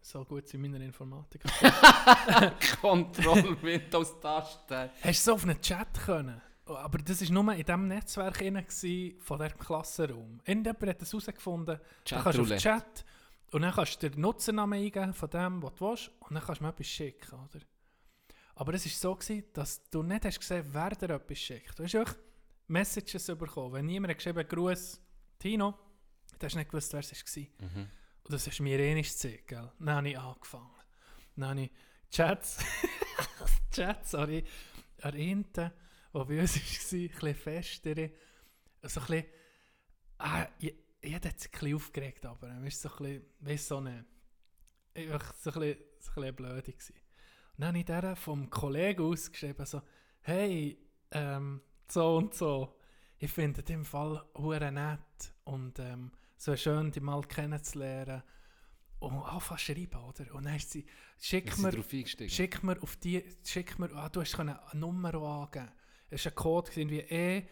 So 0.00 0.24
gut 0.24 0.48
sind 0.48 0.62
meine 0.62 0.84
Informatik. 0.84 1.42
Control 2.80 3.56
Windows 3.62 4.18
Taste. 4.20 4.90
Hast 5.02 5.20
du 5.26 5.30
so 5.30 5.34
auf 5.34 5.44
einen 5.44 5.60
Chat 5.60 5.94
können? 6.04 6.40
Aber 6.76 6.98
das 6.98 7.22
war 7.22 7.42
nur 7.42 7.54
in 7.54 7.64
diesem 7.64 7.88
Netzwerk 7.88 8.38
gsi 8.68 9.16
von 9.20 9.38
diesem 9.38 9.58
Klassenraum. 9.58 10.40
Irgendjemand 10.44 10.86
hat 10.88 11.02
das 11.02 11.12
herausgefunden. 11.12 11.80
Da 12.08 12.22
kannst 12.22 12.38
du 12.38 12.42
auf. 12.42 12.56
Chat 12.56 13.04
und 13.52 13.62
dann 13.62 13.72
kannst 13.72 14.02
du 14.02 14.10
den 14.10 14.20
Nutzernamen 14.20 14.78
eingeben 14.78 15.12
von 15.12 15.30
dem, 15.30 15.62
was 15.62 15.74
du 15.74 15.88
willst 15.88 16.10
und 16.20 16.34
dann 16.34 16.42
kannst 16.42 16.60
du 16.60 16.64
mir 16.64 16.70
etwas 16.70 16.86
schicken, 16.86 17.34
oder? 17.34 17.64
Aber 18.54 18.74
es 18.74 18.84
war 18.84 18.92
so, 18.92 19.14
gewesen, 19.14 19.44
dass 19.52 19.88
du 19.90 20.02
nicht 20.02 20.24
hast 20.24 20.40
gesehen, 20.40 20.66
wer 20.72 20.90
dir 20.90 21.10
etwas 21.10 21.38
schickt. 21.38 21.78
Du 21.78 21.84
hast 21.84 21.94
einfach 21.94 22.16
Messages 22.68 23.26
bekommen. 23.26 23.72
Wenn 23.72 23.88
jemand 23.88 24.10
hat 24.10 24.18
geschrieben 24.18 24.46
Gruß 24.46 25.00
Tino, 25.38 25.74
dann 26.38 26.46
hast 26.46 26.54
du 26.54 26.58
nicht 26.58 26.70
gewusst, 26.70 26.92
wer 26.92 27.00
es 27.00 27.12
war. 27.12 27.42
Mhm. 27.42 27.88
Und 28.24 28.32
das 28.32 28.46
hast 28.46 28.58
du 28.58 28.62
mir 28.62 28.78
eh 28.78 28.94
nicht 28.94 29.12
gezeigt, 29.12 29.48
gell? 29.48 29.72
Dann 29.78 29.96
habe 29.96 30.08
ich 30.08 30.18
angefangen. 30.18 30.70
Dann 31.36 31.48
habe 31.48 31.60
ich 31.62 31.70
Chats, 32.10 32.58
Chats 33.72 34.14
an 34.14 34.42
an 35.02 35.14
der 36.14 36.24
bei 36.24 36.40
uns 36.40 36.56
war, 36.56 36.98
ein 36.98 37.08
bisschen 37.08 37.34
fester, 37.34 37.94
so 38.82 39.00
ein 39.00 39.06
bisschen, 39.06 39.24
ah, 40.18 40.46
ich, 40.58 40.74
ich 41.00 41.14
hatte 41.14 41.28
jetzt 41.28 41.46
ein 41.46 41.50
bisschen 41.50 41.74
aufgeregt, 41.74 42.26
aber 42.26 42.48
weißt, 42.62 42.82
so 42.82 42.90
ein 42.90 43.22
bisschen, 43.40 43.58
so 43.58 43.76
eine, 43.78 44.04
einfach 44.94 45.34
so 45.34 45.50
ein 45.52 45.60
bisschen, 45.60 45.84
so 45.98 46.10
ein 46.10 46.14
bisschen 46.14 46.36
blöd 46.36 46.64
gewesen. 46.64 46.94
Und 46.94 47.60
dann 47.60 47.68
habe 47.68 47.78
ich 47.78 47.84
der 47.84 48.16
vom 48.16 48.50
Kollegen 48.50 49.04
ausgeschrieben, 49.04 49.66
so, 49.66 49.82
hey, 50.22 50.78
ähm, 51.10 51.60
so 51.88 52.16
und 52.16 52.34
so, 52.34 52.76
ich 53.18 53.30
finde 53.30 53.62
den 53.62 53.84
Fall 53.84 54.24
hure 54.36 54.72
nett 54.72 55.34
und 55.44 55.78
ähm, 55.78 56.10
so 56.36 56.56
schön, 56.56 56.90
dich 56.90 57.02
mal 57.02 57.22
kennenzulernen. 57.22 58.22
Und 58.98 59.14
anfangen 59.14 59.58
zu 59.58 59.64
schreiben, 59.64 60.00
oder? 60.04 60.34
Und 60.34 60.46
dann 60.46 60.56
ist 60.56 60.70
sie, 60.70 60.86
schick 61.20 61.58
mir, 61.58 61.72
schick 62.28 62.62
mir 62.62 62.80
auf 62.80 62.96
die, 62.96 63.24
schick 63.44 63.78
mir, 63.78 63.92
ah, 63.96 64.08
du 64.08 64.20
hast 64.20 64.38
eine 64.38 64.60
Nummer 64.74 65.14
angeben. 65.14 65.68
Es 66.12 66.26
war 66.26 66.32
ein 66.32 66.36
Code, 66.36 66.70
wie 66.76 67.00
E 67.00 67.46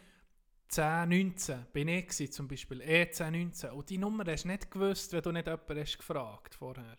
1019, 0.68 1.66
bin 1.72 1.88
ich 1.88 2.08
gewesen, 2.08 2.30
zum 2.30 2.46
Beispiel, 2.46 2.82
E 2.82 3.06
1019. 3.06 3.70
Und 3.70 3.88
die 3.88 3.96
Nummer 3.96 4.24
hast 4.26 4.44
du 4.44 4.48
nicht 4.48 4.70
gewusst, 4.70 5.14
wenn 5.14 5.22
du 5.22 5.32
nicht 5.32 5.46
jemanden 5.46 5.78
hast 5.78 5.96
gefragt 5.96 6.54
vorher. 6.54 6.98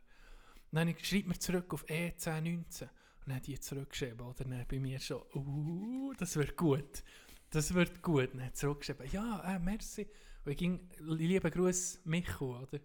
Dann 0.71 0.89
habe 0.89 0.97
ich, 0.99 1.25
mir 1.25 1.37
zurück 1.37 1.71
auf 1.71 1.87
E 1.87 2.13
1019. 2.13 2.89
Und 2.89 3.27
dann 3.27 3.35
hat 3.35 3.45
die 3.45 3.59
zurückgeschrieben, 3.59 4.21
oder? 4.21 4.43
Dann 4.43 4.65
bei 4.67 4.79
mir 4.79 4.99
schon, 4.99 5.21
uh, 5.35 6.13
das 6.17 6.35
wird 6.35 6.57
gut. 6.57 7.03
Das 7.51 7.71
wird 7.75 8.01
gut. 8.01 8.33
Dann 8.33 8.43
hat 8.43 8.57
zurückgeschrieben, 8.57 9.11
ja, 9.11 9.55
äh, 9.55 9.59
merci. 9.59 10.07
Und 10.43 10.51
ich 10.53 10.57
ging, 10.57 10.89
liebe 10.97 11.51
Gruß, 11.51 12.01
Michu, 12.05 12.55
oder? 12.55 12.79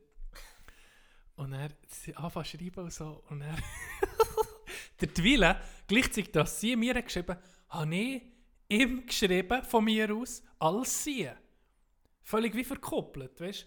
Und 1.37 1.55
er 1.55 1.71
anfangen 2.17 2.45
zu 2.45 2.59
schreiben 2.59 2.85
und 2.85 2.93
so. 2.93 3.25
Und 3.31 3.41
er 3.41 3.57
der 5.01 5.15
Twille, 5.15 5.63
gleichzeitig, 5.87 6.31
dass 6.31 6.61
sie 6.61 6.77
mir 6.77 6.95
hat 6.95 7.07
geschrieben 7.07 7.39
habe 7.71 7.97
ich 7.97 8.36
ihm 8.69 9.07
geschrieben, 9.07 9.63
von 9.65 9.85
mir 9.85 10.15
aus, 10.15 10.43
als 10.59 11.05
sie. 11.05 11.29
Völlig 12.23 12.55
wie 12.55 12.65
verkoppelt, 12.65 13.41
weißt 13.41 13.63
du? 13.63 13.67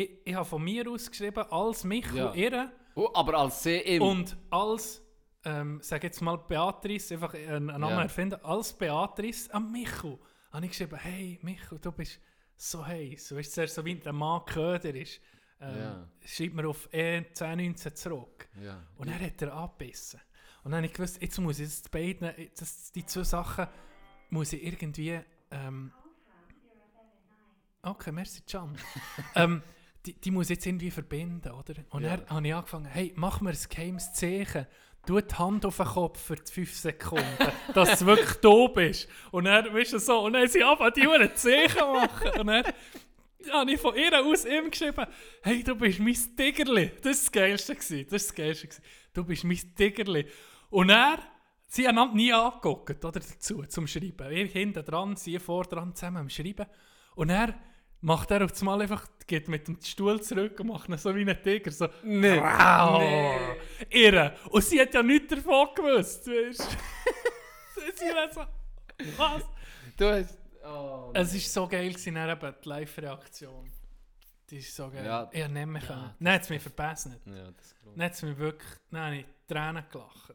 Ich, 0.00 0.10
ich 0.26 0.34
habe 0.34 0.44
von 0.44 0.62
mir 0.62 0.88
aus 0.90 1.10
geschrieben, 1.10 1.44
als 1.50 1.84
mich 1.84 2.06
Ja. 2.12 2.28
und 2.30 2.36
ihr. 2.36 2.72
Oh, 2.94 3.10
aber 3.14 3.34
als 3.38 3.62
sie 3.62 3.76
im... 3.78 4.02
Und 4.02 4.36
als, 4.50 5.02
ähm, 5.44 5.80
sag 5.82 6.02
jetzt 6.04 6.20
mal 6.20 6.36
Beatrice, 6.36 7.12
einfach 7.14 7.34
einen, 7.34 7.66
Namen 7.66 7.82
Ja. 7.90 8.02
erfinden, 8.02 8.38
als 8.42 8.72
Beatrice 8.72 9.52
an 9.52 9.70
Michu, 9.72 10.18
habe 10.52 10.64
ich 10.66 10.72
geschrieben, 10.72 10.96
hey 10.96 11.38
Michu, 11.42 11.78
du 11.78 11.92
bist 11.92 12.20
so 12.56 12.86
heiß. 12.86 13.34
Weißt 13.34 13.50
du, 13.50 13.54
zuerst 13.54 13.74
so 13.74 13.84
wie 13.84 13.94
der 13.96 14.12
Mann 14.12 14.44
Köder 14.46 14.94
ist. 14.94 15.20
Ähm, 15.60 15.78
Ja. 15.78 16.08
Schreib 16.24 16.54
mir 16.54 16.68
auf 16.68 16.88
E 16.92 17.16
1019 17.18 17.94
zurück. 17.96 18.48
Ja. 18.62 18.82
Und 18.96 19.08
dann 19.10 19.20
hat 19.20 19.40
er 19.42 19.52
abgebissen. 19.54 20.20
Und 20.62 20.72
dann 20.72 20.78
habe 20.78 20.86
ich 20.86 20.92
gewusst, 20.92 21.20
jetzt 21.22 21.38
muss 21.38 21.58
ich 21.58 21.68
das 21.68 21.88
beiden, 21.88 22.30
das, 22.58 22.92
die 22.92 23.04
zwei 23.06 23.24
Sachen, 23.24 23.66
muss 24.30 24.52
ich 24.52 24.62
irgendwie, 24.64 25.20
ähm, 25.50 25.92
okay, 27.82 28.12
merci 28.12 28.42
Can. 28.50 28.76
ähm, 29.34 29.62
die, 30.04 30.12
die 30.14 30.30
muss 30.30 30.46
ich 30.50 30.56
jetzt 30.56 30.66
irgendwie 30.66 30.90
verbinden, 30.90 31.50
oder? 31.50 31.74
Und 31.90 32.02
Ja. 32.04 32.16
dann 32.16 32.28
habe 32.30 32.46
ich 32.46 32.54
angefangen, 32.54 32.86
hey, 32.86 33.12
mach 33.16 33.40
mir 33.40 33.50
ein 33.50 33.58
geheimes 33.68 34.12
Zeichen. 34.12 34.66
Tu 35.06 35.20
die 35.20 35.34
Hand 35.36 35.64
auf 35.64 35.76
den 35.76 35.86
Kopf 35.86 36.20
für 36.20 36.34
die 36.34 36.50
5 36.52 36.74
Sekunden, 36.74 37.24
dass 37.74 38.00
du 38.00 38.06
wirklich 38.06 38.36
da 38.38 38.66
bist. 38.66 39.08
Und 39.30 39.44
dann, 39.44 39.72
weißt 39.72 39.92
du, 39.92 39.98
so, 40.00 40.24
und 40.24 40.32
dann 40.32 40.48
sie 40.48 40.64
angefangen, 40.64 40.92
die 40.96 41.06
Uhren 41.06 41.34
Zeichen 41.36 41.92
machen. 41.92 42.40
Und 42.40 42.46
dann 42.48 42.64
habe 43.52 43.70
ich 43.72 43.80
von 43.80 43.94
ihr 43.94 44.24
aus 44.24 44.44
ihm 44.44 44.68
geschrieben, 44.68 45.06
hey, 45.42 45.62
du 45.62 45.76
bist 45.76 46.00
mein 46.00 46.16
Tigerli. 46.36 46.88
Das 46.96 47.04
war 47.04 47.12
das 47.12 47.32
Geilste. 47.32 47.74
gewesen. 47.76 48.06
Das 48.10 48.22
ist 48.22 48.30
das 48.30 48.34
Geilste. 48.34 48.66
gewesen. 48.66 48.82
Du 49.14 49.24
bist 49.24 49.44
mein 49.44 49.74
Tigerli. 49.76 50.26
Und 50.70 50.90
er, 50.90 51.18
sie 51.66 51.86
haben 51.88 52.14
nie 52.14 52.32
angeguckt, 52.32 53.04
oder, 53.04 53.20
dazu, 53.20 53.62
zum 53.64 53.86
Schreiben. 53.86 54.30
Ich 54.32 54.52
hinten 54.52 54.84
dran, 54.84 55.16
sie 55.16 55.38
vor 55.38 55.64
dran, 55.64 55.94
zusammen 55.94 56.18
am 56.18 56.30
Schreiben. 56.30 56.66
Und 57.14 57.30
er 57.30 57.54
macht 58.00 58.30
er 58.30 58.44
auf 58.44 58.52
das 58.52 58.62
Mal 58.62 58.80
einfach, 58.82 59.06
geht 59.26 59.48
mit 59.48 59.66
dem 59.68 59.78
Stuhl 59.82 60.20
zurück 60.22 60.60
und 60.60 60.68
macht 60.68 60.88
ihn 60.88 60.98
so 60.98 61.14
wie 61.14 61.28
ein 61.28 61.42
Tiger, 61.42 61.70
so, 61.70 61.88
Nee. 62.02 62.38
wow, 62.40 63.02
irre. 63.90 64.34
Und 64.50 64.62
sie 64.64 64.80
hat 64.80 64.94
ja 64.94 65.02
nichts 65.02 65.34
davon 65.34 65.68
gewusst, 65.74 66.26
weißt 66.26 66.60
du. 66.60 66.66
sie 67.96 68.14
war 68.14 68.32
so, 68.32 68.40
was? 69.16 69.42
Du 69.96 70.08
hast... 70.10 70.38
Oh, 70.64 71.10
Es 71.14 71.32
war 71.32 71.40
so 71.40 71.68
geil, 71.68 71.90
gewesen, 71.90 72.16
eben 72.16 72.54
die 72.64 72.68
Live-Reaktion. 72.68 73.72
Die 74.50 74.58
ist 74.58 74.74
so 74.76 74.90
geil. 74.90 75.04
Ja. 75.04 75.28
ich 75.32 75.42
habe 75.42 75.52
nicht 75.52 75.66
mehr 75.66 75.82
Ja, 75.82 75.86
können. 75.88 76.14
Nein, 76.18 76.34
hat 76.34 76.42
es 76.42 76.50
mich 76.50 76.62
verpasst 76.62 77.06
nicht. 77.06 77.20
ja, 77.26 77.50
das 77.50 77.74
glaube 77.80 77.96
Dann 77.96 78.04
hat 78.06 78.12
es 78.12 78.22
mich 78.22 78.36
wirklich, 78.38 78.70
nein, 78.90 79.12
ich 79.20 79.26
Tränen 79.48 79.84
gelacht. 79.90 80.34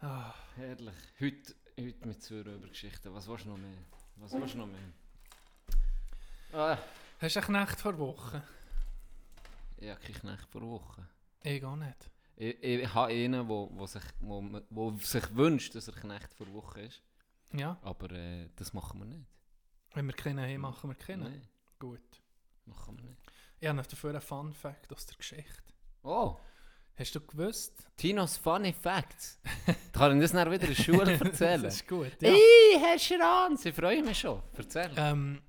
Ah, 0.00 0.34
ich. 0.56 0.62
Herrlich. 0.62 0.94
Heute, 1.20 1.54
heute 1.78 2.58
mit 2.58 2.70
Geschichten. 2.70 3.12
Was 3.14 3.28
willst 3.28 3.44
du 3.44 3.50
noch 3.50 3.58
mehr? 3.58 3.76
Was 4.16 4.32
willst 4.32 4.54
du 4.54 4.58
noch 4.58 4.66
mehr? 4.66 4.78
Ah, 6.52 6.78
hast 7.20 7.36
du 7.36 7.40
eine 7.40 7.52
Nacht 7.52 7.80
vor 7.80 7.98
Woche? 7.98 8.42
ich 9.76 9.88
habe 9.88 10.00
keine 10.00 10.18
Knecht 10.18 10.48
vor 10.50 10.62
Wochen. 10.62 11.06
Ich 11.42 11.64
auch 11.64 11.76
nicht. 11.76 12.10
Ich, 12.36 12.62
ich 12.62 12.94
habe 12.94 13.12
einen, 13.12 13.48
wo, 13.48 13.70
wo, 13.72 13.86
sich, 13.86 14.02
wo, 14.20 14.42
wo 14.70 14.90
sich 14.98 15.34
wünscht, 15.36 15.74
dass 15.74 15.88
er 15.88 15.94
Knecht 15.94 16.32
vor 16.34 16.52
Woche 16.52 16.82
ist. 16.82 17.02
Ja, 17.52 17.78
Aber 17.82 18.10
äh, 18.12 18.48
das 18.56 18.72
machen 18.72 19.00
wir 19.00 19.06
nicht. 19.06 19.26
wenn 19.94 20.06
wir 20.06 20.14
keinen 20.14 20.40
haben, 20.40 20.60
machen 20.60 20.90
wir 20.90 20.94
keinen. 20.94 21.24
Nein. 21.24 21.48
Gut. 21.78 22.22
Machen 22.66 22.96
wir 22.98 23.04
nicht. 23.04 23.20
Ich 23.60 23.68
habe 23.68 23.82
dafür 23.82 24.10
einen 24.10 24.20
Fun 24.20 24.52
Fact 24.54 24.92
aus 24.92 25.06
der 25.06 25.16
Geschichte. 25.16 25.62
Oh, 26.02 26.38
Hast 26.96 27.14
du 27.14 27.20
gewusst? 27.20 27.86
Tinos 27.96 28.36
Funny 28.36 28.72
Facts. 28.72 29.40
Kann 29.92 30.16
ich 30.16 30.22
das 30.22 30.32
dann 30.32 30.50
wieder 30.50 30.68
in 30.68 30.74
der 30.74 30.82
Schule 30.82 31.12
erzählen? 31.20 31.62
das 31.62 31.76
ist 31.76 31.88
gut. 31.88 32.12
Ja. 32.20 32.30
Ey, 32.30 32.78
Herr 32.78 32.98
Schranz, 32.98 33.64
ich 33.64 33.74
freue 33.74 34.02
mich 34.02 34.18
schon. 34.18 34.42
Erzähl. 34.54 34.90
Ähm, 34.96 35.40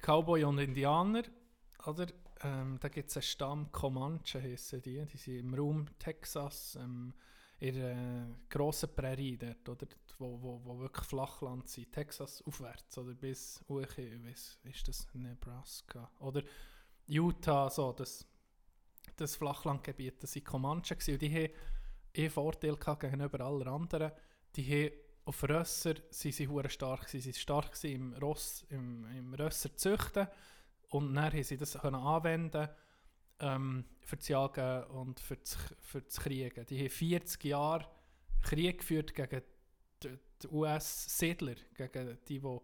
Cowboy 0.00 0.44
und 0.44 0.58
Indianer, 0.58 1.22
oder? 1.86 2.06
Ähm, 2.42 2.78
da 2.80 2.88
gibt 2.88 3.10
es 3.10 3.16
einen 3.16 3.22
Stamm 3.22 3.72
Comanche, 3.72 4.42
heissen 4.42 4.82
die. 4.82 5.04
Die 5.06 5.16
sind 5.16 5.38
im 5.38 5.54
Raum 5.54 5.86
Texas, 5.98 6.76
ähm, 6.80 7.14
in 7.58 7.74
der 7.74 8.26
grossen 8.48 8.94
Prärie 8.94 9.36
dort, 9.38 9.68
oder? 9.68 9.86
Wo, 10.18 10.40
wo, 10.40 10.60
wo 10.64 10.78
wirklich 10.78 11.06
Flachland 11.06 11.68
sind. 11.68 11.92
Texas 11.92 12.42
aufwärts, 12.46 12.96
oder? 12.98 13.14
Bis, 13.14 13.62
hoch, 13.68 13.86
bis 13.96 14.58
ist 14.62 14.88
das 14.88 15.06
Nebraska? 15.12 16.10
Oder 16.20 16.42
Utah, 17.06 17.68
so, 17.70 17.92
das, 17.92 18.26
das 19.16 19.36
Flachlandgebiet, 19.36 20.22
das 20.22 20.32
sind 20.32 20.44
Comanche 20.44 20.94
gewesen. 20.96 21.14
Und 21.14 21.22
die 21.22 21.34
haben 21.34 21.52
einen 22.16 22.30
Vorteil 22.30 22.76
gehabt 22.76 23.00
gegenüber 23.00 23.40
allen 23.40 23.68
anderen. 23.68 24.12
Die 24.56 24.64
haben 24.64 24.94
auf 25.24 25.42
Rösser 25.48 25.94
sie 26.10 26.32
sie 26.32 26.48
hure 26.48 26.68
stark. 26.68 27.08
Sie 27.08 27.20
sind 27.20 27.36
stark 27.36 27.82
im 27.84 28.12
Ross 28.14 28.64
im, 28.68 29.06
im 29.16 29.34
Rösser 29.34 29.74
züchten 29.76 30.28
und 30.90 31.14
dann 31.14 31.32
haben 31.32 31.42
sie 31.42 31.56
das 31.56 31.78
können 31.78 31.94
anwenden 31.96 32.68
ähm, 33.40 33.84
für 34.02 34.16
das 34.16 34.28
Jagen 34.28 34.84
und 34.90 35.18
für 35.20 35.36
das, 35.36 35.56
für 35.80 36.02
das 36.02 36.20
Kriegen. 36.20 36.66
Die 36.66 36.78
haben 36.78 36.90
40 36.90 37.44
Jahre 37.44 37.88
Krieg 38.42 38.78
geführt 38.78 39.14
gegen 39.14 39.42
die, 40.02 40.18
die 40.42 40.48
US-Siedler, 40.48 41.54
gegen 41.74 42.18
die, 42.28 42.38
die, 42.38 42.58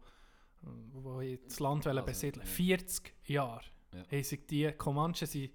die 0.62 1.40
das 1.42 1.60
Land 1.60 1.86
Also, 1.86 2.02
besiedeln 2.04 2.44
ja. 2.46 2.52
40 2.52 3.14
Jahre 3.24 3.64
Ja. 3.94 4.04
haben 4.10 4.22
sich 4.22 4.46
die 4.46 4.70
Comanchen 4.72 5.26
sind 5.26 5.50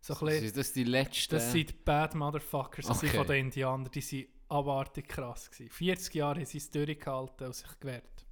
so 0.00 0.14
ein 0.14 0.20
bisschen 0.26 0.44
Sind 0.46 0.56
das 0.56 0.72
die 0.72 0.84
letzten? 0.84 1.34
das 1.34 1.52
sind 1.52 1.70
die 1.70 1.74
Bad 1.74 2.14
Motherfuckers 2.14 2.86
sind 2.86 2.96
Okay. 2.96 3.16
von 3.18 3.26
den 3.26 3.46
Indianern. 3.46 3.90
Die 3.92 4.00
waren 4.02 4.26
abartig 4.48 5.08
krass. 5.08 5.50
Gewesen. 5.50 5.70
40 5.70 6.14
Jahre 6.14 6.36
haben 6.40 6.46
sie 6.46 6.58
es 6.58 6.70
durchgehalten 6.70 7.46
und 7.46 7.54
sich 7.54 7.80
gewehrt. 7.80 8.26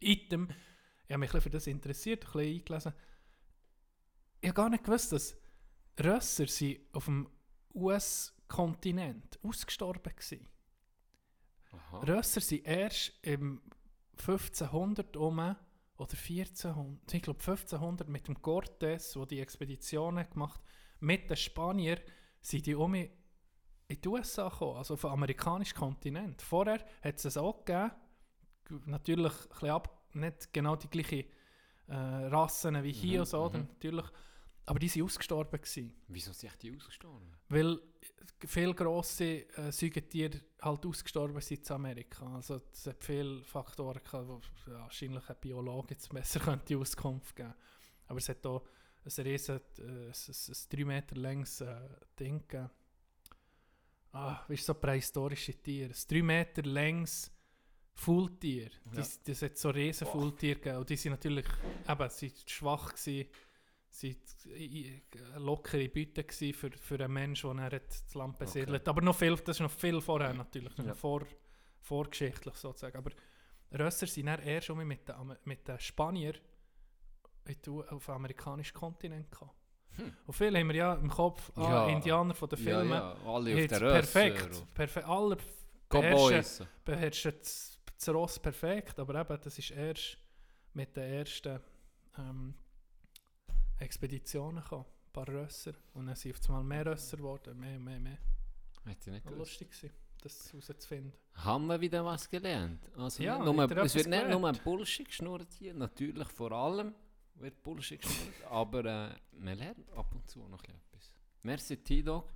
Item, 0.00 0.48
ich 1.06 1.12
habe 1.12 1.18
mich 1.18 1.28
ein 1.30 1.32
bisschen 1.32 1.40
für 1.40 1.50
das 1.50 1.66
interessiert, 1.66 2.24
ein 2.26 2.32
bisschen 2.32 2.54
eingelesen. 2.60 2.92
Ich 4.40 4.48
habe 4.48 4.54
gar 4.54 4.70
nicht 4.70 4.84
gewusst, 4.84 5.12
dass 5.12 5.36
Rösser 6.00 6.46
sind 6.46 6.78
auf 6.92 7.06
dem 7.06 7.28
US-Kontinent 7.74 9.38
ausgestorben 9.42 10.12
waren. 10.12 10.48
Aha. 11.72 11.98
Rösser 12.00 12.40
sind 12.40 12.64
erst 12.66 13.12
im 13.22 13.60
1500 14.18 15.16
um 15.16 15.38
oder 15.38 15.56
1400, 16.16 17.14
ich 17.14 17.22
glaube 17.22 17.40
1500 17.40 18.08
mit 18.08 18.28
dem 18.28 18.36
Cortés, 18.38 19.16
wo 19.18 19.24
die 19.24 19.40
Expeditionen 19.40 20.28
gemacht 20.30 20.60
mit 21.00 21.30
den 21.30 21.36
Spaniern, 21.36 22.00
sind 22.40 22.66
die 22.66 22.74
um 22.74 22.94
in 22.94 23.10
die 23.88 24.08
USA 24.08 24.48
gekommen, 24.48 24.76
also 24.76 24.94
auf 24.94 25.00
den 25.00 25.10
amerikanischen 25.10 25.76
Kontinent. 25.76 26.42
Vorher 26.42 26.84
hat 27.02 27.16
es 27.16 27.24
es 27.24 27.36
auch 27.36 27.64
gegeben, 27.64 27.90
natürlich 28.86 29.32
ein 29.62 29.70
ab, 29.70 30.08
nicht 30.12 30.52
genau 30.52 30.76
die 30.76 30.88
gleichen 30.88 31.24
äh, 31.86 31.94
Rassen 31.94 32.82
wie 32.82 32.92
hier 32.92 33.14
Mhm, 33.14 33.20
und 33.20 33.26
so, 33.26 33.48
mhm. 33.48 33.60
natürlich, 33.60 34.04
aber 34.66 34.78
die 34.78 34.88
sind 34.88 35.04
ausgestorben 35.04 35.58
gewesen. 35.58 35.94
Wieso 36.08 36.32
sind 36.32 36.62
die 36.62 36.76
ausgestorben? 36.76 37.34
Weil 37.48 37.80
viele 38.46 38.74
grosse 38.74 39.48
äh, 39.56 39.72
Säugetiere 39.72 40.42
halt 40.60 40.84
ausgestorben 40.84 41.40
sind 41.40 41.66
in 41.66 41.74
Amerika. 41.74 42.26
Also 42.34 42.60
es 42.70 42.86
hat 42.86 43.02
viele 43.02 43.42
Faktoren 43.44 44.02
gehabt, 44.04 44.28
wo 44.28 44.40
wahrscheinlich 44.66 45.26
ein 45.28 45.36
Biologe 45.40 45.94
jetzt 45.94 46.10
besser 46.10 46.40
könnte 46.44 46.76
Auskunft 46.76 47.34
geben. 47.34 47.54
Aber 48.06 48.18
es 48.18 48.28
hat 48.28 48.44
auch 48.46 48.62
ein 49.08 49.24
riesen, 49.24 49.60
äh, 49.78 49.82
ein, 49.82 50.06
ein, 50.08 50.12
ein 50.12 50.76
3 50.78 50.84
Meter 50.84 51.16
längs 51.16 51.60
äh, 51.60 51.76
Ding 52.18 52.46
gegeben. 52.46 52.70
Ah, 54.12 54.44
wie 54.48 54.54
ist 54.54 54.66
so 54.66 54.74
prähistorische 54.74 55.54
Tiere? 55.54 55.90
Ein 55.90 56.08
3 56.08 56.22
Meter 56.22 56.62
längs 56.62 57.30
Faultier. 57.94 58.70
Ja. 58.86 58.92
Das, 58.92 59.22
das 59.22 59.42
hat 59.42 59.58
so 59.58 59.70
riesen 59.70 60.06
Faultiere 60.06 60.56
gegeben. 60.60 60.78
Und 60.78 60.88
die 60.90 60.96
sind 60.96 61.12
natürlich 61.12 61.46
eben, 61.88 62.10
sie 62.10 62.30
waren 62.30 62.48
schwach 62.48 62.94
gewesen 62.94 63.28
sind 63.90 64.18
lockere 65.36 65.88
Beute 65.88 66.22
gewesen 66.22 66.52
für, 66.52 66.70
für 66.70 67.02
einen 67.02 67.12
Menschen, 67.12 67.56
der 67.56 67.70
dann 67.70 67.80
das 67.88 68.14
Land 68.14 68.38
besiedelt 68.38 68.86
Aber 68.86 69.00
noch 69.00 69.16
viel, 69.16 69.34
das 69.36 69.56
ist 69.56 69.60
noch 69.60 69.70
viel 69.70 70.00
vorher 70.00 70.34
natürlich, 70.34 70.76
Ja. 70.78 70.94
vor, 70.94 71.26
vorgeschichtlich 71.80 72.54
sozusagen. 72.54 72.98
Aber 72.98 73.10
Rösser 73.72 74.06
sind 74.06 74.26
dann 74.26 74.40
erst 74.40 74.66
schon 74.66 74.86
mit 74.86 75.08
den, 75.08 75.36
mit 75.44 75.66
den 75.66 75.78
Spaniern 75.80 76.36
auf 77.90 78.06
den 78.06 78.14
amerikanischen 78.14 78.74
Kontinent 78.74 79.30
gekommen. 79.30 79.50
Hm. 79.96 80.12
Und 80.26 80.32
viele 80.34 80.58
haben 80.58 80.68
wir 80.68 80.76
ja 80.76 80.94
im 80.94 81.08
Kopf, 81.10 81.50
ah, 81.56 81.62
Ja. 81.62 81.88
Indianer 81.88 82.34
von 82.34 82.48
den 82.48 82.58
Filmen, 82.58 82.90
Ja, 82.90 83.14
ja, 83.14 83.30
alle 83.30 83.54
auf 83.62 83.66
der 83.68 83.80
Rösser. 83.80 83.92
perfekt, 83.94 84.74
perfekt, 84.74 85.06
alle 85.08 85.36
beherrschen, 85.88 86.66
beherrschen 86.84 87.32
das, 87.38 87.78
das 87.96 88.08
Ross 88.14 88.38
perfekt, 88.38 88.98
aber 88.98 89.20
eben, 89.20 89.38
das 89.42 89.58
ist 89.58 89.70
erst 89.70 90.18
mit 90.74 90.94
den 90.96 91.04
ersten 91.14 91.58
ähm, 92.18 92.54
Expeditionen 93.78 94.62
gekommen. 94.62 94.84
Ein 95.06 95.12
paar 95.12 95.28
Rösser. 95.28 95.72
Und 95.94 96.06
dann 96.06 96.14
sind 96.16 96.34
auf 96.36 96.48
einmal 96.48 96.64
mehr 96.64 96.86
Rösser 96.86 97.16
geworden, 97.16 97.58
mehr, 97.58 97.78
mehr, 97.78 97.98
mehr. 97.98 98.18
Hätte 98.84 99.10
ich 99.10 99.14
nicht 99.14 99.24
War 99.26 99.32
gewusst. 99.32 99.60
lustig 99.60 99.70
gewesen, 99.70 99.90
das 100.22 100.52
herauszufinden. 100.52 101.12
Haben 101.34 101.66
wir 101.66 101.80
wieder 101.80 102.04
was 102.04 102.28
gelernt? 102.28 102.88
Also 102.96 103.22
Ja, 103.22 103.38
nicht 103.38 103.44
nur, 103.46 103.54
es 103.64 103.68
wird 103.70 103.78
etwas 103.78 103.94
nicht 103.94 104.08
nur 104.28 104.38
gelernt? 104.40 104.64
Bullshit 104.64 105.06
geschnurrt 105.08 105.52
hier, 105.58 105.74
natürlich 105.74 106.28
vor 106.28 106.52
allem 106.52 106.94
wird 107.40 107.62
Bullshit 107.62 108.00
geschnurrt, 108.00 108.34
aber 108.50 108.84
äh, 108.84 109.10
man 109.38 109.58
lernt 109.58 109.90
ab 109.96 110.12
und 110.14 110.28
zu 110.28 110.40
noch 110.48 110.62
etwas. 110.64 111.12
Merci 111.42 111.76
T-Dog. 111.76 112.28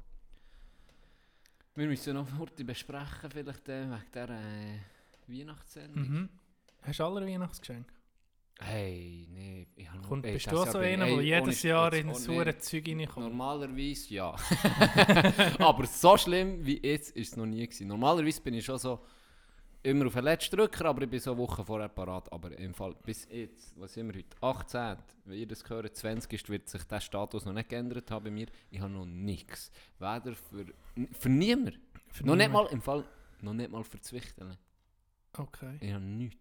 Wir 1.74 1.86
müssen 1.86 2.14
noch 2.14 2.26
heute 2.38 2.64
besprechen, 2.64 3.30
vielleicht 3.30 3.68
äh, 3.68 3.88
wegen 3.90 4.04
der 4.12 4.28
äh, 4.30 4.78
Weihnachtssendung. 5.26 6.08
Mhm. 6.08 6.28
Hast 6.82 6.98
du 7.00 7.04
alle 7.04 7.26
Weihnachtsgeschenke? 7.26 7.92
Hey, 8.60 9.26
nee, 9.30 9.66
ich 9.74 9.90
habe 9.90 10.02
Kommt, 10.06 10.22
bist 10.22 10.50
du 10.52 10.56
so 10.58 10.78
bin- 10.78 10.82
einer, 11.02 11.06
der 11.06 11.22
jedes 11.22 11.62
Jahr 11.62 11.92
in 11.94 12.14
saure 12.14 12.56
Zeug 12.58 12.86
reinkommt? 12.86 13.26
Normalerweise 13.26 14.14
ja. 14.14 14.36
Aber 15.58 15.86
so 15.86 16.16
schlimm 16.16 16.64
wie 16.64 16.78
jetzt 16.80 17.16
ist 17.16 17.28
es 17.32 17.36
noch 17.36 17.46
nie 17.46 17.66
gewesen. 17.66 17.88
Normalerweise 17.88 18.40
bin 18.40 18.54
ich 18.54 18.64
schon 18.64 18.78
so 18.78 19.00
immer 19.82 20.06
auf 20.06 20.14
den 20.14 20.24
letzten 20.24 20.56
Drücker, 20.56 20.84
aber 20.86 21.02
ich 21.02 21.10
bin 21.10 21.20
so 21.20 21.32
eine 21.32 21.40
Woche 21.40 21.64
vorher 21.64 21.88
parat. 21.88 22.32
Aber 22.32 22.56
im 22.58 22.74
Fall 22.74 22.94
bis 23.04 23.26
jetzt, 23.30 23.78
was 23.78 23.92
sind 23.94 24.12
wir 24.12 24.18
heute? 24.20 24.36
18. 24.40 24.96
Wenn 25.24 25.38
ihr 25.38 25.46
das 25.46 25.68
hört, 25.68 25.96
20 25.96 26.32
ist, 26.32 26.48
wird 26.48 26.68
sich 26.68 26.84
der 26.84 27.00
Status 27.00 27.44
noch 27.44 27.52
nicht 27.52 27.68
geändert 27.68 28.10
haben 28.10 28.24
bei 28.24 28.30
mir. 28.30 28.46
Ich 28.70 28.80
habe 28.80 28.92
noch 28.92 29.04
nichts. 29.06 29.70
Weder 29.98 30.34
für, 30.34 30.66
für 31.12 31.28
niemand. 31.28 31.78
Für 32.10 32.24
noch 32.26 32.36
nicht 32.36 32.48
niemand. 32.48 32.68
mal 32.68 32.72
im 32.72 32.82
Fall, 32.82 33.04
noch 33.40 33.54
nicht 33.54 33.70
mal 33.70 33.84
für 33.84 34.00
Zwichteln. 34.00 34.56
Okay. 35.36 35.78
Ich 35.80 35.92
habe 35.92 36.04
nichts. 36.04 36.38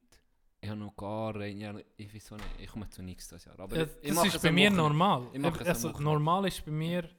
Ich 0.63 0.69
habe 0.69 0.79
noch 0.79 0.95
gar 0.95 1.35
ich, 1.41 1.63
habe- 1.65 1.83
ich 1.97 2.13
weiß 2.13 2.31
nicht, 2.31 2.43
ich 2.59 2.67
komme 2.69 2.87
zu 2.89 3.01
nichts 3.01 3.29
das 3.29 3.45
Jahr. 3.45 3.59
Aber 3.59 3.75
Ja, 3.75 3.83
ich, 4.01 4.13
das 4.13 4.25
ist 4.25 4.41
bei 4.43 4.51
mir 4.51 4.69
normal. 4.69 5.27
Also, 5.65 5.89
normal 5.99 6.45
ist 6.47 6.63
bei 6.63 6.71
mir, 6.71 7.09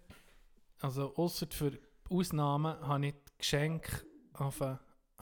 also 0.80 1.12
außer 1.16 1.46
für 1.50 1.76
Ausnahmen, 2.08 2.78
habe 2.86 3.06
ich 3.08 3.14
Geschenk 3.38 4.06
auf 4.34 4.60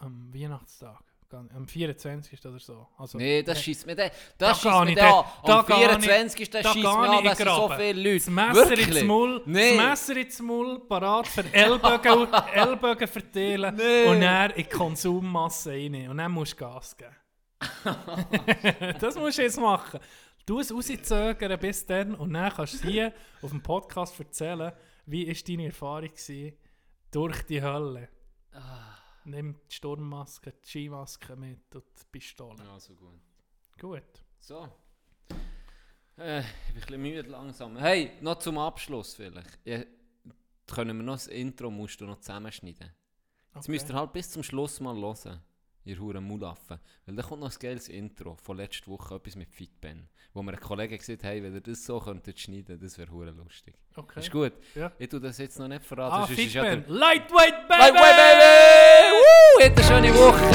am 0.00 0.32
Weihnachtstag. 0.34 0.98
Am 1.32 1.68
24. 1.68 2.44
oder 2.44 2.58
so. 2.58 2.88
Also, 2.98 3.16
Nee, 3.16 3.44
das 3.44 3.62
schießt 3.62 3.86
mir 3.86 3.94
den. 3.94 4.10
Da 4.36 4.48
Das 4.48 4.60
gehe 4.62 4.72
schießt 4.72 4.84
mir 4.84 4.94
den 4.96 5.04
an. 5.04 5.24
da 5.44 5.58
Am 5.60 5.66
ich- 5.68 5.74
24. 5.76 6.50
Das 6.50 6.62
da 6.64 6.72
schießt 6.72 6.82
mir 6.84 6.90
an, 6.90 7.24
wenn 7.24 7.36
so 7.46 7.68
viele 7.68 7.92
Leute. 8.02 8.14
Das 8.24 8.26
Messer 8.56 8.78
ins 8.78 9.02
Maul, 9.04 9.42
Nee. 9.46 9.76
das 9.76 9.86
Messer 9.86 10.16
ins 10.16 10.40
Maul, 10.40 10.80
parat 10.88 11.28
für 11.28 11.44
Ellbogen, 11.54 12.26
Ellbogen 12.52 13.06
verteilen 13.06 13.76
Nee. 13.76 14.04
und 14.08 14.20
dann 14.22 14.50
in 14.50 14.56
die 14.56 14.64
Konsummasse 14.64 15.70
rein. 15.70 16.08
Und 16.10 16.18
dann 16.18 16.32
musst 16.32 16.54
du 16.54 16.56
Gas 16.56 16.96
geben. 16.96 17.14
das 19.00 19.14
musst 19.16 19.38
du 19.38 19.42
jetzt 19.42 19.60
machen. 19.60 20.00
Du 20.46 20.58
es 20.58 20.72
rauszögern 20.74 21.60
bis 21.60 21.86
dann 21.86 22.14
und 22.16 22.32
dann 22.32 22.52
kannst 22.52 22.82
du 22.82 22.88
hier 22.88 23.12
auf 23.40 23.50
dem 23.50 23.62
Podcast 23.62 24.18
erzählen, 24.18 24.72
wie 25.06 25.22
ist 25.24 25.48
deine 25.48 25.66
Erfahrung 25.66 26.08
gewesen 26.08 26.54
durch 27.12 27.42
die 27.44 27.62
Hölle. 27.62 28.08
Ah. 28.52 28.96
Nimm 29.24 29.54
die 29.70 29.74
Sturmmaske, 29.74 30.52
die 30.52 30.66
Skimaske 30.68 31.36
mit 31.36 31.74
und 31.74 31.84
die 31.84 32.04
Pistole. 32.10 32.56
Ja, 32.64 32.80
so 32.80 32.94
gut. 32.94 33.20
Gut. 33.78 34.02
So. 34.40 34.68
Äh, 36.16 36.40
ich 36.40 36.46
bin 36.46 36.46
ein 36.46 36.74
bisschen 36.74 37.02
müde 37.02 37.22
langsam. 37.30 37.76
Hey, 37.76 38.12
noch 38.20 38.38
zum 38.38 38.58
Abschluss 38.58 39.14
vielleicht. 39.14 39.58
Ja, 39.64 39.82
können 40.66 40.96
wir 40.96 41.04
noch 41.04 41.14
das 41.14 41.26
Intro 41.26 41.70
musst 41.70 42.00
du 42.00 42.06
noch 42.06 42.20
zusammenschneiden. 42.20 42.88
Jetzt 43.54 43.64
Okay. 43.64 43.70
müsst 43.72 43.88
ihr 43.90 43.94
halt 43.94 44.12
bis 44.12 44.30
zum 44.30 44.42
Schluss 44.42 44.80
mal 44.80 44.94
hören. 44.96 45.40
Ihr 45.84 45.98
Huren 45.98 46.24
Mulaffen. 46.24 46.78
Weil 47.06 47.16
da 47.16 47.22
kommt 47.22 47.40
noch 47.40 47.50
ein 47.50 47.58
geiles 47.58 47.88
Intro 47.88 48.34
von 48.36 48.56
letzter 48.56 48.86
Woche, 48.88 49.14
etwas 49.14 49.34
mit 49.36 49.50
Fitben. 49.50 50.08
Wo 50.32 50.42
mir 50.42 50.52
ein 50.52 50.60
Kollege 50.60 50.96
gesagt 50.96 51.24
hat, 51.24 51.30
hey, 51.30 51.42
wenn 51.42 51.54
ihr 51.54 51.60
das 51.60 51.84
so 51.84 51.98
könntet 51.98 52.38
schneiden, 52.38 52.78
das 52.78 52.98
wäre 52.98 53.10
hure 53.10 53.30
lustig. 53.30 53.74
Okay. 53.96 54.20
Ist 54.20 54.30
gut. 54.30 54.52
Ja. 54.74 54.92
Ich 54.98 55.08
tue 55.08 55.20
das 55.20 55.38
jetzt 55.38 55.58
noch 55.58 55.68
nicht 55.68 55.84
verraten. 55.84 56.14
Ah, 56.14 56.20
ja 56.20 56.62
Fitben. 56.62 56.84
der- 56.86 56.94
Lightweight 56.94 57.68
Baby! 57.68 57.80
Lightweight 57.80 58.16
Baby! 58.16 59.12
Woo! 59.16 59.64
Habt 59.64 59.78
eine 59.78 59.86
schöne 59.88 60.14
Woche! 60.14 60.50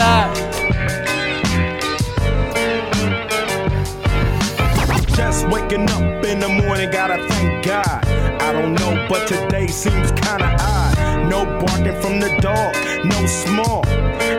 Just 5.17 5.47
waking 5.47 5.89
up 5.89 6.23
in 6.25 6.39
the 6.39 6.47
morning, 6.47 6.91
gotta 6.91 7.17
thank 7.27 7.45
but 9.09 9.27
today 9.27 9.67
seems 9.67 10.11
kinda 10.11 10.55
odd. 10.59 11.29
No 11.29 11.45
barking 11.59 11.99
from 12.01 12.19
the 12.19 12.29
dog, 12.41 12.73
no 13.05 13.25
small. 13.27 13.83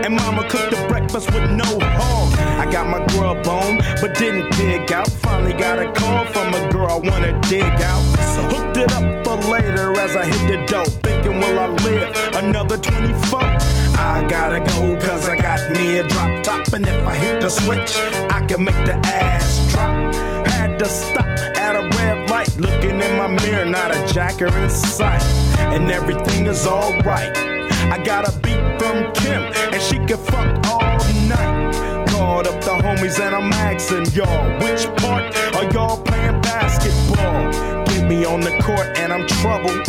And 0.06 0.14
mama 0.14 0.48
cooked 0.48 0.70
the 0.70 0.86
breakfast 0.86 1.32
with 1.34 1.50
no 1.50 1.64
hog. 1.64 2.38
I 2.38 2.70
got 2.70 2.86
my 2.86 3.04
grub 3.08 3.44
on, 3.48 3.78
but 4.00 4.16
didn't 4.16 4.52
dig 4.56 4.92
out. 4.92 5.10
Finally 5.10 5.54
got 5.54 5.80
a 5.80 5.90
call 5.90 6.24
from 6.26 6.54
a 6.54 6.70
girl 6.70 6.86
I 6.86 7.10
wanna 7.10 7.32
dig 7.48 7.64
out. 7.64 8.04
So 8.32 8.40
hooked 8.54 8.76
it 8.76 8.92
up 8.92 9.24
for 9.24 9.34
later 9.50 9.98
as 9.98 10.14
I 10.14 10.24
hit 10.24 10.46
the 10.46 10.64
dope. 10.66 10.86
Thinking, 11.02 11.40
will 11.40 11.58
I 11.58 11.66
live 11.82 12.34
another 12.36 12.78
24? 12.78 13.40
I 13.98 14.24
gotta 14.30 14.60
go, 14.60 14.96
cause 15.04 15.28
I 15.28 15.38
got 15.38 15.72
me 15.72 15.98
a 15.98 16.06
drop 16.06 16.44
top. 16.44 16.72
And 16.72 16.86
if 16.86 17.04
I 17.04 17.16
hit 17.16 17.40
the 17.40 17.48
switch, 17.48 17.96
I 18.30 18.46
can 18.46 18.62
make 18.62 18.86
the 18.86 18.94
ass 19.08 19.72
drop. 19.72 20.14
Had 20.46 20.78
to 20.78 20.88
stop 20.88 21.26
at 21.26 21.74
a 21.74 21.82
red 21.98 22.30
light, 22.30 22.56
looking 22.58 23.00
in 23.00 23.16
my 23.18 23.26
mirror, 23.26 23.64
not 23.64 23.90
a 23.90 24.06
jacker 24.14 24.56
in 24.56 24.70
sight. 24.70 25.24
And 25.58 25.90
everything 25.90 26.46
is 26.46 26.64
alright. 26.64 27.36
I 27.90 27.98
got 28.02 28.28
a 28.28 28.32
beat 28.38 28.56
from 28.78 29.12
Kim, 29.14 29.42
she 29.88 29.98
can 29.98 30.18
fuck 30.18 30.66
all 30.66 30.98
night. 31.28 32.06
Called 32.08 32.46
up 32.46 32.60
the 32.62 32.74
homies, 32.82 33.20
and 33.20 33.34
I'm 33.34 33.52
asking 33.52 34.06
y'all, 34.12 34.46
which 34.60 34.84
part 35.00 35.24
are 35.56 35.70
y'all 35.72 36.02
playing 36.02 36.40
basketball? 36.40 37.84
Get 37.84 38.08
me 38.08 38.24
on 38.24 38.40
the 38.40 38.58
court, 38.62 38.86
and 38.98 39.12
I'm 39.12 39.26
troubled. 39.26 39.86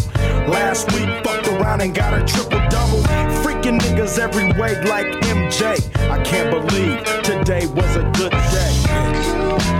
Last 0.48 0.91
week, 0.94 1.10
fucked 1.24 1.48
around 1.48 1.82
and 1.82 1.94
got 1.94 2.14
a 2.14 2.24
triple 2.26 2.60
double. 2.69 3.02
Freaking 3.44 3.80
niggas 3.80 4.19
every 4.19 4.48
way 4.60 4.82
like 4.86 5.07
MJ. 5.26 5.61
I 6.10 6.22
can't 6.24 6.52
believe 6.52 7.03
today 7.24 7.65
was 7.68 7.95
a 7.95 8.03
good 8.14 8.32
day. 8.32 9.76